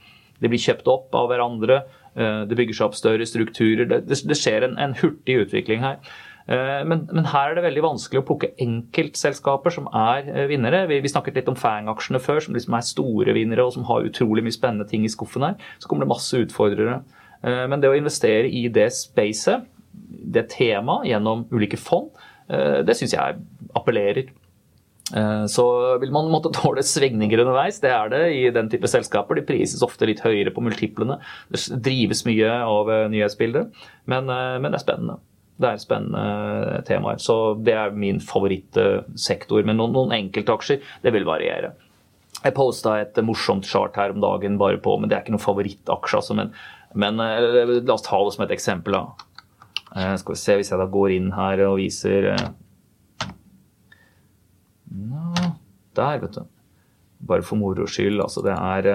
De 0.43 0.51
blir 0.51 0.63
kjøpt 0.63 0.91
opp 0.91 1.15
av 1.15 1.31
hverandre. 1.31 1.85
Det 2.15 2.57
bygger 2.59 2.77
seg 2.77 2.89
opp 2.89 2.97
større 2.99 3.27
strukturer. 3.27 3.87
Det, 3.91 4.01
det, 4.07 4.19
det 4.27 4.37
skjer 4.39 4.67
en, 4.67 4.75
en, 4.83 4.95
hurtig 4.99 5.37
utvikling 5.45 5.83
her. 5.83 6.01
Men, 6.47 7.07
men, 7.09 7.29
her 7.31 7.53
er 7.53 7.57
det 7.57 7.65
veldig 7.65 7.85
vanskelig 7.87 8.21
å 8.21 8.27
plukke 8.29 8.51
enkeltselskaper 8.61 9.73
som 9.75 9.87
er 9.97 10.27
vinnere. 10.51 10.83
Vi, 10.91 10.99
vi 11.03 11.11
snakket 11.11 11.39
litt 11.39 11.51
om 11.51 11.57
Fang-aksjene 11.59 12.21
før, 12.23 12.43
som 12.45 12.59
liksom 12.59 12.77
er 12.77 12.87
store 12.87 13.35
vinnere 13.35 13.65
og 13.65 13.73
som 13.79 13.87
har 13.89 14.07
utrolig 14.07 14.45
mye 14.45 14.55
spennende 14.55 14.87
ting 14.91 15.07
i 15.07 15.11
skuffen 15.11 15.47
her. 15.47 15.57
Så 15.79 15.91
kommer 15.91 16.05
det 16.05 16.13
masse 16.13 16.43
utfordrere. 16.43 17.01
Men 17.45 17.81
det 17.81 17.91
å 17.91 17.97
investere 17.97 18.51
i 18.51 18.67
det 18.75 18.91
spacet, 18.95 19.65
det 20.05 20.49
temaet, 20.53 21.09
gjennom 21.11 21.47
ulike 21.55 21.81
fond, 21.81 22.11
det 22.49 22.93
syns 22.99 23.15
jeg 23.15 23.39
appellerer. 23.73 24.27
Eh, 25.13 25.47
så 25.47 25.65
vil 26.01 26.13
man 26.15 26.31
måtte 26.33 26.53
tåle 26.55 26.83
svingninger 26.85 27.43
underveis. 27.43 27.81
Det 27.83 27.93
er 27.93 28.11
det 28.13 28.23
i 28.33 28.43
den 28.55 28.71
type 28.73 28.89
selskaper. 28.89 29.37
De 29.37 29.45
prises 29.47 29.85
ofte 29.85 30.09
litt 30.09 30.25
høyere 30.25 30.53
på 30.55 30.65
multiplene. 30.65 31.19
Det 31.53 31.61
drives 31.85 32.25
mye 32.29 32.51
av 32.65 32.91
eh, 32.91 33.07
nyhetsbildet, 33.13 33.85
men, 34.11 34.33
eh, 34.33 34.57
men 34.59 34.71
det 34.71 34.81
er 34.81 34.87
spennende. 34.87 35.19
Det 35.61 35.71
er 35.71 35.83
spennende 35.83 36.83
temaer. 36.89 37.21
Så 37.23 37.37
det 37.63 37.77
er 37.79 37.95
min 37.95 38.19
favorittsektor. 38.23 39.63
Men 39.63 39.79
noen, 39.79 39.93
noen 39.95 40.15
enkeltaksjer, 40.17 40.81
det 41.05 41.13
vil 41.15 41.29
variere. 41.29 41.75
Jeg 42.41 42.57
posta 42.57 42.97
et 43.01 43.21
morsomt 43.25 43.65
chart 43.69 43.95
her 43.97 44.13
om 44.13 44.19
dagen 44.25 44.59
bare 44.61 44.81
på, 44.83 44.97
men 44.99 45.09
det 45.09 45.17
er 45.17 45.23
ikke 45.23 45.37
noen 45.37 45.45
favorittaksje. 45.45 46.19
Altså, 46.19 46.35
men, 46.37 46.51
men, 46.99 47.23
la 47.23 47.95
oss 47.95 48.05
ta 48.05 48.19
det 48.25 48.35
som 48.35 48.45
et 48.45 48.57
eksempel. 48.57 48.99
da. 48.99 49.31
Skal 49.95 50.35
vi 50.35 50.41
se 50.41 50.57
hvis 50.59 50.73
jeg 50.73 50.81
da 50.81 50.87
går 50.91 51.13
inn 51.15 51.31
her 51.37 51.61
og 51.69 51.77
viser 51.79 52.33
der, 55.95 56.19
vet 56.23 56.35
du. 56.35 56.47
Bare 57.29 57.47
for 57.47 57.57
moro 57.61 57.87
skyld. 57.87 58.21
Altså, 58.21 58.43
det 58.43 58.53
er 58.53 58.91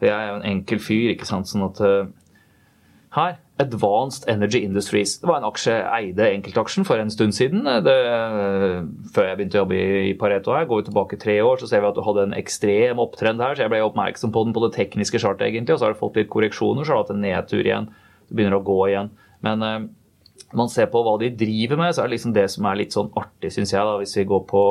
Jeg 0.00 0.12
er 0.12 0.28
jo 0.28 0.36
en 0.36 0.50
enkel 0.58 0.80
fyr, 0.82 1.14
ikke 1.14 1.26
sant. 1.26 1.48
Sånn 1.48 1.64
at 1.64 1.80
eh, 1.80 2.10
her 3.16 3.38
Advanced 3.62 4.26
Energy 4.28 4.58
Industries. 4.66 5.14
Det 5.22 5.28
var 5.30 5.38
en 5.38 5.46
aksje 5.46 5.72
jeg 5.76 6.08
eide 6.10 6.26
enkeltaksjen 6.34 6.84
for 6.84 6.98
en 6.98 7.12
stund 7.14 7.36
siden. 7.36 7.62
Det, 7.86 7.94
før 9.14 9.28
jeg 9.28 9.38
begynte 9.38 9.60
å 9.60 9.62
jobbe 9.62 9.78
i 10.10 10.14
Pareto 10.18 10.52
her. 10.52 10.66
Går 10.68 10.82
vi 10.82 10.86
tilbake 10.90 11.20
tre 11.22 11.38
år, 11.40 11.62
så 11.62 11.70
ser 11.70 11.84
vi 11.84 11.88
at 11.92 11.96
du 11.96 12.02
hadde 12.04 12.26
en 12.26 12.36
ekstrem 12.36 13.00
opptrend 13.00 13.40
her. 13.40 13.54
Så 13.54 13.64
jeg 13.64 13.72
ble 13.72 13.84
oppmerksom 13.86 14.34
på 14.34 14.44
den 14.44 14.56
på 14.56 14.64
det 14.66 14.74
tekniske 14.76 15.22
chartet, 15.22 15.46
egentlig. 15.46 15.76
Og 15.76 15.80
så 15.80 15.88
har 15.88 15.94
det 15.94 16.02
fått 16.02 16.18
litt 16.20 16.32
korreksjoner, 16.34 16.82
så 16.82 16.92
har 16.92 17.00
det 17.00 17.06
hatt 17.06 17.14
en 17.14 17.24
nedtur 17.24 17.62
igjen. 17.62 17.88
Det 18.34 18.40
begynner 18.40 18.58
å 18.58 18.64
gå 18.66 18.80
igjen. 18.88 19.12
Men 19.46 19.60
eh, 19.62 19.82
man 20.58 20.70
ser 20.70 20.88
på 20.90 21.04
hva 21.06 21.12
de 21.22 21.28
driver 21.38 21.78
med, 21.78 21.92
så 21.94 22.02
er 22.02 22.08
det 22.08 22.16
liksom 22.16 22.32
det 22.34 22.48
som 22.50 22.66
er 22.66 22.80
litt 22.80 22.94
sånn 22.96 23.12
artig, 23.14 23.52
syns 23.54 23.70
jeg, 23.70 23.86
da, 23.86 23.92
hvis 24.00 24.16
vi 24.18 24.24
går 24.26 24.40
på 24.50 24.62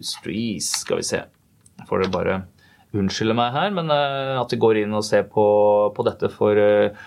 Industries, 0.00 0.70
skal 0.80 1.02
vi 1.02 1.06
se. 1.10 1.20
Jeg 1.20 1.90
får 1.90 2.00
dere 2.00 2.16
bare 2.16 2.38
unnskylde 2.96 3.36
meg 3.36 3.52
her, 3.52 3.68
men 3.76 3.92
uh, 3.92 4.40
at 4.40 4.56
vi 4.56 4.60
går 4.64 4.80
inn 4.80 4.96
og 4.96 5.04
ser 5.04 5.28
på, 5.28 5.44
på 5.92 6.08
dette 6.08 6.32
for 6.32 6.56
uh, 6.56 7.04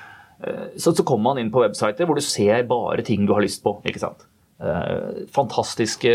så, 0.78 0.92
så, 0.92 1.02
kommer 1.02 1.32
man 1.32 1.42
inn 1.42 1.50
på 1.50 1.64
websider 1.66 2.06
hvor 2.06 2.22
du 2.22 2.22
ser 2.22 2.62
bare 2.70 3.06
ting 3.10 3.26
du 3.26 3.34
har 3.34 3.42
lyst 3.42 3.66
på. 3.66 3.80
ikke 3.90 4.06
sant? 4.06 4.30
Uh, 4.56 5.26
fantastiske 5.36 6.12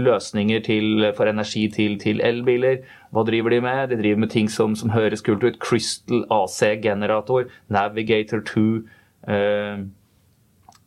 løsninger 0.00 0.62
til, 0.64 1.10
for 1.16 1.28
energi 1.28 1.66
til, 1.68 1.98
til, 2.00 2.22
elbiler. 2.24 2.80
Hva 3.12 3.24
driver 3.28 3.52
de 3.52 3.60
med? 3.60 3.90
De 3.90 3.98
driver 4.00 4.22
med 4.22 4.32
ting 4.32 4.48
som, 4.50 4.76
som 4.76 4.94
høres 4.94 5.20
kult 5.20 5.44
ut. 5.44 5.58
Crystal 5.60 6.24
AC-generator, 6.32 7.50
Navigator 7.68 8.40
2. 8.40 8.64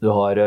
du 0.01 0.09
har 0.09 0.41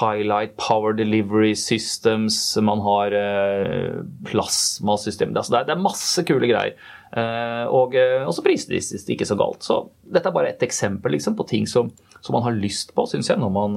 Highlight 0.00 0.56
Power 0.56 0.92
Delivery 0.92 1.54
Systems, 1.54 2.56
man 2.56 2.80
har 2.80 3.12
eh, 3.12 4.00
plasmasystem. 4.24 5.36
Altså 5.36 5.58
det, 5.58 5.66
det, 5.68 5.76
er 5.76 5.84
masse 5.84 6.24
kule 6.24 6.48
greier. 6.48 6.78
Eh, 7.12 7.64
og, 7.68 7.92
eh, 7.98 8.22
og 8.24 8.32
så 8.32 8.44
priser 8.44 8.72
det 8.72 9.02
ikke 9.14 9.28
så 9.28 9.36
galt. 9.36 9.64
Så 9.66 9.78
dette 10.02 10.30
er 10.30 10.36
bare 10.36 10.52
et 10.54 10.64
eksempel 10.64 11.12
liksom, 11.16 11.36
på 11.36 11.46
ting 11.50 11.66
som, 11.68 11.90
som, 12.20 12.32
man 12.36 12.46
har 12.46 12.56
lyst 12.56 12.94
på, 12.96 13.04
syns 13.10 13.28
jeg, 13.28 13.40
når 13.42 13.52
man, 13.52 13.76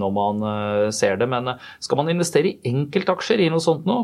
når 0.00 0.12
man, 0.18 0.44
ser 0.92 1.16
det. 1.20 1.30
Men 1.30 1.56
skal 1.84 2.00
man 2.00 2.12
investere 2.12 2.52
i 2.52 2.74
enkeltaksjer 2.74 3.44
i 3.44 3.48
noe 3.52 3.64
sånt 3.64 3.88
nå, 3.88 4.02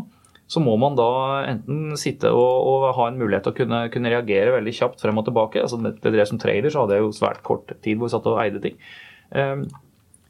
så 0.51 0.59
må 0.59 0.73
man 0.83 0.97
da 0.99 1.11
enten 1.47 1.93
sitte 2.01 2.33
og, 2.35 2.55
og 2.67 2.89
ha 2.97 3.07
en 3.07 3.21
mulighet 3.21 3.45
til 3.47 3.53
å 3.53 3.59
kunne, 3.61 3.85
kunne, 3.95 4.11
reagere 4.11 4.57
veldig 4.57 4.73
kjapt 4.81 5.05
frem 5.05 5.21
og 5.21 5.29
tilbake. 5.29 5.63
Altså, 5.63 5.79
det 5.85 6.01
drev 6.03 6.27
som 6.27 6.41
trader 6.43 6.73
så 6.73 6.83
hadde 6.83 6.99
jeg 6.99 7.07
jo 7.07 7.15
svært 7.15 7.45
kort 7.47 7.71
tid 7.85 8.01
hvor 8.01 8.09
jeg 8.09 8.17
satt 8.17 8.27
og 8.33 8.41
eide 8.43 8.65
ting. 8.65 8.81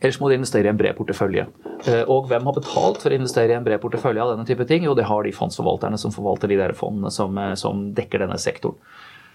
Ellers 0.01 0.16
må 0.16 0.30
de 0.30 0.38
investere 0.38 0.64
i 0.64 0.70
en 0.72 0.78
bred 0.80 0.96
portefølje. 0.96 1.44
Eh, 1.84 2.03
og 2.09 2.30
hvem 2.30 2.46
har 2.48 2.57
betalt 2.57 3.03
for 3.03 3.12
å 3.12 3.16
investere 3.16 3.53
i 3.53 3.57
en 3.59 3.66
bred 3.66 3.82
portefølje 3.82 4.22
av 4.24 4.32
denne 4.32 4.46
type 4.48 4.64
ting? 4.68 4.86
Jo, 4.86 4.94
det 4.96 5.05
har 5.09 5.26
de 5.26 5.32
fondsforvalterne 5.36 5.98
som 6.01 6.14
forvalter 6.14 6.48
de 6.48 6.57
der 6.57 6.72
fondene 6.76 7.12
som, 7.12 7.36
eh, 7.36 7.53
som 7.61 7.90
dekker 7.96 8.24
denne 8.24 8.38
sektoren. 8.40 8.80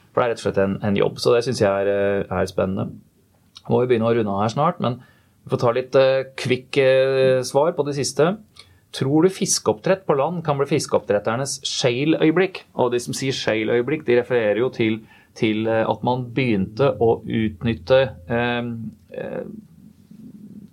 For 0.09 0.22
det 0.22 0.26
er 0.26 0.34
rett 0.34 0.41
og 0.41 0.45
slett 0.47 0.63
en, 0.63 0.78
en 0.82 0.97
jobb. 0.97 1.20
Så 1.22 1.36
det 1.36 1.43
syns 1.45 1.61
jeg 1.61 1.70
er, 1.70 1.91
eh, 1.91 2.34
er, 2.34 2.49
spennende. 2.49 2.88
Må 3.70 3.84
vi 3.84 3.91
begynne 3.91 4.09
å 4.09 4.16
runde 4.16 4.32
av 4.32 4.41
her 4.41 4.53
snart, 4.55 4.82
men 4.82 4.97
vi 5.45 5.53
får 5.53 5.61
ta 5.61 5.72
litt 5.74 5.95
kvikk 6.41 6.78
uh, 6.82 7.41
svar 7.45 7.74
på 7.78 7.84
det 7.86 7.93
siste. 7.97 8.32
Tror 8.93 9.26
du 9.26 9.30
fiskeoppdrett 9.30 10.05
på 10.05 10.16
land 10.18 10.43
kan 10.45 10.57
bli 10.57 10.66
fiskeoppdretternes 10.70 11.59
shale-øyeblikk? 11.66 12.63
Og 12.82 12.93
de 12.93 13.01
som 13.01 13.13
sier 13.13 13.34
shale-øyeblikk, 13.34 14.05
de 14.05 14.18
refererer 14.18 14.61
jo 14.61 14.70
til, 14.74 14.99
til, 15.38 15.70
at 15.70 16.05
man 16.05 16.28
begynte 16.34 16.91
å 17.01 17.20
utnytte 17.26 18.01
uh, 18.30 18.70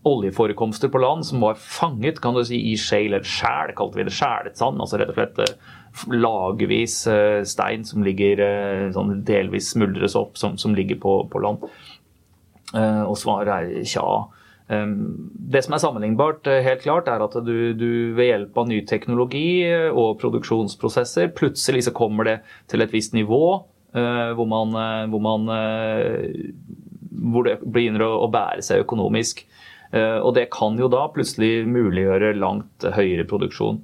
oljeforekomster 0.02 0.88
på 0.88 0.98
land 0.98 1.26
som 1.26 1.40
var 1.40 1.54
fanget 1.54 2.20
kan 2.20 2.34
du 2.34 2.42
si, 2.44 2.58
i 2.72 2.74
shale, 2.78 3.20
eller 3.20 3.28
skjæl, 3.28 3.72
kalte 3.78 4.00
vi 4.00 4.06
det. 4.08 4.14
Skjælet 4.16 4.58
sand. 4.58 4.82
Altså 4.82 4.98
rett 4.98 5.12
og 5.12 5.18
slett 5.18 5.40
eh, 5.44 5.72
lagvis 6.16 6.96
eh, 7.10 7.40
stein 7.46 7.86
som 7.86 8.02
ligger 8.06 8.42
eh, 8.42 8.84
sånn 8.94 9.20
delvis 9.28 9.72
smuldres 9.76 10.18
opp, 10.18 10.34
som, 10.40 10.58
som 10.58 10.74
ligger 10.74 10.98
på, 11.02 11.18
på 11.30 11.42
land. 11.42 11.66
Og 12.72 13.18
svaret 13.20 13.50
er 13.52 13.82
tja. 13.84 14.04
Det 14.72 15.60
som 15.60 15.74
er 15.76 15.80
sammenlignbart, 15.82 16.46
helt 16.64 16.80
klart, 16.80 17.10
er 17.12 17.20
at 17.20 17.34
du, 17.44 17.74
du, 17.76 18.14
ved 18.16 18.30
hjelp 18.30 18.56
av 18.62 18.70
ny 18.70 18.78
teknologi 18.88 19.60
og 19.90 20.16
produksjonsprosesser 20.22 21.34
plutselig 21.36 21.82
så 21.84 21.92
kommer 21.92 22.30
det 22.30 22.38
til 22.72 22.80
et 22.80 22.94
visst 22.94 23.12
nivå 23.12 23.42
hvor 23.92 24.48
man, 24.48 24.72
hvor, 25.12 25.20
man, 25.20 25.44
hvor 27.34 27.44
det 27.44 27.58
begynner 27.60 28.06
å, 28.08 28.30
bære 28.32 28.64
seg 28.64 28.86
økonomisk. 28.86 29.44
Eh, 29.92 30.18
og 30.18 30.32
det 30.36 30.48
kan 30.52 30.78
jo 30.80 30.88
da 30.92 31.04
plutselig 31.12 31.66
muliggjøre 31.68 32.32
langt 32.40 32.86
høyere 32.96 33.26
produksjon. 33.28 33.82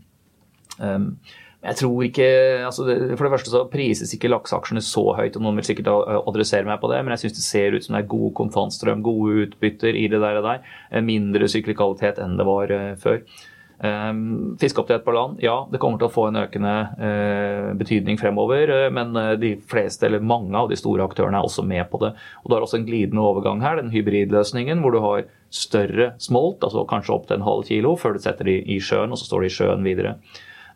Um, 0.79 1.13
jeg 1.59 1.75
tror 1.81 2.05
ikke, 2.07 2.27
altså 2.69 2.85
For 2.87 3.27
det 3.27 3.33
første 3.33 3.51
så 3.51 3.65
prises 3.67 4.13
ikke 4.15 4.31
lakseaksjene 4.31 4.83
så 4.85 5.03
høyt, 5.19 5.37
og 5.37 5.43
noen 5.43 5.59
vil 5.59 5.67
sikkert 5.67 5.91
adressere 5.91 6.69
meg 6.69 6.79
på 6.81 6.91
det, 6.93 7.03
men 7.03 7.17
jeg 7.17 7.25
syns 7.25 7.41
det 7.41 7.45
ser 7.45 7.75
ut 7.75 7.85
som 7.85 7.97
det 7.97 8.05
er 8.05 8.13
god 8.15 8.33
kontantstrøm, 8.39 9.03
gode 9.05 9.49
utbytter 9.49 9.99
i 9.99 10.07
det 10.09 10.23
der 10.23 10.39
og 10.41 10.47
der. 10.47 10.65
Eh, 10.89 11.05
mindre 11.05 11.51
syklikalitet 11.51 12.23
enn 12.23 12.39
det 12.39 12.47
var 12.49 12.73
eh, 12.73 12.93
før. 13.03 13.21
Um, 13.79 14.57
Fiskeoppdrett 14.59 15.05
på 15.07 15.13
land, 15.15 15.43
ja, 15.43 15.59
det 15.71 15.79
kommer 15.83 16.01
til 16.01 16.09
å 16.09 16.15
få 16.15 16.25
en 16.31 16.41
økende 16.41 16.73
betydning 17.79 18.17
fremover. 18.19 18.73
Men 18.91 19.13
de 19.39 19.53
fleste, 19.71 20.09
eller 20.09 20.25
mange 20.25 20.57
av 20.59 20.71
de 20.71 20.79
store 20.79 21.05
aktørene 21.07 21.39
er 21.39 21.47
også 21.47 21.63
med 21.67 21.85
på 21.91 22.01
det. 22.03 22.15
Og 22.43 22.49
Du 22.49 22.57
har 22.57 22.67
også 22.67 22.81
en 22.81 22.89
glidende 22.89 23.23
overgang 23.23 23.63
her, 23.63 23.79
den 23.79 23.93
hybridløsningen, 23.95 24.83
hvor 24.83 24.97
du 24.97 24.99
har 25.05 25.29
større 25.55 26.13
smolt, 26.21 26.63
altså 26.65 26.85
kanskje 26.89 27.15
opp 27.15 27.29
til 27.29 27.39
en 27.39 27.47
halv 27.47 27.65
kilo, 27.69 27.95
før 27.97 28.17
du 28.17 28.23
setter 28.23 28.49
de 28.49 28.59
i 28.69 28.79
sjøen, 28.85 29.13
og 29.13 29.21
så 29.21 29.29
står 29.29 29.45
de 29.45 29.51
i 29.51 29.55
sjøen 29.55 29.87
videre. 29.87 30.19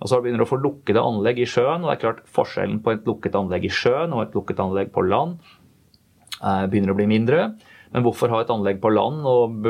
Og 0.03 0.11
så 0.11 0.19
begynner 0.19 0.43
du 0.43 0.47
å 0.47 0.51
få 0.51 0.59
lukkede 0.59 1.03
anlegg 1.03 1.43
i 1.43 1.49
sjøen, 1.49 1.85
og 1.85 1.91
det 1.91 1.95
er 1.95 2.05
klart 2.07 2.25
forskjellen 2.35 2.81
på 2.83 2.95
et 2.95 3.05
lukket 3.07 3.37
anlegg 3.39 3.69
i 3.69 3.73
sjøen 3.73 4.15
og 4.17 4.25
et 4.25 4.35
lukket 4.35 4.63
anlegg 4.63 4.91
på 4.95 5.05
land 5.07 5.37
uh, 6.41 6.65
begynner 6.67 6.95
å 6.95 6.99
bli 6.99 7.07
mindre. 7.11 7.53
Men 7.93 8.07
hvorfor 8.07 8.33
ha 8.33 8.41
et 8.43 8.51
anlegg 8.51 8.81
på 8.83 8.91
land 8.91 9.23
og, 9.29 9.69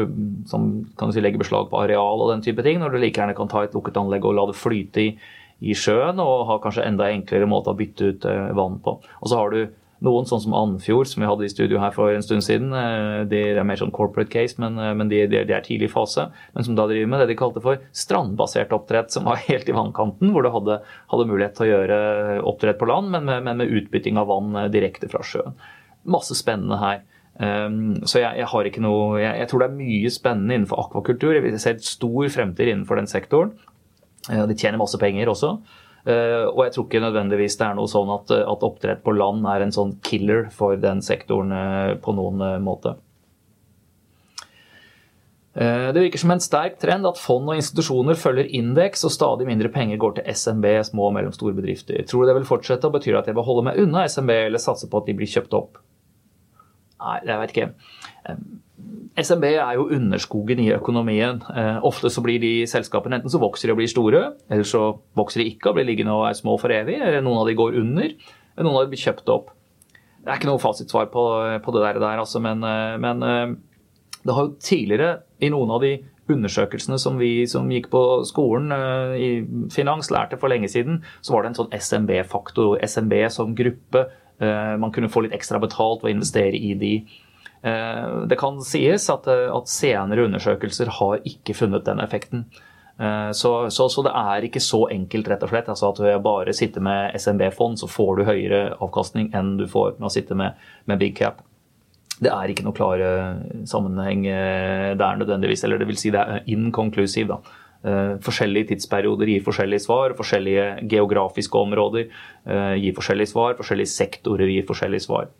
som 0.49 0.71
kan 0.97 1.13
si, 1.13 1.21
legge 1.21 1.43
beslag 1.43 1.69
på 1.69 1.81
areal 1.83 2.23
og 2.23 2.31
den 2.31 2.45
type 2.47 2.65
ting, 2.65 2.79
når 2.81 2.95
du 2.95 3.01
like 3.03 3.19
gjerne 3.19 3.37
kan 3.37 3.51
ta 3.51 3.65
et 3.67 3.75
lukket 3.77 3.99
anlegg 3.99 4.25
og 4.25 4.39
la 4.39 4.47
det 4.49 4.57
flyte 4.57 5.05
i, 5.05 5.09
i 5.69 5.77
sjøen, 5.77 6.23
og 6.23 6.47
ha 6.49 6.61
kanskje 6.63 6.87
enda 6.87 7.11
enklere 7.13 7.51
måte 7.51 7.75
å 7.75 7.77
bytte 7.77 8.13
ut 8.15 8.29
uh, 8.31 8.55
vann 8.57 8.79
på. 8.85 8.97
Og 9.03 9.29
så 9.29 9.43
har 9.43 9.53
du 9.53 9.67
noen, 10.03 10.27
sånn 10.29 10.43
som 10.45 10.55
Andfjord, 10.57 11.09
som 11.11 11.23
vi 11.23 11.29
hadde 11.29 11.47
i 11.47 11.53
studio 11.53 11.81
her 11.83 11.93
for 11.95 12.13
en 12.13 12.25
stund 12.25 12.45
siden. 12.47 12.73
Eh, 12.77 13.23
de 13.31 13.43
er 13.53 13.67
mer 13.67 13.79
sånn 13.81 13.95
corporate 13.95 14.33
case, 14.33 14.59
men, 14.63 14.79
eh, 14.81 14.93
men 14.99 15.11
de, 15.13 15.23
de, 15.31 15.43
er 15.45 15.65
tidlig 15.65 15.93
fase. 15.93 16.29
Men 16.57 16.67
som 16.67 16.77
da 16.79 16.89
driver 16.91 17.11
med 17.13 17.23
det 17.23 17.31
de 17.33 17.39
kalte 17.39 17.63
for 17.65 17.83
strandbasert 17.97 18.75
oppdrett, 18.75 19.13
som 19.15 19.29
var 19.31 19.43
helt 19.49 19.71
i 19.71 19.77
vannkanten, 19.77 20.35
hvor 20.35 20.45
du 20.45 20.51
hadde, 20.55 20.81
hadde 21.13 21.29
mulighet 21.31 21.57
til 21.59 21.69
å 21.69 21.71
gjøre 21.73 22.03
oppdrett 22.53 22.81
på 22.81 22.91
land, 22.91 23.13
men 23.15 23.29
med, 23.31 23.47
men 23.47 23.63
med 23.63 23.75
utbytting 23.81 24.21
av 24.21 24.31
vann 24.33 24.59
eh, 24.59 24.71
direkte 24.75 25.11
fra 25.13 25.23
sjøen. 25.27 25.59
Masse 26.11 26.37
spennende 26.39 26.81
her. 26.83 27.05
Um, 27.33 28.03
så 28.05 28.21
jeg, 28.21 28.43
jeg, 28.43 28.47
har 28.51 28.67
ikke 28.69 28.83
noe 28.85 29.17
jeg, 29.17 29.33
jeg, 29.41 29.49
tror 29.49 29.63
det 29.63 29.67
er 29.71 29.77
mye 29.79 30.11
spennende 30.13 30.57
innenfor 30.59 30.83
akvakultur. 30.83 31.39
Jeg 31.39 31.61
ser 31.63 31.79
et 31.79 31.87
stor 31.87 32.27
fremtid 32.35 32.69
innenfor 32.69 33.01
den 33.01 33.09
sektoren. 33.09 33.55
Uh, 34.29 34.45
de 34.51 34.59
tjener 34.59 34.83
masse 34.83 34.99
penger 35.01 35.31
også. 35.33 35.55
Uh, 36.03 36.49
og 36.51 36.65
jeg 36.67 36.75
tror 36.75 36.87
ikke 36.89 37.01
nødvendigvis 37.05 37.55
det 37.61 37.67
er 37.69 37.79
noe 37.79 37.91
sånn 37.91 38.11
at, 38.11 38.33
at, 38.35 38.67
oppdrett 38.67 39.05
på 39.05 39.15
land 39.15 39.47
er 39.47 39.63
en 39.63 39.75
sånn 39.75 39.93
killer 40.03 40.49
for 40.51 40.75
den 40.81 40.99
sektoren 41.05 41.55
uh, 41.55 41.95
på 42.03 42.15
noen 42.17 42.43
måte. 42.65 42.97
Det 45.53 46.01
virker 46.01 46.17
som 46.17 46.31
en 46.33 46.41
sterk 46.41 46.79
trend 46.81 47.05
at 47.05 47.19
fond 47.21 47.51
og 47.53 47.59
institusjoner 47.59 48.17
følger 48.17 48.47
indeks, 48.57 49.03
og 49.05 49.13
stadig 49.13 49.45
mindre 49.45 49.69
penger 49.69 49.99
går 50.01 50.15
til 50.17 50.31
SMB, 50.33 50.65
små 50.89 51.11
og 51.11 51.13
mellomstore 51.19 51.53
bedrifter. 51.53 51.99
Tror 52.09 52.25
du 52.25 52.31
det 52.31 52.37
vil 52.39 52.47
fortsette, 52.49 52.89
og 52.89 52.95
betyr 52.97 53.13
det 53.13 53.21
at 53.21 53.29
jeg 53.29 53.37
bør 53.37 53.45
holde 53.51 53.67
meg 53.67 53.83
unna 53.83 54.07
SMB 54.09 54.33
eller 54.47 54.63
satse 54.65 54.89
på 54.89 55.03
at 55.03 55.11
de 55.11 55.17
blir 55.19 55.29
kjøpt 55.29 55.59
opp? 55.59 55.77
Nei, 57.03 57.19
jeg 57.29 57.43
vet 57.43 57.53
ikke. 57.53 57.69
SMB 59.13 59.45
er 59.45 59.75
jo 59.77 59.91
underskogen 59.93 60.61
i 60.63 60.71
økonomien. 60.73 61.43
Eh, 61.53 61.79
ofte 61.85 62.09
så 62.11 62.23
blir 62.25 62.41
de 62.41 62.53
selskapene 62.69 63.19
enten 63.19 63.33
så 63.33 63.41
vokser 63.43 63.69
de 63.69 63.75
og 63.75 63.81
blir 63.83 63.91
store, 63.91 64.23
eller 64.49 64.69
så 64.69 64.87
vokser 65.19 65.43
de 65.43 65.51
ikke 65.51 65.69
og 65.69 65.77
blir 65.77 65.89
liggende 65.91 66.15
og 66.17 66.31
er 66.31 66.39
små 66.39 66.55
for 66.61 66.73
evig. 66.73 66.97
Eller 66.97 67.21
noen 67.25 67.43
av 67.43 67.51
de 67.51 67.57
går 67.59 67.77
under, 67.83 68.15
eller 68.57 68.69
noen 68.69 68.79
av 68.79 68.87
de 68.87 68.95
blir 68.95 69.03
kjøpt 69.03 69.29
opp. 69.35 69.51
Det 70.23 70.31
er 70.31 70.39
ikke 70.39 70.49
noe 70.49 70.63
fasitsvar 70.63 71.11
på, 71.13 71.25
på 71.61 71.75
det 71.77 71.83
der, 71.85 72.07
altså, 72.15 72.41
men, 72.41 72.65
eh, 72.65 72.97
men, 73.03 73.23
eh, 73.27 74.17
det 74.23 74.37
har 74.37 74.47
jo 74.47 74.57
tidligere 74.63 75.11
i 75.43 75.51
noen 75.53 75.75
av 75.77 75.85
de 75.85 75.93
undersøkelsene 76.33 76.97
som 77.03 77.19
vi 77.21 77.45
som 77.51 77.69
gikk 77.69 77.91
på 77.93 78.01
skolen 78.25 78.71
i 79.19 79.43
finans, 79.75 80.09
lærte 80.15 80.39
for 80.39 80.49
lenge 80.49 80.71
siden, 80.71 81.01
så 81.21 81.35
var 81.35 81.43
det 81.43 81.51
en 81.51 81.59
sånn 81.59 81.75
SMB-faktor. 81.75 82.79
SMB 82.87 83.17
som 83.35 83.57
gruppe. 83.59 84.05
Man 84.39 84.95
kunne 84.95 85.11
få 85.11 85.25
litt 85.27 85.35
ekstra 85.35 85.59
betalt 85.61 86.07
ved 86.07 86.13
å 86.13 86.15
investere 86.15 86.55
i 86.55 86.77
de. 86.79 86.93
Eh, 87.63 88.27
det 88.27 88.39
kan 88.41 88.59
sies 88.67 89.07
at, 89.13 89.29
eh, 89.31 89.49
at, 89.55 89.71
senere 89.71 90.27
undersøkelser 90.27 90.91
har 90.99 91.23
ikke 91.29 91.55
funnet 91.55 91.87
den 91.87 92.03
effekten. 92.03 92.47
Eh, 92.99 93.31
så, 93.39 93.53
så, 93.71 93.87
så, 93.89 94.03
det 94.03 94.13
er 94.19 94.49
ikke 94.49 94.63
så 94.63 94.85
enkelt, 94.91 95.31
rett 95.31 95.47
og 95.47 95.53
slett. 95.53 95.71
Altså 95.71 95.93
at 95.93 96.03
ved 96.03 96.19
bare 96.27 96.57
sitte 96.57 96.83
med 96.83 97.15
SMB-fond, 97.19 97.79
så 97.79 97.91
får 97.91 98.19
du 98.19 98.27
høyere 98.27 98.63
avkastning 98.83 99.31
enn 99.39 99.57
du 99.61 99.69
får 99.71 99.97
med 100.01 100.11
å 100.11 100.13
sitte 100.13 100.39
med, 100.39 100.59
med 100.91 101.03
big 101.03 101.15
cap. 101.21 101.45
Det 102.23 102.31
er 102.31 102.51
ikke 102.51 102.63
noe 102.67 102.77
klar 102.77 103.01
sammenheng 103.67 104.21
der 104.23 105.17
nødvendigvis. 105.19 105.65
Eller 105.67 105.81
det 105.81 105.89
vil 105.89 105.99
si 105.99 106.13
det 106.15 106.21
er 106.23 106.45
inconclusive. 106.47 107.35
da. 107.35 108.19
Forskjellige 108.23 108.69
tidsperioder 108.69 109.33
gir 109.33 109.43
forskjellige 109.43 109.83
svar. 109.83 110.15
Forskjellige 110.15 110.85
geografiske 110.93 111.59
områder 111.59 112.13
gir 112.79 112.95
forskjellige 112.95 113.33
svar. 113.33 113.57
Forskjellige 113.59 113.91
sektorer 113.91 114.53
gir 114.55 114.69
forskjellige 114.69 115.07
svar. 115.09 115.33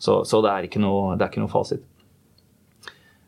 Så, 0.00 0.22
så 0.24 0.40
det, 0.44 0.50
er 0.50 0.66
ikke 0.66 0.80
noe, 0.82 1.14
det 1.18 1.26
er 1.26 1.32
ikke 1.32 1.42
noe 1.42 1.52
fasit. 1.52 1.84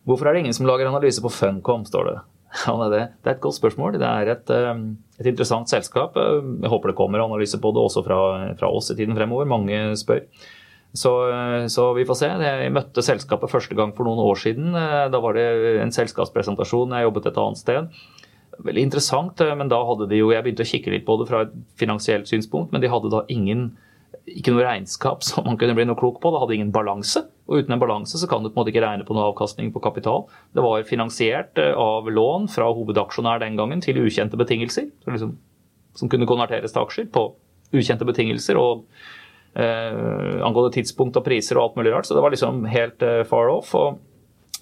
Hvorfor 0.09 0.27
er 0.27 0.35
det 0.35 0.43
ingen 0.43 0.57
som 0.57 0.67
lager 0.67 0.89
analyse 0.89 1.23
på 1.23 1.31
Funcom, 1.33 1.85
står 1.89 2.09
det. 2.11 2.19
Ja, 2.67 2.75
det, 2.93 2.99
er 3.25 3.31
et 3.33 3.45
godt 3.45 3.57
spørsmål. 3.57 3.95
Det 4.01 4.09
er 4.09 4.31
et, 4.35 4.51
eh, 4.53 4.81
et, 5.21 5.29
interessant 5.31 5.71
selskap. 5.71 6.17
Jeg 6.19 6.73
håper 6.73 6.93
det 6.93 6.99
kommer 6.99 7.23
analyse 7.25 7.61
på 7.61 7.71
det 7.73 7.81
også 7.81 8.03
fra, 8.05 8.19
fra 8.61 8.69
oss 8.69 8.91
i 8.93 8.97
tiden 8.99 9.17
fremover. 9.17 9.49
Mange 9.49 9.79
spør. 9.97 10.27
Så, 10.93 11.13
så, 11.73 11.87
vi 11.97 12.05
får 12.05 12.19
se. 12.21 12.29
Jeg 12.45 12.73
møtte 12.77 13.05
selskapet 13.05 13.49
første 13.49 13.77
gang 13.79 13.95
for 13.97 14.05
noen 14.05 14.21
år 14.21 14.37
siden. 14.37 14.75
Da 14.75 15.21
var 15.25 15.39
det 15.39 15.47
en 15.81 15.95
selskapspresentasjon. 15.95 16.93
Jeg 16.93 17.09
jobbet 17.09 17.31
et 17.31 17.41
annet 17.41 17.63
sted. 17.63 18.03
Veldig 18.61 18.85
interessant, 18.85 19.41
men 19.57 19.71
da 19.73 19.79
hadde 19.89 20.11
de 20.11 20.19
jo 20.21 20.29
Jeg 20.35 20.45
begynte 20.45 20.67
å 20.67 20.69
kikke 20.69 20.93
litt 20.93 21.07
på 21.09 21.17
det 21.23 21.31
fra 21.31 21.47
et 21.47 21.55
finansielt 21.81 22.29
synspunkt, 22.29 22.75
men 22.75 22.85
de 22.85 22.93
hadde 22.93 23.09
da 23.15 23.23
ingen 23.33 23.71
ikke 24.29 24.55
noe 24.55 24.67
regnskap 24.67 25.25
som 25.27 25.47
man 25.47 25.59
kunne 25.61 25.75
bli 25.79 25.87
noe 25.89 25.99
klok 25.99 26.21
på. 26.23 26.33
Det 26.33 26.43
hadde 26.43 26.59
ingen 26.59 26.75
balanse. 26.75 27.25
Og 27.51 27.63
uten 27.63 27.75
en 27.75 27.83
balanse 27.83 28.21
så 28.21 28.29
kan 28.31 28.45
du 28.45 28.51
på 28.51 28.55
en 28.55 28.63
måte 28.63 28.73
ikke 28.73 28.85
regne 28.85 29.07
på 29.07 29.17
noe 29.17 29.31
avkastning 29.33 29.73
på 29.75 29.83
kapital. 29.83 30.27
Det 30.55 30.65
var 30.65 30.87
finansiert 30.89 31.59
eh, 31.61 31.73
av 31.79 32.11
lån 32.11 32.47
fra 32.53 32.71
hovedaksjonær 32.71 33.43
den 33.43 33.59
gangen 33.61 33.83
til 33.85 33.99
ukjente 34.05 34.39
betingelser. 34.41 34.89
Liksom, 35.09 35.35
som 35.99 36.13
kunne 36.13 36.29
konverteres 36.31 36.73
til 36.73 36.85
aksjer 36.85 37.11
på 37.13 37.27
ukjente 37.73 38.07
betingelser. 38.09 38.61
og 38.61 38.87
eh, 39.55 40.39
angående 40.47 40.73
tidspunkt 40.79 41.19
og 41.19 41.27
priser 41.27 41.59
og 41.59 41.67
alt 41.67 41.83
mulig 41.83 41.93
rart. 41.93 42.09
Så 42.09 42.17
det 42.17 42.25
var 42.25 42.35
liksom 42.35 42.65
helt 42.71 43.03
eh, 43.03 43.23
far 43.29 43.53
off. 43.53 43.75
og 43.75 44.01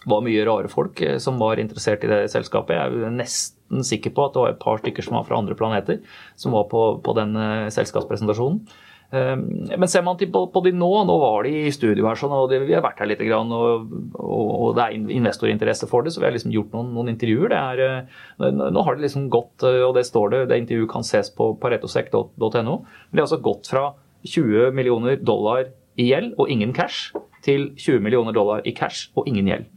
var 0.08 0.22
mye 0.24 0.44
rare 0.48 0.68
folk 0.72 1.00
eh, 1.04 1.18
som 1.20 1.38
var 1.40 1.60
interessert 1.60 2.04
i 2.04 2.10
det 2.10 2.22
selskapet. 2.32 2.76
Jeg 2.76 3.04
er 3.04 3.14
nesten 3.14 3.84
sikker 3.86 4.14
på 4.16 4.26
at 4.26 4.36
det 4.36 4.44
var 4.44 4.54
et 4.54 4.62
par 4.62 4.80
stykker 4.80 5.04
som 5.04 5.18
var 5.18 5.26
fra 5.28 5.40
andre 5.40 5.56
planeter, 5.58 6.00
som 6.40 6.56
var 6.56 6.68
på, 6.72 6.84
på 7.04 7.16
den 7.18 7.36
eh, 7.36 7.68
selskapspresentasjonen. 7.74 8.62
Ehm, 9.10 9.40
men 9.74 9.88
ser 9.90 10.04
man 10.06 10.18
på, 10.18 10.62
de 10.64 10.72
nå, 10.76 10.90
nå 11.06 11.16
var 11.18 11.46
de 11.46 11.54
i 11.64 11.72
studio 11.74 12.06
her, 12.06 12.18
sånn, 12.18 12.34
og 12.34 12.52
vi 12.52 12.74
har 12.76 12.84
vært 12.84 13.02
her 13.02 13.10
litt, 13.10 13.22
og, 13.26 14.76
det 14.76 14.84
er 14.84 15.16
investorinteresse 15.16 15.88
for 15.90 16.06
det, 16.06 16.14
så 16.14 16.22
vi 16.22 16.28
har 16.28 16.36
liksom 16.36 16.54
gjort 16.54 16.76
noen, 16.76 16.92
noen 16.94 17.10
intervjuer. 17.14 17.54
Er, 17.56 17.82
eh, 17.86 18.46
nå 18.54 18.84
har 18.86 18.96
det 18.96 19.08
liksom 19.08 19.26
gått, 19.32 19.66
eh, 19.66 19.82
og 19.86 19.96
det 19.98 20.06
står 20.06 20.30
det, 20.34 20.44
det 20.52 20.60
intervjuet 20.62 20.92
kan 20.92 21.06
ses 21.06 21.32
på 21.34 21.52
paretosec.no, 21.62 22.76
det 23.10 23.18
har 23.18 23.26
altså 23.26 23.42
gått 23.42 23.72
fra 23.72 23.90
20 24.28 24.70
millioner 24.76 25.18
dollar 25.18 25.72
i 25.98 26.10
gjeld 26.12 26.36
og 26.38 26.52
ingen 26.52 26.72
cash, 26.76 27.10
til 27.42 27.70
20 27.80 28.02
millioner 28.04 28.36
dollar 28.36 28.60
i 28.68 28.74
cash 28.76 29.08
og 29.16 29.26
ingen 29.26 29.48
gjeld. 29.48 29.68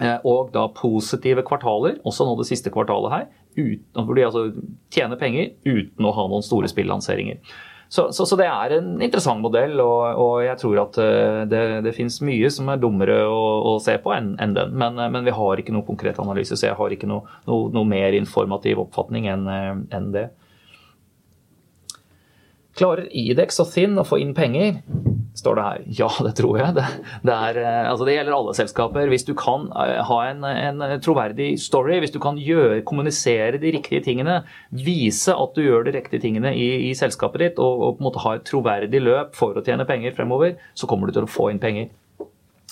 Eh, 0.00 0.18
og 0.28 0.52
da 0.52 0.66
positive 0.74 1.44
kvartaler, 1.46 1.96
også 2.04 2.26
nå 2.28 2.36
det 2.38 2.48
siste 2.50 2.72
kvartalet 2.74 3.14
her, 3.14 3.26
uten, 3.56 4.04
hvor 4.04 4.14
de 4.14 4.28
altså 4.28 4.44
tjener 4.94 5.18
penger 5.18 5.54
uten 5.64 6.06
å 6.06 6.12
ha 6.14 6.28
noen 6.28 6.44
store 6.44 6.68
spillanseringer. 6.70 7.40
Så, 7.90 8.12
så, 8.12 8.26
så, 8.26 8.36
det 8.38 8.46
er 8.46 8.76
en 8.76 8.90
interessant 9.02 9.42
modell, 9.42 9.72
og, 9.82 10.18
og 10.22 10.34
jeg 10.44 10.58
tror 10.60 10.78
at 10.84 10.98
eh, 11.02 11.40
det, 11.50 11.62
det 11.82 11.92
finnes 11.96 12.20
mye 12.22 12.46
som 12.54 12.68
er 12.70 12.78
dummere 12.78 13.16
å, 13.26 13.40
å 13.66 13.72
se 13.82 13.96
på 13.98 14.12
enn 14.14 14.36
en 14.38 14.54
den. 14.54 14.76
Men, 14.78 14.94
eh, 14.94 15.10
men, 15.10 15.26
vi 15.26 15.34
har 15.34 15.58
ikke 15.58 15.74
noe 15.74 15.82
konkret 15.88 16.20
analyse, 16.22 16.54
så 16.54 16.68
jeg 16.68 16.78
har 16.78 16.94
ikke 16.94 17.08
noe, 17.10 17.26
noe, 17.50 17.66
noe 17.74 17.90
mer 17.90 18.14
informativ 18.14 18.84
oppfatning 18.84 19.26
enn 19.32 19.42
eh, 19.50 19.72
en 19.98 20.06
det. 20.14 20.28
Klarer 22.78 23.10
Idex 23.10 23.58
og 23.58 23.74
Thin 23.74 23.98
å 23.98 24.06
få 24.06 24.20
inn 24.22 24.36
penger? 24.38 24.78
Står 25.34 25.58
det 25.58 25.64
her. 25.64 25.82
Ja, 26.00 26.08
det 26.24 26.32
tror 26.38 26.58
jeg. 26.58 26.74
Det, 26.76 26.86
det, 27.26 27.34
er, 27.34 27.60
eh, 27.62 27.90
altså 27.90 28.06
det 28.06 28.16
gjelder 28.16 28.36
alle 28.36 28.54
selskaper. 28.58 29.10
Hvis 29.12 29.26
du 29.28 29.32
kan 29.38 29.68
eh, 29.70 30.00
ha 30.06 30.18
en, 30.30 30.44
en 30.48 30.84
troverdig 31.02 31.52
story, 31.62 32.00
hvis 32.02 32.14
du 32.14 32.20
kan 32.22 32.40
gjøre, 32.40 32.82
kommunisere 32.86 33.60
de 33.62 33.74
riktige 33.76 34.02
tingene, 34.06 34.40
vise 34.74 35.34
at 35.34 35.56
du 35.56 35.62
gjør 35.64 35.86
de 35.86 35.96
riktige 35.98 36.24
tingene 36.26 36.54
i, 36.56 36.90
i 36.90 36.92
selskapet 36.98 37.44
ditt, 37.44 37.62
og, 37.62 37.86
og, 37.86 37.96
på 37.96 38.04
en 38.04 38.10
måte 38.10 38.24
ha 38.26 38.36
et 38.36 38.46
troverdig 38.48 39.04
løp 39.04 39.38
for 39.38 39.56
å 39.56 39.64
tjene 39.66 39.88
penger 39.88 40.16
fremover, 40.18 40.58
så 40.74 40.90
kommer 40.90 41.08
du 41.08 41.16
til 41.16 41.28
å 41.28 41.30
få 41.30 41.50
inn 41.52 41.62
penger. 41.62 41.90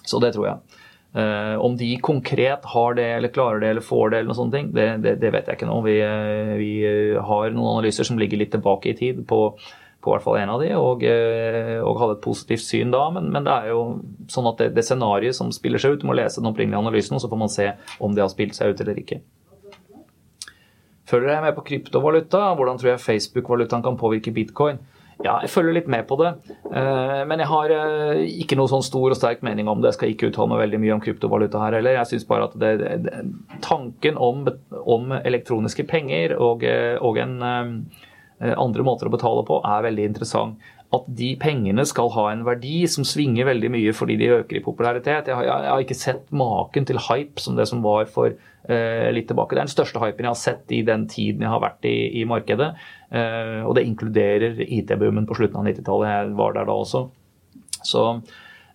Så 0.09 0.21
det 0.23 0.35
tror 0.35 0.53
jeg. 0.53 0.85
Uh, 1.19 1.57
om 1.65 1.73
de 1.81 1.95
konkret 2.05 2.67
har 2.69 2.97
det, 2.99 3.07
eller 3.17 3.33
klarer 3.33 3.63
det, 3.63 3.71
eller 3.73 3.85
får 3.85 4.11
det, 4.11 4.19
eller 4.19 4.29
noen 4.29 4.39
sånne 4.39 4.55
ting, 4.55 4.67
det, 4.77 4.89
det, 5.05 5.15
det 5.23 5.31
vet 5.35 5.49
jeg 5.49 5.59
ikke 5.59 5.69
nå. 5.69 5.79
Vi, 5.87 5.95
vi 6.61 6.73
har 7.31 7.55
noen 7.55 7.79
analyser 7.79 8.07
som 8.07 8.21
ligger 8.21 8.41
litt 8.41 8.53
tilbake 8.53 8.93
i 8.93 8.97
tid 8.99 9.23
på 9.29 9.41
på 10.09 10.17
hvert 10.17 10.25
fall 10.25 10.39
en 10.41 10.53
av 10.55 10.63
de, 10.65 10.73
og, 10.81 11.05
eh, 11.05 11.77
og 11.85 12.01
hadde 12.01 12.17
et 12.17 12.25
positivt 12.25 12.65
syn 12.65 12.95
da. 12.95 13.05
Men, 13.15 13.29
men, 13.35 13.45
det 13.45 13.55
er 13.55 13.73
jo 13.75 13.83
sånn 14.33 14.49
at 14.49 14.63
det, 14.63 14.73
det 14.79 14.87
scenarioet 14.89 15.37
som 15.37 15.53
spiller 15.55 15.83
seg 15.83 15.97
ut, 15.97 16.03
du 16.03 16.09
må 16.09 16.17
lese 16.17 16.41
den 16.41 16.49
opprinnelige 16.51 16.81
analysen, 16.81 17.19
og 17.19 17.25
så 17.25 17.31
får 17.31 17.43
man 17.45 17.53
se 17.53 17.73
om 18.01 18.17
det 18.17 18.25
har 18.25 18.33
spilt 18.33 18.57
seg 18.57 18.73
ut 18.73 18.85
eller 18.85 19.03
ikke. 19.05 19.21
Følger 21.09 21.33
jeg 21.33 21.45
med 21.45 21.57
på 21.57 21.65
kryptovaluta? 21.71 22.51
Hvordan 22.57 22.81
tror 22.81 22.95
jeg 22.95 23.05
Facebook-valutaen 23.05 23.85
kan 23.85 24.01
påvirke 24.01 24.33
bitcoin? 24.35 24.81
Ja, 25.25 25.41
jeg 25.43 25.51
følger 25.51 25.75
litt 25.75 25.89
med 25.91 26.05
på 26.07 26.19
det. 26.21 26.35
Eh, 26.69 27.23
men 27.27 27.41
jeg 27.43 27.51
har 27.51 27.73
eh, 27.75 28.21
ikke 28.45 28.59
noe 28.59 28.71
sånn 28.71 28.85
stor 28.87 29.11
og 29.11 29.19
sterk 29.19 29.41
mening 29.47 29.71
om 29.71 29.81
det. 29.81 29.91
Jeg 29.91 29.99
skal 29.99 30.13
ikke 30.13 30.29
uttale 30.31 30.53
meg 30.53 30.63
veldig 30.63 30.83
mye 30.85 30.95
om 30.95 31.03
kryptovaluta 31.03 31.63
her 31.65 31.79
heller. 31.81 31.97
Jeg 31.97 32.11
syns 32.13 32.29
bare 32.29 32.47
at 32.47 32.55
det, 32.61 32.75
det, 32.85 33.25
tanken 33.65 34.21
om, 34.21 34.45
om, 34.85 35.17
elektroniske 35.19 35.89
penger 35.91 36.37
og, 36.39 36.63
og 37.03 37.19
en 37.25 37.35
andre 38.39 38.85
måter 38.87 39.09
å 39.09 39.15
betale 39.15 39.43
på, 39.47 39.61
er 39.67 39.87
veldig 39.89 40.05
interessant. 40.13 40.69
At 40.95 41.05
de 41.19 41.35
pengene 41.37 41.85
skal 41.85 42.09
ha 42.15 42.31
en 42.31 42.47
verdi 42.47 42.87
som 42.89 43.05
svinger 43.05 43.45
veldig 43.51 43.69
mye 43.75 43.93
fordi 43.97 44.17
de 44.21 44.31
øker 44.39 44.57
i 44.57 44.65
popularitet. 44.65 45.29
Jeg 45.29 45.37
har, 45.37 45.45
jeg 45.45 45.69
har 45.69 45.85
ikke 45.85 45.99
sett 45.99 46.31
maken 46.33 46.89
til 46.89 47.01
hype 47.11 47.43
som 47.45 47.59
det 47.59 47.67
som 47.69 47.83
var 47.85 48.09
for 48.09 48.33
eh, 48.33 49.09
litt 49.13 49.29
tilbake. 49.29 49.53
Det 49.53 49.61
er 49.61 49.69
den 49.69 49.75
største 49.75 50.01
hypen 50.01 50.25
jeg 50.25 50.33
har 50.33 50.41
sett 50.41 50.73
i 50.73 50.81
den 50.89 51.05
tiden 51.13 51.45
jeg 51.45 51.53
har 51.53 51.61
vært 51.61 51.85
i, 51.89 52.23
i 52.23 52.25
markedet. 52.29 52.71
Eh, 53.13 53.61
og 53.69 53.77
det 53.77 53.85
inkluderer 53.85 54.63
IT-boomen 54.65 55.29
på 55.29 55.37
slutten 55.37 55.61
av 55.61 55.69
90-tallet. 55.69 56.15
Jeg 56.15 56.37
var 56.41 56.57
der 56.57 56.71
da 56.71 56.81
også. 56.87 57.09
Så 57.85 58.11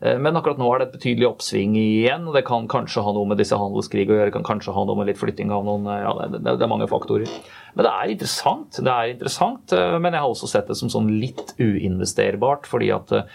men 0.04 0.36
akkurat 0.36 0.58
nå 0.60 0.68
er 0.68 0.82
det 0.82 0.86
et 0.90 0.96
betydelig 0.98 1.28
oppsving 1.30 1.78
igjen. 1.80 2.26
og 2.28 2.34
Det 2.36 2.42
kan 2.44 2.66
kanskje 2.68 3.06
ha 3.06 3.14
noe 3.16 3.30
med 3.30 3.40
disse 3.40 3.56
handelskrig 3.56 4.04
å 4.10 4.18
gjøre, 4.18 4.26
det 4.28 4.36
kan 4.36 4.44
kanskje 4.44 4.74
ha 4.76 4.84
noe 4.84 5.00
med 5.00 5.08
litt 5.08 5.20
flytting 5.22 5.54
av 5.56 5.64
noen 5.64 5.88
ja, 5.88 6.12
det, 6.28 6.42
det, 6.44 6.58
er 6.58 6.72
mange 6.72 6.90
faktorer. 6.92 7.30
Men 7.74 7.88
det 7.88 7.94
er 7.94 8.14
interessant. 8.14 8.78
Det 8.78 8.94
er 8.94 9.16
interessant, 9.16 9.74
eh, 9.74 9.98
men 9.98 10.14
jeg 10.14 10.24
har 10.24 10.30
også 10.30 10.50
sett 10.52 10.70
det 10.70 10.78
som 10.80 10.92
sånn 10.94 11.10
litt 11.22 11.56
uinvesterbart. 11.60 12.70
fordi 12.70 12.92
at 12.94 13.12
eh, 13.18 13.26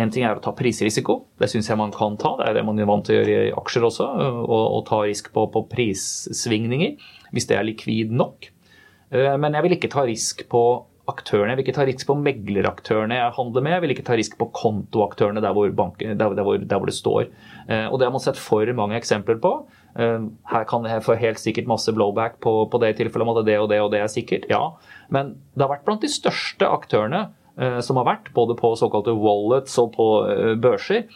en 0.00 0.10
ting 0.12 0.24
er 0.24 0.38
å 0.38 0.42
ta 0.44 0.54
prisrisiko, 0.56 1.26
det 1.40 1.50
syns 1.52 1.68
jeg 1.68 1.80
man 1.80 1.92
kan 1.92 2.16
ta. 2.20 2.36
Det 2.40 2.48
er 2.48 2.58
det 2.58 2.64
man 2.64 2.80
er 2.80 2.88
vant 2.88 3.04
til 3.06 3.18
å 3.18 3.20
gjøre 3.20 3.46
i 3.50 3.54
aksjer 3.60 3.88
også. 3.90 4.08
Å 4.48 4.82
ta 4.88 5.02
risk 5.04 5.32
på, 5.34 5.48
på 5.52 5.66
prissvingninger, 5.72 6.96
hvis 7.36 7.48
det 7.50 7.58
er 7.58 7.68
likvid 7.68 8.12
nok. 8.16 8.50
Eh, 9.12 9.34
men 9.36 9.56
jeg 9.56 9.66
vil 9.66 9.76
ikke 9.76 9.92
ta 9.92 10.06
risk 10.08 10.46
på 10.52 10.64
aktørene. 11.06 11.52
Jeg 11.52 11.60
vil 11.60 11.66
ikke 11.68 11.76
ta 11.76 11.84
risk 11.86 12.08
på 12.08 12.16
megleraktørene 12.18 13.20
jeg 13.20 13.34
handler 13.36 13.62
med. 13.62 13.76
Jeg 13.76 13.82
vil 13.84 13.92
ikke 13.94 14.06
ta 14.08 14.16
risk 14.18 14.40
på 14.40 14.48
kontoaktørene 14.56 15.42
der 15.44 15.52
hvor, 15.54 15.68
banken, 15.70 16.16
der 16.18 16.32
hvor, 16.32 16.58
der 16.58 16.80
hvor 16.80 16.88
det 16.90 16.96
står. 16.96 17.28
Og 17.92 17.94
det 18.00 18.08
har 18.08 18.10
man 18.10 18.24
sett 18.24 18.40
for 18.42 18.66
mange 18.74 18.98
eksempler 18.98 19.38
på. 19.38 19.52
Eh, 19.96 20.28
her 20.52 20.66
kan 20.68 20.84
jeg 20.88 21.04
få 21.04 21.16
helt 21.20 21.40
sikkert 21.40 21.68
masse 21.70 21.92
blowback 21.94 22.38
på, 22.44 22.52
på 22.70 22.80
det 22.82 22.92
i 22.92 22.98
tilfelle 23.00 23.24
om 23.24 23.32
at 23.32 23.44
det 23.46 23.56
og 23.62 23.70
det 23.72 23.80
og 23.80 23.92
det 23.94 24.02
er 24.04 24.12
sikkert. 24.12 24.48
Ja, 24.52 24.76
men 25.12 25.36
det 25.54 25.64
har 25.64 25.72
vært 25.72 25.86
blant 25.88 26.04
de 26.04 26.12
største 26.12 26.68
aktørene 26.68 27.28
eh, 27.56 27.78
som 27.84 28.00
har 28.00 28.08
vært, 28.08 28.32
både 28.36 28.58
på 28.58 28.74
såkalte 28.78 29.16
wallets 29.16 29.78
og 29.82 29.94
på 29.96 30.08
eh, 30.32 30.52
børser, 30.60 31.06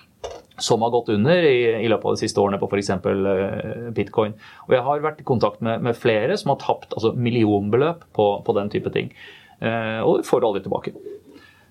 som 0.60 0.82
har 0.84 0.92
gått 0.92 1.12
under 1.12 1.44
i, 1.48 1.60
i, 1.80 1.88
løpet 1.88 2.08
av 2.08 2.16
de 2.16 2.20
siste 2.20 2.40
årene 2.40 2.58
på 2.60 2.68
f.eks. 2.68 2.90
Uh, 3.00 3.86
bitcoin. 3.96 4.34
Og 4.66 4.74
jeg 4.76 4.84
har 4.84 5.00
vært 5.00 5.22
i 5.22 5.24
kontakt 5.24 5.62
med, 5.64 5.80
med 5.86 5.96
flere 5.96 6.36
som 6.36 6.52
har 6.52 6.58
tapt 6.60 6.92
altså 6.92 7.14
millionbeløp 7.16 8.04
på, 8.16 8.26
på 8.44 8.56
den 8.58 8.68
type 8.68 8.92
ting. 8.92 9.08
Uh, 9.64 10.04
og 10.04 10.20
får 10.28 10.44
aldri 10.44 10.60
tilbake. 10.66 10.92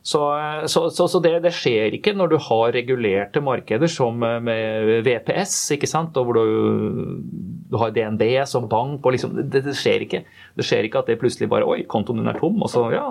Så, 0.10 0.19
så, 0.65 0.88
så, 0.90 1.06
så 1.11 1.19
det, 1.22 1.36
det, 1.44 1.52
skjer 1.53 1.94
ikke 1.98 2.15
når 2.18 2.31
du 2.31 2.38
har 2.41 2.72
regulerte 2.73 3.41
markeder 3.45 3.91
som 3.91 4.23
eh, 4.26 4.40
med 4.41 5.03
VPS, 5.06 5.57
ikke 5.76 5.90
sant? 5.90 6.18
og 6.18 6.26
hvor 6.26 6.40
du, 6.40 7.19
du 7.69 7.77
har 7.77 7.94
DNB 7.94 8.23
som 8.49 8.65
bank. 8.72 9.03
og 9.06 9.14
liksom, 9.14 9.36
det, 9.38 9.61
det, 9.68 9.76
skjer 9.77 10.07
ikke. 10.07 10.23
Det 10.57 10.65
skjer 10.65 10.88
ikke 10.88 11.03
at 11.03 11.11
det 11.11 11.19
plutselig 11.22 11.52
bare 11.52 11.68
Oi, 11.69 11.84
kontoen 11.90 12.23
din 12.23 12.31
er 12.31 12.40
tom. 12.41 12.57
Og 12.65 12.72
så 12.73 12.88
ja, 12.95 13.06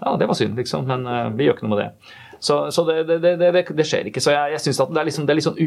ja, 0.00 0.16
det 0.18 0.26
var 0.26 0.38
synd, 0.38 0.58
liksom. 0.58 0.88
Men 0.90 1.06
uh, 1.06 1.28
vi 1.36 1.46
gjør 1.46 1.58
ikke 1.58 1.68
noe 1.68 1.76
med 1.76 1.84
det. 1.84 2.16
Så, 2.40 2.62
det, 2.88 3.20
det, 3.20 3.86
skjer 3.86 4.08
ikke. 4.10 4.22
Så 4.24 4.32
jeg, 4.32 4.54
jeg 4.56 4.64
syns 4.64 4.80
det 4.80 4.88
er, 5.02 5.08
liksom, 5.10 5.26
det 5.28 5.34
er 5.34 5.38
litt 5.38 5.46
sånn 5.46 5.60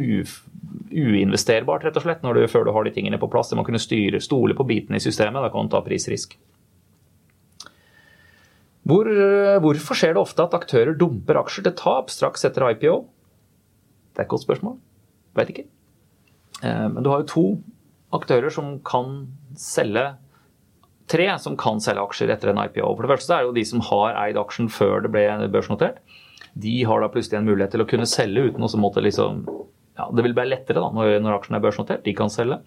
uinvesterbart, 0.94 1.86
rett 1.86 2.00
og 2.00 2.04
slett, 2.04 2.24
når 2.26 2.40
du, 2.40 2.48
før 2.50 2.66
du 2.68 2.74
har 2.76 2.88
de 2.88 2.94
tingene 2.96 3.20
på 3.22 3.30
plass. 3.32 3.52
Det 3.52 3.60
må 3.60 3.66
kunne 3.68 3.82
styre, 3.82 4.20
stole 4.24 4.58
på 4.58 4.66
bitene 4.68 5.00
i 5.00 5.04
systemet. 5.04 5.40
Da 5.46 5.54
kan 5.54 5.70
du 5.70 5.76
ta 5.76 5.84
prisrisk. 5.86 6.36
Hvor, 8.84 9.08
eh, 9.08 9.60
hvorfor 9.64 9.96
skjer 9.96 10.16
det 10.16 10.24
ofte 10.24 10.44
at 10.44 10.56
aktører 10.58 10.98
dumper 11.00 11.40
aksjer 11.40 11.68
til 11.68 11.76
tap 11.80 12.12
straks 12.12 12.44
etter 12.44 12.66
IPO? 12.74 12.98
Det 14.14 14.20
er 14.22 14.26
et 14.26 14.34
godt 14.34 14.44
spørsmål. 14.44 14.76
Vet 15.40 15.54
ikke. 15.54 15.66
Eh, 16.64 16.88
men 16.92 17.04
du 17.04 17.10
har 17.10 17.24
jo 17.24 17.32
to 17.32 17.46
aktører 18.14 18.52
som 18.54 18.78
kan 18.86 19.28
selge 19.56 20.14
Tre 21.12 21.26
som 21.38 21.58
kan 21.60 21.82
selge 21.84 22.00
aksjer 22.00 22.30
etter 22.32 22.54
en 22.54 22.62
IPO. 22.64 22.94
For 22.96 23.04
det 23.04 23.12
første 23.12 23.34
er 23.36 23.44
det 23.44 23.50
jo 23.50 23.56
de 23.58 23.64
som 23.68 23.82
har 23.84 24.16
eid 24.22 24.38
aksjen 24.40 24.70
før 24.72 25.02
det 25.04 25.10
ble 25.12 25.26
børsnotert. 25.52 25.98
De 26.56 26.78
har 26.88 27.02
da 27.04 27.10
plutselig 27.12 27.42
en 27.42 27.50
mulighet 27.50 27.74
til 27.76 27.84
å 27.84 27.88
kunne 27.90 28.08
selge 28.08 28.46
uten 28.48 28.64
å 28.64 28.70
måtte 28.80 29.04
liksom 29.04 29.42
ja, 30.00 30.08
Det 30.16 30.24
vil 30.24 30.34
være 30.34 30.54
lettere 30.54 30.80
da, 30.80 30.88
når, 30.96 31.20
når 31.20 31.36
aksjen 31.36 31.58
er 31.58 31.66
børsnotert. 31.66 32.06
De 32.08 32.16
kan 32.16 32.32
selge. 32.32 32.62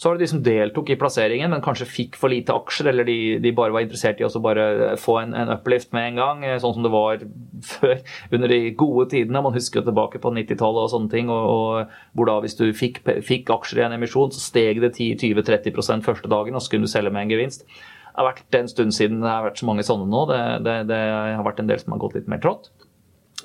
Så 0.00 0.08
var 0.08 0.16
det 0.16 0.24
de 0.24 0.30
som 0.30 0.40
deltok 0.40 0.88
i 0.94 0.96
plasseringen, 0.96 1.50
men 1.52 1.60
kanskje 1.60 1.84
fikk 1.84 2.14
for 2.16 2.32
lite 2.32 2.54
aksjer, 2.56 2.86
eller 2.88 3.04
de, 3.04 3.16
de 3.44 3.50
bare 3.52 3.74
var 3.74 3.84
interessert 3.84 4.22
i 4.22 4.24
å 4.24 4.40
bare 4.40 4.94
få 4.96 5.18
en, 5.20 5.34
en, 5.36 5.52
uplift 5.52 5.90
med 5.92 6.06
en 6.06 6.20
gang, 6.22 6.44
eh, 6.48 6.56
sånn 6.62 6.72
som 6.78 6.86
det 6.86 6.92
var 6.94 7.20
før, 7.74 7.98
under 8.32 8.48
de 8.48 8.60
gode 8.80 9.10
tidene. 9.12 9.42
Man 9.44 9.52
husker 9.52 9.84
tilbake 9.84 10.22
på 10.24 10.32
90-tallet 10.38 10.86
og 10.86 10.92
sånne 10.94 11.12
ting, 11.12 11.28
og, 11.28 11.52
og, 11.52 11.92
hvor 12.16 12.30
da 12.30 12.38
hvis 12.40 12.56
du 12.56 12.70
fikk, 12.72 13.02
fikk 13.28 13.52
aksjer 13.52 13.82
i 13.82 13.86
en 13.90 13.98
emisjon, 13.98 14.32
så 14.32 14.40
steg 14.40 14.80
det 14.80 14.94
10-20-30% 14.94 16.08
første 16.08 16.32
dagen, 16.32 16.56
og 16.56 16.64
så 16.64 16.72
kunne 16.72 16.88
du 16.88 16.94
selge 16.94 17.12
med 17.12 17.26
en 17.26 17.36
gevinst. 17.36 17.68
Det 17.68 18.16
har 18.16 18.30
vært 18.32 18.56
en 18.56 18.72
stund 18.72 18.96
siden 18.96 19.20
det 19.20 19.28
har 19.28 19.44
vært 19.50 19.60
så 19.60 19.68
mange 19.68 19.84
sånne 19.84 20.08
nå. 20.08 20.24
Det, 20.32 20.40
det, 20.64 20.78
det 20.88 21.02
har 21.36 21.44
vært 21.44 21.60
en 21.60 21.68
del 21.68 21.84
som 21.84 21.92
har 21.92 22.00
gått 22.00 22.16
litt 22.16 22.32
mer 22.32 22.40
trått. 22.40 22.72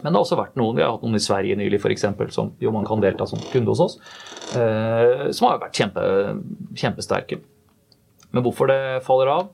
Men 0.02 0.12
det 0.12 0.18
har 0.18 0.24
også 0.26 0.40
vært 0.40 0.58
noen, 0.60 0.78
vi 0.78 0.84
har 0.84 0.96
hatt 0.96 1.04
noen 1.06 1.18
i 1.18 1.24
Sverige 1.24 1.58
nylig 1.60 1.80
f.eks., 1.80 2.08
som 2.36 2.54
jo 2.62 2.74
man 2.76 2.88
kan 2.88 3.04
delta 3.04 3.28
som 3.30 3.42
kunde 3.52 3.72
hos 3.72 3.84
oss, 3.86 4.00
eh, 4.58 5.30
som 5.36 5.50
har 5.50 5.62
vært 5.62 5.78
kjempe, 5.80 6.08
kjempesterke. 6.76 7.40
Men 8.36 8.44
hvorfor 8.44 8.72
det 8.72 8.82
faller 9.06 9.32
av? 9.32 9.54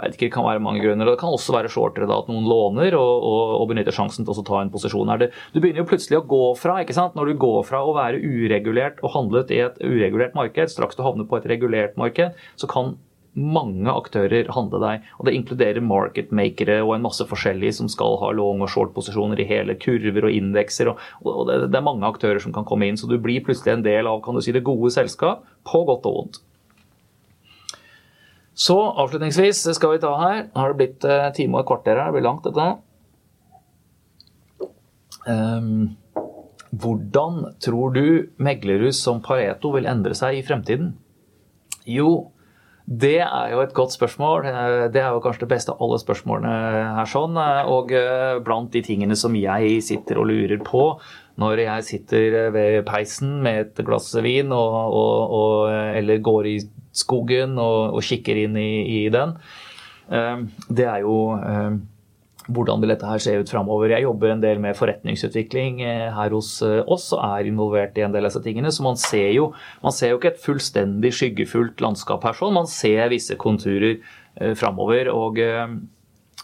Jeg 0.00 0.08
vet 0.08 0.16
ikke, 0.16 0.28
Det 0.28 0.32
kan 0.32 0.46
være 0.46 0.62
mange 0.64 0.80
grunner. 0.80 1.04
Det 1.04 1.20
kan 1.20 1.32
også 1.32 1.52
være 1.52 1.68
shortere 1.68 2.08
da, 2.08 2.22
at 2.22 2.28
noen 2.30 2.46
låner 2.48 2.94
og, 2.96 3.24
og, 3.26 3.50
og 3.60 3.66
benytter 3.68 3.92
sjansen 3.92 4.24
til 4.24 4.32
å 4.32 4.44
ta 4.46 4.62
en 4.62 4.72
posisjon. 4.72 5.12
her. 5.12 5.28
Du 5.52 5.60
begynner 5.60 5.82
jo 5.82 5.90
plutselig 5.90 6.20
å 6.20 6.24
gå 6.24 6.40
fra 6.56 6.78
ikke 6.80 6.96
sant? 6.96 7.16
Når 7.18 7.32
du 7.32 7.40
går 7.42 7.60
fra 7.68 7.82
å 7.84 7.92
være 7.96 8.22
uregulert 8.24 9.02
og 9.04 9.12
handlet 9.12 9.52
i 9.52 9.60
et 9.66 9.76
uregulert 9.84 10.36
marked, 10.38 10.72
straks 10.72 10.96
du 10.96 11.04
havner 11.04 11.28
på 11.28 11.36
et 11.36 11.48
regulert 11.52 12.00
marked, 12.00 12.32
så 12.56 12.70
kan 12.70 12.96
mange 13.38 13.90
aktører 13.92 14.50
handle 14.54 14.80
deg. 14.82 15.06
Og 15.18 15.26
det 15.28 15.34
inkluderer 15.38 15.84
marketmakere 15.84 16.80
og 16.82 16.96
en 16.96 17.06
masse 17.06 17.24
forskjellige 17.30 17.78
som 17.78 17.90
skal 17.92 18.18
ha 18.22 18.32
long- 18.34 18.64
og 18.64 18.70
short-posisjoner 18.72 19.40
i 19.42 19.48
hele 19.48 19.76
kurver 19.80 20.26
og 20.26 20.34
indekser. 20.34 20.92
Og, 20.92 21.00
og 21.22 21.46
det, 21.48 21.58
det, 21.68 21.78
er 21.78 21.86
mange 21.86 22.08
aktører 22.08 22.42
som 22.42 22.54
kan 22.56 22.66
komme 22.68 22.88
inn, 22.88 22.98
så 22.98 23.10
du 23.10 23.18
blir 23.22 23.44
plutselig 23.46 23.76
en 23.76 23.86
del 23.86 24.10
av 24.10 24.22
kan 24.24 24.36
du 24.36 24.42
si, 24.44 24.54
det 24.54 24.66
gode 24.66 24.92
selskap, 24.94 25.46
på 25.66 25.84
godt 25.88 26.08
og 26.10 26.18
vondt. 26.18 26.42
Så 28.60 28.76
avslutningsvis 28.76 29.62
skal 29.78 29.94
vi 29.94 30.02
ta 30.02 30.10
her. 30.20 30.42
Har 30.58 30.72
det 30.72 30.80
blitt 30.80 31.06
eh, 31.08 31.30
time 31.36 31.56
og 31.56 31.62
et 31.62 31.70
kvarter 31.70 31.96
her? 31.96 32.10
Det 32.10 32.18
blir 32.18 32.26
langt, 32.26 32.44
dette. 32.44 32.66
Um, 35.30 35.96
hvordan 36.70 37.54
tror 37.62 37.94
du 37.94 38.04
meglerhus 38.42 39.00
som 39.02 39.22
Pareto 39.24 39.72
vil 39.74 39.88
endre 39.90 40.14
seg 40.18 40.38
i 40.38 40.44
fremtiden? 40.46 40.92
Jo, 41.88 42.30
det 42.90 43.20
er 43.22 43.52
jo 43.52 43.60
et 43.62 43.74
godt 43.74 43.94
spørsmål. 43.94 44.46
Eh, 44.50 44.84
det 44.90 44.98
er 44.98 45.14
jo 45.14 45.22
kanskje 45.22 45.44
det 45.44 45.52
beste 45.52 45.70
av 45.70 45.82
alle 45.84 45.98
spørsmålene 46.02 46.54
her. 46.96 47.06
sånn. 47.06 47.38
Eh, 47.38 47.70
og 47.70 47.92
eh, 47.94 48.40
blant 48.42 48.72
de 48.74 48.82
tingene 48.82 49.14
som 49.16 49.36
jeg 49.38 49.78
sitter 49.86 50.18
og 50.18 50.26
lurer 50.32 50.58
på 50.66 50.84
når 51.40 51.62
jeg 51.62 51.86
sitter 51.86 52.50
ved 52.52 52.82
peisen 52.84 53.38
med 53.44 53.60
et 53.62 53.84
glass 53.86 54.10
vin 54.20 54.50
og, 54.52 54.74
og, 54.90 55.36
og, 55.38 55.70
eller 55.70 56.18
går 56.18 56.48
i 56.50 56.56
skogen 56.92 57.54
og, 57.62 58.02
kikker 58.04 58.42
inn 58.42 58.58
i, 58.60 58.72
i, 58.98 59.08
den, 59.14 59.32
det 60.68 60.84
er 60.90 60.98
jo 61.06 61.14
hvordan 62.48 62.80
vil 62.80 62.92
dette 62.92 63.08
her 63.08 63.20
se 63.22 63.34
ut 63.36 63.50
framover? 63.52 63.92
Jeg 63.92 64.06
jobber 64.06 64.32
en 64.32 64.42
del 64.42 64.60
med 64.62 64.76
forretningsutvikling 64.78 65.82
eh, 65.84 66.06
her 66.14 66.34
hos 66.34 66.54
eh, 66.66 66.80
oss 66.90 67.10
og 67.16 67.22
er 67.26 67.48
involvert 67.50 67.98
i 67.98 68.04
en 68.06 68.14
del 68.14 68.24
av 68.24 68.32
disse 68.32 68.44
tingene. 68.44 68.72
Så 68.72 68.84
man 68.86 68.98
ser 69.00 69.30
jo, 69.34 69.50
man 69.84 69.94
ser 69.94 70.14
jo 70.14 70.20
ikke 70.20 70.32
et 70.34 70.44
fullstendig 70.44 71.12
skyggefullt 71.16 71.82
landskap 71.84 72.24
her, 72.26 72.36
sånn. 72.38 72.56
Man 72.56 72.70
ser 72.70 73.10
visse 73.12 73.36
konturer 73.40 73.98
eh, 73.98 74.54
framover. 74.58 75.12
Og 75.12 75.40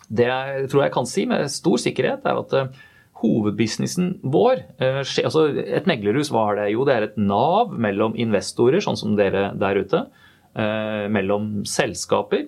det 0.06 0.28
jeg 0.28 0.68
tror 0.73 0.85
jeg 0.85 0.94
kan 0.94 1.09
si 1.09 1.24
med 1.31 1.48
stor 1.52 1.81
sikkerhet, 1.82 2.28
er 2.28 2.43
at 2.44 2.77
hovedbusinessen 3.16 4.18
vår 4.28 4.60
altså 4.77 5.47
Et 5.56 5.86
meglerhus, 5.89 6.28
hva 6.28 6.51
er 6.51 6.59
det? 6.59 6.66
Jo, 6.74 6.85
det 6.85 6.93
er 6.94 7.06
et 7.06 7.16
nav 7.16 7.73
mellom 7.73 8.12
investorer, 8.20 8.85
sånn 8.85 8.98
som 9.01 9.16
dere 9.16 9.48
der 9.56 9.81
ute. 9.81 10.02
mellom 11.12 11.64
selskaper 11.68 12.44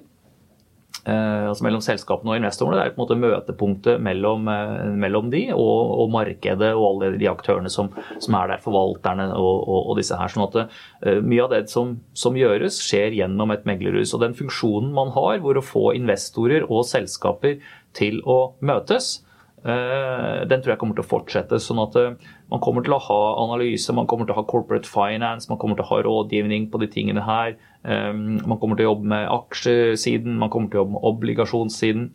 altså 1.08 1.64
mellom 1.64 1.82
selskapene 1.84 2.32
og 2.32 2.38
investorene. 2.40 2.78
Det 2.78 2.84
er 2.84 2.94
på 2.94 2.98
en 2.98 3.04
måte 3.04 3.18
møtepunktet 3.22 4.02
mellom, 4.04 4.48
eh, 4.52 4.88
mellom 4.98 5.30
de 5.32 5.44
og, 5.54 5.92
og, 6.02 6.10
markedet 6.12 6.72
og 6.74 6.84
alle 6.88 7.12
de 7.20 7.28
aktørene 7.30 7.70
som, 7.72 7.90
som 8.20 8.36
er 8.38 8.52
der, 8.52 8.62
forvalterne 8.64 9.28
og, 9.34 9.62
og, 9.62 9.78
og, 9.80 9.94
disse 10.00 10.18
her. 10.18 10.32
sånn 10.32 10.46
at 10.48 10.58
uh, 10.60 11.20
Mye 11.24 11.44
av 11.44 11.54
det 11.54 11.62
som, 11.72 11.96
som, 12.16 12.36
gjøres, 12.38 12.80
skjer 12.84 13.16
gjennom 13.20 13.54
et 13.54 13.64
meglerhus. 13.68 14.12
Og 14.16 14.24
den 14.24 14.36
funksjonen 14.38 14.92
man 14.96 15.14
har 15.16 15.40
hvor 15.44 15.58
å 15.58 15.64
få 15.64 15.92
investorer 15.98 16.66
og 16.68 16.84
selskaper 16.88 17.58
til 17.96 18.20
å 18.28 18.38
møtes, 18.60 19.18
uh, 19.64 20.44
den 20.48 20.60
tror 20.60 20.74
jeg 20.74 20.82
kommer 20.82 20.98
til 20.98 21.06
å 21.06 21.12
fortsette. 21.14 21.62
sånn 21.62 21.84
at 21.86 21.98
uh, 21.98 22.34
man 22.48 22.62
kommer 22.64 22.84
til 22.84 22.94
å 22.96 23.00
ha 23.04 23.18
analyse, 23.42 23.92
man 23.92 24.08
kommer 24.08 24.28
til 24.28 24.32
å 24.32 24.40
ha 24.40 24.46
corporate 24.48 24.88
finance, 24.88 25.50
man 25.50 25.60
kommer 25.60 25.76
til 25.76 25.84
å 25.84 25.90
ha 25.90 25.98
rådgivning 26.06 26.70
på 26.72 26.80
de 26.80 26.88
tingene 26.92 27.24
her. 27.26 27.58
Ehm, 27.84 28.38
man 28.48 28.60
kommer 28.60 28.78
til 28.78 28.86
å 28.86 28.94
jobbe 28.94 29.10
med 29.12 29.28
aksjesiden, 29.34 30.38
man 30.40 30.52
kommer 30.52 30.72
til 30.72 30.80
å 30.80 30.82
jobbe 30.84 30.96
med 30.96 31.10
obligasjonssiden 31.12 32.08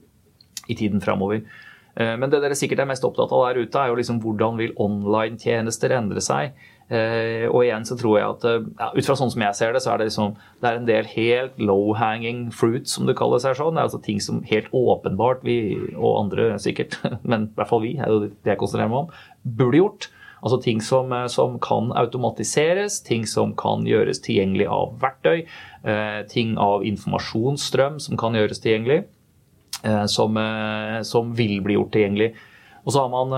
i 0.73 0.77
tiden 0.79 1.03
framover. 1.05 1.43
Ehm, 1.95 2.17
men 2.19 2.33
det 2.33 2.41
dere 2.41 2.57
sikkert 2.57 2.81
er 2.81 2.89
mest 2.89 3.05
opptatt 3.05 3.31
av 3.31 3.45
der 3.45 3.61
ute, 3.61 3.77
er 3.77 3.91
jo 3.91 3.99
liksom 3.99 4.23
hvordan 4.23 4.57
vil 4.57 4.73
online-tjenester 4.81 5.93
endre 5.99 6.23
seg. 6.25 6.57
Ehm, 6.89 7.45
og 7.51 7.61
igjen 7.67 7.85
så 7.85 7.99
tror 7.99 8.17
jeg 8.17 8.31
at 8.31 8.49
ja, 8.49 8.89
ut 8.89 9.05
fra 9.05 9.17
sånn 9.19 9.31
som 9.35 9.45
jeg 9.45 9.59
ser 9.59 9.77
det, 9.77 9.83
så 9.85 9.93
er 9.93 10.01
det 10.01 10.09
liksom 10.09 10.33
det 10.65 10.71
er 10.71 10.81
en 10.81 10.89
del 10.89 11.11
helt 11.13 11.61
low-hanging 11.61 12.47
fruit, 12.49 12.89
som 12.89 13.05
det 13.05 13.19
kalles 13.21 13.45
her 13.45 13.53
sånn. 13.59 13.77
Det 13.77 13.85
er 13.85 13.91
altså 13.91 14.01
ting 14.01 14.17
som 14.17 14.41
helt 14.49 14.73
åpenbart 14.73 15.45
vi, 15.45 15.77
og 15.93 16.25
andre 16.25 16.57
sikkert, 16.57 16.97
men 17.21 17.51
i 17.51 17.55
hvert 17.61 17.69
fall 17.69 17.85
vi, 17.85 17.95
er 18.01 18.17
det 18.25 18.55
jeg 18.55 18.61
konsentrerer 18.65 18.89
meg 18.89 19.05
om, 19.05 19.15
burde 19.61 19.81
gjort. 19.83 20.09
Altså 20.43 20.59
ting 20.61 20.81
som, 20.83 21.11
eh, 21.13 21.27
som, 21.27 21.59
kan 21.59 21.91
automatiseres, 21.95 23.01
ting 23.03 23.27
som 23.27 23.55
kan 23.55 23.85
gjøres 23.87 24.19
tilgjengelig 24.21 24.67
av 24.67 24.97
verktøy, 24.99 25.45
eh, 25.83 26.21
ting 26.29 26.57
av 26.59 26.83
informasjonsstrøm 26.83 27.99
som 28.03 28.17
kan 28.19 28.35
gjøres 28.35 28.59
tilgjengelig, 28.59 29.05
eh, 29.83 30.05
som, 30.05 30.39
som 31.03 31.31
vil 31.33 31.61
bli 31.63 31.77
gjort 31.77 31.93
tilgjengelig. 31.95 32.33
Og 32.83 32.91
så 32.91 32.99
har 32.99 33.11
man 33.13 33.31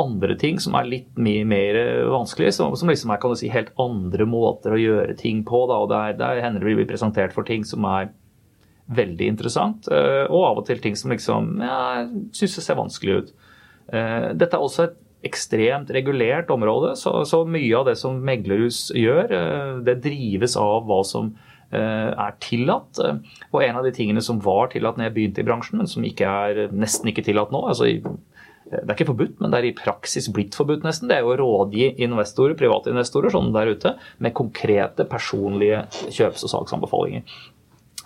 andre 0.00 0.34
ting 0.40 0.56
som 0.56 0.72
er 0.78 0.86
litt 0.88 1.18
mye 1.20 1.44
mer 1.44 1.76
vanskelig, 2.08 2.54
som, 2.56 2.72
som 2.72 2.88
liksom 2.88 3.10
er 3.12 3.18
kan 3.20 3.34
du 3.34 3.36
si, 3.36 3.50
helt 3.52 3.68
andre 3.76 4.24
måter 4.24 4.72
å 4.72 4.80
gjøre 4.80 5.16
ting 5.20 5.42
på. 5.44 5.66
Da, 5.68 5.76
og 5.76 5.90
der, 5.90 6.14
der 6.16 6.40
hender 6.40 6.64
det 6.64 6.70
vi 6.70 6.78
blir 6.78 6.88
presentert 6.88 7.34
for 7.36 7.44
ting 7.44 7.66
som 7.68 7.84
er 7.84 8.08
veldig 8.88 9.28
interessant, 9.28 9.90
og 9.92 10.40
av 10.40 10.62
og 10.62 10.64
til 10.70 10.80
ting 10.80 10.96
som 10.96 11.12
liksom 11.12 11.60
ja, 11.60 12.08
det 12.08 12.48
ser 12.48 12.80
vanskelig 12.80 13.18
ut. 13.18 13.34
Dette 13.92 14.56
er 14.56 14.64
også 14.64 14.88
et 14.88 14.96
ekstremt 15.26 15.90
regulert 15.94 16.50
område, 16.50 16.96
så, 16.98 17.22
så, 17.28 17.44
mye 17.48 17.78
av 17.78 17.88
det 17.90 17.96
som 18.00 18.18
meglerhus 18.26 18.88
gjør, 18.96 19.32
eh, 19.38 19.72
det 19.86 20.00
drives 20.04 20.56
av 20.60 20.88
hva 20.88 21.00
som 21.06 21.32
eh, 21.70 22.10
er 22.10 22.36
tillatt. 22.42 23.00
Og 23.52 23.62
en 23.62 23.78
av 23.80 23.86
de 23.86 23.94
tingene 23.94 24.24
som 24.24 24.42
var 24.42 24.72
tillatt 24.72 24.98
når 24.98 25.10
jeg 25.10 25.16
begynte 25.18 25.44
i 25.44 25.48
bransjen, 25.48 25.82
men 25.82 25.90
som 25.90 26.04
ikke 26.06 26.28
er, 26.28 26.66
nesten 26.74 27.12
ikke 27.12 27.26
tillatt 27.26 27.54
nå 27.54 27.64
altså 27.70 27.90
det 28.72 28.88
er 28.88 28.94
ikke 28.94 29.10
forbudt, 29.10 29.40
men 29.42 29.52
det 29.52 29.58
er 29.58 29.66
i 29.68 29.76
praksis 29.76 30.30
blitt 30.32 30.56
forbudt 30.56 30.84
nesten. 30.86 31.10
Det 31.10 31.18
er 31.18 31.26
jo 31.26 31.34
å 31.34 31.38
rådgi 31.40 31.90
investorer, 32.06 32.56
private 32.56 32.92
investorer 32.92 33.34
sånn 33.34 33.50
der 33.52 33.72
ute 33.74 33.94
med 34.22 34.32
konkrete 34.38 35.04
personlige 35.10 35.82
kjøps- 36.06 36.46
og 36.46 36.52
salgsanbefalinger. 36.54 37.26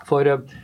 For 0.09 0.27
eh, 0.27 0.57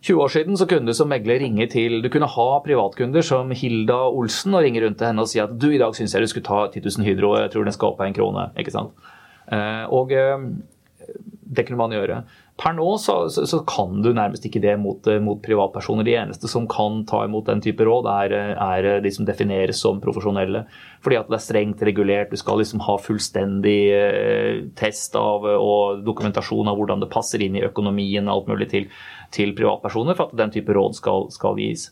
20 0.00 0.22
år 0.24 0.32
siden 0.32 0.56
så 0.56 0.66
kunne 0.68 0.88
du 0.88 0.96
som 0.96 1.10
megler 1.12 1.42
ringe 1.42 1.66
til 1.68 2.00
Du 2.00 2.08
kunne 2.12 2.28
ha 2.30 2.48
privatkunder 2.64 3.24
som 3.26 3.52
Hilda 3.52 3.98
Olsen 4.08 4.56
og 4.56 4.64
ringe 4.64 4.80
rundt 4.84 4.96
til 5.00 5.10
henne 5.10 5.24
og 5.24 5.28
si 5.28 5.42
at 5.42 5.52
du, 5.52 5.68
i 5.74 5.80
dag 5.80 5.96
syns 5.96 6.16
jeg 6.16 6.24
du 6.24 6.30
skulle 6.32 6.48
ta 6.48 6.66
10 6.72 6.80
000 6.86 7.08
Hydro, 7.08 7.34
jeg 7.36 7.52
tror 7.52 7.68
den 7.68 7.76
skal 7.76 7.92
opp 7.92 8.00
en 8.04 8.16
krone. 8.16 8.48
ikke 8.60 8.72
sant? 8.72 8.96
Eh, 9.50 9.84
og 9.92 10.14
eh, 10.14 10.46
det 11.50 11.66
kunne 11.66 11.80
man 11.80 11.92
gjøre. 11.92 12.22
Per 12.60 12.74
nå 12.76 12.86
så, 13.00 13.24
så, 13.32 13.46
så, 13.48 13.62
kan 13.68 14.02
du 14.04 14.10
nærmest 14.14 14.44
ikke 14.46 14.60
det 14.62 14.76
mot, 14.78 15.04
eh, 15.10 15.20
mot, 15.20 15.40
privatpersoner. 15.42 16.06
De 16.06 16.14
eneste 16.20 16.48
som 16.48 16.68
kan 16.70 17.02
ta 17.08 17.24
imot 17.26 17.48
den 17.48 17.62
type 17.64 17.84
råd, 17.84 18.08
er, 18.24 18.34
er, 18.54 18.90
de 19.04 19.12
som 19.12 19.26
defineres 19.28 19.80
som 19.82 20.00
profesjonelle. 20.00 20.64
Fordi 21.04 21.18
at 21.18 21.32
det 21.32 21.38
er 21.40 21.44
strengt 21.44 21.84
regulert. 21.88 22.32
Du 22.32 22.40
skal 22.40 22.60
liksom 22.62 22.84
ha 22.86 22.98
fullstendig 23.00 23.80
test 24.78 25.16
av 25.18 25.48
og 25.56 26.04
dokumentasjon 26.06 26.70
av 26.70 26.78
hvordan 26.78 27.02
det 27.02 27.12
passer 27.12 27.42
inn 27.44 27.58
i 27.58 27.66
økonomien 27.66 28.28
og 28.28 28.36
alt 28.36 28.52
mulig 28.54 28.70
til, 28.72 28.90
til 29.34 29.54
privatpersoner 29.56 30.18
for 30.18 30.30
at 30.30 30.38
den 30.38 30.52
type 30.54 30.74
råd 30.74 30.96
skal, 30.98 31.28
skal 31.34 31.58
gis. 31.60 31.88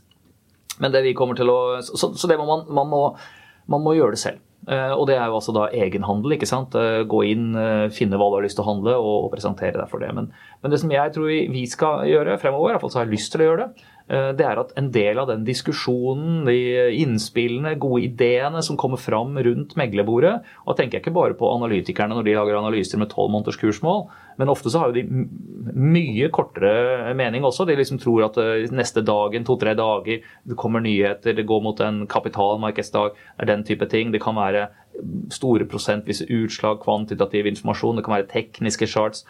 Men 0.82 0.94
det 0.94 1.04
vi 1.06 1.16
kommer 1.18 1.38
til 1.38 1.50
å, 1.50 1.80
Så, 1.82 2.12
så 2.14 2.30
det 2.30 2.38
må 2.38 2.46
man, 2.46 2.66
man, 2.70 2.90
må, 2.90 3.02
man 3.70 3.82
må 3.84 3.96
gjøre 3.98 4.14
det 4.16 4.22
selv. 4.22 4.44
Eh, 4.68 4.92
og 4.92 5.06
det 5.08 5.16
er 5.16 5.30
jo 5.30 5.38
altså 5.38 5.54
da 5.56 5.68
egenhandel. 5.72 6.34
ikke 6.36 6.48
sant? 6.48 6.74
Eh, 6.76 7.04
gå 7.08 7.22
inn, 7.30 7.50
eh, 7.56 7.86
finne 7.94 8.18
hva 8.18 8.28
du 8.28 8.38
har 8.38 8.44
lyst 8.44 8.58
til 8.58 8.66
å 8.66 8.70
handle 8.72 8.96
og, 8.98 9.30
presentere 9.32 9.78
deg 9.78 9.88
for 9.90 10.02
det. 10.02 10.10
Men, 10.14 10.30
men, 10.62 10.72
det 10.72 10.80
som 10.82 10.92
jeg 10.92 11.14
tror 11.14 11.30
vi 11.54 11.64
skal 11.70 12.04
gjøre 12.10 12.38
fremover, 12.42 12.74
iallfall 12.74 12.92
så 12.92 13.00
har 13.00 13.08
jeg 13.08 13.16
lyst 13.16 13.32
til 13.32 13.44
å 13.44 13.48
gjøre 13.48 13.64
det, 13.64 13.88
det 14.08 14.44
er 14.44 14.56
at 14.56 14.70
en 14.80 14.86
del 14.94 15.18
av 15.20 15.26
den 15.28 15.42
diskusjonen, 15.44 16.46
de 16.48 16.56
innspillene, 17.02 17.74
gode 17.80 18.06
ideene 18.06 18.62
som 18.64 18.78
kommer 18.80 18.96
fram 19.00 19.36
rundt 19.44 19.74
meglerbordet 19.76 20.32
Og 20.62 20.70
da 20.70 20.78
tenker 20.78 20.96
jeg 20.96 21.04
ikke 21.04 21.16
bare 21.18 21.36
på 21.36 21.50
analytikerne 21.52 22.16
når 22.16 22.24
de 22.24 22.36
lager 22.38 22.56
analyser 22.56 23.00
med 23.00 23.10
tolv 23.12 23.34
måneders 23.34 23.60
kursmål, 23.60 24.06
men 24.40 24.48
ofte 24.48 24.72
så 24.72 24.80
har 24.80 24.92
jo 24.92 25.02
de 25.02 25.26
mye 25.74 26.30
kortere 26.32 27.12
mening 27.18 27.44
også. 27.44 27.66
De 27.68 27.76
liksom 27.76 27.98
tror 28.00 28.28
at 28.28 28.38
neste 28.72 29.02
dagen, 29.04 29.44
to-tre 29.44 29.74
dager, 29.78 30.22
det 30.22 30.58
kommer 30.58 30.80
nyheter, 30.84 31.34
det 31.36 31.46
går 31.48 31.64
mot 31.64 31.80
en 31.84 32.04
kapitalmarkedsdag, 32.08 33.12
det 33.12 33.44
er 33.44 33.50
den 33.50 33.66
type 33.66 33.88
ting. 33.90 34.12
Det 34.14 34.22
kan 34.22 34.38
være 34.38 34.68
store 35.34 35.66
prosentvise 35.68 36.26
utslag, 36.32 36.80
kvantitativ 36.82 37.46
informasjon, 37.50 37.98
det 37.98 38.06
kan 38.06 38.16
være 38.16 38.30
tekniske 38.32 38.88
charts. 38.90 39.24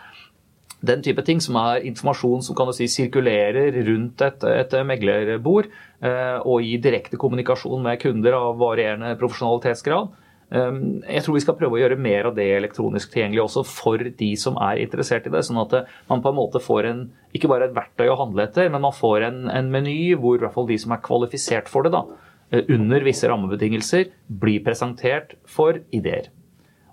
Den 0.80 1.02
type 1.02 1.24
ting 1.26 1.40
som 1.42 1.56
er 1.58 1.86
informasjon 1.88 2.44
som 2.46 2.56
kan 2.58 2.68
du 2.68 2.74
si 2.76 2.86
sirkulerer 2.90 3.74
rundt 3.88 4.22
et, 4.22 4.46
et 4.46 4.78
meglerbord, 4.86 5.66
eh, 6.04 6.38
og 6.38 6.62
i 6.62 6.76
direkte 6.82 7.18
kommunikasjon 7.18 7.82
med 7.82 7.98
kunder 8.02 8.36
av 8.38 8.60
varierende 8.60 9.16
profesjonalitetsgrad. 9.18 10.12
Eh, 10.54 10.78
jeg 11.16 11.24
tror 11.26 11.38
vi 11.38 11.42
skal 11.42 11.58
prøve 11.58 11.78
å 11.78 11.82
gjøre 11.82 11.98
mer 11.98 12.30
av 12.30 12.38
det 12.38 12.46
elektronisk 12.60 13.10
tilgjengelig 13.14 13.42
også 13.48 13.66
for 13.66 14.06
de 14.22 14.30
som 14.38 14.60
er 14.68 14.84
interessert 14.84 15.26
i 15.26 15.34
det. 15.34 15.42
Sånn 15.48 15.58
at 15.64 15.80
man 16.10 16.22
på 16.22 16.30
en 16.30 16.38
måte 16.38 16.62
får 16.62 16.92
en, 16.92 17.04
ikke 17.34 17.50
bare 17.50 17.70
et 17.70 17.76
verktøy 17.76 18.06
å 18.12 18.20
handle 18.22 18.46
etter, 18.46 18.70
men 18.70 18.86
man 18.86 18.94
får 18.94 19.26
en, 19.32 19.44
en 19.50 19.74
meny 19.74 20.14
hvor 20.14 20.38
i 20.38 20.46
hvert 20.46 20.54
fall 20.54 20.70
de 20.70 20.78
som 20.78 20.94
er 20.94 21.02
kvalifisert 21.04 21.70
for 21.72 21.88
det, 21.88 21.96
da, 21.98 22.06
Eh, 22.50 22.64
under 22.68 23.04
visse 23.04 23.28
rammebetingelser 23.28 24.08
blir 24.40 24.62
presentert 24.64 25.34
for 25.48 25.82
ideer. 25.92 26.30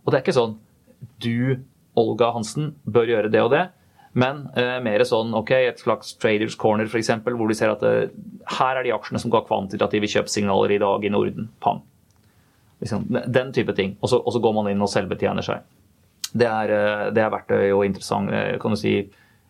Og 0.03 0.11
det 0.11 0.19
er 0.19 0.25
ikke 0.25 0.35
sånn 0.35 0.57
du, 1.23 1.63
Olga 1.99 2.31
Hansen, 2.35 2.73
bør 2.85 3.09
gjøre 3.11 3.31
det 3.33 3.41
og 3.43 3.51
det. 3.53 3.65
Men 4.15 4.45
eh, 4.55 4.77
mer 4.83 5.03
sånn 5.07 5.33
ok, 5.35 5.51
et 5.57 5.81
slags 5.83 6.13
traders 6.21 6.55
corner 6.59 6.87
f.eks., 6.87 7.11
hvor 7.25 7.51
du 7.51 7.57
ser 7.57 7.73
at 7.73 7.83
eh, 7.83 8.13
her 8.59 8.79
er 8.79 8.87
de 8.87 8.93
aksjene 8.95 9.19
som 9.19 9.33
ga 9.33 9.43
kvantitative 9.47 10.07
kjøpssignaler 10.13 10.77
i 10.77 10.79
dag 10.83 11.03
i 11.03 11.11
Norden. 11.11 11.49
Pang. 11.63 11.83
Liksom, 12.83 13.09
den 13.11 13.51
type 13.55 13.75
ting. 13.75 13.97
Og 13.99 14.11
så, 14.11 14.21
og 14.21 14.35
så, 14.35 14.39
går 14.43 14.55
man 14.55 14.71
inn 14.71 14.83
og 14.83 14.91
selvbetjener 14.91 15.43
seg. 15.45 15.67
Det 16.31 16.47
er, 16.47 16.71
eh, 16.71 17.05
det 17.15 17.23
er 17.23 17.35
verktøy 17.35 17.69
og 17.75 17.85
interessant 17.87 18.31
kan 18.61 18.75
du 18.75 18.79
si, 18.79 18.97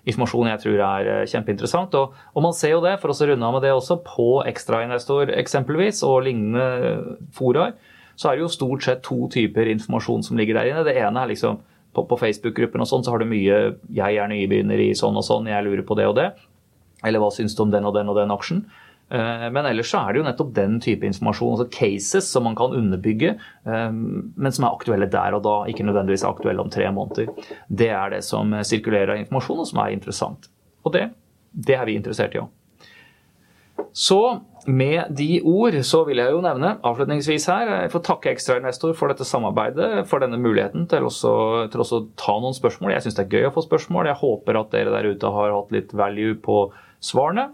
informasjon 0.09 0.51
jeg 0.51 0.61
tror 0.63 0.83
er 0.87 1.11
eh, 1.11 1.25
kjempeinteressant. 1.29 1.97
Og, 1.97 2.15
og, 2.33 2.41
man 2.45 2.55
ser 2.55 2.75
jo 2.75 2.83
det, 2.85 2.97
for 3.01 3.11
å 3.11 3.17
runde 3.29 3.47
av 3.47 3.57
med 3.57 3.65
det 3.65 3.73
også, 3.73 3.99
på 4.05 4.29
ekstrainvestor 4.49 5.33
eksempelvis 5.35 6.03
og 6.07 6.25
lignende 6.27 7.17
foraer, 7.35 7.75
så 8.15 8.29
er 8.29 8.37
det 8.37 8.45
jo 8.45 8.51
stort 8.53 8.85
sett 8.85 9.01
to 9.03 9.25
typer 9.31 9.67
informasjon 9.73 10.23
som 10.23 10.37
ligger 10.39 10.59
der 10.59 10.71
inne. 10.71 10.85
Det 10.87 10.95
ene 10.95 11.23
er 11.23 11.33
liksom 11.33 11.59
på, 11.95 12.05
på 12.09 12.19
Facebook-gruppen 12.19 12.83
og 12.83 12.89
sånn, 12.89 13.05
så 13.05 13.13
har 13.13 13.23
du 13.23 13.29
mye 13.29 13.75
'jeg 13.89 14.17
er 14.19 14.27
nybegynner 14.31 14.79
i 14.79 14.91
sånn 14.93 15.15
og 15.15 15.23
sånn', 15.23 15.47
'jeg 15.47 15.65
lurer 15.65 15.85
på 15.87 15.97
det 15.97 16.07
og 16.07 16.15
det'. 16.15 16.33
Eller 17.03 17.19
'hva 17.19 17.31
syns 17.31 17.55
du 17.55 17.63
om 17.63 17.71
den 17.71 17.85
og 17.85 17.93
den 17.93 18.09
og 18.09 18.15
den 18.15 18.31
aksjen'? 18.35 18.65
Eh, 19.09 19.49
men 19.53 19.65
ellers 19.69 19.91
så 19.91 20.01
er 20.01 20.13
det 20.13 20.19
jo 20.19 20.25
nettopp 20.25 20.53
den 20.55 20.79
type 20.81 21.05
informasjon, 21.05 21.53
altså 21.53 21.69
cases 21.69 22.25
som 22.25 22.43
man 22.47 22.55
kan 22.57 22.73
underbygge, 22.73 23.35
eh, 23.65 23.91
men 23.91 24.51
som 24.51 24.65
er 24.65 24.73
aktuelle 24.73 25.09
der 25.11 25.37
og 25.37 25.43
da, 25.45 25.55
ikke 25.69 25.85
nødvendigvis 25.85 26.25
aktuelle 26.25 26.63
om 26.63 26.71
tre 26.73 26.89
måneder. 26.89 27.29
Det 27.69 27.91
er 27.93 28.09
det 28.15 28.23
som 28.25 28.51
sirkulerer 28.65 29.13
av 29.13 29.21
informasjon, 29.21 29.61
og 29.61 29.67
som 29.67 29.79
er 29.83 29.93
interessant. 29.93 30.49
Og 30.85 30.93
det, 30.93 31.09
det 31.53 31.77
er 31.77 31.85
vi 31.85 31.97
interessert 31.99 32.33
i 32.33 32.41
òg. 32.41 32.49
Så 33.95 34.19
med 34.67 35.11
de 35.15 35.41
ord 35.45 35.75
så 35.85 36.01
vil 36.07 36.19
jeg 36.19 36.33
jo 36.33 36.41
nevne 36.43 36.73
avslutningsvis 36.85 37.45
her 37.51 37.69
jeg 37.69 37.91
får 37.93 38.03
takke 38.07 38.31
ekstrainvestor 38.33 38.95
for 38.97 39.11
dette 39.11 39.27
samarbeidet, 39.27 40.05
for 40.09 40.23
denne 40.23 40.39
muligheten 40.41 40.87
til 40.89 41.05
også, 41.05 41.33
til 41.71 41.83
også 41.83 42.01
ta 42.19 42.37
noen 42.41 42.55
spørsmål. 42.57 42.95
Jeg 42.95 43.05
syns 43.05 43.19
det 43.19 43.25
er 43.27 43.35
gøy 43.35 43.49
å 43.49 43.53
få 43.55 43.65
spørsmål. 43.67 44.09
Jeg 44.09 44.19
håper 44.23 44.59
at 44.59 44.73
dere 44.73 44.95
der 44.95 45.11
ute 45.13 45.31
har 45.37 45.53
hatt 45.53 45.75
litt 45.75 45.93
value 45.95 46.39
på 46.41 46.57
svarene. 47.03 47.51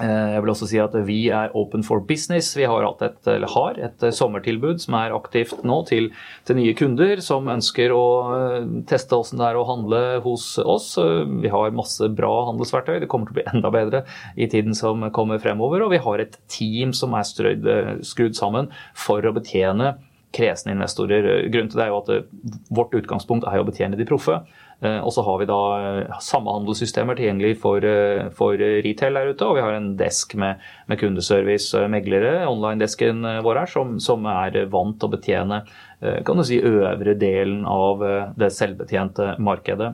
Eh, 0.00 0.32
jeg 0.34 0.42
vil 0.42 0.52
også 0.52 0.68
si 0.70 0.78
at 0.80 0.94
Vi 1.06 1.18
er 1.34 1.52
open 1.56 1.84
for 1.84 2.00
business. 2.00 2.54
Vi 2.56 2.66
har, 2.68 2.86
et, 3.04 3.30
har 3.54 3.80
et 3.80 4.04
eh, 4.06 4.14
sommertilbud 4.14 4.80
som 4.80 4.96
er 4.96 5.14
aktivt 5.16 5.64
nå 5.66 5.82
til, 5.90 6.10
til, 6.48 6.56
nye 6.60 6.74
kunder 6.78 7.20
som 7.24 7.50
ønsker 7.52 7.92
å 7.92 8.04
eh, 8.36 8.68
teste 8.88 9.18
hvordan 9.18 9.42
det 9.42 9.48
er 9.50 9.60
å 9.60 9.66
handle 9.68 10.02
hos 10.24 10.52
oss. 10.62 10.94
Vi 10.96 11.52
har 11.52 11.76
masse 11.76 12.08
bra 12.16 12.32
handelsverktøy. 12.50 13.00
Det 13.02 13.10
kommer 13.12 13.28
til 13.28 13.36
å 13.36 13.40
bli 13.40 13.48
enda 13.54 13.72
bedre 13.74 14.04
i 14.36 14.48
tiden 14.50 14.76
som 14.76 15.04
kommer 15.16 15.42
fremover. 15.42 15.84
Og 15.84 15.94
vi 15.94 16.02
har 16.02 16.24
et 16.24 16.38
team 16.50 16.94
som 16.96 17.16
er 17.18 17.26
strøyd, 17.28 17.68
skrudd 18.06 18.38
sammen 18.38 18.70
for 18.96 19.24
å 19.24 19.34
betjene 19.36 19.98
kresne 20.34 20.76
investorer. 20.76 21.48
Grunnen 21.50 21.70
til 21.72 21.80
det 21.80 21.88
er 21.88 21.92
jo 21.92 22.00
at 22.04 22.66
vårt 22.70 22.94
utgangspunkt 22.94 23.48
er 23.50 23.60
å 23.60 23.66
betjene 23.66 23.98
de 23.98 24.06
proffe. 24.06 24.38
Eh, 24.80 24.98
og 25.04 25.12
så 25.12 25.22
har 25.26 25.40
vi 25.42 25.48
da 25.48 25.60
eh, 25.76 26.20
samhandelssystemer 26.24 27.18
tilgjengelig 27.18 27.58
for, 27.60 27.84
eh, 27.84 28.30
for, 28.36 28.56
retail 28.56 29.18
der 29.18 29.32
ute. 29.32 29.48
Og 29.48 29.58
vi 29.58 29.64
har 29.64 29.76
en 29.76 29.90
desk 30.00 30.34
med, 30.40 30.62
med 30.88 31.00
kundeservice, 31.00 31.82
meglere, 31.92 32.46
online-desken 32.48 33.26
vår 33.44 33.62
her, 33.62 33.72
som, 33.74 33.98
som, 34.00 34.28
er 34.30 34.56
vant 34.72 34.96
til 35.00 35.10
å 35.10 35.14
betjene 35.16 35.64
kan 36.00 36.38
du 36.38 36.40
si, 36.48 36.56
øvre 36.64 37.12
delen 37.20 37.66
av 37.68 38.00
det 38.40 38.48
selvbetjente 38.56 39.34
markedet. 39.44 39.90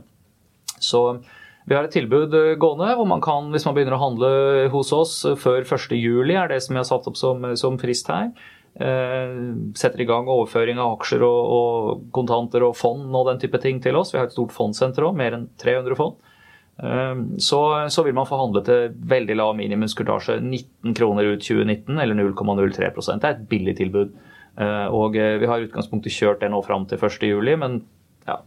Så 0.78 1.00
vi 1.66 1.74
har 1.74 1.82
et 1.82 1.96
tilbud 1.96 2.30
gående 2.62 2.92
hvor 2.94 3.08
man 3.10 3.24
kan, 3.24 3.48
hvis 3.50 3.66
man 3.66 3.74
begynner 3.74 3.96
å 3.96 4.04
handle 4.04 4.28
hos 4.70 4.92
oss 4.94 5.16
før 5.42 5.64
1.7, 5.64 5.98
er 6.30 6.52
det 6.52 6.60
som 6.62 6.76
vi 6.76 6.78
har 6.78 6.86
satt 6.86 7.08
opp 7.10 7.18
som, 7.18 7.42
som 7.58 7.80
frist 7.82 8.06
her. 8.12 8.30
Eh, 8.76 9.36
setter 9.72 10.02
i 10.02 10.04
gang 10.04 10.26
overføring 10.28 10.76
av 10.76 10.98
aksjer 10.98 11.22
og, 11.24 11.52
og, 11.56 12.00
kontanter 12.12 12.66
og 12.66 12.74
fond 12.76 13.08
og 13.08 13.30
den 13.30 13.40
type 13.40 13.60
ting 13.62 13.80
til 13.80 13.96
oss. 13.96 14.12
Vi 14.12 14.20
har 14.20 14.28
et 14.28 14.34
stort 14.36 14.52
fondsenter 14.52 15.06
òg, 15.06 15.16
mer 15.16 15.36
enn 15.36 15.46
300 15.62 15.96
fond. 15.96 16.18
Eh, 16.84 17.14
så, 17.40 17.60
så, 17.88 18.04
vil 18.04 18.16
man 18.18 18.28
få 18.28 18.40
handle 18.42 18.60
til 18.66 18.92
veldig 19.14 19.38
lav 19.40 19.54
minimumskurtasje. 19.56 20.42
19 20.42 20.96
kroner 20.98 21.32
ut 21.32 21.44
2019 21.46 21.96
eller 21.96 22.20
0,03% 22.20 23.22
Det 23.22 23.30
er 23.30 23.38
et 23.38 23.48
billig 23.48 23.78
tilbud. 23.80 24.12
Eh, 24.60 24.86
og 24.92 25.16
vi 25.16 25.48
har 25.48 25.62
i 25.62 25.70
utgangspunktet 25.70 26.12
kjørt 26.12 26.44
det 26.44 26.52
nå 26.52 26.60
fram 26.64 26.84
til 26.88 27.00
1.7, 27.00 27.56
men 27.60 27.80
ja, 28.28 28.42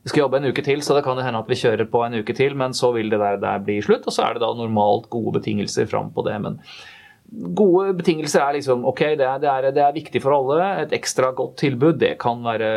vi 0.00 0.12
skal 0.12 0.24
jobbe 0.24 0.40
en 0.40 0.48
uke 0.48 0.64
til, 0.64 0.80
så 0.84 0.96
det 0.96 1.04
kan 1.04 1.20
hende 1.20 1.44
at 1.44 1.48
vi 1.48 1.60
kjører 1.60 1.88
på 1.92 2.00
en 2.06 2.18
uke 2.22 2.36
til. 2.36 2.56
Men 2.56 2.72
så 2.76 2.94
vil 2.96 3.12
det 3.12 3.20
der, 3.20 3.36
der 3.44 3.60
bli 3.68 3.82
slutt, 3.84 4.08
og 4.08 4.16
så 4.16 4.24
er 4.24 4.38
det 4.38 4.46
da 4.46 4.52
normalt 4.56 5.12
gode 5.12 5.36
betingelser 5.36 5.92
fram 5.92 6.08
på 6.16 6.24
det. 6.24 6.40
men 6.40 6.60
Gode 7.32 7.96
betingelser 7.98 8.44
er 8.44 8.58
liksom 8.58 8.84
ok, 8.86 9.00
det 9.18 9.26
er, 9.26 9.40
det, 9.42 9.50
er, 9.50 9.68
det 9.74 9.82
er, 9.82 9.96
viktig 9.96 10.20
for 10.22 10.36
alle. 10.36 10.68
Et 10.84 10.94
ekstra 11.00 11.32
godt 11.34 11.56
tilbud 11.62 11.98
det 12.02 12.14
kan 12.22 12.44
være 12.44 12.70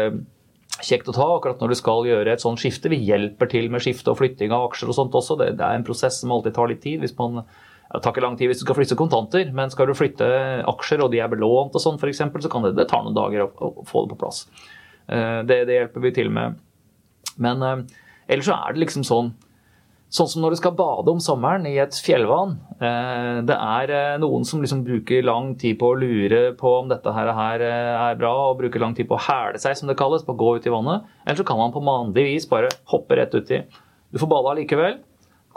kjekt 0.78 1.10
å 1.10 1.16
ta 1.16 1.26
akkurat 1.36 1.62
når 1.62 1.74
du 1.74 1.78
skal 1.78 2.06
gjøre 2.08 2.34
et 2.34 2.44
sånt 2.44 2.62
skifte. 2.62 2.90
Vi 2.94 3.02
hjelper 3.06 3.50
til 3.52 3.70
med 3.74 3.84
skifte 3.84 4.14
og 4.14 4.20
flytting 4.22 4.54
av 4.56 4.70
aksjer 4.70 4.92
og 4.92 4.98
sånt 4.98 5.18
også. 5.18 5.38
Det, 5.40 5.52
det 5.60 5.66
er 5.66 5.80
en 5.80 5.86
prosess 5.88 6.22
som 6.22 6.34
alltid 6.34 6.56
tar 6.58 6.72
litt 6.72 6.84
tid. 6.86 7.02
hvis 7.04 7.18
man 7.18 7.44
det 7.88 8.02
tar 8.04 8.12
ikke 8.12 8.24
lang 8.26 8.36
tid 8.36 8.50
hvis 8.52 8.60
du 8.60 8.66
skal 8.66 8.76
flytte 8.76 8.98
kontanter, 9.00 9.52
men 9.56 9.72
skal 9.72 9.88
du 9.88 9.96
flytte 9.96 10.28
aksjer 10.68 11.06
og 11.06 11.12
de 11.14 11.22
er 11.24 11.32
belånt 11.32 11.76
og 11.76 11.84
sånn 11.84 12.00
f.eks., 12.00 12.20
så 12.20 12.52
kan 12.52 12.66
det, 12.68 12.74
det 12.76 12.90
ta 12.92 13.00
noen 13.04 13.16
dager 13.16 13.46
å, 13.46 13.52
å, 13.64 13.86
få 13.88 14.04
det 14.04 14.12
på 14.12 14.20
plass. 14.26 14.42
Eh, 15.08 15.40
det, 15.48 15.62
det, 15.70 15.78
hjelper 15.78 16.04
vi 16.04 16.12
til 16.18 16.32
med. 16.36 16.58
Men 17.40 17.64
eh, 17.64 17.86
ellers 18.28 18.50
så 18.50 18.58
er 18.58 18.76
det 18.76 18.84
liksom 18.84 19.08
sånn 19.08 19.32
Sånn 20.08 20.30
som 20.32 20.40
når 20.40 20.54
du 20.54 20.58
skal 20.62 20.72
bade 20.78 21.12
om 21.12 21.20
sommeren 21.20 21.66
i 21.68 21.74
et 21.84 21.96
fjellvann. 22.00 22.54
Eh, 22.80 23.40
det 23.48 23.56
er 23.56 23.92
eh, 23.92 24.20
noen 24.24 24.46
som 24.48 24.62
liksom 24.64 24.86
bruker 24.88 25.26
lang 25.28 25.50
tid 25.60 25.76
på 25.82 25.90
å 25.92 25.98
lure 26.00 26.54
på 26.56 26.72
om 26.78 26.88
dette 26.88 27.12
her 27.12 27.64
eh, 27.66 27.96
er 28.06 28.20
bra, 28.20 28.32
og 28.48 28.62
bruker 28.62 28.80
lang 28.80 28.96
tid 28.96 29.10
på 29.10 29.18
å 29.18 29.26
hæle 29.26 29.60
seg, 29.60 29.76
som 29.76 29.92
det 29.92 29.98
kalles, 30.00 30.24
på 30.24 30.32
å 30.32 30.40
gå 30.40 30.54
ut 30.56 30.70
i 30.70 30.72
vannet. 30.72 31.10
Eller 31.26 31.42
så 31.42 31.48
kan 31.48 31.60
man 31.60 31.76
på 31.76 31.84
mandig 31.84 32.24
vis 32.30 32.48
bare 32.48 32.72
hoppe 32.94 33.18
rett 33.20 33.36
uti. 33.36 33.60
Du 34.08 34.22
får 34.22 34.32
bada 34.32 34.56
likevel. 34.62 35.02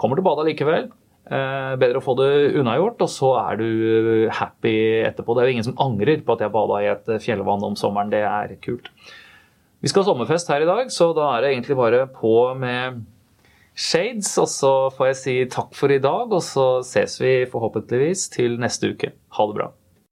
Kommer 0.00 0.18
til 0.18 0.26
å 0.26 0.30
bade 0.32 0.48
likevel. 0.48 0.90
Bedre 1.30 2.00
å 2.00 2.02
få 2.02 2.16
det 2.18 2.30
unnagjort, 2.58 3.04
og 3.04 3.10
så 3.12 3.28
er 3.38 3.60
du 3.60 4.26
happy 4.34 4.74
etterpå. 5.06 5.36
Det 5.36 5.44
er 5.44 5.46
jo 5.46 5.54
ingen 5.54 5.68
som 5.68 5.78
angrer 5.84 6.24
på 6.26 6.34
at 6.34 6.42
jeg 6.42 6.50
bada 6.56 6.80
i 6.82 6.88
et 6.90 7.12
fjellvann 7.22 7.68
om 7.68 7.76
sommeren. 7.78 8.10
Det 8.10 8.24
er 8.26 8.56
kult. 8.64 8.90
Vi 9.78 9.92
skal 9.92 10.02
ha 10.02 10.10
sommerfest 10.10 10.50
her 10.50 10.64
i 10.64 10.68
dag, 10.68 10.90
så 10.90 11.12
da 11.14 11.28
er 11.36 11.44
det 11.44 11.52
egentlig 11.52 11.78
bare 11.78 12.02
på 12.10 12.34
med 12.58 13.04
Shades. 13.80 14.34
Og 14.42 14.48
så 14.52 14.72
får 14.96 15.10
jeg 15.10 15.20
si 15.22 15.36
takk 15.56 15.74
for 15.78 15.92
i 15.92 16.00
dag, 16.02 16.28
og 16.28 16.44
så 16.44 16.68
ses 16.86 17.16
vi 17.22 17.34
forhåpentligvis 17.50 18.28
til 18.36 18.58
neste 18.60 18.92
uke. 18.92 19.14
Ha 19.36 19.48
det 19.50 19.60
bra. 19.60 19.70